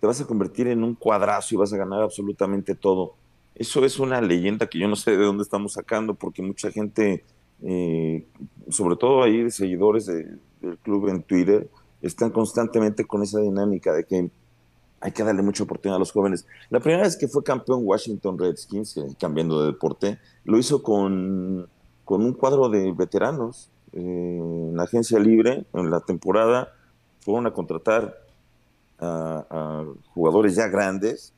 te 0.00 0.06
vas 0.06 0.20
a 0.20 0.26
convertir 0.26 0.68
en 0.68 0.84
un 0.84 0.94
cuadrazo 0.94 1.54
y 1.54 1.58
vas 1.58 1.72
a 1.72 1.76
ganar 1.76 2.02
absolutamente 2.02 2.74
todo. 2.74 3.14
Eso 3.54 3.84
es 3.84 3.98
una 3.98 4.20
leyenda 4.20 4.66
que 4.66 4.78
yo 4.78 4.88
no 4.88 4.96
sé 4.96 5.12
de 5.12 5.24
dónde 5.24 5.42
estamos 5.42 5.72
sacando, 5.72 6.14
porque 6.14 6.42
mucha 6.42 6.70
gente, 6.70 7.24
eh, 7.62 8.26
sobre 8.68 8.96
todo 8.96 9.22
ahí 9.22 9.44
de 9.44 9.50
seguidores 9.50 10.06
del 10.06 10.78
club 10.82 11.08
en 11.08 11.22
Twitter, 11.22 11.68
están 12.02 12.30
constantemente 12.30 13.06
con 13.06 13.22
esa 13.22 13.40
dinámica 13.40 13.92
de 13.92 14.04
que 14.04 14.30
hay 15.00 15.12
que 15.12 15.24
darle 15.24 15.42
mucha 15.42 15.64
oportunidad 15.64 15.96
a 15.96 15.98
los 15.98 16.12
jóvenes. 16.12 16.46
La 16.70 16.80
primera 16.80 17.02
vez 17.02 17.16
que 17.16 17.28
fue 17.28 17.42
campeón 17.42 17.80
Washington 17.84 18.38
Redskins, 18.38 18.96
eh, 18.96 19.06
cambiando 19.18 19.60
de 19.60 19.68
deporte, 19.68 20.18
lo 20.44 20.58
hizo 20.58 20.82
con, 20.82 21.68
con 22.04 22.22
un 22.22 22.32
cuadro 22.32 22.68
de 22.68 22.92
veteranos 22.92 23.70
eh, 23.92 24.00
en 24.00 24.76
la 24.76 24.84
agencia 24.84 25.18
libre, 25.18 25.64
en 25.72 25.90
la 25.90 26.00
temporada, 26.00 26.72
fueron 27.20 27.46
a 27.46 27.52
contratar 27.52 28.25
a, 28.98 29.84
jugadores 30.14 30.54
ya 30.56 30.68
grandes 30.68 31.32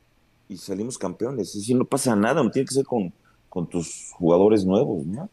y 0.48 0.56
salimos 0.56 0.98
campeones. 0.98 1.54
Y 1.54 1.62
si 1.62 1.74
no 1.74 1.84
pasa 1.84 2.14
nada, 2.16 2.42
no 2.42 2.50
tiene 2.50 2.66
que 2.66 2.74
ser 2.74 2.84
con, 2.84 3.12
con 3.48 3.68
tus 3.68 4.12
jugadores 4.12 4.64
nuevos, 4.64 5.06
¿no? 5.06 5.28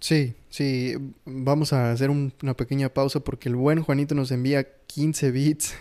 Sí, 0.00 0.34
sí, 0.48 0.94
vamos 1.24 1.72
a 1.72 1.90
hacer 1.90 2.10
una 2.10 2.54
pequeña 2.54 2.88
pausa 2.88 3.18
porque 3.18 3.48
el 3.48 3.56
buen 3.56 3.82
Juanito 3.82 4.14
nos 4.14 4.30
envía 4.30 4.64
15 4.86 5.32
bits 5.32 5.74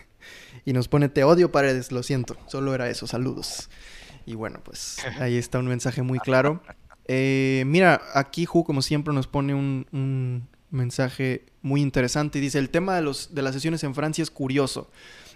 y 0.65 0.73
nos 0.73 0.87
pone 0.87 1.07
te 1.07 1.23
odio 1.23 1.51
paredes, 1.51 1.91
lo 1.91 2.01
siento, 2.01 2.35
solo 2.47 2.73
era 2.73 2.89
eso, 2.89 3.05
saludos. 3.05 3.69
Y 4.25 4.33
bueno, 4.33 4.59
pues 4.63 4.97
ahí 5.19 5.37
está 5.37 5.59
un 5.59 5.67
mensaje 5.67 6.01
muy 6.01 6.17
claro. 6.19 6.61
Eh, 7.05 7.63
mira, 7.67 8.01
aquí 8.15 8.45
Ju 8.45 8.63
como 8.63 8.81
siempre 8.81 9.13
nos 9.13 9.27
pone 9.27 9.53
un 9.53 10.47
mensaje 10.69 11.45
muy 11.61 11.81
interesante. 11.81 12.39
Dice, 12.39 12.59
el 12.59 12.69
tema 12.69 12.95
de, 12.95 13.01
los, 13.01 13.33
de 13.33 13.41
las 13.41 13.53
sesiones 13.53 13.83
en 13.83 13.95
Francia 13.95 14.21
es 14.21 14.31
curioso. 14.31 14.89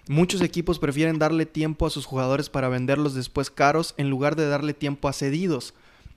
Muchos 0.08 0.42
equipos 0.42 0.80
prefieren 0.80 1.20
darle 1.20 1.46
tiempo 1.46 1.86
a 1.86 1.90
sus 1.90 2.06
jugadores 2.06 2.50
para 2.50 2.70
venderlos 2.70 3.14
después 3.14 3.52
caros 3.52 3.94
en 3.98 4.10
lugar 4.10 4.36
de 4.36 4.48
darle 4.48 4.74
tiempo 4.74 5.08
a 5.08 5.14
cedidos. 5.14 5.74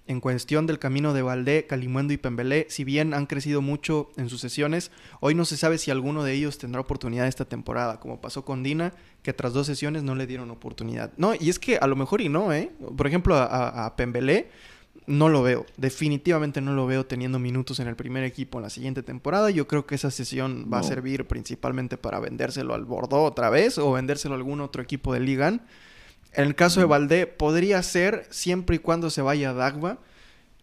En 0.07 0.21
cuestión 0.21 0.67
del 0.67 0.79
camino 0.79 1.15
de 1.15 1.23
Valdé, 1.23 1.67
Calimuendo 1.67 2.13
y 2.13 2.19
Pembelé, 2.19 2.67
si 2.69 2.85
bien 2.85 3.15
han 3.15 3.25
crecido 3.25 3.63
mucho 3.63 4.11
en 4.19 4.29
sus 4.29 4.41
sesiones, 4.41 4.91
hoy 5.21 5.35
no 5.35 5.47
se 5.47 5.57
sabe 5.57 5.79
si 5.79 5.91
alguno 5.91 6.25
de 6.25 6.35
ellos 6.35 6.59
tendrá 6.59 6.83
oportunidad 6.83 7.27
esta 7.27 7.47
temporada, 7.47 8.01
como 8.01 8.21
pasó 8.21 8.45
con 8.45 8.63
Dina, 8.63 8.93
que 9.23 9.33
tras 9.33 9.55
dos 9.55 9.67
sesiones 9.67 10.03
no 10.03 10.15
le 10.15 10.27
dieron 10.27 10.51
oportunidad. 10.51 11.13
No, 11.17 11.35
y 11.35 11.49
es 11.49 11.59
que 11.59 11.79
a 11.79 11.87
lo 11.87 11.97
mejor 11.97 12.21
y 12.21 12.29
no, 12.29 12.53
¿eh? 12.53 12.71
Por 12.97 13.07
ejemplo, 13.07 13.35
a, 13.35 13.87
a 13.87 13.97
Pembelé 13.97 14.51
no 15.07 15.29
lo 15.29 15.43
veo. 15.43 15.67
Definitivamente 15.77 16.61
no 16.61 16.73
lo 16.73 16.87
veo 16.87 17.07
teniendo 17.07 17.39
minutos 17.39 17.81
en 17.81 17.89
el 17.89 17.97
primer 17.97 18.25
equipo 18.25 18.59
en 18.59 18.63
la 18.63 18.71
siguiente 18.71 19.03
temporada. 19.03 19.51
Yo 19.51 19.67
creo 19.67 19.87
que 19.87 19.95
esa 19.95 20.11
sesión 20.11 20.71
va 20.73 20.79
a 20.79 20.83
servir 20.83 21.27
principalmente 21.27 21.97
para 21.97 22.21
vendérselo 22.21 22.75
al 22.75 22.85
Bordeaux 22.85 23.31
otra 23.31 23.51
vez 23.51 23.79
o 23.79 23.93
vendérselo 23.93 24.35
a 24.35 24.39
algún 24.39 24.61
otro 24.61 24.83
equipo 24.83 25.13
de 25.13 25.21
Ligan. 25.21 25.63
En 26.33 26.45
el 26.47 26.55
caso 26.55 26.81
de 26.81 26.87
Valdé, 26.87 27.27
podría 27.27 27.83
ser 27.83 28.27
siempre 28.31 28.77
y 28.77 28.79
cuando 28.81 29.11
se 29.11 29.23
vaya 29.23 29.51
a 29.51 29.55
Dagba. 29.55 29.99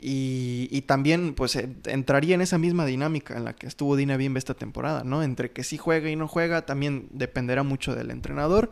Y, 0.03 0.81
también, 0.87 1.35
pues, 1.35 1.55
entraría 1.55 2.33
en 2.33 2.41
esa 2.41 2.57
misma 2.57 2.87
dinámica 2.87 3.37
en 3.37 3.45
la 3.45 3.53
que 3.53 3.67
estuvo 3.67 3.95
Dina 3.95 4.17
Bimbe 4.17 4.39
esta 4.39 4.55
temporada, 4.55 5.03
¿no? 5.03 5.21
Entre 5.21 5.51
que 5.51 5.63
sí 5.63 5.77
juega 5.77 6.09
y 6.09 6.15
no 6.15 6.27
juega, 6.27 6.65
también 6.65 7.07
dependerá 7.11 7.61
mucho 7.61 7.93
del 7.93 8.09
entrenador. 8.09 8.71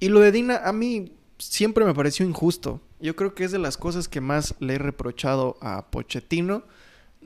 Y 0.00 0.08
lo 0.08 0.18
de 0.18 0.32
Dina, 0.32 0.62
a 0.64 0.72
mí 0.72 1.12
siempre 1.38 1.84
me 1.84 1.94
pareció 1.94 2.26
injusto. 2.26 2.80
Yo 3.00 3.16
creo 3.16 3.34
que 3.34 3.44
es 3.44 3.52
de 3.52 3.58
las 3.58 3.76
cosas 3.76 4.08
que 4.08 4.20
más 4.20 4.54
le 4.58 4.74
he 4.74 4.78
reprochado 4.78 5.56
a 5.60 5.90
Pochettino. 5.90 6.64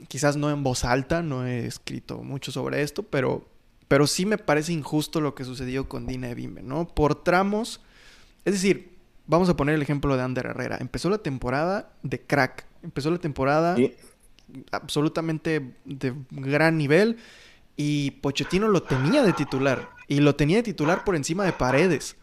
Quizás 0.07 0.37
no 0.37 0.49
en 0.49 0.63
voz 0.63 0.85
alta, 0.85 1.21
no 1.21 1.45
he 1.45 1.65
escrito 1.65 2.23
mucho 2.23 2.51
sobre 2.51 2.81
esto, 2.81 3.03
pero, 3.03 3.47
pero 3.87 4.07
sí 4.07 4.25
me 4.25 4.37
parece 4.37 4.73
injusto 4.73 5.21
lo 5.21 5.35
que 5.35 5.45
sucedió 5.45 5.87
con 5.87 6.07
Dina 6.07 6.29
Ebimbe, 6.29 6.63
¿no? 6.63 6.87
Por 6.87 7.23
tramos. 7.23 7.81
Es 8.45 8.53
decir, 8.53 8.97
vamos 9.27 9.49
a 9.49 9.55
poner 9.55 9.75
el 9.75 9.81
ejemplo 9.81 10.15
de 10.15 10.23
Ander 10.23 10.47
Herrera. 10.47 10.77
Empezó 10.79 11.09
la 11.09 11.19
temporada 11.19 11.93
de 12.01 12.21
crack. 12.21 12.65
Empezó 12.81 13.11
la 13.11 13.19
temporada 13.19 13.75
absolutamente 14.71 15.75
de 15.85 16.13
gran 16.31 16.77
nivel. 16.77 17.17
Y 17.75 18.11
Pochettino 18.11 18.67
lo 18.67 18.83
tenía 18.83 19.23
de 19.23 19.33
titular. 19.33 19.89
Y 20.07 20.19
lo 20.19 20.35
tenía 20.35 20.57
de 20.57 20.63
titular 20.63 21.03
por 21.03 21.15
encima 21.15 21.45
de 21.45 21.53
paredes. 21.53 22.17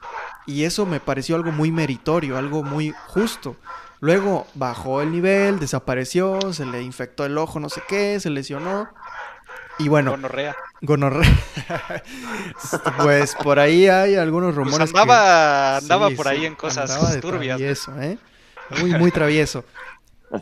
Y 0.46 0.64
eso 0.64 0.86
me 0.86 1.00
pareció 1.00 1.36
algo 1.36 1.52
muy 1.52 1.70
meritorio, 1.70 2.38
algo 2.38 2.62
muy 2.62 2.94
justo. 3.06 3.56
Luego 4.00 4.46
bajó 4.54 5.02
el 5.02 5.12
nivel, 5.12 5.58
desapareció, 5.60 6.52
se 6.52 6.64
le 6.64 6.82
infectó 6.82 7.26
el 7.26 7.36
ojo, 7.36 7.60
no 7.60 7.68
sé 7.68 7.82
qué, 7.86 8.18
se 8.18 8.30
lesionó. 8.30 8.88
Y 9.78 9.88
bueno. 9.88 10.12
Gonorrea. 10.12 10.56
Gonorrea. 10.80 12.02
pues 13.02 13.34
por 13.34 13.58
ahí 13.58 13.88
hay 13.88 14.16
algunos 14.16 14.54
pues 14.54 14.66
rumores. 14.66 14.90
andaba, 14.90 15.76
andaba 15.76 16.10
por 16.10 16.28
ahí 16.28 16.46
en 16.46 16.54
cosas 16.54 17.20
turbias. 17.20 17.60
¿eh? 17.60 18.18
Muy, 18.80 18.94
muy 18.94 19.10
travieso. 19.10 19.64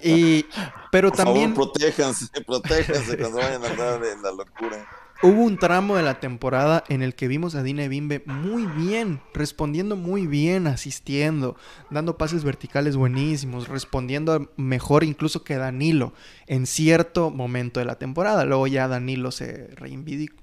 Y, 0.03 0.46
pero 0.90 1.09
por 1.11 1.16
también. 1.16 1.55
Favor, 1.55 1.72
protéjanse, 1.72 2.26
protéjanse 2.46 3.16
cuando 3.16 3.38
vayan 3.38 3.64
a 3.64 3.68
andar 3.68 4.05
en 4.05 4.22
la 4.22 4.32
locura. 4.32 4.86
Hubo 5.20 5.42
un 5.42 5.58
tramo 5.58 5.96
de 5.96 6.04
la 6.04 6.20
temporada 6.20 6.84
en 6.88 7.02
el 7.02 7.16
que 7.16 7.26
vimos 7.26 7.56
a 7.56 7.64
Dina 7.64 7.88
Bimbe 7.88 8.22
muy 8.24 8.66
bien, 8.66 9.20
respondiendo 9.34 9.96
muy 9.96 10.28
bien, 10.28 10.68
asistiendo, 10.68 11.56
dando 11.90 12.16
pases 12.16 12.44
verticales 12.44 12.94
buenísimos, 12.94 13.66
respondiendo 13.66 14.52
mejor 14.56 15.02
incluso 15.02 15.42
que 15.42 15.56
Danilo 15.56 16.12
en 16.46 16.66
cierto 16.66 17.30
momento 17.30 17.80
de 17.80 17.86
la 17.86 17.96
temporada. 17.98 18.44
Luego 18.44 18.68
ya 18.68 18.86
Danilo 18.86 19.32
se 19.32 19.74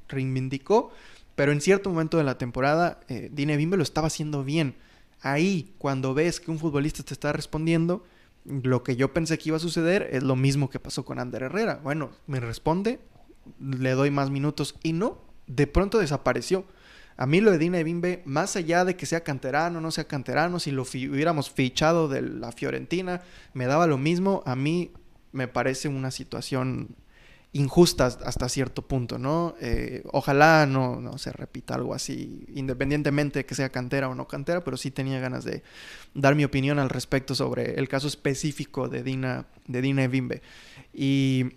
reivindicó, 0.10 0.92
pero 1.36 1.54
en 1.54 1.62
cierto 1.62 1.90
momento 1.90 2.18
de 2.18 2.26
la 2.26 2.38
temporada 2.38 3.00
eh, 3.08 3.30
Bimbe 3.34 3.78
lo 3.78 3.84
estaba 3.84 4.08
haciendo 4.08 4.44
bien. 4.44 4.76
Ahí, 5.22 5.74
cuando 5.78 6.14
ves 6.14 6.42
que 6.42 6.52
un 6.52 6.60
futbolista 6.60 7.02
te 7.02 7.14
está 7.14 7.32
respondiendo, 7.32 8.04
lo 8.44 8.84
que 8.84 8.98
yo 8.98 9.14
pensé 9.14 9.38
que 9.38 9.50
iba 9.50 9.58
a 9.58 9.62
suceder 9.62 10.10
es 10.12 10.22
lo 10.22 10.36
mismo 10.36 10.70
que 10.70 10.82
pasó 10.82 11.06
con 11.06 11.18
Ander 11.18 11.44
Herrera. 11.44 11.80
Bueno, 11.82 12.12
me 12.28 12.42
responde, 12.42 13.00
le 13.60 13.92
doy 13.92 14.12
más 14.12 14.30
minutos. 14.30 14.76
Y 14.84 14.94
no, 14.94 15.20
de 15.48 15.68
pronto 15.68 16.00
desapareció. 16.00 16.66
A 17.18 17.26
mí 17.26 17.40
lo 17.40 17.52
de 17.52 17.58
Dina 17.58 17.82
Bimbe, 17.82 18.22
más 18.26 18.56
allá 18.56 18.84
de 18.84 18.98
que 18.98 19.06
sea 19.06 19.24
canterano 19.24 19.80
no 19.80 19.92
sea 19.92 20.06
canterano, 20.06 20.60
si 20.60 20.72
lo 20.72 20.82
hubiéramos 20.84 21.50
fichado 21.50 22.10
de 22.10 22.22
la 22.22 22.52
Fiorentina, 22.52 23.22
me 23.54 23.68
daba 23.68 23.88
lo 23.88 23.98
mismo. 23.98 24.44
A 24.46 24.56
mí 24.56 24.92
me 25.32 25.48
parece 25.48 25.88
una 25.88 26.12
situación 26.12 26.96
injusta 27.56 28.08
hasta 28.08 28.50
cierto 28.50 28.82
punto, 28.82 29.18
¿no? 29.18 29.56
Eh, 29.62 30.04
ojalá 30.12 30.66
no, 30.66 31.00
no, 31.00 31.18
se 31.18 31.32
repita 31.32 31.76
algo 31.76 31.94
así, 31.94 32.46
independientemente 32.54 33.40
de 33.40 33.46
que 33.46 33.56
sea 33.56 33.70
cantera 33.70 34.10
o 34.10 34.16
no 34.16 34.28
cantera, 34.28 34.62
pero 34.62 34.76
sí 34.76 34.92
tenía 34.92 35.22
ganas 35.22 35.46
de 35.46 35.64
dar 36.14 36.36
mi 36.36 36.44
opinión 36.44 36.80
al 36.80 36.90
respecto 36.90 37.34
sobre 37.34 37.76
el 37.76 37.88
caso 37.88 38.10
específico 38.10 38.90
de 38.90 39.04
Dina, 39.04 39.46
de 39.68 39.82
Dina 39.82 40.06
Bimbe. 40.08 40.42
Y 40.94 41.54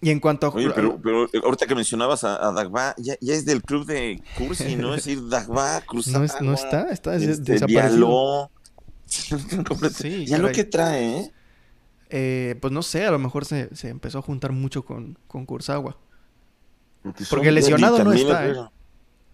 y 0.00 0.10
en 0.10 0.20
cuanto 0.20 0.46
a... 0.46 0.50
Oye, 0.50 0.70
pero, 0.74 0.98
pero 1.02 1.24
eh, 1.26 1.40
ahorita 1.42 1.66
que 1.66 1.74
mencionabas 1.74 2.24
a, 2.24 2.52
Dagba, 2.52 2.94
ya, 2.98 3.16
ya, 3.20 3.34
es 3.34 3.44
del 3.44 3.62
club 3.62 3.86
de 3.86 4.22
Cursi, 4.36 4.76
¿no? 4.76 4.94
Es 4.94 5.04
decir, 5.04 5.28
Dagba, 5.28 5.80
Cruzado. 5.82 6.24
No, 6.40 6.50
no 6.50 6.54
está, 6.54 6.90
está 6.90 7.16
este, 7.16 7.52
desaparecido. 7.52 8.50
sí, 9.94 10.26
ya 10.26 10.38
lo 10.38 10.52
que 10.52 10.64
trae, 10.64 11.18
¿eh? 11.18 11.32
¿eh? 12.10 12.56
Pues 12.60 12.72
no 12.72 12.82
sé, 12.82 13.06
a 13.06 13.10
lo 13.10 13.18
mejor 13.18 13.44
se, 13.44 13.74
se 13.74 13.88
empezó 13.88 14.18
a 14.18 14.22
juntar 14.22 14.52
mucho 14.52 14.84
con, 14.84 15.18
con. 15.26 15.46
Porque, 15.46 17.50
lesionado 17.50 18.04
no 18.04 18.12
está, 18.12 18.46
¿eh? 18.46 18.54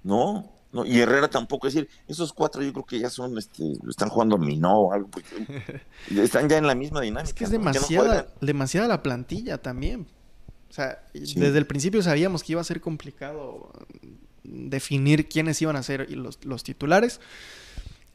No, 0.03 0.53
No, 0.73 0.85
y 0.85 1.01
Herrera 1.01 1.29
tampoco, 1.29 1.67
es 1.67 1.75
decir, 1.75 1.89
esos 2.07 2.33
cuatro 2.33 2.63
yo 2.63 2.73
creo 2.73 2.85
que 2.85 3.01
ya 3.01 3.11
son, 3.11 3.37
este, 3.39 3.73
están 3.89 4.11
jugando 4.11 4.39
Minó 4.39 4.81
o 4.81 4.93
algo, 4.93 5.11
están 6.11 6.49
ya 6.49 6.59
en 6.59 6.67
la 6.67 6.75
misma 6.75 7.01
dinámica. 7.01 7.29
Es 7.29 7.35
que 7.35 7.45
es 7.45 7.51
demasiada, 7.51 8.29
demasiada 8.41 8.89
la 8.89 9.03
plantilla 9.03 9.59
también. 9.59 10.07
O 10.75 10.77
sea, 10.77 11.05
desde 11.13 11.57
el 11.57 11.69
principio 11.69 12.03
sabíamos 12.03 12.43
que 12.43 12.51
iba 12.51 12.61
a 12.61 12.65
ser 12.65 12.81
complicado 12.81 13.71
definir 14.43 15.29
quiénes 15.29 15.63
iban 15.63 15.77
a 15.77 15.85
ser 15.85 16.11
los, 16.11 16.45
los 16.45 16.65
titulares. 16.65 17.21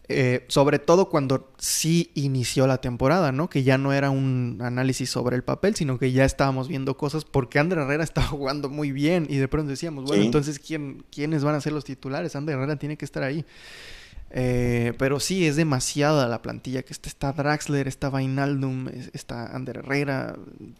Eh, 0.09 0.43
sobre 0.49 0.77
todo 0.77 1.07
cuando 1.07 1.53
sí 1.57 2.11
inició 2.15 2.67
la 2.67 2.81
temporada, 2.81 3.31
¿no? 3.31 3.49
Que 3.49 3.63
ya 3.63 3.77
no 3.77 3.93
era 3.93 4.09
un 4.09 4.59
análisis 4.61 5.09
sobre 5.09 5.37
el 5.37 5.43
papel, 5.43 5.75
sino 5.75 5.97
que 5.97 6.11
ya 6.11 6.25
estábamos 6.25 6.67
viendo 6.67 6.97
cosas 6.97 7.23
porque 7.23 7.59
Ander 7.59 7.77
Herrera 7.77 8.03
estaba 8.03 8.27
jugando 8.27 8.69
muy 8.69 8.91
bien 8.91 9.25
y 9.29 9.37
de 9.37 9.47
pronto 9.47 9.69
decíamos, 9.69 10.03
bueno, 10.03 10.21
entonces 10.21 10.59
¿quién, 10.59 11.05
¿quiénes 11.11 11.45
van 11.45 11.55
a 11.55 11.61
ser 11.61 11.71
los 11.71 11.85
titulares? 11.85 12.35
Ander 12.35 12.57
Herrera 12.57 12.75
tiene 12.75 12.97
que 12.97 13.05
estar 13.05 13.23
ahí. 13.23 13.45
Eh, 14.31 14.93
pero 14.97 15.19
sí, 15.19 15.47
es 15.47 15.55
demasiada 15.55 16.27
la 16.27 16.41
plantilla. 16.41 16.83
Que 16.83 16.93
está, 16.93 17.09
está 17.09 17.33
Draxler, 17.33 17.87
está 17.87 18.09
Vainaldum, 18.09 18.87
está 19.13 19.55
Ander 19.55 19.77
Herrera, 19.77 20.35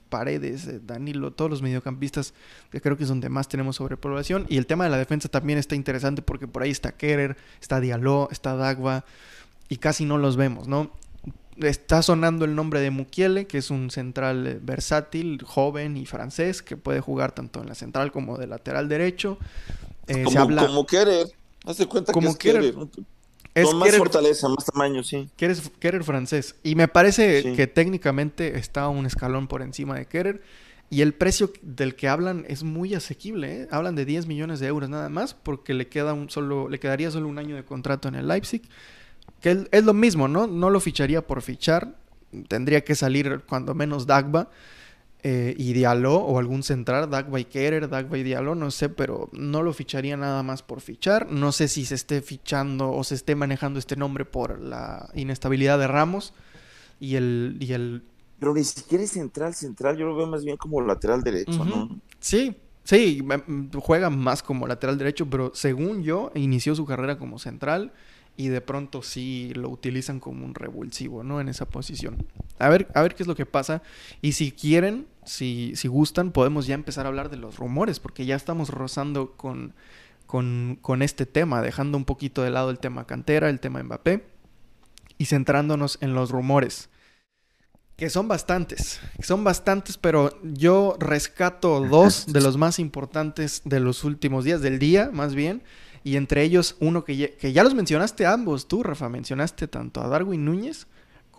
Paredes, 0.10 0.68
eh, 0.68 0.80
Danilo, 0.84 1.32
todos 1.32 1.50
los 1.50 1.62
mediocampistas 1.62 2.34
que 2.72 2.82
creo 2.82 2.98
que 2.98 3.04
es 3.04 3.10
donde 3.10 3.30
más 3.30 3.48
tenemos 3.48 3.78
sobrepoblación. 3.78 4.46
Y 4.50 4.58
el 4.58 4.66
tema 4.66 4.84
de 4.84 4.92
la 4.92 4.98
defensa 4.98 5.30
también 5.30 5.58
está 5.58 5.76
interesante 5.76 6.22
porque 6.22 6.48
por 6.48 6.64
ahí 6.64 6.72
está 6.72 6.92
Kerer, 6.92 7.38
está 7.62 7.80
Diallo, 7.80 8.30
está 8.32 8.56
Dagba 8.56 9.06
y 9.68 9.78
casi 9.78 10.06
no 10.06 10.18
los 10.18 10.36
vemos, 10.36 10.68
¿no? 10.68 10.92
Está 11.58 12.02
sonando 12.02 12.46
el 12.46 12.56
nombre 12.56 12.80
de 12.80 12.90
Mukiele, 12.90 13.46
que 13.46 13.58
es 13.58 13.70
un 13.70 13.92
central 13.92 14.48
eh, 14.48 14.60
versátil, 14.62 15.44
joven 15.44 15.98
y 15.98 16.06
francés, 16.06 16.62
que 16.62 16.78
puede 16.78 17.02
jugar 17.02 17.34
tanto 17.34 17.62
en 17.62 17.68
la 17.68 17.76
central 17.76 18.14
como 18.14 18.38
de 18.38 18.48
lateral 18.48 18.88
derecho. 18.88 19.38
como, 20.08 20.32
se 20.32 20.38
habla... 20.38 20.68
como 20.68 20.86
Kerer. 20.86 21.28
Hace 21.66 21.88
cuenta 21.88 22.14
como 22.14 22.38
que 22.38 22.52
es 22.52 22.74
con 23.64 23.78
más 23.78 23.96
fortaleza, 23.96 24.48
más 24.50 24.66
tamaño, 24.66 25.04
sí. 25.04 25.30
Kerer, 25.36 26.04
francés. 26.04 26.56
Y 26.64 26.76
me 26.76 26.88
parece 26.88 27.54
que 27.54 27.68
técnicamente 27.68 28.58
está 28.58 28.88
un 28.90 29.06
escalón 29.06 29.48
por 29.48 29.62
encima 29.62 29.96
de 29.96 30.06
Kerer. 30.06 30.42
Y 30.92 31.02
el 31.02 31.14
precio 31.14 31.52
del 31.62 31.96
que 31.96 32.08
hablan 32.08 32.46
es 32.48 32.64
muy 32.64 32.96
asequible. 32.96 33.62
¿eh? 33.62 33.68
Hablan 33.70 33.96
de 33.96 34.06
10 34.06 34.26
millones 34.26 34.60
de 34.60 34.68
euros 34.68 34.90
nada 34.90 35.10
más 35.10 35.36
porque 35.36 35.76
le, 35.76 35.88
queda 35.88 36.14
un 36.14 36.30
solo, 36.30 36.68
le 36.68 36.80
quedaría 36.80 37.12
solo 37.12 37.28
un 37.28 37.38
año 37.38 37.56
de 37.56 37.64
contrato 37.64 38.08
en 38.08 38.16
el 38.16 38.28
Leipzig. 38.28 38.64
Que 39.40 39.68
es, 39.72 39.84
lo 39.84 39.94
mismo, 39.94 40.28
¿no? 40.28 40.48
No 40.48 40.70
lo 40.70 40.80
ficharía 40.80 41.26
por 41.26 41.42
fichar. 41.42 41.96
Tendría 42.48 42.84
que 42.84 42.96
salir 42.96 43.42
cuando 43.48 43.76
menos 43.76 44.08
Dagba 44.08 44.50
eh, 45.22 45.54
y 45.58 45.74
Diallo 45.74 46.16
o 46.16 46.40
algún 46.40 46.64
central, 46.64 47.10
Dagba 47.10 47.42
y 47.42 47.46
Kerer, 47.46 47.90
Dagba 47.90 48.18
y 48.18 48.24
Diallo, 48.24 48.56
no 48.56 48.72
sé, 48.72 48.88
pero 48.88 49.30
no 49.34 49.64
lo 49.64 49.74
ficharía 49.74 50.16
nada 50.16 50.44
más 50.44 50.64
por 50.64 50.80
fichar. 50.80 51.30
No 51.30 51.52
sé 51.52 51.68
si 51.68 51.86
se 51.86 51.96
esté 51.96 52.22
fichando 52.22 52.92
o 52.92 53.04
se 53.04 53.16
esté 53.16 53.36
manejando 53.36 53.80
este 53.80 53.98
nombre 53.98 54.24
por 54.24 54.60
la 54.60 55.10
inestabilidad 55.14 55.78
de 55.78 55.88
Ramos 55.88 56.34
y 57.00 57.16
el, 57.16 57.58
y 57.60 57.74
el... 57.74 58.04
Pero 58.40 58.54
ni 58.54 58.64
siquiera 58.64 59.04
es 59.04 59.12
central, 59.12 59.54
central, 59.54 59.98
yo 59.98 60.06
lo 60.06 60.16
veo 60.16 60.28
más 60.28 60.46
bien 60.46 60.56
como 60.56 60.80
lateral 60.80 61.22
derecho, 61.22 61.66
¿no? 61.66 62.00
Sí, 62.22 62.56
sí, 62.86 63.22
juega 63.76 64.10
más 64.10 64.42
como 64.42 64.68
lateral 64.68 64.98
derecho, 64.98 65.30
pero 65.30 65.52
según 65.54 66.04
yo, 66.04 66.32
inició 66.36 66.76
su 66.76 66.86
carrera 66.86 67.18
como 67.18 67.40
central 67.40 67.92
y 68.38 68.48
de 68.48 68.62
pronto 68.62 69.02
sí 69.02 69.52
lo 69.54 69.68
utilizan 69.68 70.22
como 70.22 70.46
un 70.46 70.56
revulsivo, 70.56 71.26
¿no? 71.26 71.42
En 71.42 71.50
esa 71.50 71.66
posición. 71.66 72.26
A 72.60 72.70
ver, 72.70 72.88
a 72.94 73.02
ver 73.02 73.16
qué 73.16 73.24
es 73.24 73.28
lo 73.28 73.36
que 73.36 73.46
pasa. 73.46 73.82
Y 74.22 74.34
si 74.34 74.52
quieren, 74.52 75.08
si, 75.26 75.74
si 75.76 75.88
gustan, 75.88 76.32
podemos 76.32 76.68
ya 76.68 76.76
empezar 76.76 77.06
a 77.06 77.10
hablar 77.10 77.30
de 77.30 77.38
los 77.38 77.58
rumores, 77.58 78.00
porque 78.00 78.26
ya 78.26 78.36
estamos 78.36 78.70
rozando 78.70 79.32
con, 79.38 79.74
con, 80.26 80.78
con 80.82 81.02
este 81.02 81.26
tema, 81.26 81.62
dejando 81.62 81.98
un 81.98 82.06
poquito 82.06 82.44
de 82.44 82.52
lado 82.52 82.70
el 82.70 82.80
tema 82.80 83.08
cantera, 83.08 83.50
el 83.50 83.60
tema 83.60 83.82
Mbappé, 83.82 84.28
y 85.18 85.26
centrándonos 85.26 85.98
en 86.02 86.14
los 86.14 86.32
rumores. 86.32 86.90
Que 87.96 88.10
son 88.10 88.28
bastantes, 88.28 89.02
son 89.22 89.44
bastantes, 89.44 89.98
pero 89.98 90.38
yo 90.44 90.96
rescato 91.00 91.82
dos 91.90 92.32
de 92.32 92.42
los 92.42 92.58
más 92.58 92.80
importantes 92.80 93.62
de 93.66 93.80
los 93.80 94.04
últimos 94.04 94.44
días, 94.46 94.62
del 94.62 94.80
día 94.80 95.10
más 95.14 95.34
bien, 95.34 95.64
y 96.04 96.16
entre 96.16 96.44
ellos 96.44 96.76
uno 96.80 97.04
que 97.04 97.18
ya, 97.18 97.36
que 97.36 97.52
ya 97.52 97.64
los 97.64 97.74
mencionaste 97.74 98.26
ambos, 98.26 98.68
tú 98.68 98.84
Rafa, 98.84 99.10
mencionaste 99.10 99.68
tanto 99.68 100.02
a 100.02 100.08
Darwin 100.08 100.46
Núñez 100.46 100.88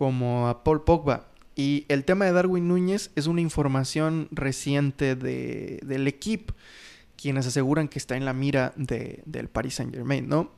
como 0.01 0.47
a 0.47 0.63
Paul 0.63 0.83
Pogba. 0.83 1.27
Y 1.55 1.85
el 1.87 2.05
tema 2.05 2.25
de 2.25 2.31
Darwin 2.31 2.67
Núñez 2.67 3.11
es 3.15 3.27
una 3.27 3.39
información 3.39 4.29
reciente 4.31 5.15
de, 5.15 5.79
del 5.83 6.07
equipo, 6.07 6.55
quienes 7.15 7.45
aseguran 7.45 7.87
que 7.87 7.99
está 7.99 8.17
en 8.17 8.25
la 8.25 8.33
mira 8.33 8.73
de, 8.77 9.21
del 9.27 9.47
Paris 9.47 9.75
Saint 9.75 9.93
Germain, 9.93 10.27
¿no? 10.27 10.49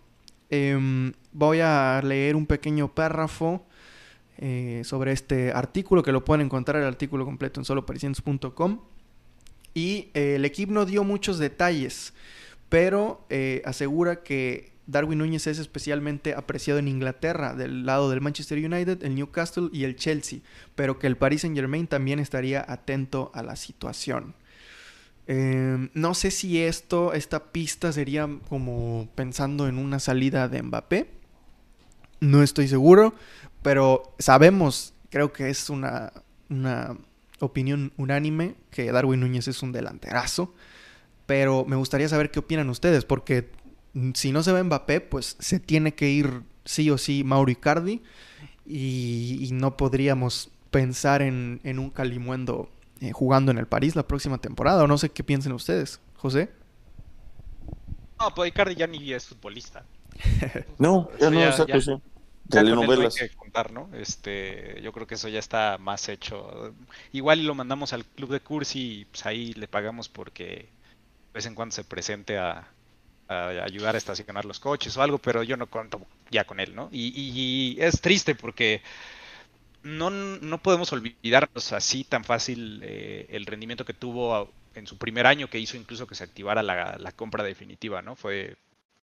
Em, 0.50 1.12
voy 1.34 1.60
a 1.60 2.02
leer 2.02 2.38
un 2.38 2.46
pequeño 2.46 2.96
párrafo 2.96 3.66
eh, 4.38 4.82
sobre 4.86 5.12
este 5.12 5.52
artículo, 5.52 6.04
que 6.04 6.14
lo 6.14 6.24
pueden 6.24 6.46
encontrar 6.46 6.82
el 6.82 6.88
artículo 6.88 7.26
completo 7.26 7.60
en 7.60 7.66
soloparisienses.com. 7.66 8.80
Y 9.74 10.08
eh, 10.14 10.36
el 10.36 10.46
equipo 10.46 10.72
no 10.72 10.86
dio 10.86 11.04
muchos 11.04 11.38
detalles 11.38 12.14
pero 12.74 13.24
eh, 13.30 13.62
asegura 13.66 14.24
que 14.24 14.72
Darwin 14.86 15.20
Núñez 15.20 15.48
es 15.48 15.60
especialmente 15.60 16.34
apreciado 16.34 16.80
en 16.80 16.88
Inglaterra, 16.88 17.54
del 17.54 17.86
lado 17.86 18.10
del 18.10 18.22
Manchester 18.22 18.58
United, 18.58 19.04
el 19.04 19.16
Newcastle 19.16 19.70
y 19.72 19.86
el 19.86 19.96
Chelsea, 19.96 20.40
pero 20.76 21.00
que 21.00 21.08
el 21.08 21.18
Paris 21.18 21.42
Saint 21.42 21.56
Germain 21.56 21.88
también 21.88 22.20
estaría 22.20 22.66
atento 22.68 23.32
a 23.34 23.44
la 23.44 23.56
situación. 23.56 24.36
Em, 25.26 25.90
no 25.94 26.14
sé 26.14 26.32
si 26.32 26.62
esto, 26.62 27.14
esta 27.14 27.52
pista 27.52 27.94
sería 27.94 28.28
como 28.50 29.08
pensando 29.16 29.68
en 29.68 29.78
una 29.78 30.00
salida 30.00 30.50
de 30.50 30.62
Mbappé. 30.62 31.10
No 32.20 32.44
estoy 32.44 32.68
seguro, 32.68 33.14
pero 33.62 34.16
sabemos, 34.20 34.94
creo 35.10 35.32
que 35.32 35.50
es 35.50 35.70
una, 35.70 36.12
una 36.50 36.98
opinión 37.40 37.94
unánime, 37.98 38.56
que 38.70 38.92
Darwin 38.92 39.22
Núñez 39.22 39.48
es 39.48 39.62
un 39.64 39.72
delanterazo. 39.72 40.54
Pero 41.26 41.64
me 41.66 41.78
gustaría 41.78 42.10
saber 42.10 42.32
qué 42.32 42.40
opinan 42.40 42.70
ustedes, 42.70 43.06
porque 43.06 43.50
si 44.14 44.32
no 44.32 44.44
se 44.44 44.52
ve 44.52 44.64
Mbappé, 44.64 45.02
pues 45.02 45.36
se 45.39 45.60
tiene 45.60 45.94
que 45.94 46.10
ir 46.10 46.41
sí 46.66 46.89
o 46.89 46.98
sí 46.98 47.24
Mauro 47.24 47.52
Icardi 47.52 48.02
y, 48.66 49.50
no 49.52 49.78
podríamos 49.78 50.50
pensar 50.72 51.22
en, 51.22 51.60
un 51.64 51.89
Calimuendo 51.89 52.70
eh, 53.02 53.12
jugando 53.12 53.52
en 53.52 53.58
el 53.58 53.68
París 53.68 53.96
la 53.96 54.08
próxima 54.08 54.39
temporada, 54.39 54.84
o 54.84 54.88
no 54.88 54.98
sé 54.98 55.10
qué 55.10 55.24
piensen 55.24 55.52
ustedes. 55.52 56.00
José. 56.18 56.50
No, 58.20 58.34
pues 58.34 58.50
Icardi 58.50 58.76
ya 58.76 58.88
ni 58.88 59.12
es 59.12 59.28
futbolista. 59.28 59.86
no, 60.80 61.10
ya 61.20 61.30
no, 61.30 61.39
es 61.41 61.58
ya, 61.58 62.00
Telenovelas. 62.50 63.16
que 63.16 63.30
contar, 63.30 63.72
¿no? 63.72 63.89
Este, 63.94 64.80
yo 64.82 64.91
creo 64.91 65.08
que 65.08 65.16
eso 65.16 65.30
ya 65.30 65.39
está 65.39 65.78
más 65.78 66.10
hecho. 66.10 66.74
Igual 67.12 67.46
lo 67.46 67.56
mandamos 67.56 67.94
al 67.94 68.06
club 68.06 68.32
de 68.32 68.41
Cursi 68.41 69.02
y 69.02 69.06
pues 69.06 69.26
ahí 69.26 69.54
le 69.54 69.68
pagamos 69.68 70.10
porque 70.10 70.68
vez 71.34 71.46
en 71.46 71.56
cuando 71.56 71.74
se 71.74 71.84
presente 71.84 72.38
a, 72.38 72.68
ayudar 73.28 73.95
a 73.95 73.97
estacionar 73.97 74.45
los 74.45 74.59
coches 74.59 74.95
o 74.97 75.01
algo, 75.01 75.17
pero 75.17 75.43
yo 75.43 75.57
no 75.57 75.67
cuento 75.67 76.05
ya 76.30 76.45
con 76.45 76.59
él, 76.59 76.76
¿no? 76.76 76.89
Y, 76.91 77.78
es 77.80 78.01
triste 78.01 78.36
porque 78.36 78.82
no, 79.84 80.09
no, 80.09 80.57
podemos 80.61 80.91
olvidarnos 80.93 81.74
así 81.74 82.03
tan 82.03 82.24
fácil 82.24 82.82
eh, 82.84 83.28
el 83.30 83.45
rendimiento 83.45 83.86
que 83.86 83.93
tuvo 83.93 84.51
en 84.76 84.88
su 84.88 84.97
primer 84.97 85.28
año, 85.28 85.49
que 85.49 85.59
hizo 85.59 85.78
incluso 85.78 86.07
que 86.07 86.15
se 86.15 86.24
activara 86.24 86.63
la, 86.63 87.11
compra 87.15 87.43
definitiva, 87.43 88.01
¿no? 88.01 88.15
Fue 88.15 88.57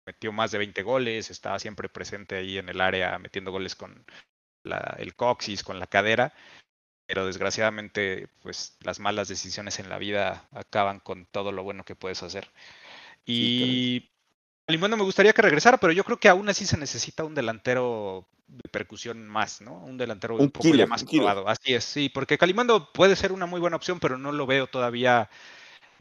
metió 0.06 0.34
más 0.34 0.52
de 0.52 0.58
20 0.58 0.84
goles, 0.84 1.32
estaba 1.32 1.60
siempre 1.60 1.88
presente 1.88 2.36
ahí 2.36 2.58
en 2.58 2.68
el 2.68 2.82
área 2.82 3.18
metiendo 3.20 3.52
goles 3.52 3.76
con 3.76 4.06
el 4.98 5.16
coxis, 5.16 5.64
con 5.64 5.80
la 5.80 5.88
cadera, 5.88 6.34
pero 7.06 7.26
desgraciadamente 7.26 8.28
pues 8.42 8.78
las 8.82 9.00
malas 9.00 9.28
decisiones 9.28 9.80
en 9.80 9.90
la 9.90 9.98
vida 9.98 10.48
acaban 10.52 11.00
con 11.00 11.26
todo 11.26 11.52
lo 11.52 11.64
bueno 11.64 11.86
que 11.86 11.96
puedes 11.96 12.24
hacer. 12.24 12.50
Y 13.26 14.10
sí, 14.68 14.78
me 14.78 14.88
gustaría 15.04 15.34
que 15.34 15.42
regresara, 15.42 15.78
pero 15.78 15.94
yo 15.94 16.04
creo 16.04 16.18
que 16.18 16.30
aún 16.30 16.50
así 16.50 16.66
se 16.66 16.78
necesita 16.78 17.24
un 17.24 17.36
delantero 17.36 18.28
de 18.48 18.70
percusión 18.70 19.28
más, 19.28 19.62
¿no? 19.62 19.78
Un 19.80 19.98
delantero 19.98 20.36
un, 20.36 20.52
poco 20.52 20.68
más 20.88 21.04
probado. 21.04 21.48
Así 21.48 21.74
es, 21.74 21.84
sí, 21.84 22.10
porque 22.10 22.38
Calimando 22.38 22.92
puede 22.92 23.16
ser 23.16 23.32
una 23.32 23.46
muy 23.46 23.60
buena 23.60 23.78
opción, 23.78 24.00
pero 24.00 24.18
no 24.18 24.32
lo 24.32 24.46
veo 24.46 24.68
todavía 24.68 25.30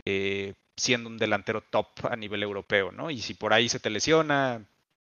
eh, 0.05 0.55
siendo 0.77 1.09
un 1.09 1.19
delantero 1.19 1.62
top 1.62 1.86
a 2.11 2.16
nivel 2.16 2.43
europeo, 2.43 2.93
¿no? 2.93 3.11
Y 3.11 3.20
si 3.20 3.35
por 3.35 3.53
ahí 3.53 3.69
se 3.69 3.81
te 3.81 3.90
lesiona, 3.90 4.66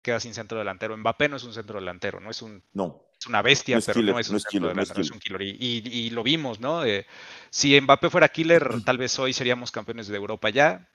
queda 0.01 0.19
sin 0.19 0.33
centro 0.33 0.59
delantero. 0.59 0.95
Mbappé 0.97 1.29
no 1.29 1.37
es 1.37 1.43
un 1.43 1.53
centro 1.53 1.79
delantero, 1.79 2.19
no 2.19 2.29
es 2.29 2.41
un 2.41 2.61
no 2.73 3.03
una 3.27 3.41
bestia, 3.41 3.79
pero 3.85 4.01
no 4.01 4.19
es 4.19 4.29
un, 4.29 4.39
killer, 4.39 4.77
es 4.79 5.11
un 5.11 5.19
killer. 5.19 5.41
Y, 5.41 6.09
lo 6.11 6.23
vimos, 6.23 6.59
¿no? 6.59 6.83
Eh, 6.85 7.05
si 7.49 7.79
Mbappé 7.79 8.09
fuera 8.09 8.27
killer, 8.29 8.67
tal 8.85 8.97
vez 8.97 9.17
hoy 9.19 9.33
seríamos 9.33 9.71
campeones 9.71 10.07
de 10.07 10.17
Europa 10.17 10.49
ya. 10.49 10.89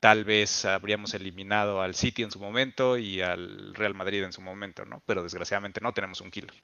Tal 0.00 0.24
vez 0.24 0.64
habríamos 0.64 1.14
eliminado 1.14 1.82
al 1.82 1.94
City 1.94 2.22
en 2.22 2.30
su 2.30 2.38
momento 2.38 2.96
y 2.96 3.20
al 3.20 3.74
Real 3.74 3.94
Madrid 3.94 4.24
en 4.24 4.32
su 4.32 4.40
momento, 4.40 4.84
¿no? 4.84 5.02
Pero 5.06 5.22
desgraciadamente 5.22 5.80
no 5.80 5.92
tenemos 5.92 6.20
un 6.20 6.30
killer. 6.30 6.54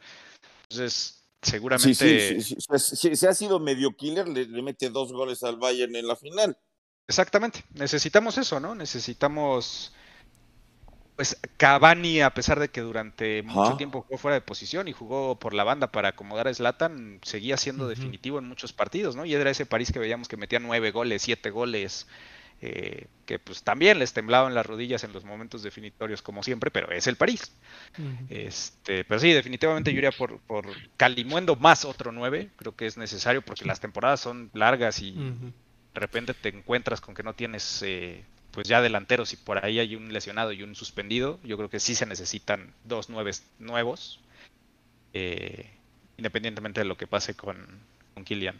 Entonces, 0.62 1.22
seguramente. 1.42 2.40
Sí, 2.40 2.56
sí, 2.58 3.16
si 3.16 3.26
ha 3.26 3.34
sido 3.34 3.60
medio 3.60 3.94
killer, 3.94 4.26
le, 4.26 4.46
le 4.46 4.62
mete 4.62 4.90
dos 4.90 5.12
goles 5.12 5.42
al 5.42 5.56
Bayern 5.56 5.94
en 5.94 6.08
la 6.08 6.16
final. 6.16 6.58
Exactamente. 7.06 7.62
Necesitamos 7.74 8.38
eso, 8.38 8.58
¿no? 8.58 8.74
Necesitamos 8.74 9.92
pues 11.16 11.40
Cavani, 11.56 12.20
a 12.20 12.34
pesar 12.34 12.60
de 12.60 12.68
que 12.68 12.82
durante 12.82 13.42
mucho 13.42 13.76
tiempo 13.78 14.02
jugó 14.02 14.18
fuera 14.18 14.34
de 14.34 14.42
posición 14.42 14.86
y 14.86 14.92
jugó 14.92 15.38
por 15.38 15.54
la 15.54 15.64
banda 15.64 15.90
para 15.90 16.10
acomodar 16.10 16.46
a 16.46 16.52
Zlatan, 16.52 17.20
seguía 17.22 17.56
siendo 17.56 17.88
definitivo 17.88 18.38
en 18.38 18.46
muchos 18.46 18.74
partidos, 18.74 19.16
¿no? 19.16 19.24
Y 19.24 19.32
era 19.32 19.50
ese 19.50 19.64
París 19.64 19.90
que 19.92 19.98
veíamos 19.98 20.28
que 20.28 20.36
metía 20.36 20.60
nueve 20.60 20.90
goles, 20.90 21.22
siete 21.22 21.48
goles, 21.48 22.06
eh, 22.62 23.06
que 23.26 23.38
pues 23.38 23.62
también 23.62 23.98
les 23.98 24.12
temblaban 24.12 24.54
las 24.54 24.64
rodillas 24.64 25.04
en 25.04 25.12
los 25.12 25.24
momentos 25.24 25.62
definitorios 25.62 26.22
como 26.22 26.42
siempre, 26.42 26.70
pero 26.70 26.90
es 26.90 27.06
el 27.06 27.16
París. 27.16 27.52
este, 28.30 29.04
pero 29.04 29.20
sí, 29.20 29.32
definitivamente 29.32 29.92
yo 29.92 29.98
iría 29.98 30.12
por, 30.12 30.38
por 30.40 30.66
Calimuendo 30.96 31.56
más 31.56 31.84
otro 31.84 32.12
nueve, 32.12 32.50
creo 32.56 32.74
que 32.74 32.86
es 32.86 32.96
necesario 32.96 33.42
porque 33.42 33.64
las 33.64 33.80
temporadas 33.80 34.20
son 34.20 34.50
largas 34.54 35.00
y 35.00 35.12
de 35.12 36.00
repente 36.00 36.34
te 36.34 36.48
encuentras 36.48 37.00
con 37.00 37.14
que 37.14 37.22
no 37.22 37.34
tienes... 37.34 37.82
Eh, 37.82 38.24
pues 38.56 38.66
ya 38.66 38.80
delanteros 38.80 39.34
y 39.34 39.36
por 39.36 39.62
ahí 39.62 39.78
hay 39.80 39.96
un 39.96 40.14
lesionado 40.14 40.50
y 40.50 40.62
un 40.62 40.74
suspendido, 40.74 41.38
yo 41.44 41.58
creo 41.58 41.68
que 41.68 41.78
sí 41.78 41.94
se 41.94 42.06
necesitan 42.06 42.72
dos 42.84 43.10
nueves 43.10 43.44
nuevos, 43.58 44.18
eh, 45.12 45.68
independientemente 46.16 46.80
de 46.80 46.86
lo 46.86 46.96
que 46.96 47.06
pase 47.06 47.34
con, 47.34 47.58
con 48.14 48.24
Kylian. 48.24 48.56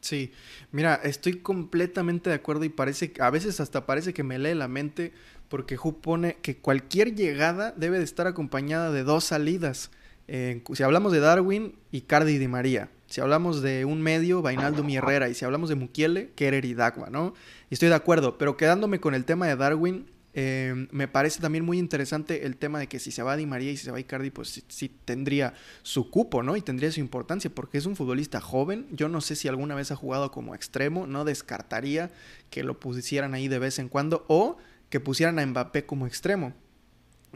Sí, 0.00 0.32
mira, 0.72 0.94
estoy 0.94 1.34
completamente 1.34 2.30
de 2.30 2.36
acuerdo 2.36 2.64
y 2.64 2.70
parece, 2.70 3.12
a 3.20 3.30
veces 3.30 3.60
hasta 3.60 3.86
parece 3.86 4.14
que 4.14 4.22
me 4.22 4.38
lee 4.38 4.54
la 4.54 4.68
mente 4.68 5.12
porque 5.48 5.76
Ju 5.76 6.00
pone 6.00 6.36
que 6.42 6.56
cualquier 6.56 7.14
llegada 7.14 7.74
debe 7.76 7.98
de 7.98 8.04
estar 8.04 8.26
acompañada 8.26 8.92
de 8.92 9.02
dos 9.02 9.24
salidas. 9.24 9.90
Eh, 10.28 10.62
si 10.72 10.82
hablamos 10.82 11.12
de 11.12 11.20
Darwin, 11.20 11.74
Icardi 11.90 12.32
y 12.32 12.38
Di 12.38 12.48
María. 12.48 12.88
Si 13.08 13.20
hablamos 13.20 13.60
de 13.60 13.84
un 13.84 14.00
medio, 14.00 14.40
Vainaldo 14.40 14.88
y 14.88 14.96
Herrera. 14.96 15.28
Y 15.28 15.34
si 15.34 15.44
hablamos 15.44 15.68
de 15.68 15.74
Mukiele, 15.74 16.30
Kerer 16.36 16.64
y 16.64 16.74
Dagua, 16.74 17.10
¿no? 17.10 17.34
Y 17.68 17.74
estoy 17.74 17.88
de 17.88 17.96
acuerdo, 17.96 18.38
pero 18.38 18.56
quedándome 18.56 19.00
con 19.00 19.16
el 19.16 19.24
tema 19.24 19.48
de 19.48 19.56
Darwin, 19.56 20.06
eh, 20.32 20.86
me 20.92 21.08
parece 21.08 21.40
también 21.40 21.64
muy 21.64 21.78
interesante 21.78 22.46
el 22.46 22.56
tema 22.56 22.78
de 22.78 22.86
que 22.86 23.00
si 23.00 23.10
se 23.10 23.22
va 23.22 23.36
Di 23.36 23.46
María 23.46 23.72
y 23.72 23.76
si 23.76 23.84
se 23.84 23.90
va 23.90 23.98
Icardi, 23.98 24.30
pues 24.30 24.62
sí, 24.68 24.88
tendría 25.04 25.54
su 25.82 26.10
cupo, 26.10 26.42
¿no? 26.42 26.56
Y 26.56 26.62
tendría 26.62 26.92
su 26.92 27.00
importancia, 27.00 27.50
porque 27.52 27.78
es 27.78 27.86
un 27.86 27.96
futbolista 27.96 28.40
joven. 28.40 28.86
Yo 28.92 29.08
no 29.08 29.20
sé 29.20 29.34
si 29.34 29.48
alguna 29.48 29.74
vez 29.74 29.90
ha 29.90 29.96
jugado 29.96 30.30
como 30.30 30.54
extremo, 30.54 31.06
no 31.06 31.24
descartaría 31.24 32.10
que 32.50 32.62
lo 32.62 32.78
pusieran 32.78 33.34
ahí 33.34 33.48
de 33.48 33.58
vez 33.58 33.78
en 33.78 33.88
cuando 33.88 34.24
o 34.28 34.56
que 34.88 35.00
pusieran 35.00 35.38
a 35.38 35.46
Mbappé 35.46 35.86
como 35.86 36.06
extremo. 36.06 36.54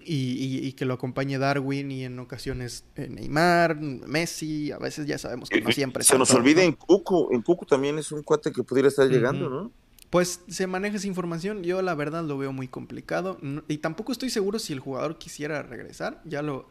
Y, 0.05 0.73
que 0.73 0.87
lo 0.87 0.95
acompañe 0.95 1.39
Darwin 1.39 1.93
y 1.93 2.05
en 2.05 2.19
ocasiones 2.19 2.85
eh, 2.97 3.07
Neymar, 3.09 3.77
Messi, 3.77 4.73
a 4.73 4.79
veces 4.79 5.07
ya 5.07 5.19
sabemos 5.19 5.49
que 5.49 5.61
no 5.61 5.71
siempre. 5.71 6.03
Se 6.03 6.19
nos 6.19 6.33
olvida 6.33 6.65
en 6.65 6.73
Cuco, 6.73 7.33
en 7.33 7.43
Cuco 7.43 7.65
también 7.65 7.97
es 7.99 8.11
un 8.11 8.25
cuate 8.25 8.51
que 8.51 8.65
pudiera 8.65 8.89
estar 8.89 9.09
llegando, 9.09 9.49
¿no? 9.49 9.84
Pues 10.15 10.43
se 10.47 10.69
maneja 10.69 10.99
esa 10.99 11.09
información, 11.09 11.65
yo 11.65 11.83
la 11.83 11.93
verdad 11.97 12.23
lo 12.23 12.39
veo 12.39 12.53
muy 12.53 12.69
complicado 12.69 13.37
y 13.67 13.79
tampoco 13.79 14.13
estoy 14.13 14.31
seguro 14.31 14.61
si 14.61 14.73
el 14.73 14.79
jugador 14.79 15.19
quisiera 15.19 15.65
regresar, 15.65 16.23
ya 16.25 16.41
lo, 16.41 16.69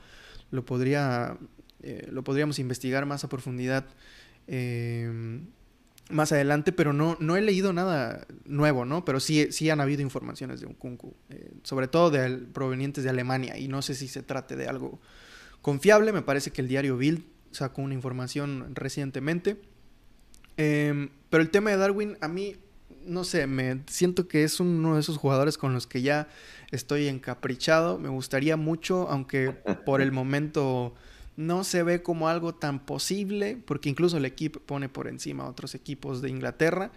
lo 0.49 0.63
podría, 0.63 1.37
eh, 1.81 2.07
lo 2.09 2.23
podríamos 2.23 2.57
investigar 2.59 3.05
más 3.05 3.25
a 3.25 3.27
profundidad. 3.27 3.83
Eh, 4.47 5.41
más 6.09 6.31
adelante, 6.31 6.71
pero 6.71 6.93
no, 6.93 7.17
no 7.19 7.35
he 7.35 7.41
leído 7.41 7.73
nada 7.73 8.25
nuevo, 8.45 8.85
¿no? 8.85 9.03
Pero 9.03 9.19
sí, 9.19 9.51
sí 9.51 9.69
han 9.69 9.81
habido 9.81 10.01
informaciones 10.01 10.61
de 10.61 10.67
un 10.67 10.73
Kunku, 10.73 11.13
eh, 11.29 11.51
sobre 11.63 11.89
todo 11.89 12.11
de, 12.11 12.37
provenientes 12.53 13.03
de 13.03 13.09
Alemania, 13.09 13.57
y 13.57 13.67
no 13.67 13.81
sé 13.81 13.93
si 13.93 14.07
se 14.07 14.23
trate 14.23 14.55
de 14.55 14.67
algo 14.67 15.01
confiable, 15.61 16.13
me 16.13 16.21
parece 16.21 16.51
que 16.51 16.61
el 16.61 16.69
diario 16.69 16.95
Bild 16.95 17.25
sacó 17.51 17.81
una 17.81 17.93
información 17.93 18.73
recientemente. 18.73 19.57
Em, 20.55 21.09
pero 21.29 21.43
el 21.43 21.49
tema 21.49 21.71
de 21.71 21.77
Darwin, 21.77 22.17
a 22.21 22.29
mí, 22.29 22.55
no 23.05 23.23
sé, 23.23 23.47
me 23.47 23.81
siento 23.87 24.27
que 24.27 24.43
es 24.43 24.59
uno 24.59 24.95
de 24.95 25.01
esos 25.01 25.17
jugadores 25.17 25.57
con 25.57 25.73
los 25.73 25.87
que 25.87 26.01
ya 26.01 26.27
estoy 26.71 27.07
encaprichado, 27.07 27.99
me 27.99 28.09
gustaría 28.09 28.57
mucho, 28.57 29.07
aunque 29.09 29.51
por 29.85 30.01
el 30.01 30.11
momento 30.11 30.93
no 31.35 31.63
se 31.63 31.83
ve 31.83 32.03
como 32.03 32.27
algo 32.29 32.53
tan 32.53 32.79
posible, 32.79 33.57
porque 33.65 33.89
incluso 33.89 34.17
el 34.17 34.25
equipo 34.25 34.59
pone 34.59 34.89
por 34.89 35.07
encima 35.07 35.43
a 35.43 35.49
otros 35.49 35.75
equipos 35.75 36.21
de 36.21 36.29
Inglaterra. 36.29 36.91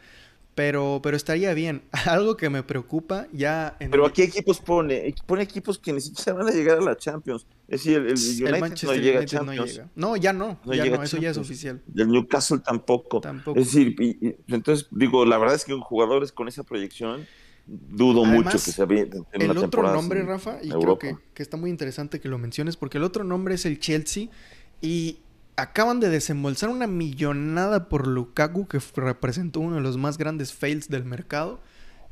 Pero, 0.57 1.01
pero 1.03 1.16
estaría 1.16 1.53
bien. 1.53 1.83
Algo 2.07 2.37
que 2.37 2.51
me 2.51 2.62
preocupa 2.62 3.28
ya. 3.31 3.77
En 3.78 3.91
pero 3.91 4.07
aquí 4.07 4.23
equipos 4.23 4.59
pone, 4.59 5.15
pone 5.27 5.43
equipos 5.43 5.78
que 5.78 5.93
ni 5.93 6.01
siquiera 6.01 6.33
van 6.33 6.49
a 6.49 6.51
llegar 6.51 6.78
a 6.78 6.81
la 6.81 6.97
Champions. 6.97 7.47
Es 7.69 7.85
decir, 7.85 7.99
el, 7.99 8.55
United 8.55 8.87
no 8.87 8.95
llega 8.95 9.20
a 9.20 9.24
Champions. 9.27 9.83
No, 9.95 10.16
ya 10.16 10.33
no, 10.33 10.59
ya 10.65 10.87
no, 10.87 11.03
eso 11.03 11.19
ya 11.19 11.31
es 11.31 11.37
oficial. 11.37 11.83
el 11.95 12.09
Newcastle 12.09 12.59
tampoco. 12.59 13.20
tampoco. 13.20 13.61
Es 13.61 13.66
decir, 13.66 13.95
entonces 14.49 14.89
digo, 14.91 15.27
la 15.27 15.37
verdad 15.37 15.55
es 15.55 15.65
que 15.65 15.74
jugadores 15.74 16.33
con 16.33 16.49
esa 16.49 16.62
proyección 16.62 17.27
dudo 17.66 18.24
mucho 18.24 18.53
que 18.53 18.59
se 18.59 18.83
El 19.33 19.59
otro 19.59 19.83
nombre, 19.93 20.23
Rafa, 20.23 20.59
y 20.62 20.70
creo 20.70 20.99
que, 20.99 21.16
está 21.37 21.59
muy 21.59 21.69
interesante 21.69 22.19
que 22.19 22.28
lo 22.28 22.39
menciones, 22.39 22.78
porque 22.78 22.97
el 22.97 23.05
otro 23.05 23.24
nombre 23.24 23.57
es 23.57 23.66
el 23.66 23.78
Chelsea 23.78 24.28
y 24.81 25.19
acaban 25.57 26.01
de 26.01 26.11
desembolsar 26.11 26.69
una 26.69 26.87
millonada 26.87 27.89
por 27.89 28.07
Lukaku, 28.07 28.69
que 28.69 28.78
representó 28.95 29.61
uno 29.61 29.77
de 29.77 29.83
los 29.83 29.97
más 29.97 30.19
grandes 30.19 30.53
fails 30.53 30.89
del 30.89 31.05
mercado. 31.05 31.61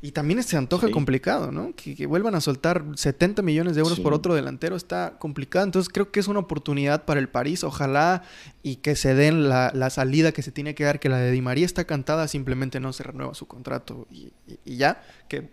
Y 0.01 0.11
también 0.11 0.43
se 0.43 0.55
antoja 0.55 0.91
complicado, 0.91 1.51
¿no? 1.51 1.73
Que, 1.75 2.05
vuelvan 2.05 2.35
a 2.35 2.41
soltar 2.41 2.83
70 2.93 3.41
millones 3.41 3.75
de 3.75 3.81
euros 3.81 3.99
por 3.99 4.13
otro 4.13 4.35
delantero 4.35 4.75
está 4.75 5.17
complicado. 5.17 5.65
Entonces 5.65 5.91
creo 5.91 6.11
que 6.11 6.19
es 6.19 6.27
una 6.27 6.41
oportunidad 6.41 7.05
para 7.05 7.19
el 7.19 7.27
París. 7.27 7.63
Ojalá 7.63 8.21
y 8.61 8.75
que 8.77 8.95
se 8.95 9.15
den 9.15 9.49
la, 9.49 9.89
salida 9.89 10.31
que 10.31 10.43
se 10.43 10.51
tiene 10.51 10.75
que 10.75 10.83
dar, 10.83 10.99
que 10.99 11.09
la 11.09 11.17
de 11.17 11.31
Di 11.31 11.41
María 11.41 11.65
está 11.65 11.85
cantada, 11.85 12.27
simplemente 12.27 12.79
no 12.79 12.93
se 12.93 13.01
renueva 13.01 13.33
su 13.33 13.47
contrato 13.47 14.05
y, 14.11 14.31
ya. 14.65 15.01
Que 15.27 15.49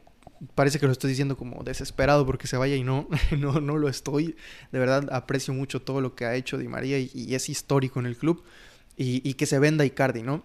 parece 0.55 0.79
que 0.79 0.87
lo 0.87 0.93
estoy 0.93 1.11
diciendo 1.11 1.37
como 1.37 1.63
desesperado 1.63 2.27
porque 2.27 2.47
se 2.47 2.57
vaya 2.57 2.77
y 2.77 2.85
no, 2.85 3.09
no, 3.39 3.61
no 3.61 3.79
lo 3.79 3.89
estoy. 3.89 4.37
De 4.71 4.79
verdad 4.79 5.09
aprecio 5.13 5.55
mucho 5.55 5.83
todo 5.83 6.01
lo 6.01 6.15
que 6.15 6.25
ha 6.25 6.35
hecho 6.35 6.59
Di 6.59 6.69
María 6.69 6.99
y, 6.99 7.35
es 7.35 7.49
histórico 7.49 8.01
en 8.01 8.07
el 8.07 8.17
club. 8.17 8.43
Y, 8.97 9.29
y 9.29 9.35
que 9.35 9.47
se 9.47 9.59
venda 9.59 9.87
Icardi, 9.87 10.23
¿no? 10.23 10.43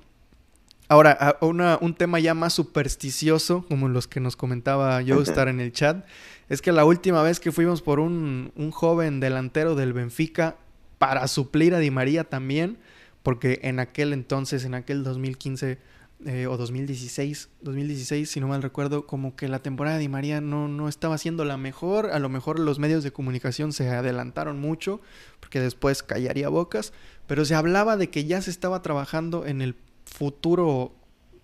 Ahora, 0.89 1.37
un 1.41 1.95
tema 1.95 2.19
ya 2.19 2.33
más 2.33 2.53
supersticioso, 2.53 3.65
como 3.67 3.89
los 3.89 4.07
que 4.07 4.21
nos 4.21 4.37
comentaba 4.37 5.01
yo 5.01 5.21
estar 5.21 5.49
en 5.49 5.59
el 5.59 5.73
chat, 5.73 6.05
es 6.47 6.61
que 6.61 6.71
la 6.71 6.85
última 6.85 7.21
vez 7.23 7.41
que 7.41 7.51
fuimos 7.51 7.81
por 7.81 7.99
un, 7.99 8.53
joven 8.71 9.19
delantero 9.19 9.75
del 9.75 9.91
Benfica 9.91 10.55
para 10.97 11.27
suplir 11.27 11.75
a 11.75 11.79
Di 11.79 11.91
María 11.91 12.23
también, 12.23 12.77
porque 13.21 13.59
en 13.63 13.79
aquel 13.79 14.13
entonces, 14.13 14.63
en 14.63 14.75
aquel 14.75 15.03
2015 15.03 15.77
eh, 16.25 16.47
o 16.47 16.57
2016, 16.57 17.49
2016, 17.61 18.27
si 18.27 18.39
no 18.39 18.47
mal 18.47 18.63
recuerdo, 18.63 19.05
como 19.05 19.35
que 19.35 19.47
la 19.47 19.59
temporada 19.59 19.97
de 19.97 20.01
Di 20.01 20.09
María 20.09 20.41
no, 20.41 20.67
no 20.67 20.89
estaba 20.89 21.17
siendo 21.19 21.45
la 21.45 21.57
mejor, 21.57 22.07
a 22.07 22.17
lo 22.17 22.27
mejor 22.27 22.57
los 22.57 22.79
medios 22.79 23.03
de 23.03 23.11
comunicación 23.11 23.71
se 23.71 23.87
adelantaron 23.89 24.59
mucho, 24.59 24.99
porque 25.39 25.59
después 25.59 26.01
callaría 26.01 26.49
bocas, 26.49 26.91
pero 27.27 27.45
se 27.45 27.53
hablaba 27.53 27.97
de 27.97 28.09
que 28.09 28.25
ya 28.25 28.41
se 28.41 28.49
estaba 28.49 28.81
trabajando 28.81 29.45
en 29.45 29.61
el 29.61 29.75
futuro 30.05 30.95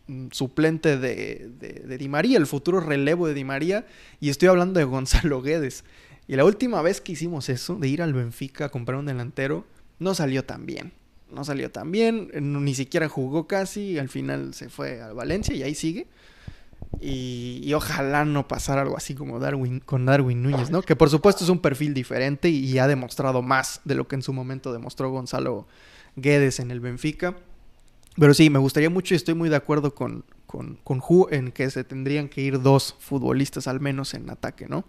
mm, 0.08 0.30
suplente 0.32 0.98
de, 0.98 1.52
de, 1.60 1.98
Di 1.98 2.10
María, 2.10 2.40
el 2.40 2.48
futuro 2.48 2.80
relevo 2.80 3.28
de 3.28 3.36
Di 3.36 3.44
María, 3.44 3.86
y 4.20 4.30
estoy 4.30 4.50
hablando 4.50 4.80
de 4.80 4.86
Gonzalo 4.86 5.44
Guedes. 5.44 5.84
Y 6.28 6.36
la 6.36 6.46
última 6.46 6.82
vez 6.82 7.00
que 7.00 7.12
hicimos 7.12 7.48
eso, 7.50 7.76
de 7.76 7.90
ir 7.90 8.02
al 8.02 8.14
Benfica 8.14 8.66
a 8.66 8.70
comprar 8.70 8.98
un 8.98 9.06
delantero, 9.06 9.68
no 10.00 10.16
salió 10.16 10.46
tan 10.46 10.66
bien. 10.66 10.94
No 11.34 11.44
salió 11.44 11.72
tan 11.72 11.92
bien, 11.92 12.30
ni 12.34 12.76
siquiera 12.76 13.10
jugó 13.10 13.48
casi, 13.48 13.98
al 13.98 14.10
final 14.10 14.54
se 14.54 14.70
fue 14.70 15.02
a 15.02 15.14
Valencia 15.14 15.56
y 15.56 15.64
ahí 15.64 15.76
sigue. 15.76 16.08
Y, 17.02 17.74
ojalá 17.74 18.24
no 18.24 18.48
pasara 18.48 18.84
algo 18.84 18.96
así 18.96 19.16
como 19.16 19.40
Darwin 19.40 19.80
con 19.80 20.06
Darwin 20.06 20.44
Núñez, 20.44 20.70
¿no? 20.70 20.82
Que 20.82 20.96
por 20.96 21.10
supuesto 21.10 21.44
es 21.44 21.50
un 21.50 21.60
perfil 21.60 21.94
diferente 21.94 22.50
y, 22.50 22.78
ha 22.78 22.88
demostrado 22.88 23.42
más 23.42 23.82
de 23.84 23.96
lo 23.96 24.08
que 24.08 24.16
en 24.16 24.22
su 24.22 24.32
momento 24.32 24.72
demostró 24.72 25.10
Gonzalo 25.10 25.68
Guedes 26.16 26.60
en 26.60 26.72
el 26.72 26.80
Benfica. 26.80 27.36
Pero 28.18 28.34
sí, 28.34 28.50
me 28.50 28.60
gustaría 28.60 28.92
mucho 28.92 29.16
y 29.16 29.18
estoy 29.18 29.34
muy 29.34 29.50
de 29.50 29.56
acuerdo 29.56 29.96
con, 29.96 30.24
con, 30.46 30.76
con 30.84 31.02
en 31.32 31.52
que 31.52 31.70
se 31.72 31.84
tendrían 31.84 32.30
que 32.30 32.42
ir 32.42 32.62
dos 32.62 32.96
futbolistas 33.00 33.68
al 33.68 33.80
menos 33.80 34.14
en 34.14 34.30
ataque, 34.30 34.68
¿no? 34.68 34.86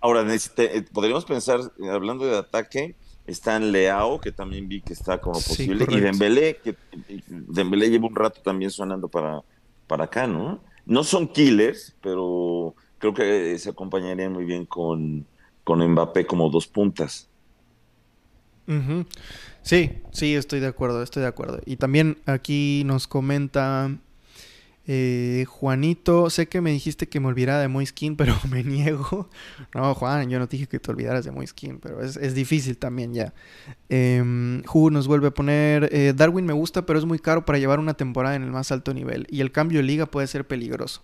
Ahora, 0.00 0.24
eh, 0.32 0.84
podríamos 0.92 1.24
pensar, 1.24 1.60
hablando 1.90 2.24
de 2.24 2.38
ataque, 2.38 2.94
está 3.28 3.56
en 3.56 3.70
Leao, 3.70 4.20
que 4.20 4.32
también 4.32 4.68
vi 4.68 4.80
que 4.80 4.94
está 4.94 5.20
como 5.20 5.34
posible, 5.34 5.86
y 5.88 6.00
Dembélé, 6.00 6.56
que 6.56 6.74
Dembélé 7.28 7.90
lleva 7.90 8.08
un 8.08 8.16
rato 8.16 8.40
también 8.42 8.70
sonando 8.70 9.08
para, 9.08 9.42
para 9.86 10.04
acá, 10.04 10.26
¿no? 10.26 10.60
No 10.86 11.04
son 11.04 11.28
killers, 11.28 11.94
pero 12.02 12.74
creo 12.98 13.12
que 13.12 13.58
se 13.58 13.70
acompañarían 13.70 14.32
muy 14.32 14.44
bien 14.44 14.64
con, 14.64 15.26
con 15.62 15.86
Mbappé 15.86 16.26
como 16.26 16.48
dos 16.50 16.66
puntas. 16.66 17.28
Sí, 19.62 19.90
sí, 20.12 20.34
estoy 20.34 20.60
de 20.60 20.66
acuerdo, 20.66 21.02
estoy 21.02 21.22
de 21.22 21.28
acuerdo. 21.28 21.60
Y 21.64 21.76
también 21.76 22.18
aquí 22.26 22.82
nos 22.84 23.06
comenta 23.06 23.90
eh, 24.90 25.44
Juanito, 25.46 26.30
sé 26.30 26.48
que 26.48 26.62
me 26.62 26.70
dijiste 26.70 27.10
que 27.10 27.20
me 27.20 27.28
olvidara 27.28 27.60
de 27.60 27.68
Moiskin, 27.68 28.16
pero 28.16 28.34
me 28.50 28.64
niego. 28.64 29.28
No, 29.74 29.94
Juan, 29.94 30.30
yo 30.30 30.38
no 30.38 30.48
te 30.48 30.56
dije 30.56 30.66
que 30.66 30.78
te 30.80 30.90
olvidaras 30.90 31.26
de 31.26 31.30
Moiskin, 31.30 31.78
pero 31.78 32.02
es, 32.02 32.34
difícil 32.34 32.78
también 32.78 33.12
ya. 33.12 33.34
Eh, 33.90 34.22
nos 34.24 35.06
vuelve 35.06 35.28
a 35.28 35.30
poner, 35.30 35.90
eh, 35.92 36.14
Darwin 36.16 36.46
me 36.46 36.54
gusta, 36.54 36.86
pero 36.86 36.98
es 36.98 37.04
muy 37.04 37.18
caro 37.18 37.44
para 37.44 37.58
llevar 37.58 37.78
una 37.78 37.94
temporada 37.94 38.34
en 38.34 38.42
el 38.42 38.50
más 38.50 38.72
alto 38.72 38.94
nivel. 38.94 39.26
Y 39.30 39.42
el 39.42 39.52
cambio 39.52 39.80
de 39.80 39.84
liga 39.84 40.06
puede 40.06 40.26
ser 40.26 40.46
peligroso. 40.46 41.02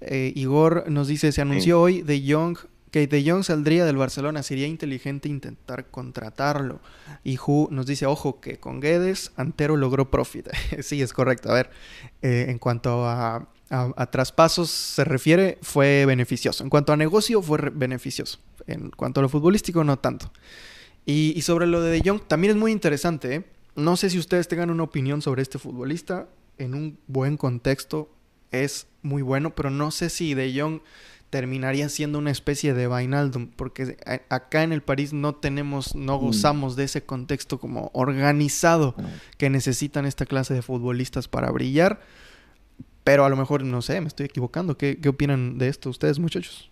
Eh, 0.00 0.32
Igor 0.34 0.90
nos 0.90 1.08
dice, 1.08 1.30
se 1.30 1.42
anunció 1.42 1.80
hoy 1.82 2.00
de 2.00 2.22
Young 2.22 2.56
que 2.90 3.06
De 3.06 3.28
Jong 3.28 3.44
saldría 3.44 3.84
del 3.84 3.96
Barcelona, 3.96 4.42
sería 4.42 4.66
inteligente 4.66 5.28
intentar 5.28 5.90
contratarlo. 5.90 6.80
Y 7.24 7.38
Hu 7.38 7.68
nos 7.70 7.86
dice, 7.86 8.06
ojo, 8.06 8.40
que 8.40 8.58
con 8.58 8.80
Guedes, 8.80 9.32
Antero 9.36 9.76
logró 9.76 10.10
profit. 10.10 10.48
sí, 10.82 11.02
es 11.02 11.12
correcto. 11.12 11.50
A 11.50 11.54
ver, 11.54 11.70
eh, 12.22 12.46
en 12.48 12.58
cuanto 12.58 13.06
a, 13.06 13.48
traspasos 14.10 14.70
se 14.70 15.04
refiere, 15.04 15.58
fue 15.62 16.06
beneficioso. 16.06 16.64
En 16.64 16.70
cuanto 16.70 16.92
a 16.92 16.96
negocio, 16.96 17.42
fue 17.42 17.70
beneficioso. 17.72 18.38
En 18.66 18.90
cuanto 18.90 19.20
a 19.20 19.22
lo 19.22 19.28
futbolístico, 19.28 19.84
no 19.84 19.98
tanto. 19.98 20.32
Y, 21.04 21.40
sobre 21.42 21.66
lo 21.66 21.82
de 21.82 21.90
De 21.90 22.02
Jong, 22.08 22.22
también 22.26 22.52
es 22.52 22.56
muy 22.56 22.72
interesante. 22.72 23.34
¿eh? 23.34 23.44
No 23.76 23.96
sé 23.96 24.10
si 24.10 24.18
ustedes 24.18 24.48
tengan 24.48 24.70
una 24.70 24.82
opinión 24.82 25.22
sobre 25.22 25.42
este 25.42 25.58
futbolista. 25.58 26.28
En 26.56 26.74
un 26.74 26.98
buen 27.06 27.36
contexto 27.36 28.10
es 28.50 28.86
muy 29.02 29.22
bueno, 29.22 29.54
pero 29.54 29.70
no 29.70 29.90
sé 29.90 30.10
si 30.10 30.34
De 30.34 30.58
Jong 30.58 30.80
terminaría 31.30 31.88
siendo 31.88 32.18
una 32.18 32.30
especie 32.30 32.74
de 32.74 32.86
Vainaldum, 32.86 33.48
porque 33.48 33.96
acá 34.28 34.62
en 34.62 34.72
el 34.72 34.82
París 34.82 35.12
no 35.12 35.34
tenemos, 35.34 35.94
no 35.94 36.18
mm. 36.18 36.20
gozamos 36.20 36.76
de 36.76 36.84
ese 36.84 37.04
contexto 37.04 37.58
como 37.58 37.90
organizado 37.92 38.94
que 39.36 39.50
necesitan 39.50 40.06
esta 40.06 40.26
clase 40.26 40.54
de 40.54 40.62
futbolistas 40.62 41.28
para 41.28 41.50
brillar. 41.50 42.00
Pero 43.04 43.24
a 43.24 43.28
lo 43.28 43.36
mejor, 43.36 43.62
no 43.64 43.80
sé, 43.82 44.00
me 44.00 44.08
estoy 44.08 44.26
equivocando. 44.26 44.76
¿Qué, 44.76 44.98
opinan 45.08 45.58
de 45.58 45.68
esto 45.68 45.90
ustedes, 45.90 46.18
muchachos? 46.18 46.70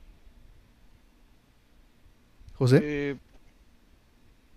José. 2.54 2.80
Eh, 2.82 3.16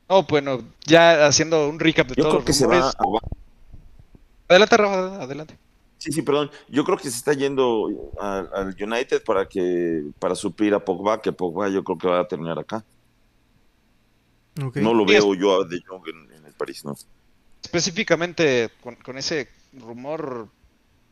oh, 0.08 0.24
bueno, 0.24 0.64
ya 0.86 1.26
haciendo 1.26 1.70
un 1.70 1.80
recap 1.80 2.08
de 2.08 2.16
Yo 2.16 2.24
todo. 2.24 2.32
Creo 2.34 2.46
que 2.46 2.54
se 2.54 2.66
va 2.66 2.92
Adelante, 4.48 4.78
Rafa, 4.78 5.24
adelante. 5.24 5.58
Sí, 6.00 6.14
sí, 6.14 6.22
perdón. 6.22 6.50
Yo 6.70 6.86
creo 6.86 6.98
que 6.98 7.04
se 7.04 7.18
está 7.18 7.34
yendo 7.34 7.90
al, 8.20 8.76
United 8.82 9.22
para 9.24 9.48
que 9.48 10.06
para 10.18 10.34
suplir 10.34 10.74
a 10.74 10.84
Pogba, 10.84 11.22
que 11.22 11.34
Pogba 11.34 11.68
yo 11.68 11.84
creo 11.84 11.98
que 11.98 12.08
va 12.08 12.22
a 12.22 12.28
terminar 12.28 12.58
acá. 12.58 12.84
No 14.56 14.94
lo 14.94 15.06
veo 15.06 15.36
yo 15.36 15.64
de 15.66 15.82
Jong 15.86 16.04
en, 16.08 16.46
el 16.46 16.54
París, 16.54 16.84
¿no? 16.86 16.96
Específicamente 17.62 18.70
con, 18.82 19.18
ese 19.18 19.50
rumor, 19.74 20.48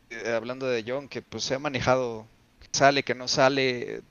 eh, 0.08 0.32
hablando 0.34 0.66
de 0.66 0.82
Jong, 0.82 1.08
que 1.08 1.20
pues 1.20 1.44
se 1.44 1.54
ha 1.54 1.58
manejado, 1.58 2.26
que 2.58 2.68
sale, 2.72 3.02
que 3.02 3.14
no 3.14 3.28
sale. 3.28 4.02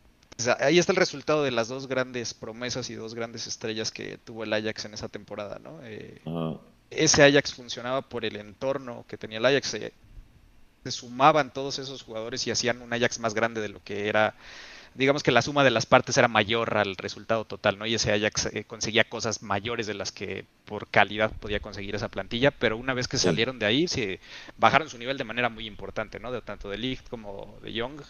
ahí 0.59 0.77
está 0.77 0.91
el 0.91 0.97
resultado 0.97 1.43
de 1.43 1.51
las 1.51 1.69
dos 1.69 1.87
grandes 1.87 2.35
promesas 2.35 2.91
y 2.91 2.93
dos 2.93 3.15
grandes 3.15 3.47
estrellas 3.47 3.91
que 3.91 4.19
tuvo 4.19 4.43
el 4.43 4.53
Ajax 4.53 4.85
en 4.85 4.93
esa 4.93 5.07
temporada, 5.07 5.57
¿no? 5.57 5.79
Eh, 5.83 6.21
ese 6.91 7.23
Ajax 7.23 7.55
funcionaba 7.55 8.03
por 8.03 8.25
el 8.25 8.35
entorno 8.35 9.05
que 9.07 9.17
tenía 9.17 9.39
el 9.39 9.45
Ajax. 9.45 9.73
Eh, 9.73 9.93
se 10.91 10.99
sumaban 10.99 11.51
todos 11.51 11.79
esos 11.79 12.01
jugadores 12.01 12.47
y 12.47 12.51
hacían 12.51 12.81
un 12.81 12.93
Ajax 12.93 13.19
más 13.19 13.33
grande 13.33 13.59
de 13.61 13.69
lo 13.69 13.83
que 13.83 14.07
era. 14.07 14.35
Digamos 14.95 15.21
que 15.21 15.31
la 15.31 15.41
suma 15.41 15.63
de 15.63 15.69
las 15.69 15.85
partes 15.85 16.17
era 16.17 16.27
mayor 16.27 16.77
al 16.77 16.95
resultado 16.95 17.45
total, 17.45 17.77
¿no? 17.77 17.85
Y 17.85 17.93
ese 17.93 18.11
Ajax 18.13 18.47
eh, 18.47 18.63
conseguía 18.63 19.03
cosas 19.03 19.43
mayores 19.43 19.85
de 19.85 19.93
las 19.93 20.11
que 20.11 20.45
por 20.65 20.87
calidad 20.87 21.31
podía 21.31 21.59
conseguir 21.59 21.93
esa 21.95 22.07
plantilla, 22.07 22.51
pero 22.51 22.77
una 22.77 22.93
vez 22.93 23.07
que 23.07 23.17
salieron 23.17 23.59
de 23.59 23.65
ahí, 23.65 23.87
se 23.87 24.19
bajaron 24.57 24.89
su 24.89 24.97
nivel 24.97 25.17
de 25.17 25.23
manera 25.25 25.49
muy 25.49 25.67
importante, 25.67 26.19
¿no? 26.19 26.31
De 26.31 26.41
tanto 26.41 26.69
de 26.69 26.77
Ligt 26.77 27.07
como 27.09 27.59
de 27.61 27.73
Young 27.73 28.01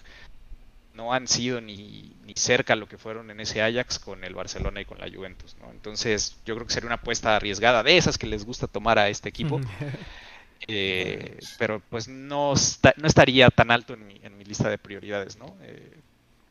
no 0.93 1.13
han 1.13 1.27
sido 1.27 1.61
ni, 1.61 2.15
ni, 2.25 2.33
cerca 2.35 2.75
lo 2.75 2.87
que 2.87 2.97
fueron 2.97 3.29
en 3.29 3.39
ese 3.39 3.61
Ajax 3.61 3.99
con 3.99 4.23
el 4.23 4.33
Barcelona 4.33 4.81
y 4.81 4.85
con 4.85 4.97
la 4.97 5.09
Juventus, 5.09 5.55
¿no? 5.61 5.69
Entonces 5.71 6.37
yo 6.45 6.55
creo 6.55 6.65
que 6.65 6.73
sería 6.73 6.87
una 6.87 6.95
apuesta 6.95 7.35
arriesgada 7.35 7.83
de 7.83 7.97
esas 7.97 8.17
que 8.17 8.27
les 8.27 8.45
gusta 8.45 8.67
tomar 8.67 8.97
a 8.97 9.09
este 9.09 9.29
equipo. 9.29 9.59
Eh, 10.67 11.39
pero 11.57 11.81
pues 11.89 12.07
no, 12.07 12.53
no 12.97 13.07
estaría 13.07 13.49
tan 13.49 13.71
alto 13.71 13.93
en 13.93 14.07
mi, 14.07 14.19
en 14.23 14.37
mi 14.37 14.43
lista 14.43 14.69
de 14.69 14.77
prioridades, 14.77 15.37
¿no? 15.37 15.55
Eh, 15.61 15.99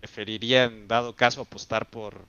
preferiría 0.00 0.64
en 0.64 0.88
dado 0.88 1.14
caso 1.14 1.42
apostar 1.42 1.88
por 1.88 2.24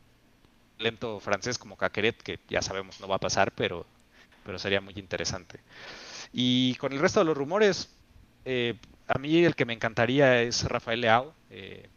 lento 0.80 1.20
francés 1.20 1.58
como 1.58 1.78
Caqueret, 1.78 2.22
que 2.22 2.40
ya 2.50 2.62
sabemos 2.62 3.00
no 3.00 3.08
va 3.08 3.16
a 3.16 3.20
pasar, 3.20 3.52
pero, 3.52 3.86
pero 4.46 4.60
sería 4.60 4.82
muy 4.82 4.94
interesante. 4.98 5.60
Y 6.34 6.76
con 6.76 6.94
el 6.94 7.00
resto 7.00 7.20
de 7.20 7.26
los 7.26 7.38
rumores, 7.38 7.90
eh, 8.46 8.76
a 9.08 9.18
mí 9.20 9.44
el 9.44 9.56
que 9.56 9.66
me 9.66 9.74
encantaría 9.74 10.42
es 10.42 10.64
Rafael 10.64 11.02
Leao. 11.02 11.34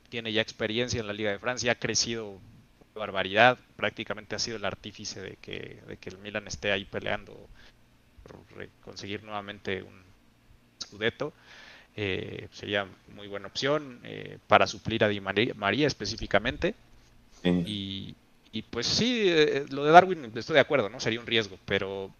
tiene 0.08 0.32
ya 0.32 0.42
experiencia 0.42 1.00
en 1.00 1.06
la 1.06 1.12
Liga 1.12 1.30
de 1.30 1.38
Francia, 1.38 1.72
ha 1.72 1.74
crecido 1.76 2.40
barbaridad, 2.94 3.58
prácticamente 3.76 4.36
ha 4.36 4.38
sido 4.38 4.56
el 4.56 4.64
artífice 4.64 5.20
de 5.20 5.36
que, 5.36 5.80
de 5.86 5.96
que 5.96 6.10
el 6.10 6.18
Milan 6.18 6.46
esté 6.46 6.72
ahí 6.72 6.84
peleando 6.84 7.48
conseguir 8.82 9.22
nuevamente 9.22 9.82
un 9.82 10.10
Scudetto. 10.80 11.32
Eh, 11.96 12.48
sería 12.52 12.86
muy 13.14 13.26
buena 13.28 13.48
opción 13.48 14.00
eh, 14.04 14.38
para 14.46 14.66
suplir 14.66 15.04
a 15.04 15.08
Di 15.08 15.20
María, 15.20 15.86
específicamente. 15.86 16.74
Y, 17.42 18.14
pues 18.70 18.86
sí, 18.86 19.24
eh, 19.28 19.64
lo 19.70 19.84
de 19.84 19.92
Darwin 19.92 20.32
estoy 20.34 20.54
de 20.54 20.60
acuerdo, 20.60 20.88
¿no? 20.88 20.98
Sería 20.98 21.20
un 21.20 21.26
riesgo, 21.26 21.58
pero 21.64 22.10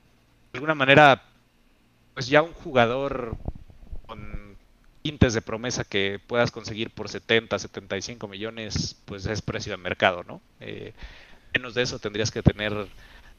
de 0.53 0.59
alguna 0.59 0.75
manera, 0.75 1.23
pues 2.15 2.29
ya 2.29 2.43
un 2.43 2.53
jugador 2.53 3.37
con 4.07 4.57
tintes 5.03 5.35
de 5.35 5.43
promesa 5.43 5.85
que 5.85 6.21
puedas 6.25 6.51
conseguir 6.51 6.91
por 6.91 7.09
70, 7.09 7.59
75 7.59 8.29
millones, 8.29 8.97
pues 9.07 9.27
es 9.27 9.43
precio 9.43 9.73
de 9.73 9.79
mercado, 9.79 10.23
¿no? 10.25 10.41
menos 11.53 11.75
de 11.75 11.83
eso 11.83 11.99
tendrías 11.99 12.31
que 12.31 12.43
tener 12.43 12.87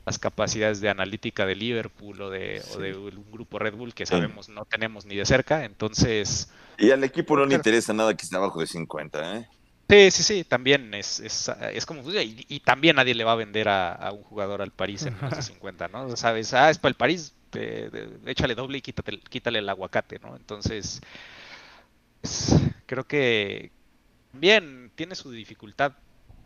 las 0.05 0.17
capacidades 0.17 0.81
de 0.81 0.89
analítica 0.89 1.45
de 1.45 1.55
Liverpool 1.55 2.21
o 2.21 2.29
de, 2.29 2.61
un 2.97 3.31
grupo 3.31 3.59
Red 3.59 3.75
Bull 3.75 3.93
que 3.93 4.05
sabemos 4.05 4.49
no 4.49 4.65
tenemos 4.65 5.05
ni 5.05 5.15
de 5.15 5.25
cerca, 5.25 5.63
entonces... 5.63 6.51
Y 6.77 6.91
al 6.91 7.03
equipo 7.03 7.37
no 7.37 7.45
le 7.45 7.55
interesa 7.55 7.93
nada 7.93 8.15
que 8.15 8.23
esté 8.23 8.35
abajo 8.35 8.59
de 8.59 8.67
50, 8.67 9.37
¿eh? 9.37 9.47
Sí, 9.89 10.09
sí, 10.09 10.23
sí, 10.23 10.43
también 10.45 10.93
es, 10.93 11.19
es, 11.19 11.85
como... 11.85 12.01
Y, 12.11 12.59
también 12.61 12.95
nadie 12.95 13.13
le 13.13 13.25
va 13.25 13.33
a 13.33 13.35
vender 13.35 13.67
a, 13.67 14.11
un 14.13 14.23
jugador 14.23 14.61
al 14.61 14.71
París 14.71 15.05
en 15.05 15.15
menos 15.15 15.35
de 15.35 15.41
50, 15.41 15.89
¿no? 15.89 16.15
Sabes, 16.15 16.53
ah, 16.53 16.69
es 16.69 16.77
para 16.77 16.91
el 16.91 16.95
París, 16.95 17.35
échale 18.25 18.55
doble 18.55 18.77
y 18.77 18.81
quítate, 18.81 19.19
quítale 19.19 19.59
el 19.59 19.69
aguacate, 19.69 20.17
¿no? 20.19 20.35
Entonces, 20.35 21.01
creo 22.85 23.05
que 23.05 23.71
bien 24.33 24.91
tiene 24.95 25.13
su 25.15 25.29
dificultad 25.31 25.93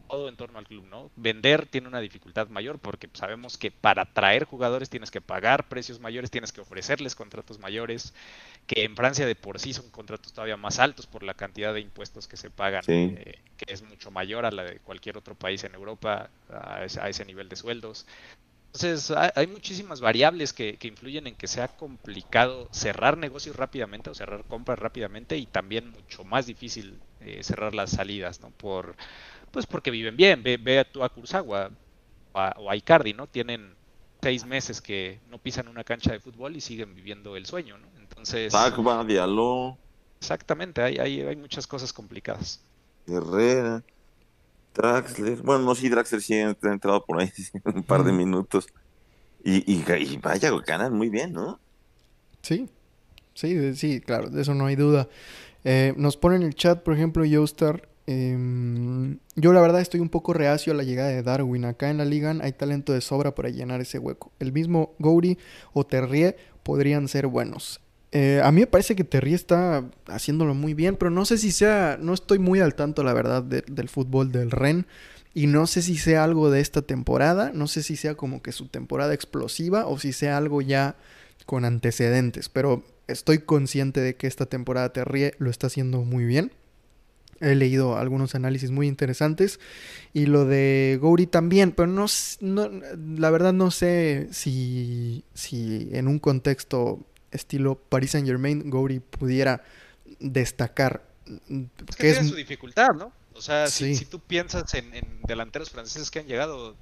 todo 0.07 0.29
en 0.29 0.35
torno 0.35 0.59
al 0.59 0.67
club, 0.67 0.85
¿no? 0.85 1.11
Vender 1.15 1.65
tiene 1.65 1.87
una 1.87 1.99
dificultad 1.99 2.47
mayor 2.49 2.79
porque 2.79 3.09
sabemos 3.13 3.57
que 3.57 3.71
para 3.71 4.03
atraer 4.03 4.45
jugadores 4.45 4.89
tienes 4.89 5.11
que 5.11 5.21
pagar 5.21 5.67
precios 5.67 5.99
mayores, 5.99 6.31
tienes 6.31 6.51
que 6.51 6.61
ofrecerles 6.61 7.15
contratos 7.15 7.59
mayores, 7.59 8.13
que 8.67 8.83
en 8.83 8.95
Francia 8.95 9.25
de 9.25 9.35
por 9.35 9.59
sí 9.59 9.73
son 9.73 9.89
contratos 9.89 10.33
todavía 10.33 10.57
más 10.57 10.79
altos 10.79 11.07
por 11.07 11.23
la 11.23 11.33
cantidad 11.33 11.73
de 11.73 11.81
impuestos 11.81 12.27
que 12.27 12.37
se 12.37 12.49
pagan, 12.49 12.83
eh, 12.87 13.39
que 13.57 13.73
es 13.73 13.83
mucho 13.83 14.11
mayor 14.11 14.45
a 14.45 14.51
la 14.51 14.63
de 14.63 14.79
cualquier 14.79 15.17
otro 15.17 15.35
país 15.35 15.63
en 15.63 15.75
Europa, 15.75 16.29
a 16.49 16.83
ese, 16.83 17.25
nivel 17.25 17.49
de 17.49 17.55
sueldos. 17.55 18.05
Entonces, 18.73 19.09
hay 19.35 19.47
muchísimas 19.47 20.01
variables 20.01 20.51
que, 20.51 20.77
influyen 20.81 21.27
en 21.27 21.35
que 21.35 21.47
sea 21.47 21.69
complicado 21.69 22.67
cerrar 22.73 23.17
negocios 23.17 23.55
rápidamente 23.55 24.09
o 24.09 24.13
cerrar 24.13 24.43
compras 24.43 24.77
rápidamente 24.79 25.37
y 25.37 25.45
también 25.45 25.91
mucho 25.91 26.25
más 26.25 26.45
difícil 26.45 26.99
eh, 27.21 27.41
cerrar 27.41 27.73
las 27.73 27.91
salidas, 27.91 28.41
¿no? 28.41 28.49
Por, 28.49 28.97
pues 29.55 29.65
porque 29.65 29.89
viven 29.89 30.17
bien. 30.17 30.43
Ve, 30.43 30.57
ve 30.57 30.79
a 30.79 30.83
tú 30.83 31.01
a 31.01 31.07
Kurzawa 31.07 31.71
o 32.33 32.69
a 32.69 32.75
Icardi, 32.75 33.13
¿no? 33.13 33.25
Tienen 33.25 33.73
seis 34.21 34.45
meses 34.45 34.81
que 34.81 35.21
no 35.31 35.37
pisan 35.37 35.69
una 35.69 35.85
cancha 35.85 36.11
de 36.11 36.19
fútbol 36.19 36.57
y 36.57 36.59
siguen 36.59 36.93
viviendo 36.93 37.37
el 37.37 37.45
sueño, 37.45 37.77
¿no? 37.77 37.87
Entonces... 37.97 38.51
Exactamente, 40.19 40.81
hay, 40.81 40.97
hay, 40.97 41.21
hay 41.21 41.37
muchas 41.37 41.67
cosas 41.67 41.93
complicadas. 41.93 42.59
Herrera, 43.07 43.81
Draxler, 44.73 45.41
bueno, 45.41 45.63
no, 45.63 45.73
sí, 45.73 45.87
Draxler 45.87 46.21
sí 46.21 46.33
ha 46.33 46.49
entrado 46.63 47.05
por 47.05 47.21
ahí 47.21 47.31
un 47.63 47.83
par 47.83 48.03
de 48.03 48.11
minutos. 48.11 48.67
Y, 49.41 49.73
y, 49.73 50.17
vaya, 50.17 50.51
ganan 50.67 50.93
muy 50.93 51.07
bien, 51.07 51.31
¿no? 51.31 51.61
Sí, 52.41 52.67
sí, 53.33 53.73
sí, 53.75 54.01
claro, 54.01 54.29
de 54.29 54.41
eso 54.41 54.53
no 54.53 54.65
hay 54.65 54.75
duda. 54.75 55.07
Eh, 55.63 55.93
nos 55.95 56.17
pone 56.17 56.35
en 56.35 56.43
el 56.43 56.55
chat, 56.55 56.83
por 56.83 56.93
ejemplo, 56.93 57.23
Joestar, 57.25 57.87
Em, 58.07 59.17
yo 59.35 59.51
la 59.51 59.61
verdad 59.61 59.81
estoy 59.81 59.99
un 59.99 60.09
poco 60.09 60.33
reacio 60.33 60.73
a 60.73 60.75
la 60.75 60.83
llegada 60.83 61.09
de 61.09 61.23
Darwin. 61.23 61.65
Acá 61.65 61.89
en 61.89 61.97
la 61.97 62.05
liga 62.05 62.35
hay 62.41 62.51
talento 62.53 62.93
de 62.93 63.01
sobra 63.01 63.33
para 63.33 63.49
llenar 63.49 63.81
ese 63.81 63.99
hueco. 63.99 64.31
El 64.39 64.51
mismo 64.51 64.93
Goury 64.99 65.37
o 65.73 65.85
Terrier 65.85 66.37
podrían 66.63 67.07
ser 67.07 67.27
buenos. 67.27 67.81
Eh, 68.11 68.41
a 68.43 68.51
mí 68.51 68.61
me 68.61 68.67
parece 68.67 68.95
que 68.95 69.03
Terrier 69.03 69.35
está 69.35 69.83
haciéndolo 70.07 70.53
muy 70.53 70.73
bien, 70.73 70.95
pero 70.95 71.11
no 71.11 71.25
sé 71.25 71.37
si 71.37 71.51
sea, 71.51 71.97
no 71.99 72.13
estoy 72.13 72.39
muy 72.39 72.59
al 72.59 72.75
tanto 72.75 73.03
la 73.03 73.13
verdad 73.13 73.43
del 73.43 73.89
fútbol 73.89 74.31
del 74.31 74.51
Ren. 74.51 74.85
Y 75.33 75.47
no 75.47 75.67
sé 75.67 75.81
si 75.81 75.97
sea 75.97 76.23
algo 76.23 76.49
de 76.49 76.61
esta 76.61 76.81
temporada, 76.81 77.51
no 77.53 77.67
sé 77.67 77.83
si 77.83 77.97
sea 77.97 78.15
como 78.15 78.41
que 78.41 78.53
su 78.53 78.67
temporada 78.67 79.13
explosiva 79.13 79.85
o 79.85 79.99
si 79.99 80.13
sea 80.13 80.37
algo 80.37 80.61
ya 80.61 80.95
con 81.45 81.65
antecedentes, 81.65 82.47
pero 82.47 82.85
estoy 83.07 83.39
consciente 83.39 83.99
de 83.99 84.15
que 84.15 84.27
esta 84.27 84.45
temporada 84.45 84.93
Terrier 84.93 85.35
lo 85.37 85.49
está 85.49 85.67
haciendo 85.67 86.03
muy 86.03 86.23
bien. 86.23 86.53
He 87.41 87.55
leído 87.55 87.97
algunos 87.97 88.35
análisis 88.35 88.71
muy 88.71 88.87
interesantes. 88.87 89.59
Y 90.13 90.25
lo 90.25 90.45
de 90.45 90.97
Goury 91.01 91.27
también, 91.27 91.71
pero 91.71 91.87
no, 91.87 92.05
la 92.39 93.29
verdad 93.29 93.53
no 93.53 93.71
sé 93.71 94.29
si, 94.31 95.23
si 95.33 95.89
en 95.91 96.07
un 96.07 96.19
contexto 96.19 97.05
estilo 97.31 97.75
Paris 97.75 98.11
Saint 98.11 98.27
Germain 98.27 98.69
Goury 98.69 98.99
pudiera 98.99 99.63
destacar. 100.19 101.05
Es 101.25 101.95
que 101.95 102.11
tiene 102.13 102.29
su 102.29 102.35
dificultad, 102.35 102.93
¿no? 102.93 103.11
O 103.33 103.41
sea, 103.41 103.67
si, 103.67 104.05
tú 104.05 104.19
piensas 104.19 104.73
en, 104.75 105.19
delanteros 105.27 105.69
franceses 105.69 106.09
que 106.09 106.19
han 106.19 106.25
llegado, 106.25 106.75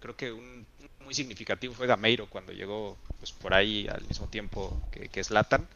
creo 0.00 0.16
que 0.16 0.32
un, 0.32 0.66
muy 1.08 1.14
significativo 1.14 1.72
fue 1.72 1.86
Gameiro 1.86 2.28
cuando 2.28 2.52
llegó 2.52 2.98
pues 3.18 3.32
por 3.32 3.54
ahí 3.54 3.88
al 3.88 4.06
mismo 4.06 4.26
tiempo 4.28 4.78
que, 4.92 5.08
que 5.08 5.24
Zlatan. 5.24 5.66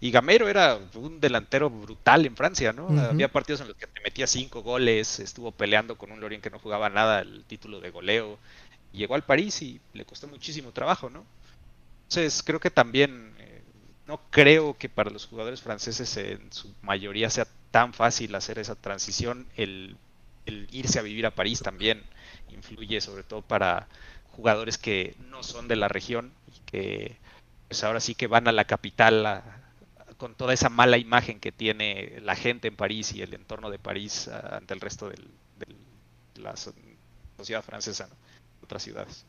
Y 0.00 0.10
Gameiro 0.10 0.48
era 0.48 0.78
un 0.94 1.20
delantero 1.20 1.68
brutal 1.68 2.24
en 2.24 2.34
Francia, 2.34 2.72
¿no? 2.72 2.88
Había 2.98 3.30
partidos 3.30 3.60
en 3.60 3.68
los 3.68 3.76
que 3.76 3.86
te 3.86 4.00
metía 4.00 4.26
cinco 4.26 4.62
goles, 4.62 5.20
estuvo 5.20 5.52
peleando 5.52 5.98
con 5.98 6.10
un 6.10 6.20
Lorient 6.20 6.42
que 6.42 6.48
no 6.50 6.58
jugaba 6.58 6.88
nada 6.88 7.20
el 7.20 7.44
título 7.44 7.80
de 7.80 7.90
goleo. 7.90 8.38
Llegó 8.92 9.14
al 9.14 9.24
París 9.24 9.60
y 9.60 9.78
le 9.92 10.06
costó 10.06 10.26
muchísimo 10.26 10.72
trabajo, 10.72 11.10
¿no? 11.10 11.24
Entonces 12.04 12.42
creo 12.42 12.58
que 12.58 12.70
también 12.70 13.34
eh, 13.38 13.62
no 14.06 14.22
creo 14.30 14.78
que 14.78 14.88
para 14.88 15.10
los 15.10 15.26
jugadores 15.26 15.60
franceses 15.60 16.16
en 16.16 16.50
su 16.50 16.74
mayoría 16.80 17.28
sea 17.28 17.46
tan 17.70 17.92
fácil 17.92 18.34
hacer 18.34 18.58
esa 18.58 18.74
transición. 18.74 19.46
El, 19.54 19.98
el 20.46 20.66
irse 20.72 20.98
a 20.98 21.02
vivir 21.02 21.26
a 21.26 21.34
París 21.34 21.60
también 21.60 22.02
influye 22.58 23.00
sobre 23.00 23.22
todo 23.22 23.42
para 23.42 23.88
jugadores 24.36 24.78
que 24.78 25.14
no 25.30 25.42
son 25.42 25.66
de 25.68 25.76
la 25.76 25.88
región 25.88 26.32
y 26.46 26.70
que 26.70 27.16
pues 27.68 27.82
ahora 27.84 28.00
sí 28.00 28.14
que 28.14 28.26
van 28.26 28.48
a 28.48 28.52
la 28.52 28.66
capital 28.66 29.42
con 30.16 30.34
toda 30.34 30.52
esa 30.52 30.68
mala 30.68 30.98
imagen 30.98 31.40
que 31.40 31.52
tiene 31.52 32.20
la 32.22 32.34
gente 32.36 32.68
en 32.68 32.76
París 32.76 33.12
y 33.12 33.22
el 33.22 33.34
entorno 33.34 33.70
de 33.70 33.78
París 33.78 34.28
ante 34.28 34.74
el 34.74 34.80
resto 34.80 35.08
de 35.08 35.16
la 36.36 36.54
sociedad 36.56 37.62
francesa, 37.62 38.06
¿no? 38.06 38.14
otras 38.62 38.82
ciudades. 38.82 39.24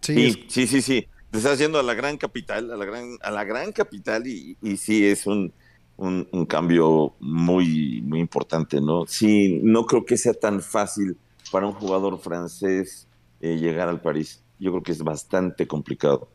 Sí, 0.00 0.46
sí, 0.48 0.66
sí, 0.66 0.82
sí. 0.82 1.08
Te 1.30 1.38
estás 1.38 1.58
yendo 1.58 1.78
a 1.78 1.82
la 1.82 1.94
gran 1.94 2.16
capital, 2.16 2.70
a 2.70 2.76
la 2.76 2.84
gran, 2.84 3.16
a 3.22 3.30
la 3.30 3.44
gran 3.44 3.72
capital 3.72 4.26
y, 4.26 4.56
y 4.62 4.76
sí 4.76 5.06
es 5.06 5.26
un, 5.26 5.52
un, 6.00 6.46
cambio 6.46 7.14
muy, 7.20 8.00
muy 8.02 8.20
importante, 8.20 8.80
¿no? 8.80 9.04
Sí, 9.06 9.60
no 9.62 9.84
creo 9.84 10.04
que 10.04 10.16
sea 10.16 10.32
tan 10.32 10.62
fácil 10.62 11.18
para 11.52 11.66
un 11.66 11.74
jugador 11.74 12.18
francés 12.18 13.06
eh, 13.40 13.56
llegar 13.56 13.88
al 13.88 14.00
París. 14.00 14.42
Yo 14.58 14.70
creo 14.72 14.82
que 14.82 14.92
es 14.92 15.02
bastante 15.02 15.66
complicado. 15.66 16.28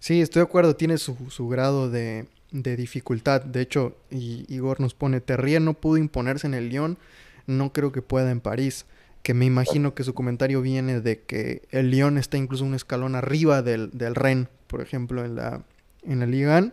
Sí, 0.00 0.20
estoy 0.20 0.40
de 0.40 0.44
acuerdo, 0.44 0.76
tiene 0.76 0.98
su, 0.98 1.16
grado 1.48 1.88
de, 1.88 2.26
dificultad. 2.50 3.42
De 3.42 3.62
hecho, 3.62 3.96
Igor 4.10 4.80
nos 4.80 4.94
pone, 4.94 5.20
Terrier 5.20 5.62
no 5.62 5.74
pudo 5.74 5.96
imponerse 5.96 6.46
en 6.46 6.54
el 6.54 6.68
Lyon, 6.68 6.98
no 7.46 7.72
creo 7.72 7.90
que 7.90 8.02
pueda 8.02 8.30
en 8.30 8.40
París. 8.40 8.84
Que 9.22 9.32
me 9.34 9.46
imagino 9.46 9.94
que 9.94 10.04
su 10.04 10.14
comentario 10.14 10.60
viene 10.60 11.00
de 11.00 11.22
que 11.22 11.62
el 11.70 11.90
Lyon 11.90 12.18
está 12.18 12.36
incluso 12.36 12.64
un 12.64 12.74
escalón 12.74 13.14
arriba 13.14 13.62
del, 13.62 13.90
del 13.92 14.14
Rennes, 14.14 14.48
por 14.66 14.80
ejemplo, 14.80 15.24
en 15.24 15.36
la, 15.36 15.64
en 16.02 16.20
la 16.20 16.26
Liga. 16.26 16.72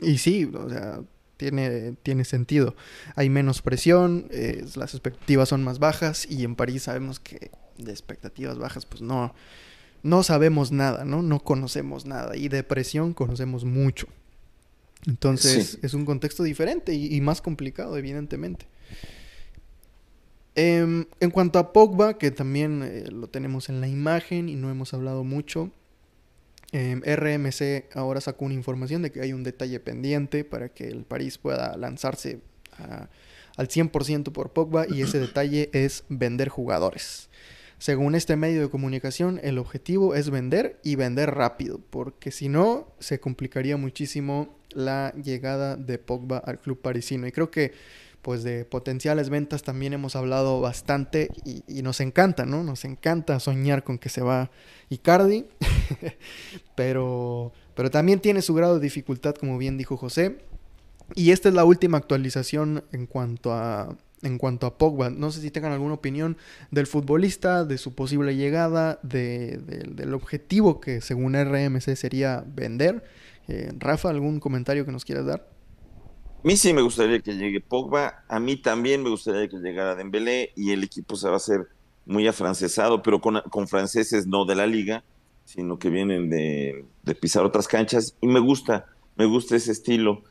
Y 0.00 0.18
sí, 0.18 0.50
o 0.52 0.68
sea, 0.68 1.00
tiene, 1.36 1.94
tiene 2.02 2.24
sentido. 2.24 2.76
Hay 3.14 3.30
menos 3.30 3.62
presión, 3.62 4.28
eh, 4.30 4.64
las 4.76 4.94
expectativas 4.94 5.48
son 5.48 5.64
más 5.64 5.78
bajas 5.78 6.26
y 6.30 6.44
en 6.44 6.56
París 6.56 6.84
sabemos 6.84 7.20
que 7.20 7.50
de 7.78 7.92
expectativas 7.92 8.58
bajas 8.58 8.84
pues 8.84 9.02
no, 9.02 9.34
no 10.02 10.22
sabemos 10.22 10.72
nada, 10.72 11.04
¿no? 11.04 11.22
No 11.22 11.40
conocemos 11.40 12.06
nada 12.06 12.36
y 12.36 12.48
de 12.48 12.62
presión 12.62 13.14
conocemos 13.14 13.64
mucho. 13.64 14.08
Entonces 15.06 15.78
es 15.82 15.94
un 15.94 16.04
contexto 16.04 16.42
diferente 16.42 16.92
y, 16.92 17.20
más 17.20 17.40
complicado, 17.40 17.96
evidentemente. 17.96 18.66
Em, 20.56 21.06
en 21.20 21.30
cuanto 21.30 21.60
a 21.60 21.72
Pogba, 21.72 22.18
que 22.18 22.32
también 22.32 22.82
eh, 22.82 23.04
lo 23.12 23.28
tenemos 23.28 23.68
en 23.68 23.80
la 23.80 23.86
imagen 23.86 24.48
y 24.48 24.56
no 24.56 24.70
hemos 24.70 24.92
hablado 24.92 25.22
mucho, 25.22 25.70
Em, 26.72 27.00
RMC 27.02 27.88
ahora 27.94 28.20
sacó 28.20 28.44
una 28.44 28.54
información 28.54 29.00
de 29.02 29.10
que 29.10 29.22
hay 29.22 29.32
un 29.32 29.42
detalle 29.42 29.80
pendiente 29.80 30.44
para 30.44 30.68
que 30.68 30.88
el 30.88 31.04
París 31.04 31.38
pueda 31.38 31.76
lanzarse 31.76 32.40
al 33.56 33.68
100% 33.68 34.32
por 34.32 34.52
Pogba 34.52 34.86
y 34.88 35.02
ese 35.02 35.18
detalle 35.20 35.70
es 35.72 36.04
vender 36.08 36.48
jugadores. 36.48 37.30
Según 37.78 38.14
este 38.16 38.36
medio 38.36 38.60
de 38.60 38.70
comunicación, 38.70 39.40
el 39.42 39.56
objetivo 39.56 40.14
es 40.14 40.30
vender 40.30 40.80
y 40.82 40.96
vender 40.96 41.30
rápido, 41.30 41.80
porque 41.90 42.32
si 42.32 42.48
no, 42.48 42.92
se 42.98 43.20
complicaría 43.20 43.76
muchísimo 43.76 44.58
la 44.70 45.14
llegada 45.14 45.76
de 45.76 45.98
Pogba 45.98 46.38
al 46.38 46.58
club 46.58 46.80
parisino. 46.80 47.26
Y 47.28 47.32
creo 47.32 47.52
que 47.52 47.72
pues 48.22 48.42
de 48.42 48.64
potenciales 48.64 49.30
ventas 49.30 49.62
también 49.62 49.92
hemos 49.92 50.16
hablado 50.16 50.60
bastante 50.60 51.30
y, 51.44 51.82
nos 51.82 52.00
encanta, 52.00 52.44
¿no? 52.46 52.62
Nos 52.62 52.84
encanta 52.84 53.40
soñar 53.40 53.84
con 53.84 53.98
que 53.98 54.08
se 54.08 54.20
va 54.20 54.50
Icardi, 54.88 55.46
pero, 56.74 57.52
pero 57.74 57.90
también 57.90 58.20
tiene 58.20 58.42
su 58.42 58.54
grado 58.54 58.74
de 58.74 58.80
dificultad, 58.80 59.34
como 59.34 59.58
bien 59.58 59.78
dijo 59.78 59.96
José. 59.96 60.38
Y 61.14 61.30
esta 61.30 61.48
es 61.48 61.54
la 61.54 61.64
última 61.64 61.96
actualización 61.96 62.84
en 62.92 63.06
cuanto 63.06 63.52
a, 63.52 63.96
en 64.22 64.38
cuanto 64.38 64.66
a 64.66 64.76
Pogba. 64.76 65.10
No 65.10 65.30
sé 65.30 65.40
si 65.40 65.50
tengan 65.50 65.72
alguna 65.72 65.94
opinión 65.94 66.36
del 66.70 66.86
futbolista, 66.86 67.64
de 67.64 67.78
su 67.78 67.94
posible 67.94 68.36
llegada, 68.36 68.98
del 69.02 70.12
objetivo 70.12 70.80
que 70.80 71.00
según 71.00 71.34
RMC 71.34 71.94
sería 71.96 72.44
vender. 72.46 73.04
Eh, 73.48 73.72
Rafa, 73.78 74.10
¿algún 74.10 74.40
comentario 74.40 74.84
que 74.84 74.92
nos 74.92 75.04
quieras 75.04 75.24
dar? 75.26 75.57
A 76.38 76.46
mí 76.46 76.56
sí 76.56 76.72
me 76.72 76.82
gustaría 76.82 77.18
que 77.18 77.34
llegue 77.34 77.60
Pogba, 77.60 78.22
a 78.28 78.38
mí 78.38 78.56
también 78.56 79.02
me 79.02 79.10
gustaría 79.10 79.48
que 79.48 79.56
llegara 79.56 79.96
Dembélé 79.96 80.52
y 80.54 80.70
el 80.70 80.84
equipo 80.84 81.16
se 81.16 81.26
va 81.26 81.34
a 81.34 81.38
hacer 81.38 81.66
muy 82.06 82.28
afrancesado, 82.28 83.02
pero 83.02 83.20
con, 83.20 83.68
franceses 83.68 84.24
no 84.26 84.44
de 84.44 84.54
la 84.54 84.66
liga, 84.66 85.02
sino 85.44 85.80
que 85.80 85.90
vienen 85.90 86.30
de, 86.30 86.86
pisar 87.20 87.44
otras 87.44 87.66
canchas 87.66 88.16
y 88.20 88.28
me 88.28 88.38
gusta, 88.38 88.86
me 89.16 89.26
gusta 89.26 89.56
ese 89.56 89.72
estilo. 89.72 90.22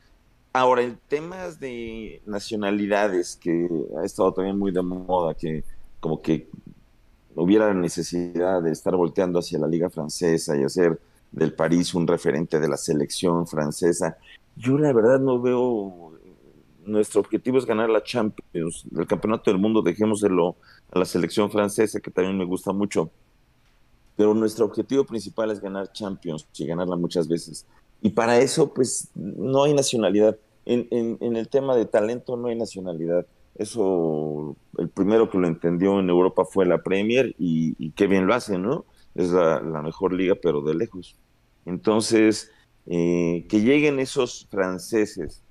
Ahora, 0.54 0.82
en 0.82 0.98
temas 1.08 1.60
de 1.60 2.22
nacionalidades, 2.24 3.36
que 3.36 3.68
ha 4.00 4.04
estado 4.04 4.32
también 4.32 4.58
muy 4.58 4.72
de 4.72 4.80
moda, 4.80 5.34
que 5.34 5.62
como 6.00 6.22
que 6.22 6.48
hubiera 7.34 7.74
necesidad 7.74 8.62
de 8.62 8.72
estar 8.72 8.96
volteando 8.96 9.40
hacia 9.40 9.58
la 9.58 9.68
liga 9.68 9.90
francesa 9.90 10.56
y 10.56 10.64
hacer 10.64 10.98
del 11.30 11.52
París 11.52 11.94
un 11.94 12.06
referente 12.06 12.58
de 12.58 12.68
la 12.68 12.78
selección 12.78 13.46
francesa. 13.46 14.16
Yo 14.58 14.76
la 14.76 14.92
verdad 14.92 15.20
no 15.20 15.40
veo, 15.40 16.18
nuestro 16.84 17.20
objetivo 17.20 17.58
es 17.58 17.64
ganar 17.64 17.88
la 17.88 18.02
Champions, 18.02 18.86
el 18.96 19.06
campeonato 19.06 19.52
del 19.52 19.60
mundo, 19.60 19.82
dejémoselo 19.82 20.56
a 20.90 20.98
la 20.98 21.04
selección 21.04 21.48
francesa, 21.48 22.00
que 22.00 22.10
también 22.10 22.36
me 22.36 22.44
gusta 22.44 22.72
mucho. 22.72 23.08
Pero 24.16 24.34
nuestro 24.34 24.64
objetivo 24.64 25.04
principal 25.04 25.52
es 25.52 25.60
ganar 25.60 25.92
Champions 25.92 26.44
y 26.56 26.66
ganarla 26.66 26.96
muchas 26.96 27.28
veces. 27.28 27.66
Y 28.02 28.10
para 28.10 28.40
eso, 28.40 28.74
pues, 28.74 29.10
no 29.14 29.62
hay 29.62 29.74
nacionalidad. 29.74 30.36
En, 30.64 30.88
en, 30.90 31.36
el 31.36 31.48
tema 31.48 31.76
de 31.76 31.86
talento 31.86 32.36
no 32.36 32.48
hay 32.48 32.56
nacionalidad. 32.56 33.26
Eso, 33.54 34.56
el 34.76 34.88
primero 34.88 35.30
que 35.30 35.38
lo 35.38 35.46
entendió 35.46 36.00
en 36.00 36.10
Europa 36.10 36.44
fue 36.44 36.66
la 36.66 36.82
Premier 36.82 37.34
y, 37.38 37.90
qué 37.92 38.08
bien 38.08 38.26
lo 38.26 38.34
hace, 38.34 38.58
¿no? 38.58 38.84
Es 39.14 39.30
la, 39.30 39.60
la 39.60 39.82
mejor 39.82 40.12
liga, 40.12 40.34
pero 40.34 40.62
de 40.62 40.74
lejos. 40.74 41.16
Entonces, 41.64 42.50
eh, 42.90 43.44
que 43.48 43.60
lleguen 43.60 43.98
esos 44.00 44.46
franceses 44.50 45.42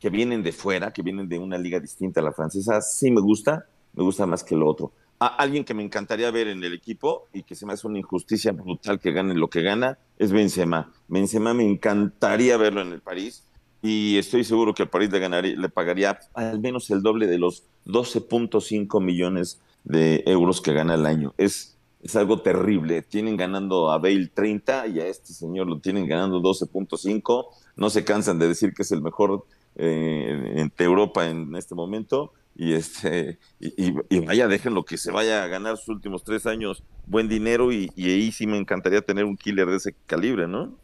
que 0.00 0.08
vienen 0.08 0.42
de 0.42 0.52
fuera, 0.52 0.92
que 0.92 1.02
vienen 1.02 1.28
de 1.28 1.38
una 1.38 1.58
liga 1.58 1.78
distinta 1.78 2.20
a 2.20 2.24
la 2.24 2.32
francesa, 2.32 2.80
sí 2.80 3.10
me 3.10 3.20
gusta, 3.20 3.66
me 3.92 4.02
gusta 4.02 4.26
más 4.26 4.42
que 4.42 4.56
lo 4.56 4.66
otro. 4.66 4.92
A 5.18 5.26
alguien 5.26 5.64
que 5.64 5.74
me 5.74 5.82
encantaría 5.82 6.30
ver 6.30 6.48
en 6.48 6.62
el 6.64 6.74
equipo 6.74 7.26
y 7.32 7.42
que 7.42 7.54
se 7.54 7.66
me 7.66 7.72
hace 7.72 7.86
una 7.86 7.98
injusticia 7.98 8.52
brutal 8.52 8.98
que 8.98 9.12
gane 9.12 9.34
lo 9.34 9.48
que 9.48 9.62
gana 9.62 9.98
es 10.18 10.32
Benzema. 10.32 10.92
Benzema 11.08 11.54
me 11.54 11.64
encantaría 11.64 12.56
verlo 12.56 12.82
en 12.82 12.92
el 12.92 13.00
París 13.00 13.44
y 13.82 14.16
estoy 14.16 14.44
seguro 14.44 14.74
que 14.74 14.84
el 14.84 14.88
París 14.88 15.10
le, 15.10 15.18
ganaría, 15.18 15.56
le 15.56 15.68
pagaría 15.68 16.18
al 16.34 16.60
menos 16.60 16.90
el 16.90 17.02
doble 17.02 17.26
de 17.26 17.38
los 17.38 17.64
12.5 17.86 19.02
millones 19.02 19.60
de 19.84 20.22
euros 20.26 20.60
que 20.60 20.72
gana 20.72 20.94
el 20.94 21.06
año. 21.06 21.34
Es 21.38 21.75
es 22.06 22.16
algo 22.16 22.40
terrible. 22.40 23.02
Tienen 23.02 23.36
ganando 23.36 23.90
a 23.90 23.98
Bale 23.98 24.30
30 24.32 24.86
y 24.88 25.00
a 25.00 25.06
este 25.06 25.32
señor 25.32 25.66
lo 25.66 25.80
tienen 25.80 26.06
ganando 26.06 26.40
12.5. 26.40 27.46
No 27.76 27.90
se 27.90 28.04
cansan 28.04 28.38
de 28.38 28.48
decir 28.48 28.74
que 28.74 28.82
es 28.82 28.92
el 28.92 29.02
mejor 29.02 29.44
eh, 29.76 30.68
de 30.76 30.84
Europa 30.84 31.28
en 31.28 31.54
este 31.56 31.74
momento. 31.74 32.32
Y, 32.58 32.72
este, 32.72 33.38
y, 33.60 34.20
vaya, 34.20 34.48
déjenlo 34.48 34.84
que 34.84 34.96
se 34.96 35.12
vaya 35.12 35.44
a 35.44 35.46
ganar 35.46 35.76
sus 35.76 35.88
últimos 35.88 36.24
tres 36.24 36.46
años 36.46 36.82
buen 37.06 37.28
dinero 37.28 37.70
y, 37.70 37.92
ahí 37.98 38.32
sí 38.32 38.46
me 38.46 38.56
encantaría 38.56 39.02
tener 39.02 39.26
un 39.26 39.36
killer 39.36 39.68
de 39.68 39.76
ese 39.76 39.94
calibre, 40.06 40.48
¿no? 40.48 40.74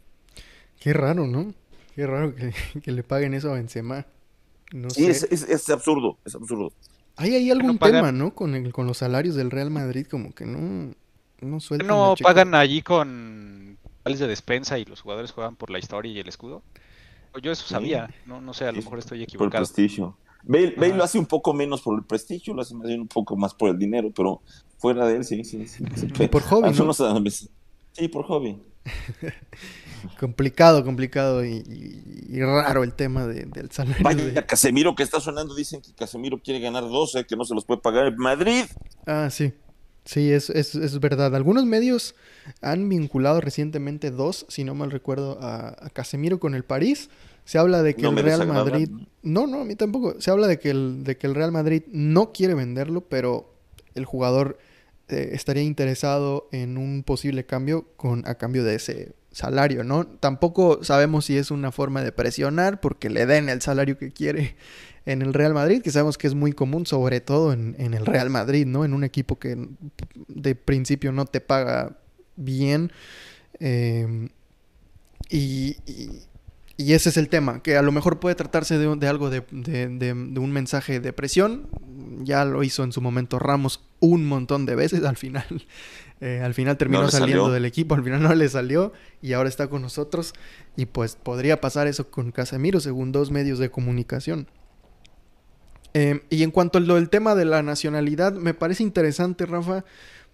Qué 0.79 0.93
raro, 0.93 1.25
¿no? 1.25 1.53
Qué 1.95 2.05
raro 2.05 2.35
que, 2.35 2.91
le 2.91 3.03
paguen 3.03 3.33
eso 3.33 3.49
a 3.49 3.55
Benzema. 3.55 4.05
No 4.71 4.91
sí, 4.91 5.05
Es, 5.07 5.23
es, 5.23 5.69
absurdo, 5.69 6.19
es 6.25 6.35
absurdo. 6.35 6.71
Hay 7.15 7.35
ahí 7.35 7.49
algún 7.49 7.79
tema, 7.79 8.11
¿no? 8.11 8.35
Con, 8.35 8.53
el, 8.53 8.71
con 8.71 8.85
los 8.85 8.99
salarios 8.99 9.35
del 9.35 9.49
Real 9.49 9.71
Madrid, 9.71 10.05
como 10.05 10.33
que 10.33 10.45
no 10.45 10.93
no 11.43 11.59
¿No 11.83 12.15
pagan 12.21 12.55
allí 12.55 12.81
con 12.81 13.77
vales 14.03 14.19
de 14.19 14.27
despensa 14.27 14.79
y 14.79 14.85
los 14.85 15.01
jugadores 15.01 15.31
juegan 15.31 15.55
por 15.55 15.69
la 15.69 15.79
historia 15.79 16.11
y 16.11 16.19
el 16.19 16.27
escudo? 16.27 16.63
Yo 17.41 17.51
eso 17.51 17.65
sabía, 17.65 18.13
no, 18.25 18.41
no 18.41 18.53
sé, 18.53 18.65
a 18.65 18.71
lo 18.71 18.77
mejor 18.77 18.99
estoy 18.99 19.23
equivocado. 19.23 19.49
Por 19.49 19.61
el 19.61 19.65
prestigio. 19.65 20.17
Bale, 20.43 20.93
lo 20.93 21.03
hace 21.03 21.17
un 21.17 21.25
poco 21.25 21.53
menos 21.53 21.81
por 21.81 21.97
el 21.97 22.05
prestigio, 22.05 22.53
lo 22.53 22.61
hace 22.61 22.75
más 22.75 22.87
bien 22.87 23.01
un 23.01 23.07
poco 23.07 23.35
más 23.35 23.53
por 23.53 23.69
el 23.69 23.79
dinero, 23.79 24.11
pero 24.13 24.41
fuera 24.77 25.07
de 25.07 25.17
él, 25.17 25.23
sí, 25.23 25.43
sí. 25.43 25.65
sí, 25.67 25.83
por 26.31 26.41
hobby, 26.43 26.71
¿no? 26.71 26.93
Sí, 26.93 28.07
por 28.07 28.25
hobby. 28.25 28.61
complicado, 30.19 30.83
complicado 30.83 31.45
y, 31.45 31.61
raro 32.39 32.83
el 32.83 32.93
tema 32.93 33.25
del 33.25 33.71
salario. 33.71 34.03
Vaya, 34.03 34.45
Casemiro 34.45 34.93
que 34.95 35.03
está 35.03 35.21
sonando, 35.21 35.55
dicen 35.55 35.81
que 35.81 35.93
Casemiro 35.93 36.39
quiere 36.39 36.59
ganar 36.59 36.83
12, 36.83 37.25
que 37.25 37.35
no 37.35 37.45
se 37.45 37.55
los 37.55 37.65
puede 37.65 37.79
pagar 37.81 38.07
en 38.07 38.17
Madrid. 38.17 38.65
Ah, 39.05 39.29
sí. 39.29 39.53
Sí, 40.05 40.31
es, 40.31 40.49
es, 40.49 40.75
es, 40.75 40.99
verdad. 40.99 41.33
Algunos 41.35 41.65
medios 41.65 42.15
han 42.61 42.89
vinculado 42.89 43.39
recientemente 43.39 44.11
dos, 44.11 44.45
si 44.49 44.63
no 44.63 44.75
mal 44.75 44.91
recuerdo, 44.91 45.39
a, 45.41 45.89
Casemiro 45.93 46.39
con 46.39 46.55
el 46.55 46.63
París. 46.63 47.09
Se 47.45 47.57
habla 47.57 47.83
de 47.83 47.95
que 47.95 48.05
el 48.05 48.17
Real 48.17 48.47
Madrid... 48.47 48.89
No, 49.21 49.47
no, 49.47 49.61
a 49.61 49.65
mí 49.65 49.75
tampoco. 49.75 50.19
Se 50.19 50.31
habla 50.31 50.47
de 50.47 50.59
que 50.59 50.71
el, 50.71 51.03
de 51.03 51.17
que 51.17 51.27
el 51.27 51.35
Real 51.35 51.51
Madrid 51.51 51.83
no 51.91 52.33
quiere 52.33 52.53
venderlo, 52.53 53.01
pero 53.01 53.53
el 53.95 54.05
jugador 54.05 54.57
eh, 55.07 55.29
estaría 55.33 55.63
interesado 55.63 56.47
en 56.51 56.77
un 56.77 57.03
posible 57.03 57.45
cambio 57.45 57.87
con, 57.95 58.27
a 58.27 58.35
cambio 58.35 58.63
de 58.63 58.75
ese 58.75 59.13
salario, 59.31 59.83
¿no? 59.83 60.05
Tampoco 60.05 60.83
sabemos 60.83 61.25
si 61.25 61.37
es 61.37 61.51
una 61.51 61.71
forma 61.71 62.03
de 62.03 62.11
presionar 62.11 62.79
porque 62.79 63.09
le 63.09 63.25
den 63.25 63.49
el 63.49 63.61
salario 63.61 63.97
que 63.97 64.11
quiere 64.11 64.55
en 65.05 65.21
el 65.21 65.33
Real 65.33 65.53
Madrid, 65.53 65.81
que 65.81 65.91
sabemos 65.91 66.17
que 66.17 66.27
es 66.27 66.35
muy 66.35 66.53
común, 66.53 66.85
sobre 66.85 67.19
todo 67.19 67.51
en, 67.51 67.75
el 67.77 68.05
Real 68.05 68.29
Madrid, 68.29 68.65
¿no? 68.65 68.85
En 68.85 68.93
un 68.93 69.03
equipo 69.03 69.37
que 69.37 69.67
de 70.27 70.55
principio 70.55 71.11
no 71.11 71.25
te 71.25 71.41
paga 71.41 71.97
bien. 72.35 72.91
Eh, 73.59 74.29
y, 75.29 75.77
ese 76.77 77.09
es 77.09 77.17
el 77.17 77.29
tema, 77.29 77.61
que 77.61 77.77
a 77.77 77.81
lo 77.81 77.91
mejor 77.91 78.19
puede 78.19 78.35
tratarse 78.35 78.77
de, 78.77 79.07
algo 79.07 79.29
de, 79.29 79.43
un 80.37 80.51
mensaje 80.51 80.99
de 80.99 81.13
presión. 81.13 81.67
Ya 82.21 82.45
lo 82.45 82.63
hizo 82.63 82.83
en 82.83 82.91
su 82.91 83.01
momento 83.01 83.39
Ramos 83.39 83.83
un 83.99 84.25
montón 84.25 84.65
de 84.65 84.75
veces 84.75 85.03
al 85.03 85.17
final. 85.17 85.45
Eh, 86.21 86.39
al 86.41 86.53
final 86.53 86.77
terminó 86.77 87.09
saliendo 87.11 87.51
del 87.51 87.65
equipo, 87.65 87.95
al 87.95 88.03
final 88.03 88.23
no 88.23 88.33
le 88.33 88.47
salió 88.47 88.93
y 89.21 89.33
ahora 89.33 89.49
está 89.49 89.67
con 89.67 89.81
nosotros. 89.81 90.33
Y 90.77 90.85
pues 90.85 91.17
podría 91.17 91.59
pasar 91.59 91.87
eso 91.87 92.09
con 92.09 92.31
Casemiro, 92.31 92.79
según 92.79 93.11
dos 93.11 93.29
medios 93.29 93.59
de 93.59 93.69
comunicación. 93.69 94.47
Em, 95.93 96.21
y 96.29 96.43
en 96.43 96.51
cuanto 96.51 96.79
al 96.79 97.09
tema 97.09 97.35
de 97.35 97.45
la 97.45 97.61
nacionalidad, 97.61 98.33
me 98.33 98.53
parece 98.53 98.83
interesante, 98.83 99.45
Rafa, 99.45 99.85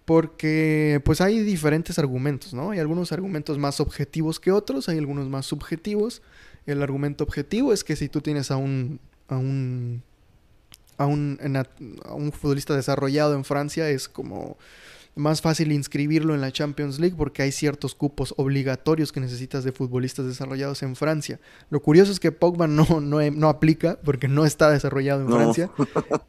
porque 0.05 1.01
pues 1.05 1.21
hay 1.21 1.39
diferentes 1.41 1.99
argumentos, 1.99 2.53
¿no? 2.53 2.71
Hay 2.71 2.79
algunos 2.79 3.11
argumentos 3.11 3.57
más 3.57 3.79
objetivos 3.79 4.39
que 4.39 4.51
otros, 4.51 4.89
hay 4.89 4.97
algunos 4.97 5.29
más 5.29 5.45
subjetivos. 5.45 6.21
El 6.65 6.81
argumento 6.81 7.23
objetivo 7.23 7.73
es 7.73 7.83
que 7.83 7.95
si 7.95 8.09
tú 8.09 8.21
tienes 8.21 8.51
a 8.51 8.57
un, 8.57 8.99
a 9.27 9.37
un, 9.37 10.01
a 10.97 11.05
un, 11.05 11.37
a 12.05 12.13
un 12.13 12.31
futbolista 12.31 12.75
desarrollado 12.75 13.35
en 13.35 13.43
Francia, 13.43 13.89
es 13.89 14.07
como 14.07 14.57
más 15.19 15.41
fácil 15.41 15.71
inscribirlo 15.71 16.33
en 16.33 16.41
la 16.41 16.51
Champions 16.51 16.99
League 16.99 17.15
porque 17.17 17.43
hay 17.43 17.51
ciertos 17.51 17.93
cupos 17.93 18.33
obligatorios 18.37 19.11
que 19.11 19.19
necesitas 19.19 19.63
de 19.63 19.71
futbolistas 19.71 20.25
desarrollados 20.25 20.81
en 20.81 20.95
Francia. 20.95 21.39
Lo 21.69 21.81
curioso 21.81 22.11
es 22.11 22.19
que 22.19 22.31
Pogba 22.31 22.67
no, 22.67 22.85
no, 23.01 23.49
aplica 23.49 23.99
porque 24.03 24.27
no 24.27 24.45
está 24.45 24.71
desarrollado 24.71 25.21
en 25.21 25.29
Francia. 25.29 25.71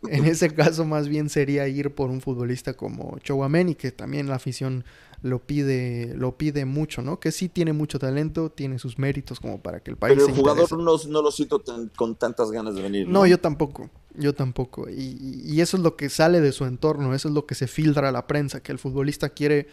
En 0.08 0.24
ese 0.24 0.52
caso 0.52 0.84
más 0.84 1.08
bien 1.08 1.28
sería 1.28 1.68
ir 1.68 1.94
por 1.94 2.10
un 2.10 2.20
futbolista 2.20 2.74
como 2.74 3.18
Chouameni, 3.20 3.76
que 3.76 3.92
también 3.92 4.26
la 4.26 4.34
afición 4.34 4.84
lo 5.22 5.38
pide, 5.38 6.14
lo 6.16 6.36
pide 6.36 6.64
mucho, 6.64 7.02
¿no? 7.02 7.20
Que 7.20 7.30
sí 7.30 7.48
tiene 7.48 7.72
mucho 7.72 7.98
talento, 7.98 8.50
tiene 8.50 8.78
sus 8.78 8.98
méritos 8.98 9.38
como 9.38 9.60
para 9.60 9.80
que 9.80 9.90
el 9.90 9.96
país... 9.96 10.14
Pero 10.16 10.28
el 10.28 10.34
jugador 10.34 10.72
no, 10.72 10.96
no, 11.08 11.22
lo 11.22 11.30
siento 11.30 11.62
con 11.96 12.16
tantas 12.16 12.50
ganas 12.50 12.74
de 12.74 12.82
venir. 12.82 13.08
¿no? 13.08 13.26
yo 13.26 13.38
tampoco, 13.38 13.90
yo 14.14 14.34
tampoco. 14.34 14.88
Y, 14.88 15.60
eso 15.60 15.76
es 15.76 15.82
lo 15.82 15.96
que 15.96 16.08
sale 16.08 16.40
de 16.40 16.52
su 16.52 16.64
entorno, 16.64 17.14
eso 17.14 17.28
es 17.28 17.34
lo 17.34 17.46
que 17.46 17.54
se 17.54 17.66
filtra 17.66 18.08
a 18.08 18.12
la 18.12 18.26
prensa, 18.26 18.62
que 18.62 18.72
el 18.72 18.78
futbolista 18.78 19.30
quiere 19.30 19.68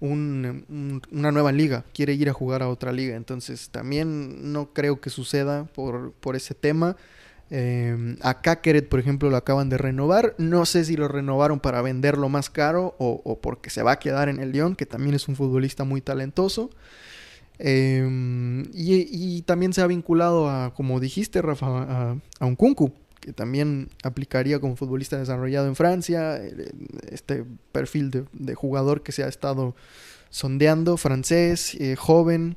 una 0.00 1.30
nueva 1.30 1.52
liga, 1.52 1.84
quiere 1.94 2.14
ir 2.14 2.28
a 2.28 2.32
jugar 2.32 2.62
a 2.62 2.68
otra 2.68 2.92
liga. 2.92 3.16
Entonces 3.16 3.68
también 3.70 4.52
no 4.52 4.72
creo 4.72 5.00
que 5.00 5.10
suceda 5.10 5.64
por, 5.66 6.12
por 6.12 6.36
ese 6.36 6.54
tema. 6.54 6.96
Eh, 7.54 8.16
a 8.22 8.40
por 8.88 8.98
ejemplo, 8.98 9.28
lo 9.30 9.36
acaban 9.36 9.68
de 9.68 9.78
renovar. 9.78 10.34
No 10.38 10.64
sé 10.64 10.84
si 10.84 10.96
lo 10.96 11.06
renovaron 11.06 11.60
para 11.60 11.82
venderlo 11.82 12.28
más 12.28 12.50
caro 12.50 12.96
o, 12.98 13.38
porque 13.40 13.70
se 13.70 13.82
va 13.82 13.92
a 13.92 13.98
quedar 13.98 14.28
en 14.28 14.40
el 14.40 14.52
León, 14.52 14.74
que 14.74 14.86
también 14.86 15.14
es 15.14 15.28
un 15.28 15.36
futbolista 15.36 15.84
muy 15.84 16.00
talentoso. 16.00 16.70
Em, 17.58 18.64
y, 18.72 19.42
también 19.42 19.72
se 19.72 19.82
ha 19.82 19.86
vinculado 19.86 20.48
a, 20.48 20.74
como 20.74 20.98
dijiste, 20.98 21.42
Rafa, 21.42 21.66
a, 21.66 22.16
a 22.40 22.46
un 22.46 22.56
Kunku, 22.56 22.92
que 23.22 23.32
también 23.32 23.88
aplicaría 24.02 24.58
como 24.60 24.74
futbolista 24.74 25.16
desarrollado 25.16 25.68
en 25.68 25.76
Francia. 25.76 26.42
Este 27.08 27.44
perfil 27.70 28.10
de, 28.32 28.54
jugador 28.54 29.02
que 29.02 29.12
se 29.12 29.22
ha 29.22 29.28
estado 29.28 29.76
sondeando, 30.28 30.96
francés, 30.96 31.76
eh, 31.76 31.94
joven, 31.96 32.56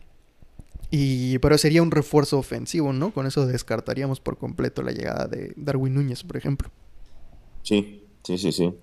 y, 0.89 1.37
pero 1.39 1.57
sería 1.57 1.83
un 1.83 1.91
refuerzo 1.91 2.39
ofensivo, 2.39 2.93
¿no? 2.93 3.13
Con 3.13 3.27
eso 3.27 3.45
descartaríamos 3.45 4.19
por 4.19 4.37
completo 4.37 4.81
la 4.81 4.91
llegada 4.91 5.27
de 5.27 5.53
Darwin 5.55 5.93
Núñez, 5.93 6.23
por 6.23 6.35
ejemplo. 6.35 6.71
Sí, 7.61 8.03
sí, 8.23 8.37
sí, 8.39 8.51
sí. 8.51 8.73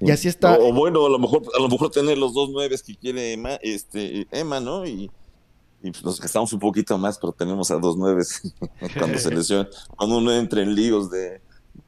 Y 0.00 0.10
así 0.10 0.28
está. 0.28 0.56
O, 0.58 0.72
bueno, 0.72 1.04
a 1.04 1.10
lo 1.10 1.18
mejor, 1.18 1.42
a 1.56 1.60
lo 1.60 1.68
mejor 1.68 1.90
tener 1.90 2.16
los 2.16 2.32
dos 2.32 2.50
nueves 2.50 2.82
que 2.82 2.96
quiere 2.96 3.32
Emma, 3.32 3.54
este, 3.62 4.26
Emma 4.30 4.60
¿no? 4.60 4.86
Y, 4.86 5.10
y 5.82 5.90
pues 5.90 6.04
nos 6.04 6.20
gastamos 6.20 6.52
un 6.52 6.60
poquito 6.60 6.96
más, 6.98 7.18
pero 7.18 7.32
tenemos 7.32 7.70
a 7.70 7.78
dos 7.78 7.96
nueves 7.96 8.54
cuando 8.98 9.18
se 9.18 9.30
lesiona. 9.34 9.68
Cuando 9.96 10.18
uno 10.18 10.32
entra 10.32 10.62
en 10.62 10.74
líos 10.74 11.10
de, 11.10 11.40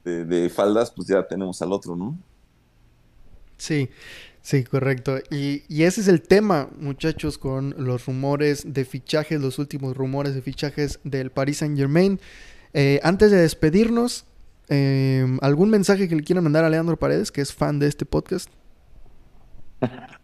de 0.03 0.49
faldas, 0.49 0.91
pues 0.91 1.07
ya 1.07 1.25
tenemos 1.25 1.61
al 1.61 1.71
otro, 1.71 1.95
¿no? 1.95 2.17
Sí. 3.57 3.89
Sí, 4.45 4.63
correcto. 4.63 5.17
Y, 5.31 5.63
ese 5.81 6.01
es 6.01 6.07
el 6.07 6.21
tema, 6.21 6.69
muchachos, 6.77 7.39
con 7.39 7.73
los 7.79 8.05
rumores 8.05 8.61
de 8.75 8.85
fichajes, 8.85 9.41
los 9.41 9.57
últimos 9.57 9.97
rumores 9.97 10.35
de 10.35 10.43
fichajes 10.43 10.99
del 11.03 11.31
Paris 11.31 11.57
Saint 11.57 11.75
Germain. 11.75 12.19
Eh, 12.73 12.99
antes 13.01 13.31
de 13.31 13.37
despedirnos, 13.37 14.25
em, 14.69 15.39
¿algún 15.41 15.71
mensaje 15.71 16.07
que 16.07 16.15
le 16.15 16.21
quieran 16.21 16.43
mandar 16.43 16.63
a 16.63 16.69
Leandro 16.69 16.95
Paredes, 16.95 17.31
que 17.31 17.41
es 17.41 17.55
fan 17.55 17.79
de 17.79 17.87
este 17.87 18.05
podcast? 18.05 18.51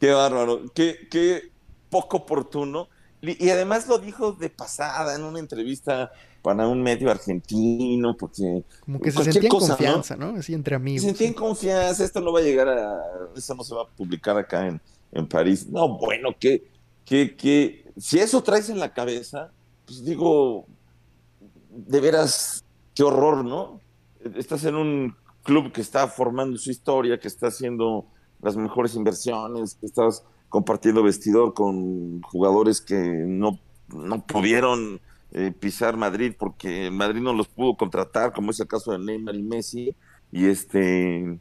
qué 0.00 0.10
bárbaro, 0.10 0.62
qué, 0.74 1.06
qué 1.10 1.52
poco 1.90 2.16
oportuno. 2.16 2.88
Y 3.22 3.50
además 3.50 3.86
lo 3.86 3.98
dijo 3.98 4.32
de 4.32 4.48
pasada 4.48 5.14
en 5.14 5.22
una 5.24 5.38
entrevista 5.38 6.10
para 6.40 6.66
un 6.66 6.82
medio 6.82 7.10
argentino, 7.10 8.16
porque... 8.16 8.64
Como 8.80 8.98
que 8.98 9.10
se 9.12 9.24
sentía 9.24 9.42
en 9.42 9.48
confianza, 9.48 10.16
¿no? 10.16 10.36
Así 10.36 10.54
entre 10.54 10.76
amigos. 10.76 11.02
Se 11.02 11.08
sentía 11.08 11.28
en 11.28 11.34
confianza, 11.34 12.02
esto 12.02 12.22
no 12.22 12.32
va 12.32 12.40
a 12.40 12.42
llegar 12.42 12.66
a... 12.66 12.98
Esto 13.36 13.54
no 13.54 13.62
se 13.62 13.74
va 13.74 13.82
a 13.82 13.86
publicar 13.88 14.38
acá 14.38 14.66
en, 14.66 14.80
en 15.12 15.28
París. 15.28 15.68
No, 15.68 15.98
bueno, 15.98 16.30
que, 16.40 16.66
que, 17.04 17.36
que... 17.36 17.84
Si 17.98 18.18
eso 18.18 18.42
traes 18.42 18.70
en 18.70 18.78
la 18.78 18.94
cabeza, 18.94 19.52
pues 19.84 20.02
digo, 20.02 20.64
de 21.68 22.00
veras, 22.00 22.64
qué 22.94 23.02
horror, 23.02 23.44
¿no? 23.44 23.82
Estás 24.34 24.64
en 24.64 24.76
un 24.76 25.14
club 25.42 25.72
que 25.72 25.82
está 25.82 26.08
formando 26.08 26.56
su 26.56 26.70
historia, 26.70 27.20
que 27.20 27.28
está 27.28 27.48
haciendo 27.48 28.06
las 28.42 28.56
mejores 28.56 28.94
inversiones, 28.94 29.74
que 29.74 29.86
estás 29.86 30.24
compartiendo 30.48 31.02
vestidor 31.02 31.54
con 31.54 32.22
jugadores 32.22 32.80
que 32.80 32.98
no, 32.98 33.58
no 33.88 34.26
pudieron 34.26 35.00
eh, 35.32 35.52
pisar 35.52 35.96
Madrid 35.96 36.34
porque 36.38 36.90
Madrid 36.90 37.20
no 37.20 37.32
los 37.32 37.48
pudo 37.48 37.76
contratar, 37.76 38.32
como 38.32 38.50
es 38.50 38.60
el 38.60 38.66
caso 38.66 38.92
de 38.92 38.98
Neymar 38.98 39.36
y 39.36 39.42
Messi, 39.42 39.94
y 40.32 40.46
este 40.46 41.38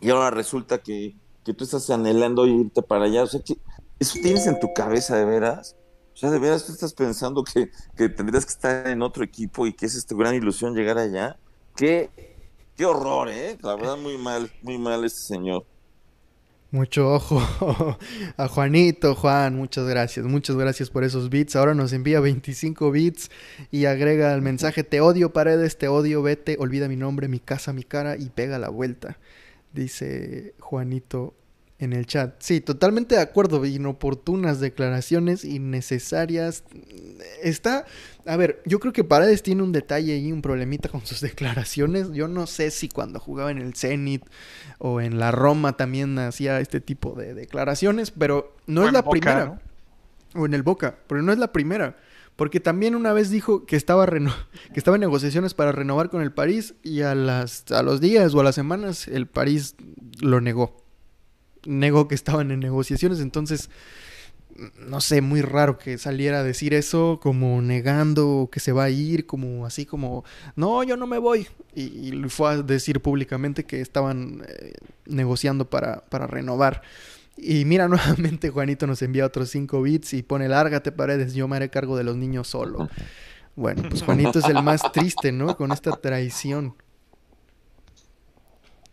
y 0.00 0.10
ahora 0.10 0.30
resulta 0.30 0.78
que, 0.78 1.16
que 1.44 1.54
tú 1.54 1.64
estás 1.64 1.88
anhelando 1.88 2.46
irte 2.46 2.82
para 2.82 3.06
allá, 3.06 3.22
o 3.22 3.26
sea 3.26 3.40
que 3.40 3.56
eso 3.98 4.18
tienes 4.20 4.46
en 4.46 4.60
tu 4.60 4.74
cabeza 4.74 5.16
de 5.16 5.24
veras, 5.24 5.76
o 6.12 6.16
sea 6.16 6.30
de 6.30 6.38
veras 6.38 6.66
tú 6.66 6.72
estás 6.72 6.92
pensando 6.92 7.42
que, 7.42 7.70
que 7.96 8.10
tendrías 8.10 8.44
que 8.44 8.52
estar 8.52 8.88
en 8.88 9.00
otro 9.00 9.24
equipo 9.24 9.66
y 9.66 9.72
que 9.72 9.86
es 9.86 9.94
esta 9.94 10.14
gran 10.14 10.34
ilusión 10.34 10.74
llegar 10.74 10.98
allá, 10.98 11.38
qué, 11.76 12.10
qué 12.76 12.84
horror, 12.84 13.30
eh, 13.30 13.56
la 13.62 13.76
verdad 13.76 13.96
muy 13.96 14.18
mal, 14.18 14.50
muy 14.62 14.76
mal 14.76 15.02
este 15.04 15.20
señor. 15.20 15.64
Mucho 16.74 17.14
ojo 17.14 17.40
a 18.36 18.48
Juanito, 18.48 19.14
Juan, 19.14 19.54
muchas 19.54 19.86
gracias, 19.86 20.26
muchas 20.26 20.56
gracias 20.56 20.90
por 20.90 21.04
esos 21.04 21.30
bits. 21.30 21.54
Ahora 21.54 21.72
nos 21.72 21.92
envía 21.92 22.18
25 22.18 22.90
bits 22.90 23.30
y 23.70 23.84
agrega 23.84 24.34
el 24.34 24.42
mensaje, 24.42 24.82
te 24.82 25.00
odio 25.00 25.32
paredes, 25.32 25.78
te 25.78 25.86
odio, 25.86 26.20
vete, 26.20 26.56
olvida 26.58 26.88
mi 26.88 26.96
nombre, 26.96 27.28
mi 27.28 27.38
casa, 27.38 27.72
mi 27.72 27.84
cara 27.84 28.16
y 28.16 28.28
pega 28.28 28.58
la 28.58 28.70
vuelta. 28.70 29.18
Dice 29.72 30.54
Juanito 30.58 31.34
en 31.84 31.92
el 31.92 32.06
chat. 32.06 32.34
Sí, 32.40 32.60
totalmente 32.60 33.14
de 33.14 33.20
acuerdo. 33.20 33.64
Inoportunas 33.64 34.60
declaraciones 34.60 35.44
innecesarias. 35.44 36.64
Está. 37.42 37.84
A 38.26 38.36
ver, 38.36 38.62
yo 38.64 38.80
creo 38.80 38.92
que 38.92 39.04
Paredes 39.04 39.42
tiene 39.42 39.62
un 39.62 39.72
detalle 39.72 40.16
y 40.16 40.32
un 40.32 40.42
problemita 40.42 40.88
con 40.88 41.04
sus 41.06 41.20
declaraciones. 41.22 42.10
Yo 42.12 42.28
no 42.28 42.46
sé 42.46 42.70
si 42.70 42.88
cuando 42.88 43.20
jugaba 43.20 43.50
en 43.50 43.58
el 43.58 43.74
Zenit 43.74 44.24
o 44.78 45.00
en 45.00 45.18
la 45.18 45.30
Roma 45.30 45.76
también 45.76 46.18
hacía 46.18 46.60
este 46.60 46.80
tipo 46.80 47.14
de 47.14 47.34
declaraciones, 47.34 48.10
pero 48.10 48.56
no 48.66 48.86
es 48.86 48.92
la 48.92 49.08
primera. 49.08 49.60
O 50.34 50.46
en 50.46 50.54
el 50.54 50.64
Boca, 50.64 50.98
pero 51.06 51.22
no 51.22 51.32
es 51.32 51.38
la 51.38 51.52
primera. 51.52 51.96
Porque 52.36 52.58
también 52.58 52.96
una 52.96 53.12
vez 53.12 53.30
dijo 53.30 53.64
que 53.64 53.76
estaba, 53.76 54.06
que 54.06 54.18
estaba 54.74 54.96
en 54.96 55.02
negociaciones 55.02 55.54
para 55.54 55.70
renovar 55.70 56.10
con 56.10 56.20
el 56.20 56.32
París 56.32 56.74
y 56.82 57.02
a, 57.02 57.14
las, 57.14 57.70
a 57.70 57.84
los 57.84 58.00
días 58.00 58.34
o 58.34 58.40
a 58.40 58.44
las 58.44 58.56
semanas 58.56 59.06
el 59.06 59.28
París 59.28 59.76
lo 60.20 60.40
negó. 60.40 60.83
Negó 61.66 62.08
que 62.08 62.14
estaban 62.14 62.50
en 62.50 62.60
negociaciones, 62.60 63.20
entonces 63.20 63.70
no 64.86 65.00
sé, 65.00 65.20
muy 65.20 65.42
raro 65.42 65.78
que 65.78 65.98
saliera 65.98 66.40
a 66.40 66.42
decir 66.42 66.74
eso 66.74 67.18
como 67.22 67.60
negando 67.60 68.48
que 68.50 68.60
se 68.60 68.72
va 68.72 68.84
a 68.84 68.90
ir, 68.90 69.26
como 69.26 69.66
así 69.66 69.84
como, 69.84 70.24
no, 70.56 70.82
yo 70.82 70.96
no 70.96 71.06
me 71.06 71.18
voy. 71.18 71.46
Y, 71.74 72.12
fue 72.28 72.50
a 72.50 72.62
decir 72.62 73.00
públicamente 73.00 73.64
que 73.64 73.80
estaban 73.80 74.44
eh, 74.48 74.74
negociando 75.06 75.68
para, 75.68 76.04
para 76.06 76.26
renovar. 76.26 76.82
Y 77.36 77.64
mira, 77.64 77.88
nuevamente 77.88 78.50
Juanito 78.50 78.86
nos 78.86 79.02
envía 79.02 79.26
otros 79.26 79.50
5 79.50 79.82
bits 79.82 80.14
y 80.14 80.22
pone, 80.22 80.48
lárgate 80.48 80.92
paredes, 80.92 81.34
yo 81.34 81.48
me 81.48 81.56
haré 81.56 81.70
cargo 81.70 81.96
de 81.96 82.04
los 82.04 82.16
niños 82.16 82.48
solo. 82.48 82.88
Bueno, 83.56 83.82
pues 83.88 84.02
Juanito 84.02 84.38
es 84.38 84.46
el 84.46 84.62
más 84.62 84.82
triste, 84.92 85.30
¿no? 85.32 85.56
Con 85.56 85.72
esta 85.72 85.92
traición. 85.92 86.74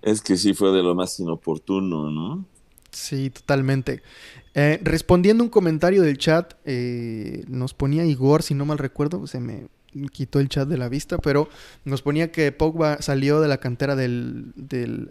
Es 0.01 0.21
que 0.21 0.37
sí 0.37 0.53
fue 0.53 0.71
de 0.71 0.81
lo 0.81 0.95
más 0.95 1.19
inoportuno, 1.19 2.09
¿no? 2.09 2.45
Sí, 2.91 3.29
totalmente. 3.29 4.01
Eh, 4.53 4.79
respondiendo 4.83 5.43
un 5.43 5.49
comentario 5.49 6.01
del 6.01 6.17
chat, 6.17 6.53
eh, 6.65 7.43
nos 7.47 7.73
ponía 7.73 8.05
Igor, 8.05 8.43
si 8.43 8.53
no 8.53 8.65
mal 8.65 8.77
recuerdo, 8.77 9.25
se 9.27 9.39
me 9.39 9.67
quitó 10.11 10.39
el 10.39 10.49
chat 10.49 10.67
de 10.67 10.77
la 10.77 10.89
vista, 10.89 11.17
pero 11.17 11.49
nos 11.85 12.01
ponía 12.01 12.31
que 12.31 12.51
Pogba 12.51 13.01
salió 13.01 13.41
de 13.41 13.47
la 13.47 13.57
cantera 13.57 13.95
del, 13.95 14.53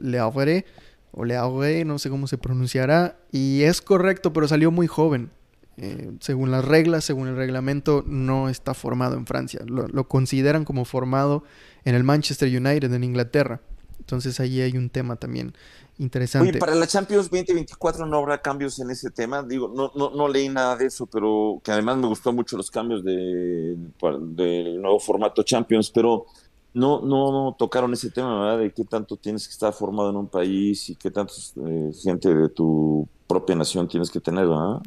Le 0.00 0.18
Havre, 0.18 0.66
o 1.12 1.24
Le 1.24 1.36
Havre, 1.36 1.84
no 1.84 1.98
sé 1.98 2.10
cómo 2.10 2.26
se 2.26 2.38
pronunciará, 2.38 3.18
y 3.32 3.62
es 3.62 3.80
correcto, 3.80 4.32
pero 4.32 4.48
salió 4.48 4.70
muy 4.70 4.86
joven. 4.86 5.30
Eh, 5.76 6.12
según 6.20 6.50
las 6.50 6.64
reglas, 6.64 7.04
según 7.04 7.28
el 7.28 7.36
reglamento, 7.36 8.04
no 8.06 8.50
está 8.50 8.74
formado 8.74 9.16
en 9.16 9.24
Francia. 9.24 9.60
Lo, 9.66 10.08
consideran 10.08 10.66
como 10.66 10.84
formado 10.84 11.42
en 11.84 11.94
el 11.94 12.04
Manchester 12.04 12.48
United 12.48 12.92
en 12.92 13.04
Inglaterra. 13.04 13.62
Entonces 14.10 14.40
ahí 14.40 14.60
hay 14.60 14.76
un 14.76 14.90
tema 14.90 15.14
también 15.16 15.54
Interesante. 16.00 16.58
para 16.58 16.74
la 16.74 16.86
Champions 16.86 17.30
2024 17.30 18.06
no 18.06 18.16
habrá 18.16 18.40
cambios 18.40 18.78
en 18.78 18.88
ese 18.88 19.10
tema. 19.10 19.42
Digo, 19.42 19.70
no, 19.76 19.92
no, 19.94 20.08
no 20.08 20.28
leí 20.28 20.48
nada 20.48 20.74
de 20.74 20.86
eso, 20.86 21.04
pero 21.04 21.60
que 21.62 21.72
además 21.72 21.98
me 21.98 22.06
gustó 22.06 22.32
mucho 22.32 22.56
los 22.56 22.70
cambios 22.70 23.04
de, 23.04 23.76
del 24.20 24.80
nuevo 24.80 24.98
formato 24.98 25.42
Champions, 25.42 25.90
pero 25.90 26.24
no, 26.72 27.02
no, 27.02 27.54
tocaron 27.58 27.92
ese 27.92 28.10
tema, 28.10 28.40
¿verdad? 28.40 28.60
De 28.60 28.72
qué 28.72 28.84
tanto 28.84 29.18
tienes 29.18 29.46
que 29.46 29.52
estar 29.52 29.74
formado 29.74 30.08
en 30.08 30.16
un 30.16 30.26
país 30.26 30.88
y 30.88 30.96
qué 30.96 31.10
tanta 31.10 31.34
eh, 31.66 31.92
gente 32.02 32.34
de 32.34 32.48
tu 32.48 33.06
propia 33.26 33.54
nación 33.54 33.86
tienes 33.86 34.10
que 34.10 34.20
tener, 34.20 34.48
¿verdad? 34.48 34.80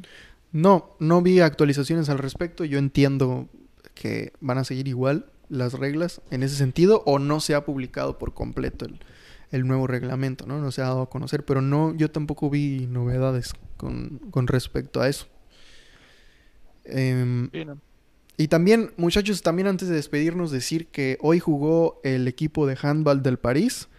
No, 0.51 0.95
no 0.97 1.21
vi 1.21 1.41
actualizaciones 1.41 2.09
al 2.09 2.17
respecto. 2.17 2.65
Yo 2.65 2.79
entiendo 2.79 3.49
que 3.93 4.33
van 4.41 4.57
a 4.57 4.63
seguir 4.63 4.87
igual 4.87 5.27
las 5.47 5.73
reglas 5.73 6.21
en 6.31 6.41
ese 6.41 6.55
sentido 6.55 7.03
o 7.05 7.19
no 7.19 7.39
se 7.39 7.53
ha 7.53 7.65
publicado 7.65 8.17
por 8.17 8.33
completo 8.33 8.85
el, 8.85 8.99
el 9.53 9.67
nuevo 9.67 9.85
reglamento, 9.85 10.47
¿no? 10.47 10.59
No 10.59 10.71
se 10.71 10.81
ha 10.81 10.85
dado 10.85 11.03
a 11.03 11.09
conocer, 11.09 11.45
pero 11.45 11.61
no, 11.61 11.95
yo 11.95 12.09
tampoco 12.09 12.49
vi 12.49 12.87
novedades 12.89 13.53
con, 13.77 14.47
respecto 14.47 14.99
a 14.99 15.07
eso. 15.07 15.27
Em, 16.85 17.51
y 18.35 18.47
también, 18.47 18.93
muchachos, 18.97 19.43
también 19.43 19.67
antes 19.67 19.87
de 19.89 19.95
despedirnos, 19.95 20.49
decir 20.49 20.87
que 20.87 21.19
hoy 21.21 21.39
jugó 21.39 22.01
el 22.03 22.27
equipo 22.27 22.65
de 22.65 22.75
handball 22.81 23.21
del 23.21 23.37
París 23.37 23.89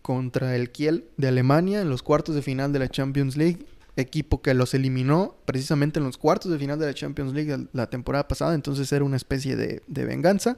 contra 0.00 0.56
el 0.56 0.70
Kiel 0.70 1.04
de 1.18 1.28
Alemania 1.28 1.82
en 1.82 1.90
los 1.90 2.02
cuartos 2.02 2.34
de 2.34 2.40
final 2.40 2.72
de 2.72 2.78
la 2.78 2.88
Champions 2.88 3.36
League. 3.36 3.66
Equipo 3.96 4.40
que 4.40 4.54
los 4.54 4.72
eliminó 4.72 5.36
precisamente 5.44 5.98
en 5.98 6.06
los 6.06 6.16
cuartos 6.16 6.50
de 6.50 6.58
final 6.58 6.78
de 6.78 6.86
la 6.86 6.94
Champions 6.94 7.34
League 7.34 7.68
la 7.74 7.90
temporada 7.90 8.26
pasada, 8.26 8.54
entonces 8.54 8.90
era 8.90 9.04
una 9.04 9.16
especie 9.16 9.54
de, 9.54 9.82
de 9.86 10.04
venganza. 10.06 10.56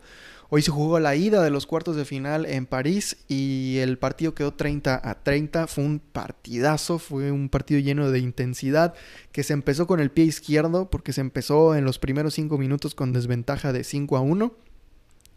Hoy 0.48 0.62
se 0.62 0.70
jugó 0.70 1.01
la 1.01 1.16
ida 1.16 1.43
de 1.43 1.51
los 1.51 1.66
cuartos 1.66 1.97
de 1.97 2.05
final 2.05 2.47
en 2.47 2.66
París 2.66 3.16
y 3.27 3.78
el 3.78 3.98
partido 3.98 4.35
quedó 4.35 4.55
30 4.55 5.01
a 5.02 5.23
30. 5.23 5.66
Fue 5.66 5.85
un 5.85 5.98
partidazo, 5.98 6.98
fue 6.98 7.32
un 7.32 7.48
partido 7.48 7.81
lleno 7.81 8.10
de 8.10 8.20
intensidad 8.20 8.94
que 9.32 9.43
se 9.43 9.55
empezó 9.55 9.89
con 9.89 9.98
el 9.98 10.10
pie 10.10 10.24
izquierdo 10.24 10.89
porque 10.89 11.12
se 11.12 11.20
empezó 11.20 11.74
en 11.74 11.85
los 11.85 11.98
primeros 11.98 12.35
5 12.35 12.59
minutos 12.59 12.94
con 12.94 13.12
desventaja 13.12 13.73
de 13.73 13.82
5 13.82 14.16
a 14.16 14.20
1. 14.20 14.55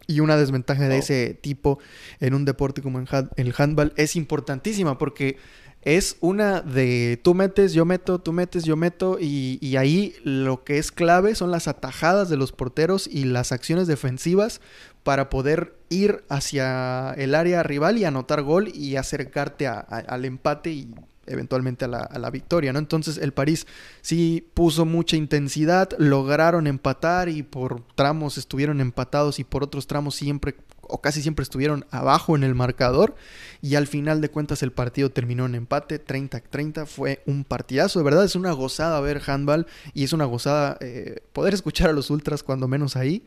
Y 0.06 0.22
una 0.22 0.38
desventaja 0.38 0.88
de 0.88 0.98
ese 0.98 1.38
tipo 1.40 1.78
en 2.20 2.34
un 2.34 2.44
deporte 2.44 2.82
como 2.82 3.00
el 3.00 3.54
handball 3.58 3.94
es 3.96 4.16
importantísima 4.16 4.98
porque 4.98 5.38
es 5.82 6.18
una 6.20 6.62
de 6.62 7.20
tú 7.24 7.34
metes, 7.34 7.74
yo 7.74 7.86
meto, 7.86 8.20
tú 8.20 8.34
metes, 8.34 8.66
yo 8.66 8.76
meto 8.76 9.18
y, 9.20 9.60
y, 9.62 9.78
ahí 9.78 10.14
lo 10.24 10.66
que 10.66 10.78
es 10.78 10.92
clave 10.92 11.36
son 11.36 11.52
las 11.52 11.70
atajadas 11.70 12.30
de 12.30 12.36
los 12.36 12.52
porteros 12.52 13.08
y 13.08 13.24
las 13.24 13.54
acciones 13.54 13.88
defensivas 13.88 14.60
para 15.04 15.30
poder 15.30 15.76
ir 15.90 16.24
hacia 16.30 17.14
el 17.18 17.36
área 17.36 17.64
rival 17.64 17.98
y 17.98 18.06
anotar 18.06 18.42
gol 18.44 18.70
y 18.74 18.96
acercarte 18.96 19.68
al 19.68 20.26
empate 20.26 20.72
y 20.72 20.94
eventualmente 21.30 21.86
a 21.86 21.88
la, 21.88 22.30
victoria, 22.32 22.74
¿no? 22.74 22.80
Entonces 22.80 23.18
el 23.18 23.32
París 23.32 23.68
sí 24.02 24.48
puso 24.54 24.86
mucha 24.86 25.16
intensidad, 25.16 25.90
lograron 25.98 26.68
empatar 26.68 27.30
y 27.30 27.44
por 27.44 27.84
tramos 27.96 28.38
estuvieron 28.38 28.82
empatados 28.82 29.40
y 29.40 29.44
por 29.44 29.64
otros 29.64 29.88
tramos 29.88 30.16
siempre 30.16 30.56
o 30.82 31.02
casi 31.02 31.22
siempre 31.22 31.44
estuvieron 31.44 31.86
abajo 31.92 32.36
en 32.36 32.44
el 32.44 32.56
marcador 32.56 33.16
y 33.62 33.76
al 33.76 33.86
final 33.86 34.22
de 34.22 34.30
cuentas 34.30 34.64
el 34.64 34.72
partido 34.72 35.12
terminó 35.12 35.46
en 35.46 35.54
empate 35.54 36.04
30-30, 36.04 36.88
fue 36.88 37.22
un 37.28 37.44
partidazo, 37.44 38.00
de 38.00 38.06
verdad 38.06 38.26
es 38.26 38.36
una 38.36 38.52
gozada 38.54 39.00
ver 39.00 39.22
handball 39.28 39.68
y 39.94 40.04
es 40.04 40.14
una 40.14 40.26
gozada 40.26 40.78
eh, 40.82 41.22
poder 41.32 41.54
escuchar 41.54 41.92
a 41.92 41.94
los 41.94 42.10
ultras 42.10 42.42
cuando 42.42 42.68
menos 42.68 42.96
ahí 42.96 43.24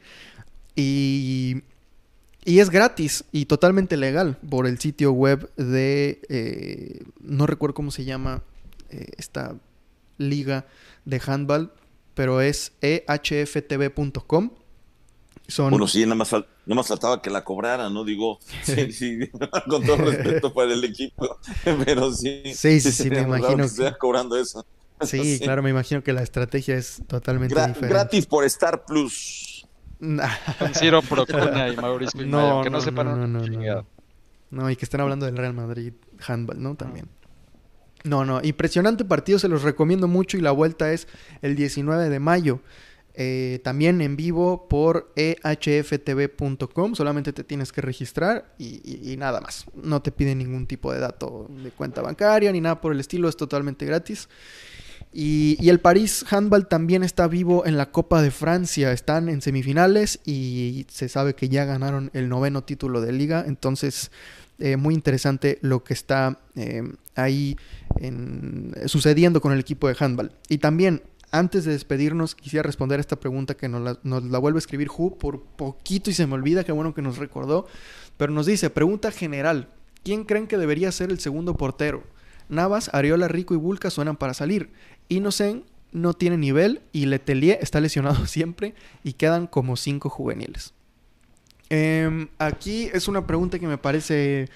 y, 0.75 1.63
y 2.45 2.59
es 2.61 2.71
gratis 2.71 3.25
y 3.33 3.47
totalmente 3.47 3.97
legal 3.97 4.39
por 4.49 4.67
el 4.67 4.79
sitio 4.79 5.13
web 5.13 5.53
de, 5.57 6.21
eh, 6.29 7.05
no 7.21 7.47
recuerdo 7.47 7.75
cómo 7.75 7.91
se 7.91 8.05
llama 8.05 8.43
eh, 8.91 9.07
esta 9.17 9.57
liga 10.19 10.67
de 11.05 11.21
handball, 11.25 11.73
pero 12.15 12.41
es 12.41 12.73
ehftv.com. 12.81 14.51
Son... 15.49 15.71
Bueno, 15.71 15.89
sí, 15.89 16.03
nada 16.03 16.15
más, 16.15 16.35
más 16.67 16.87
faltaba 16.87 17.21
que 17.21 17.31
la 17.31 17.45
cobrara, 17.45 17.91
¿no? 17.91 18.05
Digo, 18.05 18.39
sí, 18.63 18.93
sí, 18.93 19.19
con 19.69 19.85
todo 19.85 19.97
respeto 19.97 20.53
para 20.53 20.73
el 20.73 20.85
equipo, 20.85 21.39
pero 21.85 22.13
sí. 22.13 22.43
Sí, 22.55 22.81
sí, 22.81 22.93
sí, 22.93 23.11
me 23.11 23.21
imagino. 23.23 23.67
Que 23.69 23.93
cobrando 23.99 24.37
eso. 24.37 24.65
Sí, 25.01 25.41
claro, 25.43 25.63
me 25.63 25.71
imagino 25.71 26.03
que 26.03 26.13
la 26.13 26.23
estrategia 26.23 26.77
es 26.77 27.03
totalmente 27.09 27.55
diferente. 27.55 27.89
Gratis 27.89 28.27
por 28.27 28.45
Star 28.45 28.85
Plus. 28.85 29.52
Con 30.59 30.75
Ciro 30.75 31.01
Procuna 31.01 31.69
y 31.69 31.77
Mauricio 31.77 32.27
no, 32.27 32.63
que 32.63 32.71
no, 32.71 32.81
sepan 32.81 33.07
no, 33.07 33.17
no, 33.17 33.47
no, 33.47 33.87
no, 34.51 34.71
y 34.71 34.77
que 34.77 34.85
estén 34.85 35.01
hablando 35.01 35.27
del 35.27 35.37
Real 35.37 35.55
Madrid 35.55 35.93
handball, 36.27 36.61
¿no? 36.61 36.75
También. 36.75 37.07
No, 38.03 38.25
no, 38.25 38.41
impresionante 38.43 39.05
partido, 39.05 39.39
se 39.39 39.47
los 39.47 39.63
recomiendo 39.63 40.09
mucho 40.09 40.37
y 40.37 40.41
la 40.41 40.51
vuelta 40.51 40.93
es 40.93 41.07
el 41.41 41.55
19 41.55 42.09
de 42.09 42.19
mayo. 42.19 42.61
Eh, 43.15 43.61
también 43.63 44.01
en 44.01 44.17
vivo 44.17 44.69
por 44.69 45.13
ehftv.com, 45.17 46.95
solamente 46.95 47.33
te 47.33 47.45
tienes 47.45 47.71
que 47.71 47.81
registrar 47.81 48.55
y, 48.59 49.15
nada 49.19 49.41
más. 49.41 49.67
No 49.75 50.03
te 50.03 50.11
piden 50.11 50.39
ningún 50.39 50.67
tipo 50.67 50.93
de 50.93 50.99
dato 50.99 51.47
de 51.49 51.71
cuenta 51.71 52.03
bancaria 52.03 52.51
ni 52.51 52.61
nada 52.61 52.81
por 52.81 52.93
el 52.93 52.99
estilo, 52.99 53.29
es 53.29 53.37
totalmente 53.37 53.87
gratis. 53.87 54.29
Y, 55.13 55.69
el 55.69 55.81
París 55.81 56.25
Handball 56.31 56.69
también 56.69 57.03
está 57.03 57.29
vivo 57.29 57.67
en 57.67 57.77
la 57.77 57.91
Copa 57.91 58.23
de 58.23 58.31
Francia. 58.31 58.93
Están 58.93 59.29
en 59.29 59.43
semifinales 59.43 60.21
y 60.25 60.87
se 60.89 61.09
sabe 61.09 61.35
que 61.35 61.49
ya 61.49 61.65
ganaron 61.65 62.11
el 62.15 62.29
noveno 62.29 62.65
título 62.65 63.01
de 63.03 63.13
liga. 63.13 63.45
Entonces, 63.47 64.11
eh, 64.59 64.77
muy 64.77 64.95
interesante 64.95 65.59
lo 65.61 65.85
que 65.85 65.93
está 65.93 66.39
eh, 66.55 66.83
ahí 67.15 67.57
sucediendo 68.87 69.41
con 69.41 69.53
el 69.53 69.61
equipo 69.61 69.87
de 69.89 69.97
handball. 69.99 70.33
Y 70.49 70.59
también, 70.59 71.03
antes 71.31 71.65
de 71.65 71.73
despedirnos, 71.73 72.35
quisiera 72.35 72.63
responder 72.63 72.99
a 72.99 73.03
esta 73.03 73.21
pregunta 73.21 73.55
que 73.55 73.69
nos 73.69 73.99
la, 74.03 74.39
vuelve 74.39 74.57
a 74.57 74.61
escribir 74.61 74.89
Hu 74.89 75.19
por 75.19 75.43
poquito 75.43 76.11
y 76.11 76.15
se 76.15 76.27
me 76.27 76.35
olvida. 76.35 76.65
Qué 76.65 76.73
bueno 76.73 76.95
que 76.95 77.03
nos 77.03 77.19
recordó. 77.19 77.67
Pero 78.17 78.33
nos 78.33 78.47
dice, 78.47 78.71
pregunta 78.71 79.11
general. 79.11 79.69
¿Quién 80.05 80.25
creen 80.25 80.47
que 80.47 80.57
debería 80.57 80.91
ser 80.91 81.11
el 81.11 81.21
segundo 81.21 81.57
portero? 81.57 82.03
Navas, 82.49 82.91
Ariola, 82.93 83.29
Rico 83.29 83.55
y 83.55 83.57
Bulca 83.57 83.91
suenan 83.91 84.17
para 84.17 84.35
salir. 84.35 84.71
Innocent 85.09 85.65
no 85.93 86.15
tiene 86.15 86.39
nivel 86.39 86.81
y 86.93 87.07
Letelier 87.07 87.59
está 87.61 87.81
lesionado 87.81 88.27
siempre 88.27 88.75
y 89.05 89.13
quedan 89.13 89.47
como 89.47 89.77
cinco 89.77 90.09
juveniles. 90.09 90.75
Em, 91.71 92.29
aquí 92.39 92.91
es 92.93 93.09
una 93.09 93.27
pregunta 93.27 93.59
que 93.59 93.67
me 93.67 93.79
parece 93.79 94.49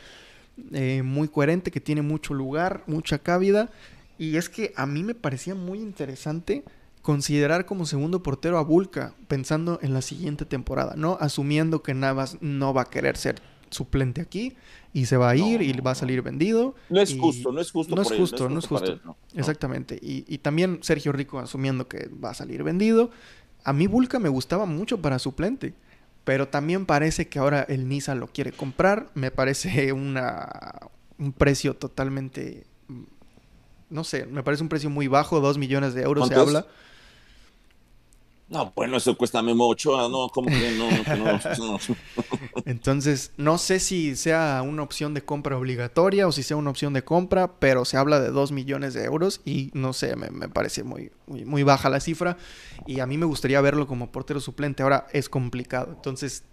eh, 0.72 1.02
muy 1.02 1.28
coherente, 1.28 1.70
que 1.70 1.80
tiene 1.80 2.02
mucho 2.02 2.34
lugar, 2.34 2.82
mucha 2.86 3.18
cabida. 3.18 3.70
Y 4.18 4.36
es 4.36 4.48
que 4.48 4.72
a 4.76 4.86
mí 4.86 5.02
me 5.02 5.14
parecía 5.14 5.54
muy 5.54 5.78
interesante 5.78 6.64
considerar 7.02 7.66
como 7.66 7.86
segundo 7.86 8.22
portero 8.22 8.58
a 8.58 8.62
Bulka 8.62 9.14
pensando 9.28 9.78
en 9.82 9.94
la 9.94 10.02
siguiente 10.02 10.44
temporada, 10.44 10.94
¿no? 10.96 11.18
Asumiendo 11.20 11.82
que 11.82 11.94
Navas 11.94 12.38
no 12.40 12.74
va 12.74 12.82
a 12.82 12.90
querer 12.90 13.16
ser 13.16 13.40
suplente 13.70 14.20
aquí 14.20 14.54
y 14.96 15.04
se 15.04 15.18
va 15.18 15.28
a 15.28 15.36
ir 15.36 15.60
y 15.60 15.72
va 15.74 15.90
a 15.90 15.94
salir 15.94 16.22
vendido. 16.22 16.74
No 16.88 17.02
es 17.02 17.14
justo, 17.20 17.52
no 17.52 17.60
es 17.60 17.70
justo. 17.70 17.94
No 17.94 18.00
es 18.00 18.08
justo, 18.08 18.48
no 18.48 18.58
es 18.58 18.66
justo. 18.66 18.98
Exactamente. 19.34 19.98
Y, 20.00 20.38
también 20.38 20.78
Sergio 20.80 21.12
Rico 21.12 21.38
asumiendo 21.38 21.86
que 21.86 22.08
va 22.08 22.30
a 22.30 22.34
salir 22.34 22.62
vendido. 22.62 23.10
A 23.62 23.74
mí 23.74 23.88
Vulca 23.88 24.18
me 24.18 24.30
gustaba 24.30 24.64
mucho 24.64 25.02
para 25.02 25.18
suplente. 25.18 25.74
Pero 26.24 26.48
también 26.48 26.86
parece 26.86 27.28
que 27.28 27.38
ahora 27.38 27.60
el 27.68 27.90
Nisa 27.90 28.14
lo 28.14 28.28
quiere 28.28 28.52
comprar. 28.52 29.10
Me 29.12 29.30
parece 29.30 29.92
una, 29.92 30.48
un 31.18 31.32
precio 31.32 31.76
totalmente 31.76 32.64
no 33.90 34.02
sé, 34.02 34.26
me 34.26 34.42
parece 34.42 34.62
un 34.62 34.68
precio 34.68 34.90
muy 34.90 35.08
bajo, 35.08 35.40
2 35.40 35.58
millones 35.58 35.94
de 35.94 36.02
euros 36.02 36.26
se 36.26 36.34
habla. 36.34 36.66
No, 38.48 38.72
bueno, 38.76 38.96
eso 38.96 39.16
cuesta 39.16 39.42
Memo 39.42 39.66
Ochoa, 39.66 40.08
no, 40.08 40.28
¿cómo 40.28 40.48
que 40.48 40.70
no? 40.78 40.88
no, 41.58 41.78
Entonces, 42.64 43.32
no 43.36 43.58
sé 43.58 43.80
si 43.80 44.14
sea 44.14 44.62
una 44.64 44.84
opción 44.84 45.14
de 45.14 45.24
compra 45.24 45.58
obligatoria 45.58 46.28
o 46.28 46.32
si 46.32 46.44
sea 46.44 46.56
una 46.56 46.70
opción 46.70 46.92
de 46.92 47.02
compra, 47.02 47.58
pero 47.58 47.84
se 47.84 47.96
habla 47.96 48.20
de 48.20 48.30
2 48.30 48.52
millones 48.52 48.94
de 48.94 49.04
euros 49.04 49.40
y 49.44 49.70
no 49.74 49.92
sé, 49.92 50.14
me, 50.14 50.30
me 50.30 50.48
parece 50.48 50.84
muy, 50.84 51.10
muy, 51.26 51.44
muy, 51.44 51.64
baja 51.64 51.90
la 51.90 51.98
cifra 51.98 52.36
y 52.86 53.00
a 53.00 53.06
mí 53.06 53.18
me 53.18 53.26
gustaría 53.26 53.60
verlo 53.60 53.88
como 53.88 54.12
portero 54.12 54.38
suplente. 54.38 54.84
Ahora 54.84 55.08
es 55.12 55.28
complicado, 55.28 55.92
entonces 55.96 56.44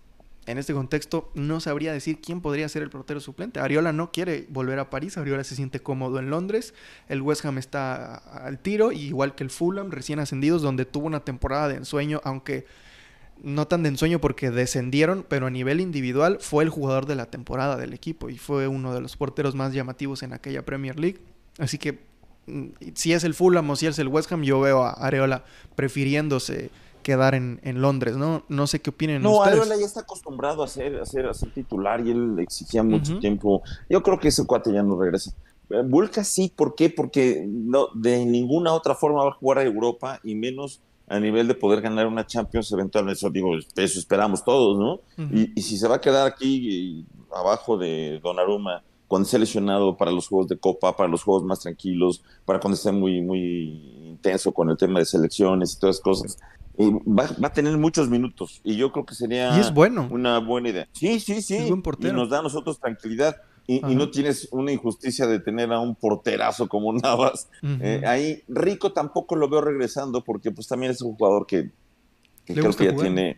en 0.46 0.58
este 0.58 0.74
contexto 0.74 1.32
no 1.36 1.60
sabría 1.60 1.94
decir 1.94 2.20
quién 2.22 2.42
podría 2.42 2.68
ser 2.68 2.84
el 2.84 2.90
portero 2.90 3.20
suplente. 3.20 3.60
Ariola 3.60 3.94
no 3.94 4.12
quiere 4.12 4.46
volver 4.50 4.80
a 4.80 4.90
París, 4.90 5.18
Ariola 5.18 5.44
se 5.44 5.56
siente 5.56 5.80
cómodo 5.80 6.20
en 6.20 6.30
Londres, 6.30 6.74
el 7.08 7.22
West 7.22 7.46
Ham 7.46 7.58
está 7.58 8.16
al 8.16 8.60
tiro, 8.60 8.92
igual 8.92 9.36
que 9.36 9.44
el 9.44 9.50
Fulham, 9.50 9.92
recién 9.92 10.20
ascendidos, 10.20 10.62
donde 10.62 10.86
tuvo 10.86 11.08
una 11.08 11.22
temporada 11.22 11.70
de 11.70 11.76
ensueño, 11.76 12.20
aunque 12.24 12.66
no 13.42 13.68
tan 13.68 13.84
de 13.84 13.90
ensueño 13.90 14.20
porque 14.20 14.52
descendieron, 14.52 15.26
pero 15.28 15.48
a 15.48 15.50
nivel 15.50 15.80
individual 15.80 16.38
fue 16.40 16.64
el 16.64 16.70
jugador 16.70 17.06
de 17.06 17.16
la 17.16 17.26
temporada 17.26 17.78
del 17.78 17.94
equipo 17.94 18.30
y 18.30 18.38
fue 18.38 18.68
uno 18.68 18.94
de 18.94 19.02
los 19.02 19.18
porteros 19.18 19.56
más 19.56 19.74
llamativos 19.74 20.24
en 20.24 20.34
aquella 20.34 20.64
Premier 20.64 21.00
League. 21.00 21.20
Así 21.58 21.78
que 21.78 22.00
mm, 22.48 22.68
si 22.94 23.14
es 23.14 23.24
el 23.24 23.34
Fulham 23.34 23.70
o 23.70 23.76
si 23.76 23.88
es 23.88 23.98
el 24.00 24.08
West 24.08 24.32
Ham, 24.32 24.44
yo 24.44 24.60
veo 24.60 24.84
a 24.84 24.92
Areola 24.92 25.46
prefiriéndose 25.76 26.70
quedar 27.04 27.36
en, 27.36 27.60
en, 27.64 27.82
Londres, 27.82 28.18
¿no? 28.18 28.44
No 28.50 28.66
sé 28.66 28.82
qué 28.82 28.90
opinen 28.90 29.22
no, 29.22 29.38
ustedes. 29.38 29.60
Areola 29.60 29.80
ya 29.80 29.86
está 29.86 30.02
acostumbrado 30.02 30.64
a 30.64 30.68
ser, 30.68 31.00
a 31.00 31.06
ser, 31.06 31.28
a 31.28 31.34
ser 31.34 31.54
titular 31.54 32.06
y 32.06 32.12
él 32.12 32.40
exigía 32.40 32.82
mucho 32.82 33.20
tiempo. 33.20 33.62
Yo 33.90 34.02
creo 34.02 34.20
que 34.20 34.30
ese 34.30 34.46
cuate 34.46 34.74
ya 34.74 34.82
no 34.82 35.00
regresa. 35.00 35.34
Eh, 35.70 35.82
Vulca 35.86 36.24
sí, 36.24 36.52
¿por 36.56 36.76
qué? 36.76 36.90
Porque 36.90 37.46
no, 37.48 37.88
de 37.94 38.26
ninguna 38.26 38.74
otra 38.74 38.96
forma 38.96 39.24
va 39.24 39.30
a 39.30 39.34
jugar 39.34 39.60
a 39.60 39.64
Europa 39.64 40.20
y 40.24 40.36
menos 40.36 40.82
a 41.08 41.20
nivel 41.20 41.48
de 41.48 41.54
poder 41.54 41.82
ganar 41.82 42.08
una 42.08 42.26
Champions 42.26 42.72
eventualmente. 42.72 43.18
Eso 43.18 43.30
digo, 43.30 43.56
eso 43.56 44.00
esperamos 44.00 44.44
todos, 44.44 44.80
¿no? 44.80 45.28
y, 45.32 45.52
y, 45.54 45.62
si 45.62 45.78
se 45.78 45.88
va 45.88 45.98
a 45.98 46.02
quedar 46.02 46.26
aquí 46.26 47.06
abajo 47.32 47.78
de 47.78 48.20
Donnarumma 48.24 48.84
cuando 49.14 49.26
esté 49.26 49.38
lesionado 49.38 49.96
para 49.96 50.12
los 50.12 50.28
juegos 50.28 50.48
de 50.48 50.58
Copa, 50.58 50.96
para 50.96 51.08
los 51.08 51.24
juegos 51.24 51.44
más 51.44 51.60
tranquilos, 51.60 52.24
para 52.46 52.60
cuando 52.60 52.76
esté 52.76 52.92
muy, 52.92 53.22
muy 53.22 54.08
intenso 54.08 54.52
con 54.52 54.72
el 54.72 54.78
tema 54.78 54.98
de 54.98 55.06
selecciones 55.06 55.74
y 55.74 55.80
todas 55.80 55.98
esas 55.98 56.04
cosas, 56.04 56.40
va, 56.78 57.28
va, 57.42 57.48
a 57.48 57.54
tener 57.54 57.78
muchos 57.78 58.10
minutos 58.10 58.62
y 58.64 58.76
yo 58.76 58.92
creo 58.92 59.06
que 59.06 59.16
sería 59.16 59.56
y 59.58 59.60
es 59.60 59.74
bueno. 59.74 60.08
una 60.12 60.40
buena 60.40 60.70
idea. 60.70 60.88
Sí, 60.92 61.20
sí, 61.20 61.42
sí. 61.42 61.56
Es 61.56 61.70
buen. 61.70 61.84
Y 62.02 62.12
nos 62.12 62.30
da 62.30 62.40
a 62.40 62.42
nosotros 62.42 62.80
tranquilidad. 62.80 63.38
Y, 63.66 63.76
y, 63.90 63.96
no 63.96 64.12
tienes 64.12 64.50
una 64.52 64.74
injusticia 64.74 65.26
de 65.26 65.40
tener 65.40 65.72
a 65.72 65.80
un 65.80 65.96
porterazo 65.96 66.68
como 66.68 66.92
Navas. 67.02 67.48
Uh 67.62 67.68
-huh. 67.68 67.80
eh, 67.82 68.02
ahí 68.06 68.44
Rico 68.50 68.92
tampoco 68.92 69.38
lo 69.38 69.48
veo 69.48 69.62
regresando 69.62 70.22
porque 70.22 70.52
pues 70.52 70.68
también 70.68 70.92
es 70.92 71.02
un 71.02 71.16
jugador 71.16 71.46
que, 71.46 71.72
que 72.44 72.54
creo 72.54 72.72
que 72.72 72.86
ya 72.86 72.92
jugar? 72.92 73.08
tiene 73.08 73.38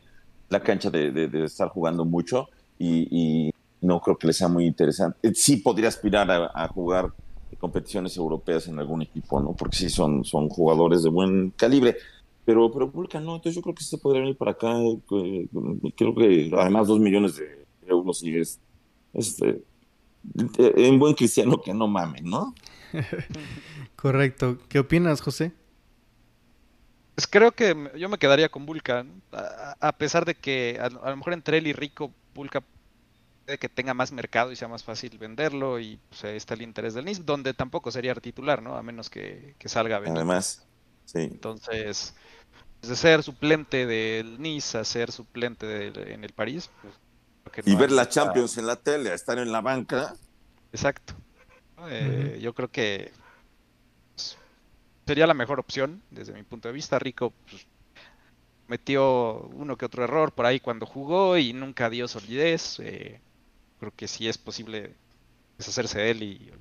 la 0.49 0.61
cancha 0.61 0.89
de, 0.89 1.11
de, 1.11 1.27
de, 1.27 1.45
estar 1.45 1.69
jugando 1.69 2.05
mucho 2.05 2.47
y, 2.79 3.07
y, 3.11 3.51
no 3.81 3.99
creo 3.99 4.17
que 4.17 4.25
le 4.25 4.33
sea 4.33 4.47
muy 4.47 4.65
interesante. 4.65 5.19
Eh, 5.21 5.33
sí 5.35 5.57
podría 5.57 5.89
aspirar 5.89 6.31
a, 6.31 6.49
a 6.55 6.67
jugar 6.69 7.11
competiciones 7.59 8.15
europeas 8.17 8.67
en 8.67 8.79
algún 8.79 9.01
equipo, 9.01 9.39
¿no? 9.39 9.53
Porque 9.53 9.77
sí 9.77 9.89
son, 9.89 10.23
son 10.23 10.49
jugadores 10.49 11.03
de 11.03 11.09
buen 11.09 11.51
calibre. 11.51 11.97
Pero, 12.45 12.71
pero 12.71 12.87
Vulcan 12.87 13.25
no, 13.25 13.35
entonces 13.35 13.55
yo 13.55 13.61
creo 13.61 13.75
que 13.75 13.83
se 13.83 13.97
podría 13.97 14.21
venir 14.21 14.37
para 14.37 14.51
acá. 14.51 14.71
Eh, 14.79 15.47
creo 15.95 16.13
que 16.13 16.51
además 16.57 16.87
dos 16.87 16.99
millones 16.99 17.37
de 17.37 17.65
euros 17.87 18.23
y 18.23 18.37
es, 18.37 18.59
es 19.13 19.41
eh, 19.41 19.63
en 20.57 20.99
buen 20.99 21.15
cristiano 21.15 21.59
que 21.61 21.73
no 21.73 21.87
mamen, 21.87 22.25
¿no? 22.25 22.53
Correcto. 23.95 24.59
¿Qué 24.69 24.79
opinas, 24.79 25.21
José? 25.21 25.53
Pues 27.15 27.27
creo 27.27 27.51
que 27.53 27.91
yo 27.97 28.09
me 28.09 28.17
quedaría 28.17 28.49
con 28.49 28.65
Vulcan, 28.65 29.21
a, 29.31 29.75
a 29.79 29.91
pesar 29.93 30.25
de 30.25 30.35
que 30.35 30.77
a, 30.79 30.85
a, 30.85 31.09
lo 31.09 31.17
mejor 31.17 31.33
entre 31.33 31.57
él 31.57 31.67
y 31.67 31.73
Rico, 31.73 32.11
Vulcan 32.33 32.63
puede 33.45 33.57
que 33.57 33.69
tenga 33.69 33.93
más 33.93 34.11
mercado 34.11 34.51
y 34.51 34.55
sea 34.55 34.67
más 34.67 34.83
fácil 34.83 35.17
venderlo 35.17 35.79
y 35.79 35.99
pues, 36.09 36.23
ahí 36.25 36.35
está 36.35 36.55
el 36.55 36.61
interés 36.61 36.93
del 36.93 37.05
Nice, 37.05 37.23
donde 37.23 37.53
tampoco 37.53 37.91
sería 37.91 38.13
titular, 38.15 38.61
¿no? 38.61 38.75
A 38.75 38.83
menos 38.83 39.09
que, 39.09 39.55
que 39.57 39.69
salga 39.69 39.99
vendido. 39.99 40.17
Además, 40.17 40.67
sí. 41.05 41.19
Entonces, 41.19 42.15
de 42.87 42.95
ser 42.95 43.23
suplente 43.23 43.85
del 43.85 44.41
Nice 44.41 44.77
a 44.77 44.83
ser 44.83 45.11
suplente 45.11 45.65
de, 45.65 46.13
en 46.13 46.23
el 46.23 46.33
París. 46.33 46.69
Pues, 46.81 46.93
no 47.65 47.73
y 47.73 47.75
ver 47.75 47.91
la 47.91 48.09
Champions 48.09 48.57
en 48.57 48.67
la 48.67 48.75
tele, 48.75 49.11
a 49.11 49.13
estar 49.13 49.37
en 49.37 49.51
la 49.51 49.61
banca. 49.61 50.15
Exacto. 50.71 51.13
Eh, 51.89 52.33
uh 52.33 52.37
-huh. 52.37 52.39
Yo 52.41 52.53
creo 52.53 52.69
que 52.69 53.11
pues, 54.15 54.37
sería 55.05 55.27
la 55.27 55.33
mejor 55.33 55.59
opción 55.59 56.01
desde 56.09 56.33
mi 56.33 56.43
punto 56.43 56.67
de 56.67 56.73
vista. 56.73 56.99
Rico 56.99 57.33
pues, 57.49 57.67
metió 58.67 59.41
uno 59.53 59.77
que 59.77 59.85
otro 59.85 60.03
error 60.03 60.31
por 60.31 60.45
ahí 60.45 60.59
cuando 60.59 60.85
jugó 60.85 61.37
y 61.37 61.53
nunca 61.53 61.89
dio 61.89 62.07
solidez. 62.07 62.79
Eh, 62.79 63.21
creo 63.79 63.93
que 63.95 64.07
sí 64.07 64.27
es 64.27 64.37
posible 64.37 64.95
deshacerse 65.57 65.99
de 65.99 66.11
él 66.11 66.23
y 66.23 66.51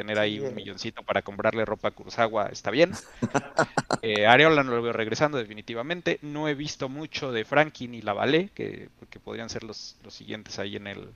tener 0.00 0.18
ahí 0.18 0.38
sí, 0.38 0.40
un 0.40 0.54
milloncito 0.54 1.02
para 1.02 1.20
comprarle 1.20 1.66
ropa 1.66 1.88
a 1.88 1.90
Kurosawa 1.90 2.46
está 2.46 2.70
bien. 2.70 2.92
eh, 4.02 4.26
Areola 4.26 4.62
no 4.62 4.74
lo 4.74 4.80
veo 4.80 4.94
regresando 4.94 5.36
definitivamente. 5.36 6.18
No 6.22 6.48
he 6.48 6.54
visto 6.54 6.88
mucho 6.88 7.32
de 7.32 7.44
Frankie 7.44 7.86
ni 7.86 8.00
Lavalé, 8.00 8.48
que, 8.54 8.88
que 9.10 9.20
podrían 9.20 9.50
ser 9.50 9.62
los, 9.62 9.96
los 10.02 10.14
siguientes 10.14 10.58
ahí 10.58 10.76
en, 10.76 10.86
el, 10.86 11.10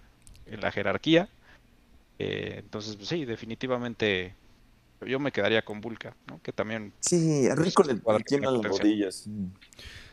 en 0.44 0.60
la 0.60 0.70
jerarquía. 0.70 1.30
Eh, 2.18 2.56
entonces, 2.58 2.96
pues, 2.96 3.08
sí, 3.08 3.24
definitivamente 3.24 4.34
yo 5.00 5.18
me 5.18 5.32
quedaría 5.32 5.62
con 5.62 5.80
Vulca, 5.80 6.14
¿no? 6.26 6.42
que 6.42 6.52
también... 6.52 6.92
Sí, 7.00 7.48
a 7.48 7.54
Rico 7.54 7.82
le 7.84 7.94
tiene 8.24 8.50
las 8.50 8.62
rodillas. 8.62 9.26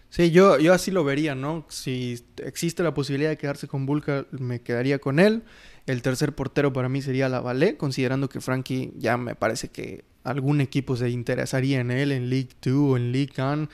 Sí, 0.10 0.31
yo, 0.31 0.60
yo 0.60 0.73
así 0.73 0.91
lo 0.91 1.03
vería, 1.03 1.35
¿no? 1.35 1.65
Si 1.69 2.23
existe 2.38 2.84
la 2.84 2.93
posibilidad 2.93 3.30
de 3.30 3.38
quedarse 3.38 3.68
con 3.68 3.85
Vulca, 3.85 4.26
me 4.31 4.61
quedaría 4.61 4.99
con 4.99 5.19
él. 5.19 5.43
El 5.92 6.02
tercer 6.02 6.34
portero 6.34 6.72
para 6.72 6.88
mí 6.88 7.02
sería 7.02 7.28
la 7.28 7.42
Valle, 7.42 7.76
considerando 7.76 8.30
que 8.30 8.40
Frankie 8.40 8.94
ya 8.96 9.18
me 9.18 9.36
parece 9.36 9.68
que 9.68 10.06
algún 10.24 10.62
equipo 10.62 10.96
se 10.96 11.10
interesaría 11.10 11.82
en 11.82 11.92
él, 11.92 12.14
en 12.14 12.30
League 12.30 12.52
2 12.62 12.74
o 12.76 12.96
en 12.96 13.12
League 13.12 13.34
1, 13.38 13.68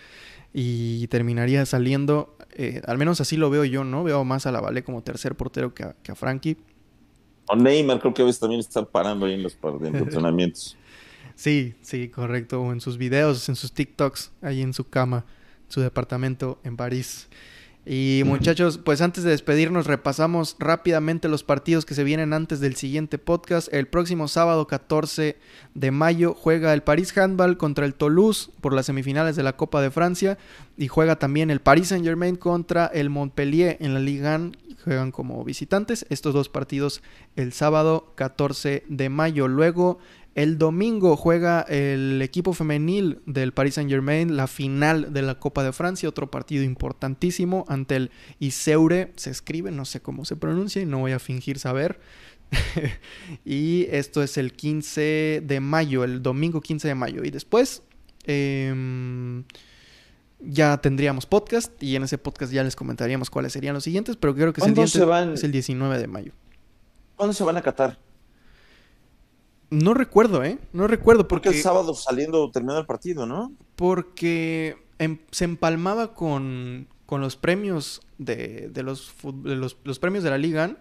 y 0.52 1.06
terminaría 1.10 1.64
saliendo. 1.68 2.35
Eh, 2.56 2.81
al 2.88 2.98
menos 2.98 3.22
así 3.22 3.38
lo 3.38 3.52
veo 3.52 3.65
yo, 3.65 3.84
¿no? 3.84 4.03
Veo 4.03 4.23
más 4.23 4.48
a 4.48 4.52
la 4.52 4.61
Valle 4.61 4.84
como 4.84 5.03
tercer 5.03 5.35
portero 5.35 5.76
que 5.76 5.84
a, 5.84 5.95
que 6.02 6.11
a 6.11 6.15
Frankie. 6.15 6.57
O 7.49 7.56
Neymar, 7.56 7.99
creo 7.99 8.15
que 8.15 8.23
a 8.23 8.26
veces 8.26 8.39
también 8.39 8.61
está 8.61 8.84
parando 8.84 9.27
ahí 9.27 9.34
en 9.34 9.44
los 9.44 9.56
entrenamientos. 9.84 10.76
sí, 11.35 11.76
sí, 11.84 12.10
correcto. 12.10 12.64
O 12.64 12.72
en 12.72 12.81
sus 12.81 12.98
videos, 12.98 13.48
en 13.48 13.56
sus 13.56 13.73
TikToks, 13.73 14.31
ahí 14.41 14.64
en 14.64 14.73
su 14.73 14.89
cama, 14.89 15.23
su 15.68 15.81
departamento 15.81 16.60
en 16.64 16.77
París. 16.77 17.27
Y 17.89 18.23
muchachos, 18.26 18.80
pues 18.80 18.99
antes 18.99 19.23
de 19.23 19.30
despedirnos 19.30 19.88
repasamos 19.88 20.57
rápidamente 20.59 21.30
los 21.30 21.45
partidos 21.45 21.85
que 21.85 21.93
se 21.93 22.03
vienen 22.03 22.34
antes 22.34 22.59
del 22.59 22.76
siguiente 22.76 23.18
podcast. 23.18 23.73
El 23.73 23.88
próximo 23.88 24.27
sábado 24.27 24.68
14 24.68 25.38
de 25.73 25.91
mayo 25.91 26.34
juega 26.34 26.73
el 26.73 26.84
París 26.84 27.18
Handball 27.18 27.55
contra 27.55 27.85
el 27.85 27.93
Toulouse 27.93 28.51
por 28.59 28.73
las 28.73 28.88
semifinales 28.88 29.38
de 29.38 29.43
la 29.43 29.55
Copa 29.55 29.81
de 29.81 29.89
Francia 29.89 30.38
y 30.76 30.89
juega 30.89 31.18
también 31.18 31.49
el 31.49 31.61
Paris 31.61 31.88
Saint 31.88 32.03
Germain 32.03 32.35
contra 32.35 32.88
el 32.88 33.09
Montpellier 33.09 33.77
en 33.80 33.93
la 33.93 34.01
Ligue 34.01 34.35
1. 34.35 34.51
Juegan 34.84 35.11
como 35.11 35.41
visitantes 35.45 36.05
estos 36.09 36.34
dos 36.34 36.49
partidos 36.49 37.01
el 37.38 37.53
sábado 37.53 38.11
14 38.15 38.84
de 38.89 39.07
mayo. 39.07 39.47
Luego 39.47 39.99
el 40.38 40.59
domingo 40.59 41.18
juega 41.18 41.61
el 41.61 42.22
equipo 42.22 42.53
femenil 42.53 43.22
del 43.26 43.53
Paris 43.53 43.73
Saint 43.73 43.89
Germain 43.89 44.38
la 44.38 44.45
final 44.45 45.11
de 45.11 45.23
la 45.23 45.39
Copa 45.39 45.64
de 45.64 45.73
Francia, 45.73 46.07
otro 46.07 46.30
partido 46.30 46.64
importantísimo 46.64 47.65
ante 47.68 47.95
el 47.95 48.11
Iseure, 48.38 49.14
se 49.15 49.31
escribe, 49.31 49.72
no 49.72 49.84
sé 49.84 49.99
cómo 49.99 50.26
se 50.26 50.35
pronuncia 50.35 50.80
y 50.80 50.85
no 50.85 50.99
voy 50.99 51.14
a 51.14 51.18
fingir 51.18 51.57
saber. 51.57 51.99
y 53.45 53.88
esto 53.89 54.22
es 54.22 54.38
el 54.38 54.53
15 54.53 55.41
de 55.43 55.59
mayo, 55.59 56.03
el 56.03 56.22
domingo 56.22 56.61
15 56.61 56.88
de 56.88 56.93
mayo. 56.93 57.23
Y 57.23 57.31
después 57.31 57.81
eh, 58.26 59.43
ya 60.39 60.77
tendríamos 60.77 61.26
podcast 61.26 61.81
y 61.81 61.95
en 61.95 62.03
ese 62.03 62.19
podcast 62.19 62.53
ya 62.53 62.64
les 62.64 62.76
comentaríamos 62.76 63.31
cuáles 63.31 63.53
serían 63.53 63.73
los 63.73 63.84
siguientes, 63.84 64.15
pero 64.18 64.35
creo 64.35 64.53
que 64.53 64.61
es 64.61 64.68
el, 64.68 64.88
se 64.88 65.03
van... 65.03 65.34
es 65.34 65.43
el 65.43 65.51
19 65.51 65.97
de 65.97 66.05
mayo. 66.05 66.34
¿Cuándo 67.15 67.34
se 67.34 67.43
van 67.43 67.57
a 67.57 67.64
Qatar? 67.64 67.97
No 69.69 69.94
recuerdo, 69.94 70.44
¿eh? 70.44 70.60
No 70.72 70.88
recuerdo 70.88 71.27
porque... 71.27 71.49
porque 71.49 71.57
el 71.57 71.64
sábado 71.64 71.94
saliendo 71.94 72.49
terminó 72.52 72.77
el 72.77 72.85
partido, 72.85 73.26
¿no? 73.26 73.52
Porque 73.76 74.77
em, 74.98 75.19
se 75.31 75.45
empalmaba 75.45 76.14
con, 76.14 76.88
con 77.06 77.22
los 77.22 77.35
premios 77.35 78.02
de, 78.18 78.69
de, 78.69 78.84
los, 78.84 79.14
de 79.23 79.56
los, 79.56 79.77
los, 79.84 79.99
premios 79.99 80.23
de 80.23 80.30
la 80.30 80.38
liga. 80.38 80.77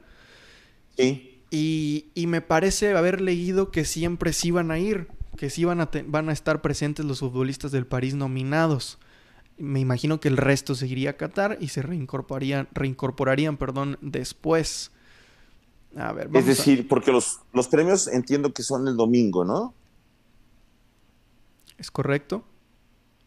Sí. 0.97 1.43
Y, 1.51 2.07
y, 2.15 2.27
me 2.27 2.41
parece 2.41 2.97
haber 2.97 3.21
leído 3.21 3.71
que 3.71 3.85
siempre 3.85 4.33
sí 4.33 4.51
van 4.51 4.71
a 4.71 4.79
ir, 4.79 5.09
que 5.37 5.51
sí 5.51 5.65
van 5.65 5.81
a, 5.81 5.91
van 6.07 6.29
a 6.29 6.33
estar 6.33 6.63
presentes 6.63 7.05
los 7.05 7.21
futbolistas 7.21 7.73
del 7.73 7.87
París 7.87 8.15
nominados. 8.15 8.99
Me 9.59 9.81
imagino 9.81 10.21
que 10.21 10.29
el 10.29 10.37
resto 10.37 10.75
seguiría 10.75 11.11
a 11.11 11.17
Qatar 11.17 11.59
y 11.61 11.69
se 11.69 11.83
reincorporarían, 11.83 12.69
reincorporarían 12.73 13.57
perdón, 13.57 13.99
después. 14.01 14.93
A 15.97 16.12
ver, 16.12 16.28
es 16.35 16.47
decir, 16.47 16.85
a... 16.85 16.89
porque 16.89 17.10
los, 17.10 17.40
los 17.52 17.68
premios 17.68 18.06
entiendo 18.09 18.52
que 18.52 18.62
son 18.62 18.86
el 18.86 18.97
domingo, 18.97 19.44
¿no? 19.44 19.74
Es 21.78 21.90
correcto. 21.90 22.44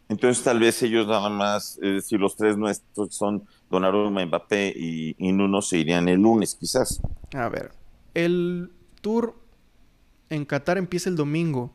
Entonces 0.08 0.42
tal 0.42 0.58
vez 0.58 0.82
ellos 0.82 1.06
nada 1.06 1.28
más, 1.28 1.78
eh, 1.82 2.00
si 2.00 2.16
los 2.16 2.34
tres 2.34 2.56
nuestros 2.56 3.14
son 3.14 3.44
Donnarumma, 3.70 4.24
Mbappé 4.26 4.72
y, 4.76 5.14
y 5.18 5.32
Nuno, 5.32 5.62
se 5.62 5.78
irían 5.78 6.08
el 6.08 6.20
lunes 6.20 6.56
quizás. 6.56 7.00
A 7.32 7.48
ver, 7.48 7.72
el 8.14 8.72
tour 9.00 9.36
en 10.28 10.44
Qatar 10.44 10.78
empieza 10.78 11.08
el 11.10 11.16
domingo. 11.16 11.72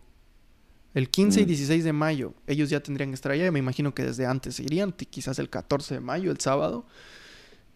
El 0.93 1.09
15 1.09 1.41
y 1.41 1.45
16 1.45 1.83
de 1.83 1.91
mayo, 1.91 2.33
ellos 2.47 2.69
ya 2.69 2.79
tendrían 2.79 3.09
que 3.09 3.15
estar 3.15 3.31
allá. 3.31 3.51
Me 3.51 3.59
imagino 3.59 3.93
que 3.93 4.03
desde 4.03 4.25
antes 4.25 4.55
se 4.55 4.63
irían, 4.63 4.93
quizás 4.93 5.39
el 5.39 5.49
14 5.49 5.95
de 5.95 5.99
mayo, 5.99 6.31
el 6.31 6.39
sábado. 6.39 6.85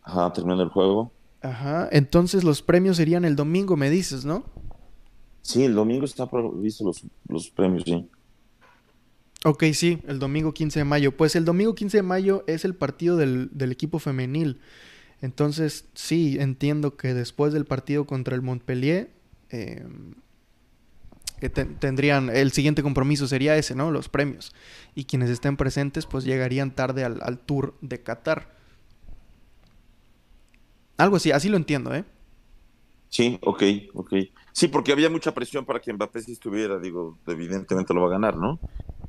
Ajá, 0.03 0.31
terminando 0.31 0.63
el 0.63 0.69
juego. 0.69 1.11
Ajá, 1.41 1.87
entonces 1.91 2.43
los 2.43 2.61
premios 2.61 2.97
serían 2.97 3.25
el 3.25 3.35
domingo, 3.35 3.77
me 3.77 3.89
dices, 3.89 4.25
¿no? 4.25 4.43
Sí, 5.41 5.63
el 5.63 5.73
domingo 5.73 6.05
está 6.05 6.29
previsto 6.29 6.83
los, 6.83 7.03
los 7.27 7.49
premios, 7.49 7.83
sí. 7.85 8.09
Ok, 9.45 9.63
sí, 9.73 9.99
el 10.07 10.19
domingo 10.19 10.53
15 10.53 10.79
de 10.79 10.85
mayo. 10.85 11.15
Pues 11.15 11.35
el 11.35 11.45
domingo 11.45 11.73
15 11.73 11.97
de 11.97 12.03
mayo 12.03 12.43
es 12.45 12.65
el 12.65 12.75
partido 12.75 13.15
del, 13.15 13.49
del 13.53 13.71
equipo 13.71 13.99
femenil. 13.99 14.59
Entonces, 15.21 15.85
sí, 15.93 16.37
entiendo 16.39 16.97
que 16.97 17.13
después 17.13 17.53
del 17.53 17.65
partido 17.65 18.05
contra 18.05 18.35
el 18.35 18.41
Montpellier, 18.41 19.11
eh, 19.49 19.85
que 21.39 21.49
tendrían, 21.49 22.29
el 22.29 22.51
siguiente 22.51 22.83
compromiso 22.83 23.27
sería 23.27 23.55
ese, 23.55 23.75
¿no? 23.75 23.91
Los 23.91 24.09
premios. 24.09 24.53
Y 24.93 25.05
quienes 25.05 25.29
estén 25.29 25.55
presentes, 25.55 26.05
pues 26.05 26.25
llegarían 26.25 26.75
tarde 26.75 27.05
al, 27.05 27.19
al 27.21 27.39
tour 27.39 27.75
de 27.81 28.01
Qatar. 28.01 28.58
Algo 30.99 31.15
así, 31.15 31.31
así 31.31 31.47
lo 31.47 31.55
entiendo, 31.55 31.95
¿eh? 31.95 32.03
Sí, 33.07 33.39
ok, 33.41 33.63
ok. 33.93 34.13
Sí, 34.51 34.67
porque 34.67 34.91
había 34.91 35.09
mucha 35.09 35.33
presión 35.33 35.63
para 35.63 35.79
que 35.79 35.93
Mbappé 35.93 36.21
sí 36.21 36.33
estuviera, 36.33 36.77
digo, 36.77 37.17
evidentemente 37.25 37.93
lo 37.93 38.01
va 38.01 38.07
a 38.07 38.11
ganar, 38.11 38.35
¿no? 38.35 38.59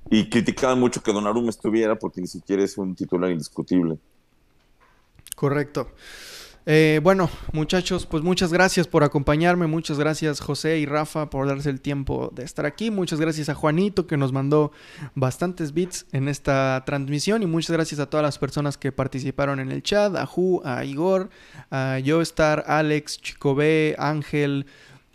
Y 0.08 0.30
criticaban 0.30 0.78
mucho 0.78 1.02
que 1.02 1.12
Donnarumma 1.12 1.50
estuviera 1.50 1.96
porque 1.96 2.20
ni 2.20 2.28
siquiera 2.28 2.62
es 2.62 2.78
un 2.78 2.94
titular 2.94 3.32
indiscutible. 3.32 3.98
Correcto. 5.34 5.90
Eh, 6.66 7.00
bueno, 7.02 7.30
muchachos, 7.52 8.04
pues 8.04 8.22
muchas 8.22 8.52
gracias 8.52 8.86
por 8.86 9.02
acompañarme, 9.02 9.66
muchas 9.66 9.98
gracias 9.98 10.40
José 10.40 10.78
y 10.78 10.84
Rafa 10.84 11.30
por 11.30 11.46
darse 11.46 11.70
el 11.70 11.80
tiempo 11.80 12.30
de 12.34 12.44
estar 12.44 12.66
aquí, 12.66 12.90
muchas 12.90 13.18
gracias 13.18 13.48
a 13.48 13.54
Juanito 13.54 14.06
que 14.06 14.18
nos 14.18 14.32
mandó 14.32 14.70
bastantes 15.14 15.72
bits 15.72 16.04
en 16.12 16.28
esta 16.28 16.82
transmisión 16.84 17.42
y 17.42 17.46
muchas 17.46 17.70
gracias 17.70 17.98
a 17.98 18.10
todas 18.10 18.22
las 18.22 18.38
personas 18.38 18.76
que 18.76 18.92
participaron 18.92 19.58
en 19.58 19.72
el 19.72 19.82
chat, 19.82 20.14
a 20.14 20.26
Ju, 20.26 20.60
a 20.62 20.84
Igor, 20.84 21.30
a 21.70 21.98
Joestar, 22.04 22.64
Alex, 22.66 23.22
Chico 23.22 23.54
B, 23.54 23.96
Ángel, 23.98 24.66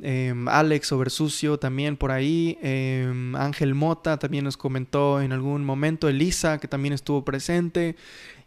eh, 0.01 0.33
Alex 0.47 0.91
Oversucio 0.91 1.57
también 1.57 1.95
por 1.95 2.11
ahí. 2.11 2.57
Eh, 2.61 3.31
Ángel 3.35 3.75
Mota 3.75 4.17
también 4.17 4.43
nos 4.43 4.57
comentó 4.57 5.21
en 5.21 5.31
algún 5.31 5.63
momento. 5.63 6.09
Elisa, 6.09 6.57
que 6.57 6.67
también 6.67 6.93
estuvo 6.93 7.23
presente. 7.23 7.95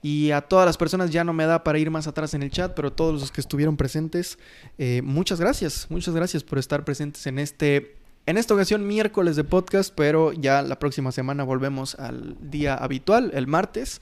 Y 0.00 0.30
a 0.30 0.42
todas 0.42 0.64
las 0.64 0.76
personas 0.76 1.10
ya 1.10 1.24
no 1.24 1.32
me 1.32 1.44
da 1.44 1.64
para 1.64 1.78
ir 1.78 1.90
más 1.90 2.06
atrás 2.06 2.32
en 2.34 2.42
el 2.42 2.50
chat, 2.50 2.72
pero 2.74 2.92
todos 2.92 3.20
los 3.20 3.32
que 3.32 3.40
estuvieron 3.40 3.76
presentes, 3.76 4.38
eh, 4.78 5.02
muchas 5.02 5.40
gracias, 5.40 5.86
muchas 5.90 6.14
gracias 6.14 6.44
por 6.44 6.58
estar 6.58 6.84
presentes 6.84 7.26
en 7.26 7.40
este, 7.40 7.96
en 8.26 8.38
esta 8.38 8.54
ocasión 8.54 8.86
miércoles 8.86 9.34
de 9.34 9.42
podcast, 9.42 9.92
pero 9.96 10.32
ya 10.32 10.62
la 10.62 10.78
próxima 10.78 11.10
semana 11.10 11.42
volvemos 11.42 11.96
al 11.96 12.36
día 12.40 12.74
habitual, 12.74 13.32
el 13.34 13.48
martes, 13.48 14.00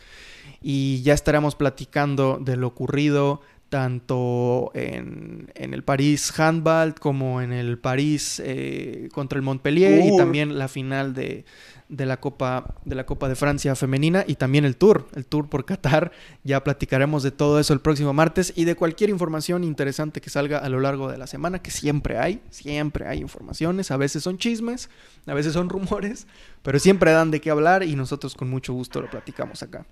y 0.60 1.01
ya 1.02 1.14
estaremos 1.14 1.55
platicando 1.55 2.39
de 2.43 2.56
lo 2.56 2.66
ocurrido 2.66 3.40
tanto 3.68 4.70
en, 4.74 5.51
en, 5.55 5.74
el 5.74 5.82
París 5.82 6.39
Handball 6.39 6.94
como 6.94 7.40
en 7.40 7.52
el 7.52 7.78
París 7.78 8.40
eh, 8.44 9.09
contra 9.12 9.39
el 9.39 9.43
Montpellier 9.43 10.01
uh. 10.01 10.14
y 10.14 10.16
también 10.16 10.56
la 10.56 10.68
final 10.68 11.14
de, 11.14 11.44
de, 11.89 12.07
la 12.07 12.19
Copa, 12.19 12.75
de 12.85 12.95
la 12.95 13.07
Copa 13.07 13.29
de 13.29 13.37
Francia 13.37 13.75
femenina 13.75 14.25
y 14.27 14.35
también 14.37 14.65
el 14.65 14.77
Tour, 14.77 15.07
el 15.15 15.27
Tour 15.27 15.49
por 15.49 15.65
Qatar. 15.65 16.13
Ya 16.45 16.63
platicaremos 16.63 17.23
de 17.23 17.31
todo 17.31 17.61
eso 17.61 17.73
el 17.73 17.81
próximo 17.81 18.13
martes 18.13 18.53
y 18.57 18.65
de 18.65 18.77
cualquier 18.77 19.11
información 19.11 19.65
interesante 19.65 20.21
que 20.21 20.31
salga 20.31 20.59
a 20.59 20.69
lo 20.69 20.81
largo 20.81 21.11
de 21.11 21.19
la 21.19 21.27
semana, 21.27 21.61
que 21.61 21.71
siempre 21.71 22.19
hay, 22.19 22.41
siempre 22.51 23.07
hay 23.07 23.19
informaciones, 23.19 23.91
a 23.91 23.97
veces 23.97 24.23
son 24.23 24.39
chismes, 24.39 24.91
a 25.27 25.35
veces 25.35 25.53
son 25.53 25.69
rumores, 25.71 26.27
pero 26.63 26.79
siempre 26.79 27.13
dan 27.13 27.31
de 27.31 27.41
qué 27.41 27.51
hablar 27.51 27.83
y 27.83 27.97
nosotros 27.97 28.35
con 28.35 28.51
mucho 28.51 28.73
gusto 28.73 29.01
lo 29.01 29.11
platicamos 29.11 29.63
acá. 29.63 29.87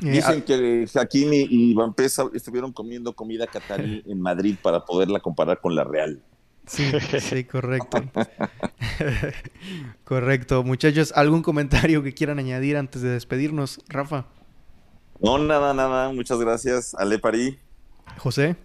Eh, 0.00 0.10
Dicen 0.10 0.42
que 0.42 0.86
Hakimi 0.94 1.46
y 1.48 1.74
Van 1.74 1.94
Pesa 1.94 2.24
estuvieron 2.34 2.72
comiendo 2.72 3.12
comida 3.12 3.46
catarí 3.46 4.02
en 4.06 4.20
Madrid 4.20 4.56
para 4.60 4.84
poderla 4.84 5.20
comparar 5.20 5.60
con 5.60 5.74
la 5.74 5.84
real. 5.84 6.20
Sí, 6.68 6.92
sí, 7.20 7.44
correcto. 7.50 8.02
correcto. 10.04 10.62
Muchachos, 10.62 11.12
¿algún 11.16 11.42
comentario 11.42 12.02
que 12.02 12.14
quieran 12.14 12.38
añadir 12.38 12.76
antes 12.76 13.02
de 13.02 13.10
despedirnos, 13.10 13.80
Rafa? 13.88 14.26
No, 15.20 15.38
nada, 15.38 15.74
nada. 15.74 16.10
Muchas 16.10 16.38
gracias. 16.38 16.94
Ale 16.94 17.18
Parí. 17.18 17.58
José. 18.18 18.56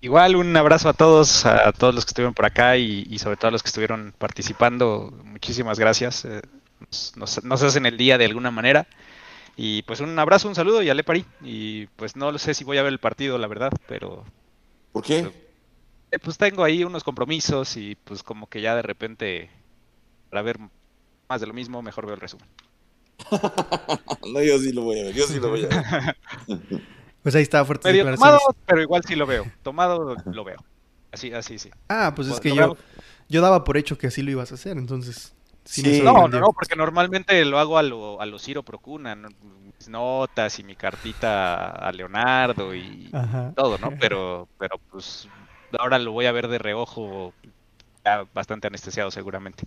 Igual 0.00 0.36
un 0.36 0.56
abrazo 0.56 0.88
a 0.88 0.92
todos, 0.92 1.46
a 1.46 1.72
todos 1.72 1.94
los 1.94 2.04
que 2.04 2.10
estuvieron 2.10 2.34
por 2.34 2.44
acá 2.44 2.76
y, 2.76 3.18
sobre 3.18 3.36
todo 3.36 3.48
a 3.48 3.52
los 3.52 3.62
que 3.62 3.68
estuvieron 3.68 4.14
participando. 4.18 5.12
Muchísimas 5.24 5.78
gracias. 5.78 6.24
Eh, 6.24 6.42
nos, 7.16 7.44
nos 7.44 7.62
hacen 7.62 7.86
el 7.86 7.96
día 7.96 8.18
de 8.18 8.24
alguna 8.24 8.50
manera. 8.50 8.86
Y 9.56 9.82
pues 9.82 10.00
un 10.00 10.18
abrazo, 10.18 10.48
un 10.48 10.54
saludo 10.54 10.82
y 10.82 10.90
ale 10.90 11.02
parí. 11.02 11.24
Y 11.42 11.86
pues 11.96 12.14
no 12.14 12.30
lo 12.30 12.38
sé 12.38 12.54
si 12.54 12.62
voy 12.64 12.78
a 12.78 12.82
ver 12.82 12.92
el 12.92 13.00
partido, 13.00 13.38
la 13.38 13.46
verdad, 13.46 13.72
pero... 13.88 14.24
¿Por 14.92 15.02
qué? 15.02 15.20
Eh, 15.20 15.45
pues 16.18 16.38
tengo 16.38 16.64
ahí 16.64 16.84
unos 16.84 17.04
compromisos 17.04 17.76
y 17.76 17.96
pues 17.96 18.22
como 18.22 18.48
que 18.48 18.60
ya 18.60 18.74
de 18.74 18.82
repente, 18.82 19.50
para 20.30 20.42
ver 20.42 20.58
más 21.28 21.40
de 21.40 21.46
lo 21.46 21.54
mismo, 21.54 21.82
mejor 21.82 22.06
veo 22.06 22.14
el 22.14 22.20
resumen. 22.20 22.46
no, 24.32 24.42
yo 24.42 24.58
sí 24.58 24.72
lo 24.72 24.82
voy 24.82 25.00
a 25.00 25.04
ver, 25.04 25.14
yo 25.14 25.26
sí 25.26 25.40
lo 25.40 25.50
voy 25.50 25.64
a 25.64 25.68
ver. 25.68 26.16
pues 27.22 27.34
ahí 27.34 27.42
está 27.42 27.64
fuerte. 27.64 27.90
Medio 27.90 28.14
tomado, 28.14 28.38
pero 28.66 28.82
igual 28.82 29.02
sí 29.06 29.16
lo 29.16 29.26
veo. 29.26 29.44
Tomado 29.62 30.16
lo 30.24 30.44
veo. 30.44 30.62
Así, 31.12 31.32
así, 31.32 31.58
sí. 31.58 31.70
Ah, 31.88 32.12
pues 32.14 32.28
es 32.28 32.40
que 32.40 32.54
yo, 32.54 32.76
yo 33.28 33.40
daba 33.40 33.64
por 33.64 33.76
hecho 33.76 33.96
que 33.96 34.08
así 34.08 34.22
lo 34.22 34.30
ibas 34.30 34.52
a 34.52 34.56
hacer, 34.56 34.76
entonces 34.76 35.36
no, 36.02 36.28
no, 36.28 36.52
porque 36.52 36.76
normalmente 36.76 37.44
lo 37.44 37.58
hago 37.58 37.78
a 37.78 37.82
lo, 37.82 38.20
a 38.20 38.26
lo 38.26 38.38
Ciro 38.38 38.62
Procuna, 38.62 39.16
mis 39.16 39.88
notas 39.88 40.58
y 40.58 40.64
mi 40.64 40.76
cartita 40.76 41.70
a 41.70 41.90
Leonardo 41.92 42.74
y 42.74 43.10
todo, 43.54 43.76
¿no? 43.78 43.90
Pero, 43.98 44.48
pero 44.58 44.78
pues 44.90 45.28
ahora 45.78 45.98
lo 45.98 46.12
voy 46.12 46.26
a 46.26 46.32
ver 46.32 46.48
de 46.48 46.58
reojo, 46.58 47.32
ya 48.04 48.26
bastante 48.34 48.66
anestesiado 48.66 49.10
seguramente. 49.10 49.64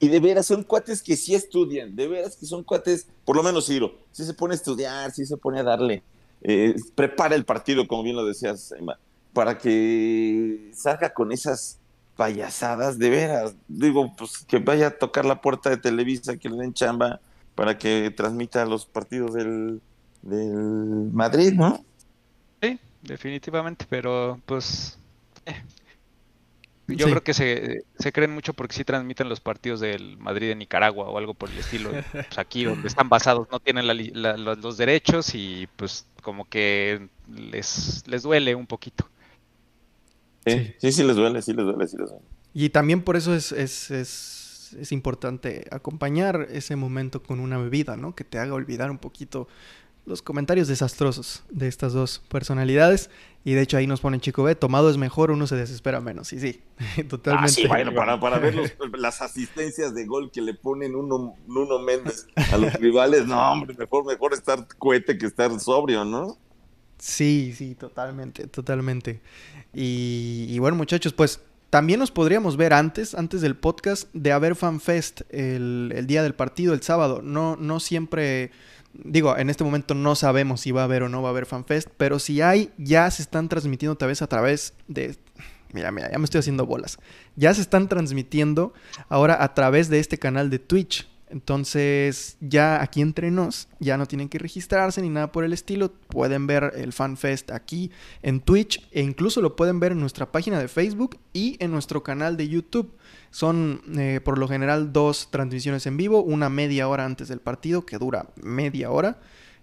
Y 0.00 0.08
de 0.08 0.20
veras, 0.20 0.46
son 0.46 0.64
cuates 0.64 1.02
que 1.02 1.16
sí 1.16 1.34
estudian, 1.34 1.94
de 1.94 2.08
veras 2.08 2.36
que 2.36 2.46
son 2.46 2.64
cuates, 2.64 3.08
por 3.24 3.36
lo 3.36 3.42
menos 3.42 3.66
Ciro, 3.66 3.98
sí 4.12 4.24
se 4.24 4.34
pone 4.34 4.54
a 4.54 4.56
estudiar, 4.56 5.12
sí 5.12 5.24
se 5.24 5.36
pone 5.36 5.60
a 5.60 5.62
darle, 5.62 6.02
eh, 6.42 6.74
prepara 6.94 7.34
el 7.34 7.44
partido, 7.44 7.86
como 7.86 8.02
bien 8.02 8.16
lo 8.16 8.24
decías, 8.24 8.72
Emma, 8.72 8.98
para 9.32 9.56
que 9.56 10.70
salga 10.74 11.14
con 11.14 11.32
esas 11.32 11.78
payasadas, 12.16 12.98
de 12.98 13.10
veras. 13.10 13.54
Digo, 13.68 14.12
pues 14.16 14.44
que 14.46 14.58
vaya 14.58 14.88
a 14.88 14.98
tocar 14.98 15.24
la 15.24 15.40
puerta 15.40 15.70
de 15.70 15.76
Televisa, 15.76 16.36
que 16.36 16.48
le 16.48 16.56
den 16.56 16.74
chamba 16.74 17.20
para 17.54 17.78
que 17.78 18.10
transmita 18.10 18.64
los 18.64 18.86
partidos 18.86 19.34
del, 19.34 19.80
del 20.22 21.10
Madrid, 21.12 21.52
¿no? 21.52 21.84
Sí, 22.62 22.78
definitivamente, 23.02 23.86
pero 23.88 24.40
pues... 24.46 24.98
Yo 26.86 27.06
creo 27.06 27.22
que 27.22 27.32
se, 27.32 27.84
se, 27.98 28.12
creen 28.12 28.32
mucho 28.32 28.52
porque 28.52 28.74
sí 28.74 28.84
transmiten 28.84 29.28
los 29.28 29.40
partidos 29.40 29.80
del 29.80 30.18
Madrid 30.18 30.48
de 30.48 30.54
Nicaragua 30.54 31.08
o 31.08 31.16
algo 31.16 31.32
por 31.34 31.50
el 31.50 31.58
estilo. 31.58 31.90
Pues 32.12 32.38
aquí 32.38 32.64
donde 32.64 32.88
están 32.88 33.08
basados 33.08 33.48
no 33.50 33.58
tienen 33.60 33.86
los 33.86 34.76
derechos 34.76 35.34
y 35.34 35.66
pues 35.76 36.06
como 36.22 36.44
que 36.44 37.08
les, 37.28 38.06
les 38.06 38.22
duele 38.22 38.54
un 38.54 38.66
poquito. 38.66 39.08
Sí, 40.46 40.74
sí, 40.78 40.92
sí, 40.92 41.04
les 41.04 41.16
duele, 41.16 41.40
sí 41.40 41.54
les 41.54 41.64
duele, 41.64 41.88
sí 41.88 41.96
les 41.96 42.10
duele. 42.10 42.24
Y 42.52 42.68
también 42.68 43.02
por 43.02 43.16
eso 43.16 43.34
es, 43.34 43.50
es, 43.50 43.90
es, 43.90 44.76
es, 44.78 44.92
importante 44.92 45.66
acompañar 45.70 46.48
ese 46.50 46.76
momento 46.76 47.22
con 47.22 47.40
una 47.40 47.58
bebida, 47.58 47.96
¿no? 47.96 48.14
Que 48.14 48.24
te 48.24 48.38
haga 48.38 48.52
olvidar 48.54 48.90
un 48.90 48.98
poquito 48.98 49.48
los 50.06 50.22
comentarios 50.22 50.68
desastrosos 50.68 51.42
de 51.50 51.68
estas 51.68 51.92
dos 51.92 52.22
personalidades. 52.28 53.10
Y 53.46 53.52
de 53.52 53.62
hecho 53.62 53.76
ahí 53.76 53.86
nos 53.86 54.00
ponen 54.00 54.20
Chico 54.20 54.42
B, 54.42 54.54
tomado 54.54 54.88
es 54.88 54.96
mejor, 54.96 55.30
uno 55.30 55.46
se 55.46 55.56
desespera 55.56 56.00
menos. 56.00 56.32
Y 56.32 56.40
sí, 56.40 56.62
totalmente. 57.08 57.50
Ah, 57.50 57.54
sí, 57.54 57.66
bueno, 57.66 57.94
para, 57.94 58.18
para 58.20 58.38
ver 58.38 58.76
las 58.98 59.20
asistencias 59.20 59.94
de 59.94 60.06
gol 60.06 60.30
que 60.30 60.40
le 60.40 60.54
ponen 60.54 60.94
uno, 60.94 61.36
uno 61.46 61.78
Méndez 61.78 62.26
a 62.52 62.56
los 62.56 62.72
rivales, 62.74 63.26
no, 63.26 63.52
hombre, 63.52 63.76
mejor, 63.78 64.06
mejor 64.06 64.32
estar 64.32 64.66
cohete 64.78 65.18
que 65.18 65.26
estar 65.26 65.58
sobrio, 65.60 66.04
¿no? 66.04 66.38
Sí, 66.98 67.52
sí, 67.56 67.74
totalmente, 67.74 68.46
totalmente. 68.46 69.20
Y, 69.74 70.58
bueno, 70.58 70.76
muchachos, 70.76 71.12
pues 71.12 71.40
también 71.68 71.98
nos 71.98 72.10
podríamos 72.10 72.56
ver 72.56 72.72
antes, 72.72 73.14
antes 73.14 73.40
del 73.40 73.56
podcast, 73.56 74.08
de 74.14 74.32
haber 74.32 74.54
FanFest 74.54 75.22
el, 75.30 75.92
el 75.94 76.06
día 76.06 76.22
del 76.22 76.34
partido, 76.34 76.72
el 76.72 76.82
sábado. 76.82 77.20
No, 77.22 77.56
no 77.56 77.80
siempre, 77.80 78.52
digo, 78.94 79.36
en 79.36 79.50
este 79.50 79.64
momento 79.64 79.94
no 79.94 80.14
sabemos 80.14 80.60
si 80.60 80.70
va 80.70 80.82
a 80.82 80.84
haber 80.84 81.02
o 81.02 81.08
no 81.08 81.22
va 81.22 81.28
a 81.28 81.32
haber 81.32 81.46
FanFest, 81.46 81.88
pero 81.96 82.18
si 82.18 82.40
hay, 82.40 82.70
ya 82.78 83.10
se 83.10 83.22
están 83.22 83.48
transmitiendo 83.48 83.96
tal 83.96 84.08
vez 84.08 84.22
a 84.22 84.26
través 84.26 84.74
de... 84.88 85.16
Mira, 85.72 85.90
mira, 85.90 86.10
ya 86.10 86.18
me 86.18 86.24
estoy 86.24 86.38
haciendo 86.38 86.66
bolas. 86.66 86.98
Ya 87.34 87.52
se 87.52 87.60
están 87.60 87.88
transmitiendo 87.88 88.72
ahora 89.08 89.42
a 89.42 89.54
través 89.54 89.88
de 89.88 89.98
este 89.98 90.18
canal 90.18 90.48
de 90.48 90.60
Twitch. 90.60 91.08
Entonces, 91.28 92.36
ya 92.40 92.80
aquí 92.80 93.00
entre 93.00 93.32
nos, 93.32 93.66
ya 93.80 93.96
no 93.96 94.06
tienen 94.06 94.28
que 94.28 94.38
registrarse 94.38 95.02
ni 95.02 95.08
nada 95.08 95.32
por 95.32 95.42
el 95.42 95.52
estilo. 95.52 95.92
Pueden 95.92 96.46
ver 96.46 96.72
el 96.76 96.92
FanFest 96.92 97.50
aquí 97.50 97.90
en 98.22 98.40
Twitch 98.40 98.86
e 98.92 99.02
incluso 99.02 99.40
lo 99.40 99.56
pueden 99.56 99.80
ver 99.80 99.90
en 99.90 99.98
nuestra 99.98 100.30
página 100.30 100.60
de 100.60 100.68
Facebook 100.68 101.18
y 101.32 101.56
en 101.58 101.72
nuestro 101.72 102.04
canal 102.04 102.36
de 102.36 102.48
YouTube. 102.48 102.94
Son 103.34 103.82
eh, 103.98 104.20
por 104.22 104.38
lo 104.38 104.46
general 104.46 104.92
dos 104.92 105.26
transmisiones 105.32 105.86
en 105.86 105.96
vivo, 105.96 106.22
una 106.22 106.48
media 106.48 106.86
hora 106.86 107.04
antes 107.04 107.26
del 107.26 107.40
partido 107.40 107.84
que 107.84 107.98
dura 107.98 108.28
media 108.36 108.92
hora 108.92 109.18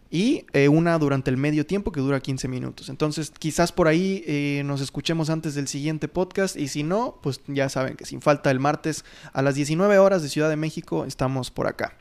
y 0.10 0.45
eh, 0.52 0.68
una 0.68 0.99
durante 0.99 1.30
el 1.30 1.38
medio 1.38 1.65
tiempo 1.65 1.93
que 1.93 2.02
dura 2.02 2.19
15 2.19 2.49
minutos. 2.49 2.89
Entonces, 2.89 3.31
quizás 3.31 3.72
por 3.72 3.88
ahí 3.88 4.26
eh, 4.27 4.64
nos 4.65 4.81
escuchemos 4.81 5.30
antes 5.30 5.56
del 5.56 5.69
siguiente 5.69 6.10
podcast 6.10 6.57
y 6.57 6.68
si 6.68 6.84
no, 6.84 7.18
pues 7.23 7.39
ya 7.48 7.69
saben 7.69 7.95
que 7.95 8.03
sin 8.03 8.22
falta 8.22 8.52
el 8.52 8.60
martes 8.60 9.06
a 9.31 9.41
las 9.41 9.56
19 9.56 9.99
horas 9.99 10.22
de 10.22 10.27
Ciudad 10.27 10.49
de 10.49 10.57
México 10.57 11.06
estamos 11.06 11.49
por 11.49 11.68
acá. 11.68 11.98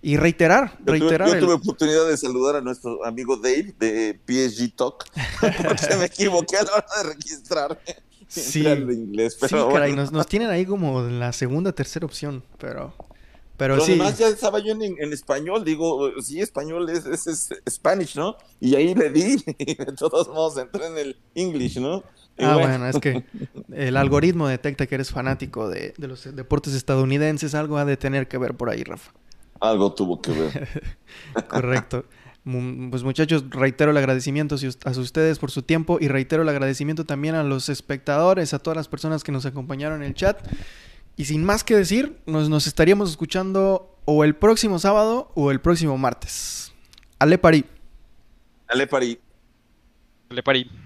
Y 0.00 0.16
reiterar, 0.16 0.78
reiterar. 0.82 1.28
Yo 1.28 1.40
tuve, 1.40 1.52
oportunidad 1.52 2.08
de 2.08 2.16
saludar 2.16 2.56
a 2.56 2.62
nuestro 2.62 3.04
amigo 3.04 3.36
Dave 3.36 3.74
de 3.78 4.18
PSG 4.26 4.74
Talk, 4.74 5.04
porque 5.68 5.94
me 5.98 6.06
equivoqué 6.06 6.56
a 6.56 6.62
la 6.62 6.72
hora 6.72 6.86
de 7.02 7.14
registrarme. 7.14 8.11
Sí, 8.40 8.66
inglés, 8.66 9.36
pero 9.38 9.68
sí 9.68 9.74
caray, 9.74 9.94
nos, 9.94 10.10
nos 10.10 10.26
tienen 10.26 10.48
ahí 10.48 10.64
como 10.64 11.02
la 11.02 11.32
segunda, 11.32 11.72
tercera 11.72 12.06
opción, 12.06 12.42
pero 12.58 12.94
pero, 13.56 13.78
sí. 13.78 13.92
además 13.92 14.18
ya 14.18 14.28
estaba 14.28 14.58
yo 14.58 14.72
en, 14.72 15.12
español, 15.12 15.64
digo, 15.64 16.10
sí, 16.20 16.40
español 16.40 16.88
es, 16.90 17.06
es, 17.06 17.48
Spanish, 17.68 18.16
¿no? 18.16 18.36
Y 18.58 18.74
ahí 18.74 18.92
le 18.92 19.10
di, 19.10 19.36
y 19.58 19.74
de 19.76 19.92
todos 19.96 20.26
modos 20.28 20.56
entré 20.58 20.86
en 20.86 20.98
el 20.98 21.16
English, 21.34 21.78
¿no? 21.78 22.02
ah, 22.38 22.56
bueno. 22.56 22.88
es 22.88 22.98
que 22.98 23.24
el 23.72 23.96
algoritmo 23.96 24.48
detecta 24.48 24.86
que 24.86 24.96
eres 24.96 25.10
fanático 25.10 25.68
de, 25.68 25.94
de, 25.96 26.08
los 26.08 26.34
deportes 26.34 26.74
estadounidenses, 26.74 27.54
algo 27.54 27.76
ha 27.76 27.84
de 27.84 27.96
tener 27.96 28.26
que 28.26 28.38
ver 28.38 28.56
por 28.56 28.70
ahí, 28.70 28.82
Rafa. 28.82 29.12
Algo 29.60 29.92
tuvo 29.92 30.20
que 30.20 30.32
ver. 30.32 30.68
Correcto. 31.48 32.04
Pues 32.44 33.04
muchachos, 33.04 33.44
reitero 33.50 33.92
el 33.92 33.96
agradecimiento 33.96 34.56
a 34.84 34.90
ustedes 34.90 35.38
por 35.38 35.52
su 35.52 35.62
tiempo 35.62 35.98
y 36.00 36.08
reitero 36.08 36.42
el 36.42 36.48
agradecimiento 36.48 37.04
también 37.04 37.36
a 37.36 37.44
los 37.44 37.68
espectadores, 37.68 38.52
a 38.52 38.58
todas 38.58 38.76
las 38.76 38.88
personas 38.88 39.22
que 39.22 39.30
nos 39.30 39.46
acompañaron 39.46 40.02
en 40.02 40.08
el 40.08 40.14
chat. 40.14 40.44
Y 41.16 41.26
sin 41.26 41.44
más 41.44 41.62
que 41.62 41.76
decir, 41.76 42.18
nos, 42.26 42.48
nos 42.48 42.66
estaríamos 42.66 43.10
escuchando 43.10 43.96
o 44.06 44.24
el 44.24 44.34
próximo 44.34 44.78
sábado 44.78 45.30
o 45.34 45.52
el 45.52 45.60
próximo 45.60 45.96
martes. 45.98 46.72
Ale 47.18 47.38
Parí. 47.38 47.64
Ale 48.66 48.88
Parí. 48.88 49.20
Ale 50.30 50.42
Parí. 50.42 50.81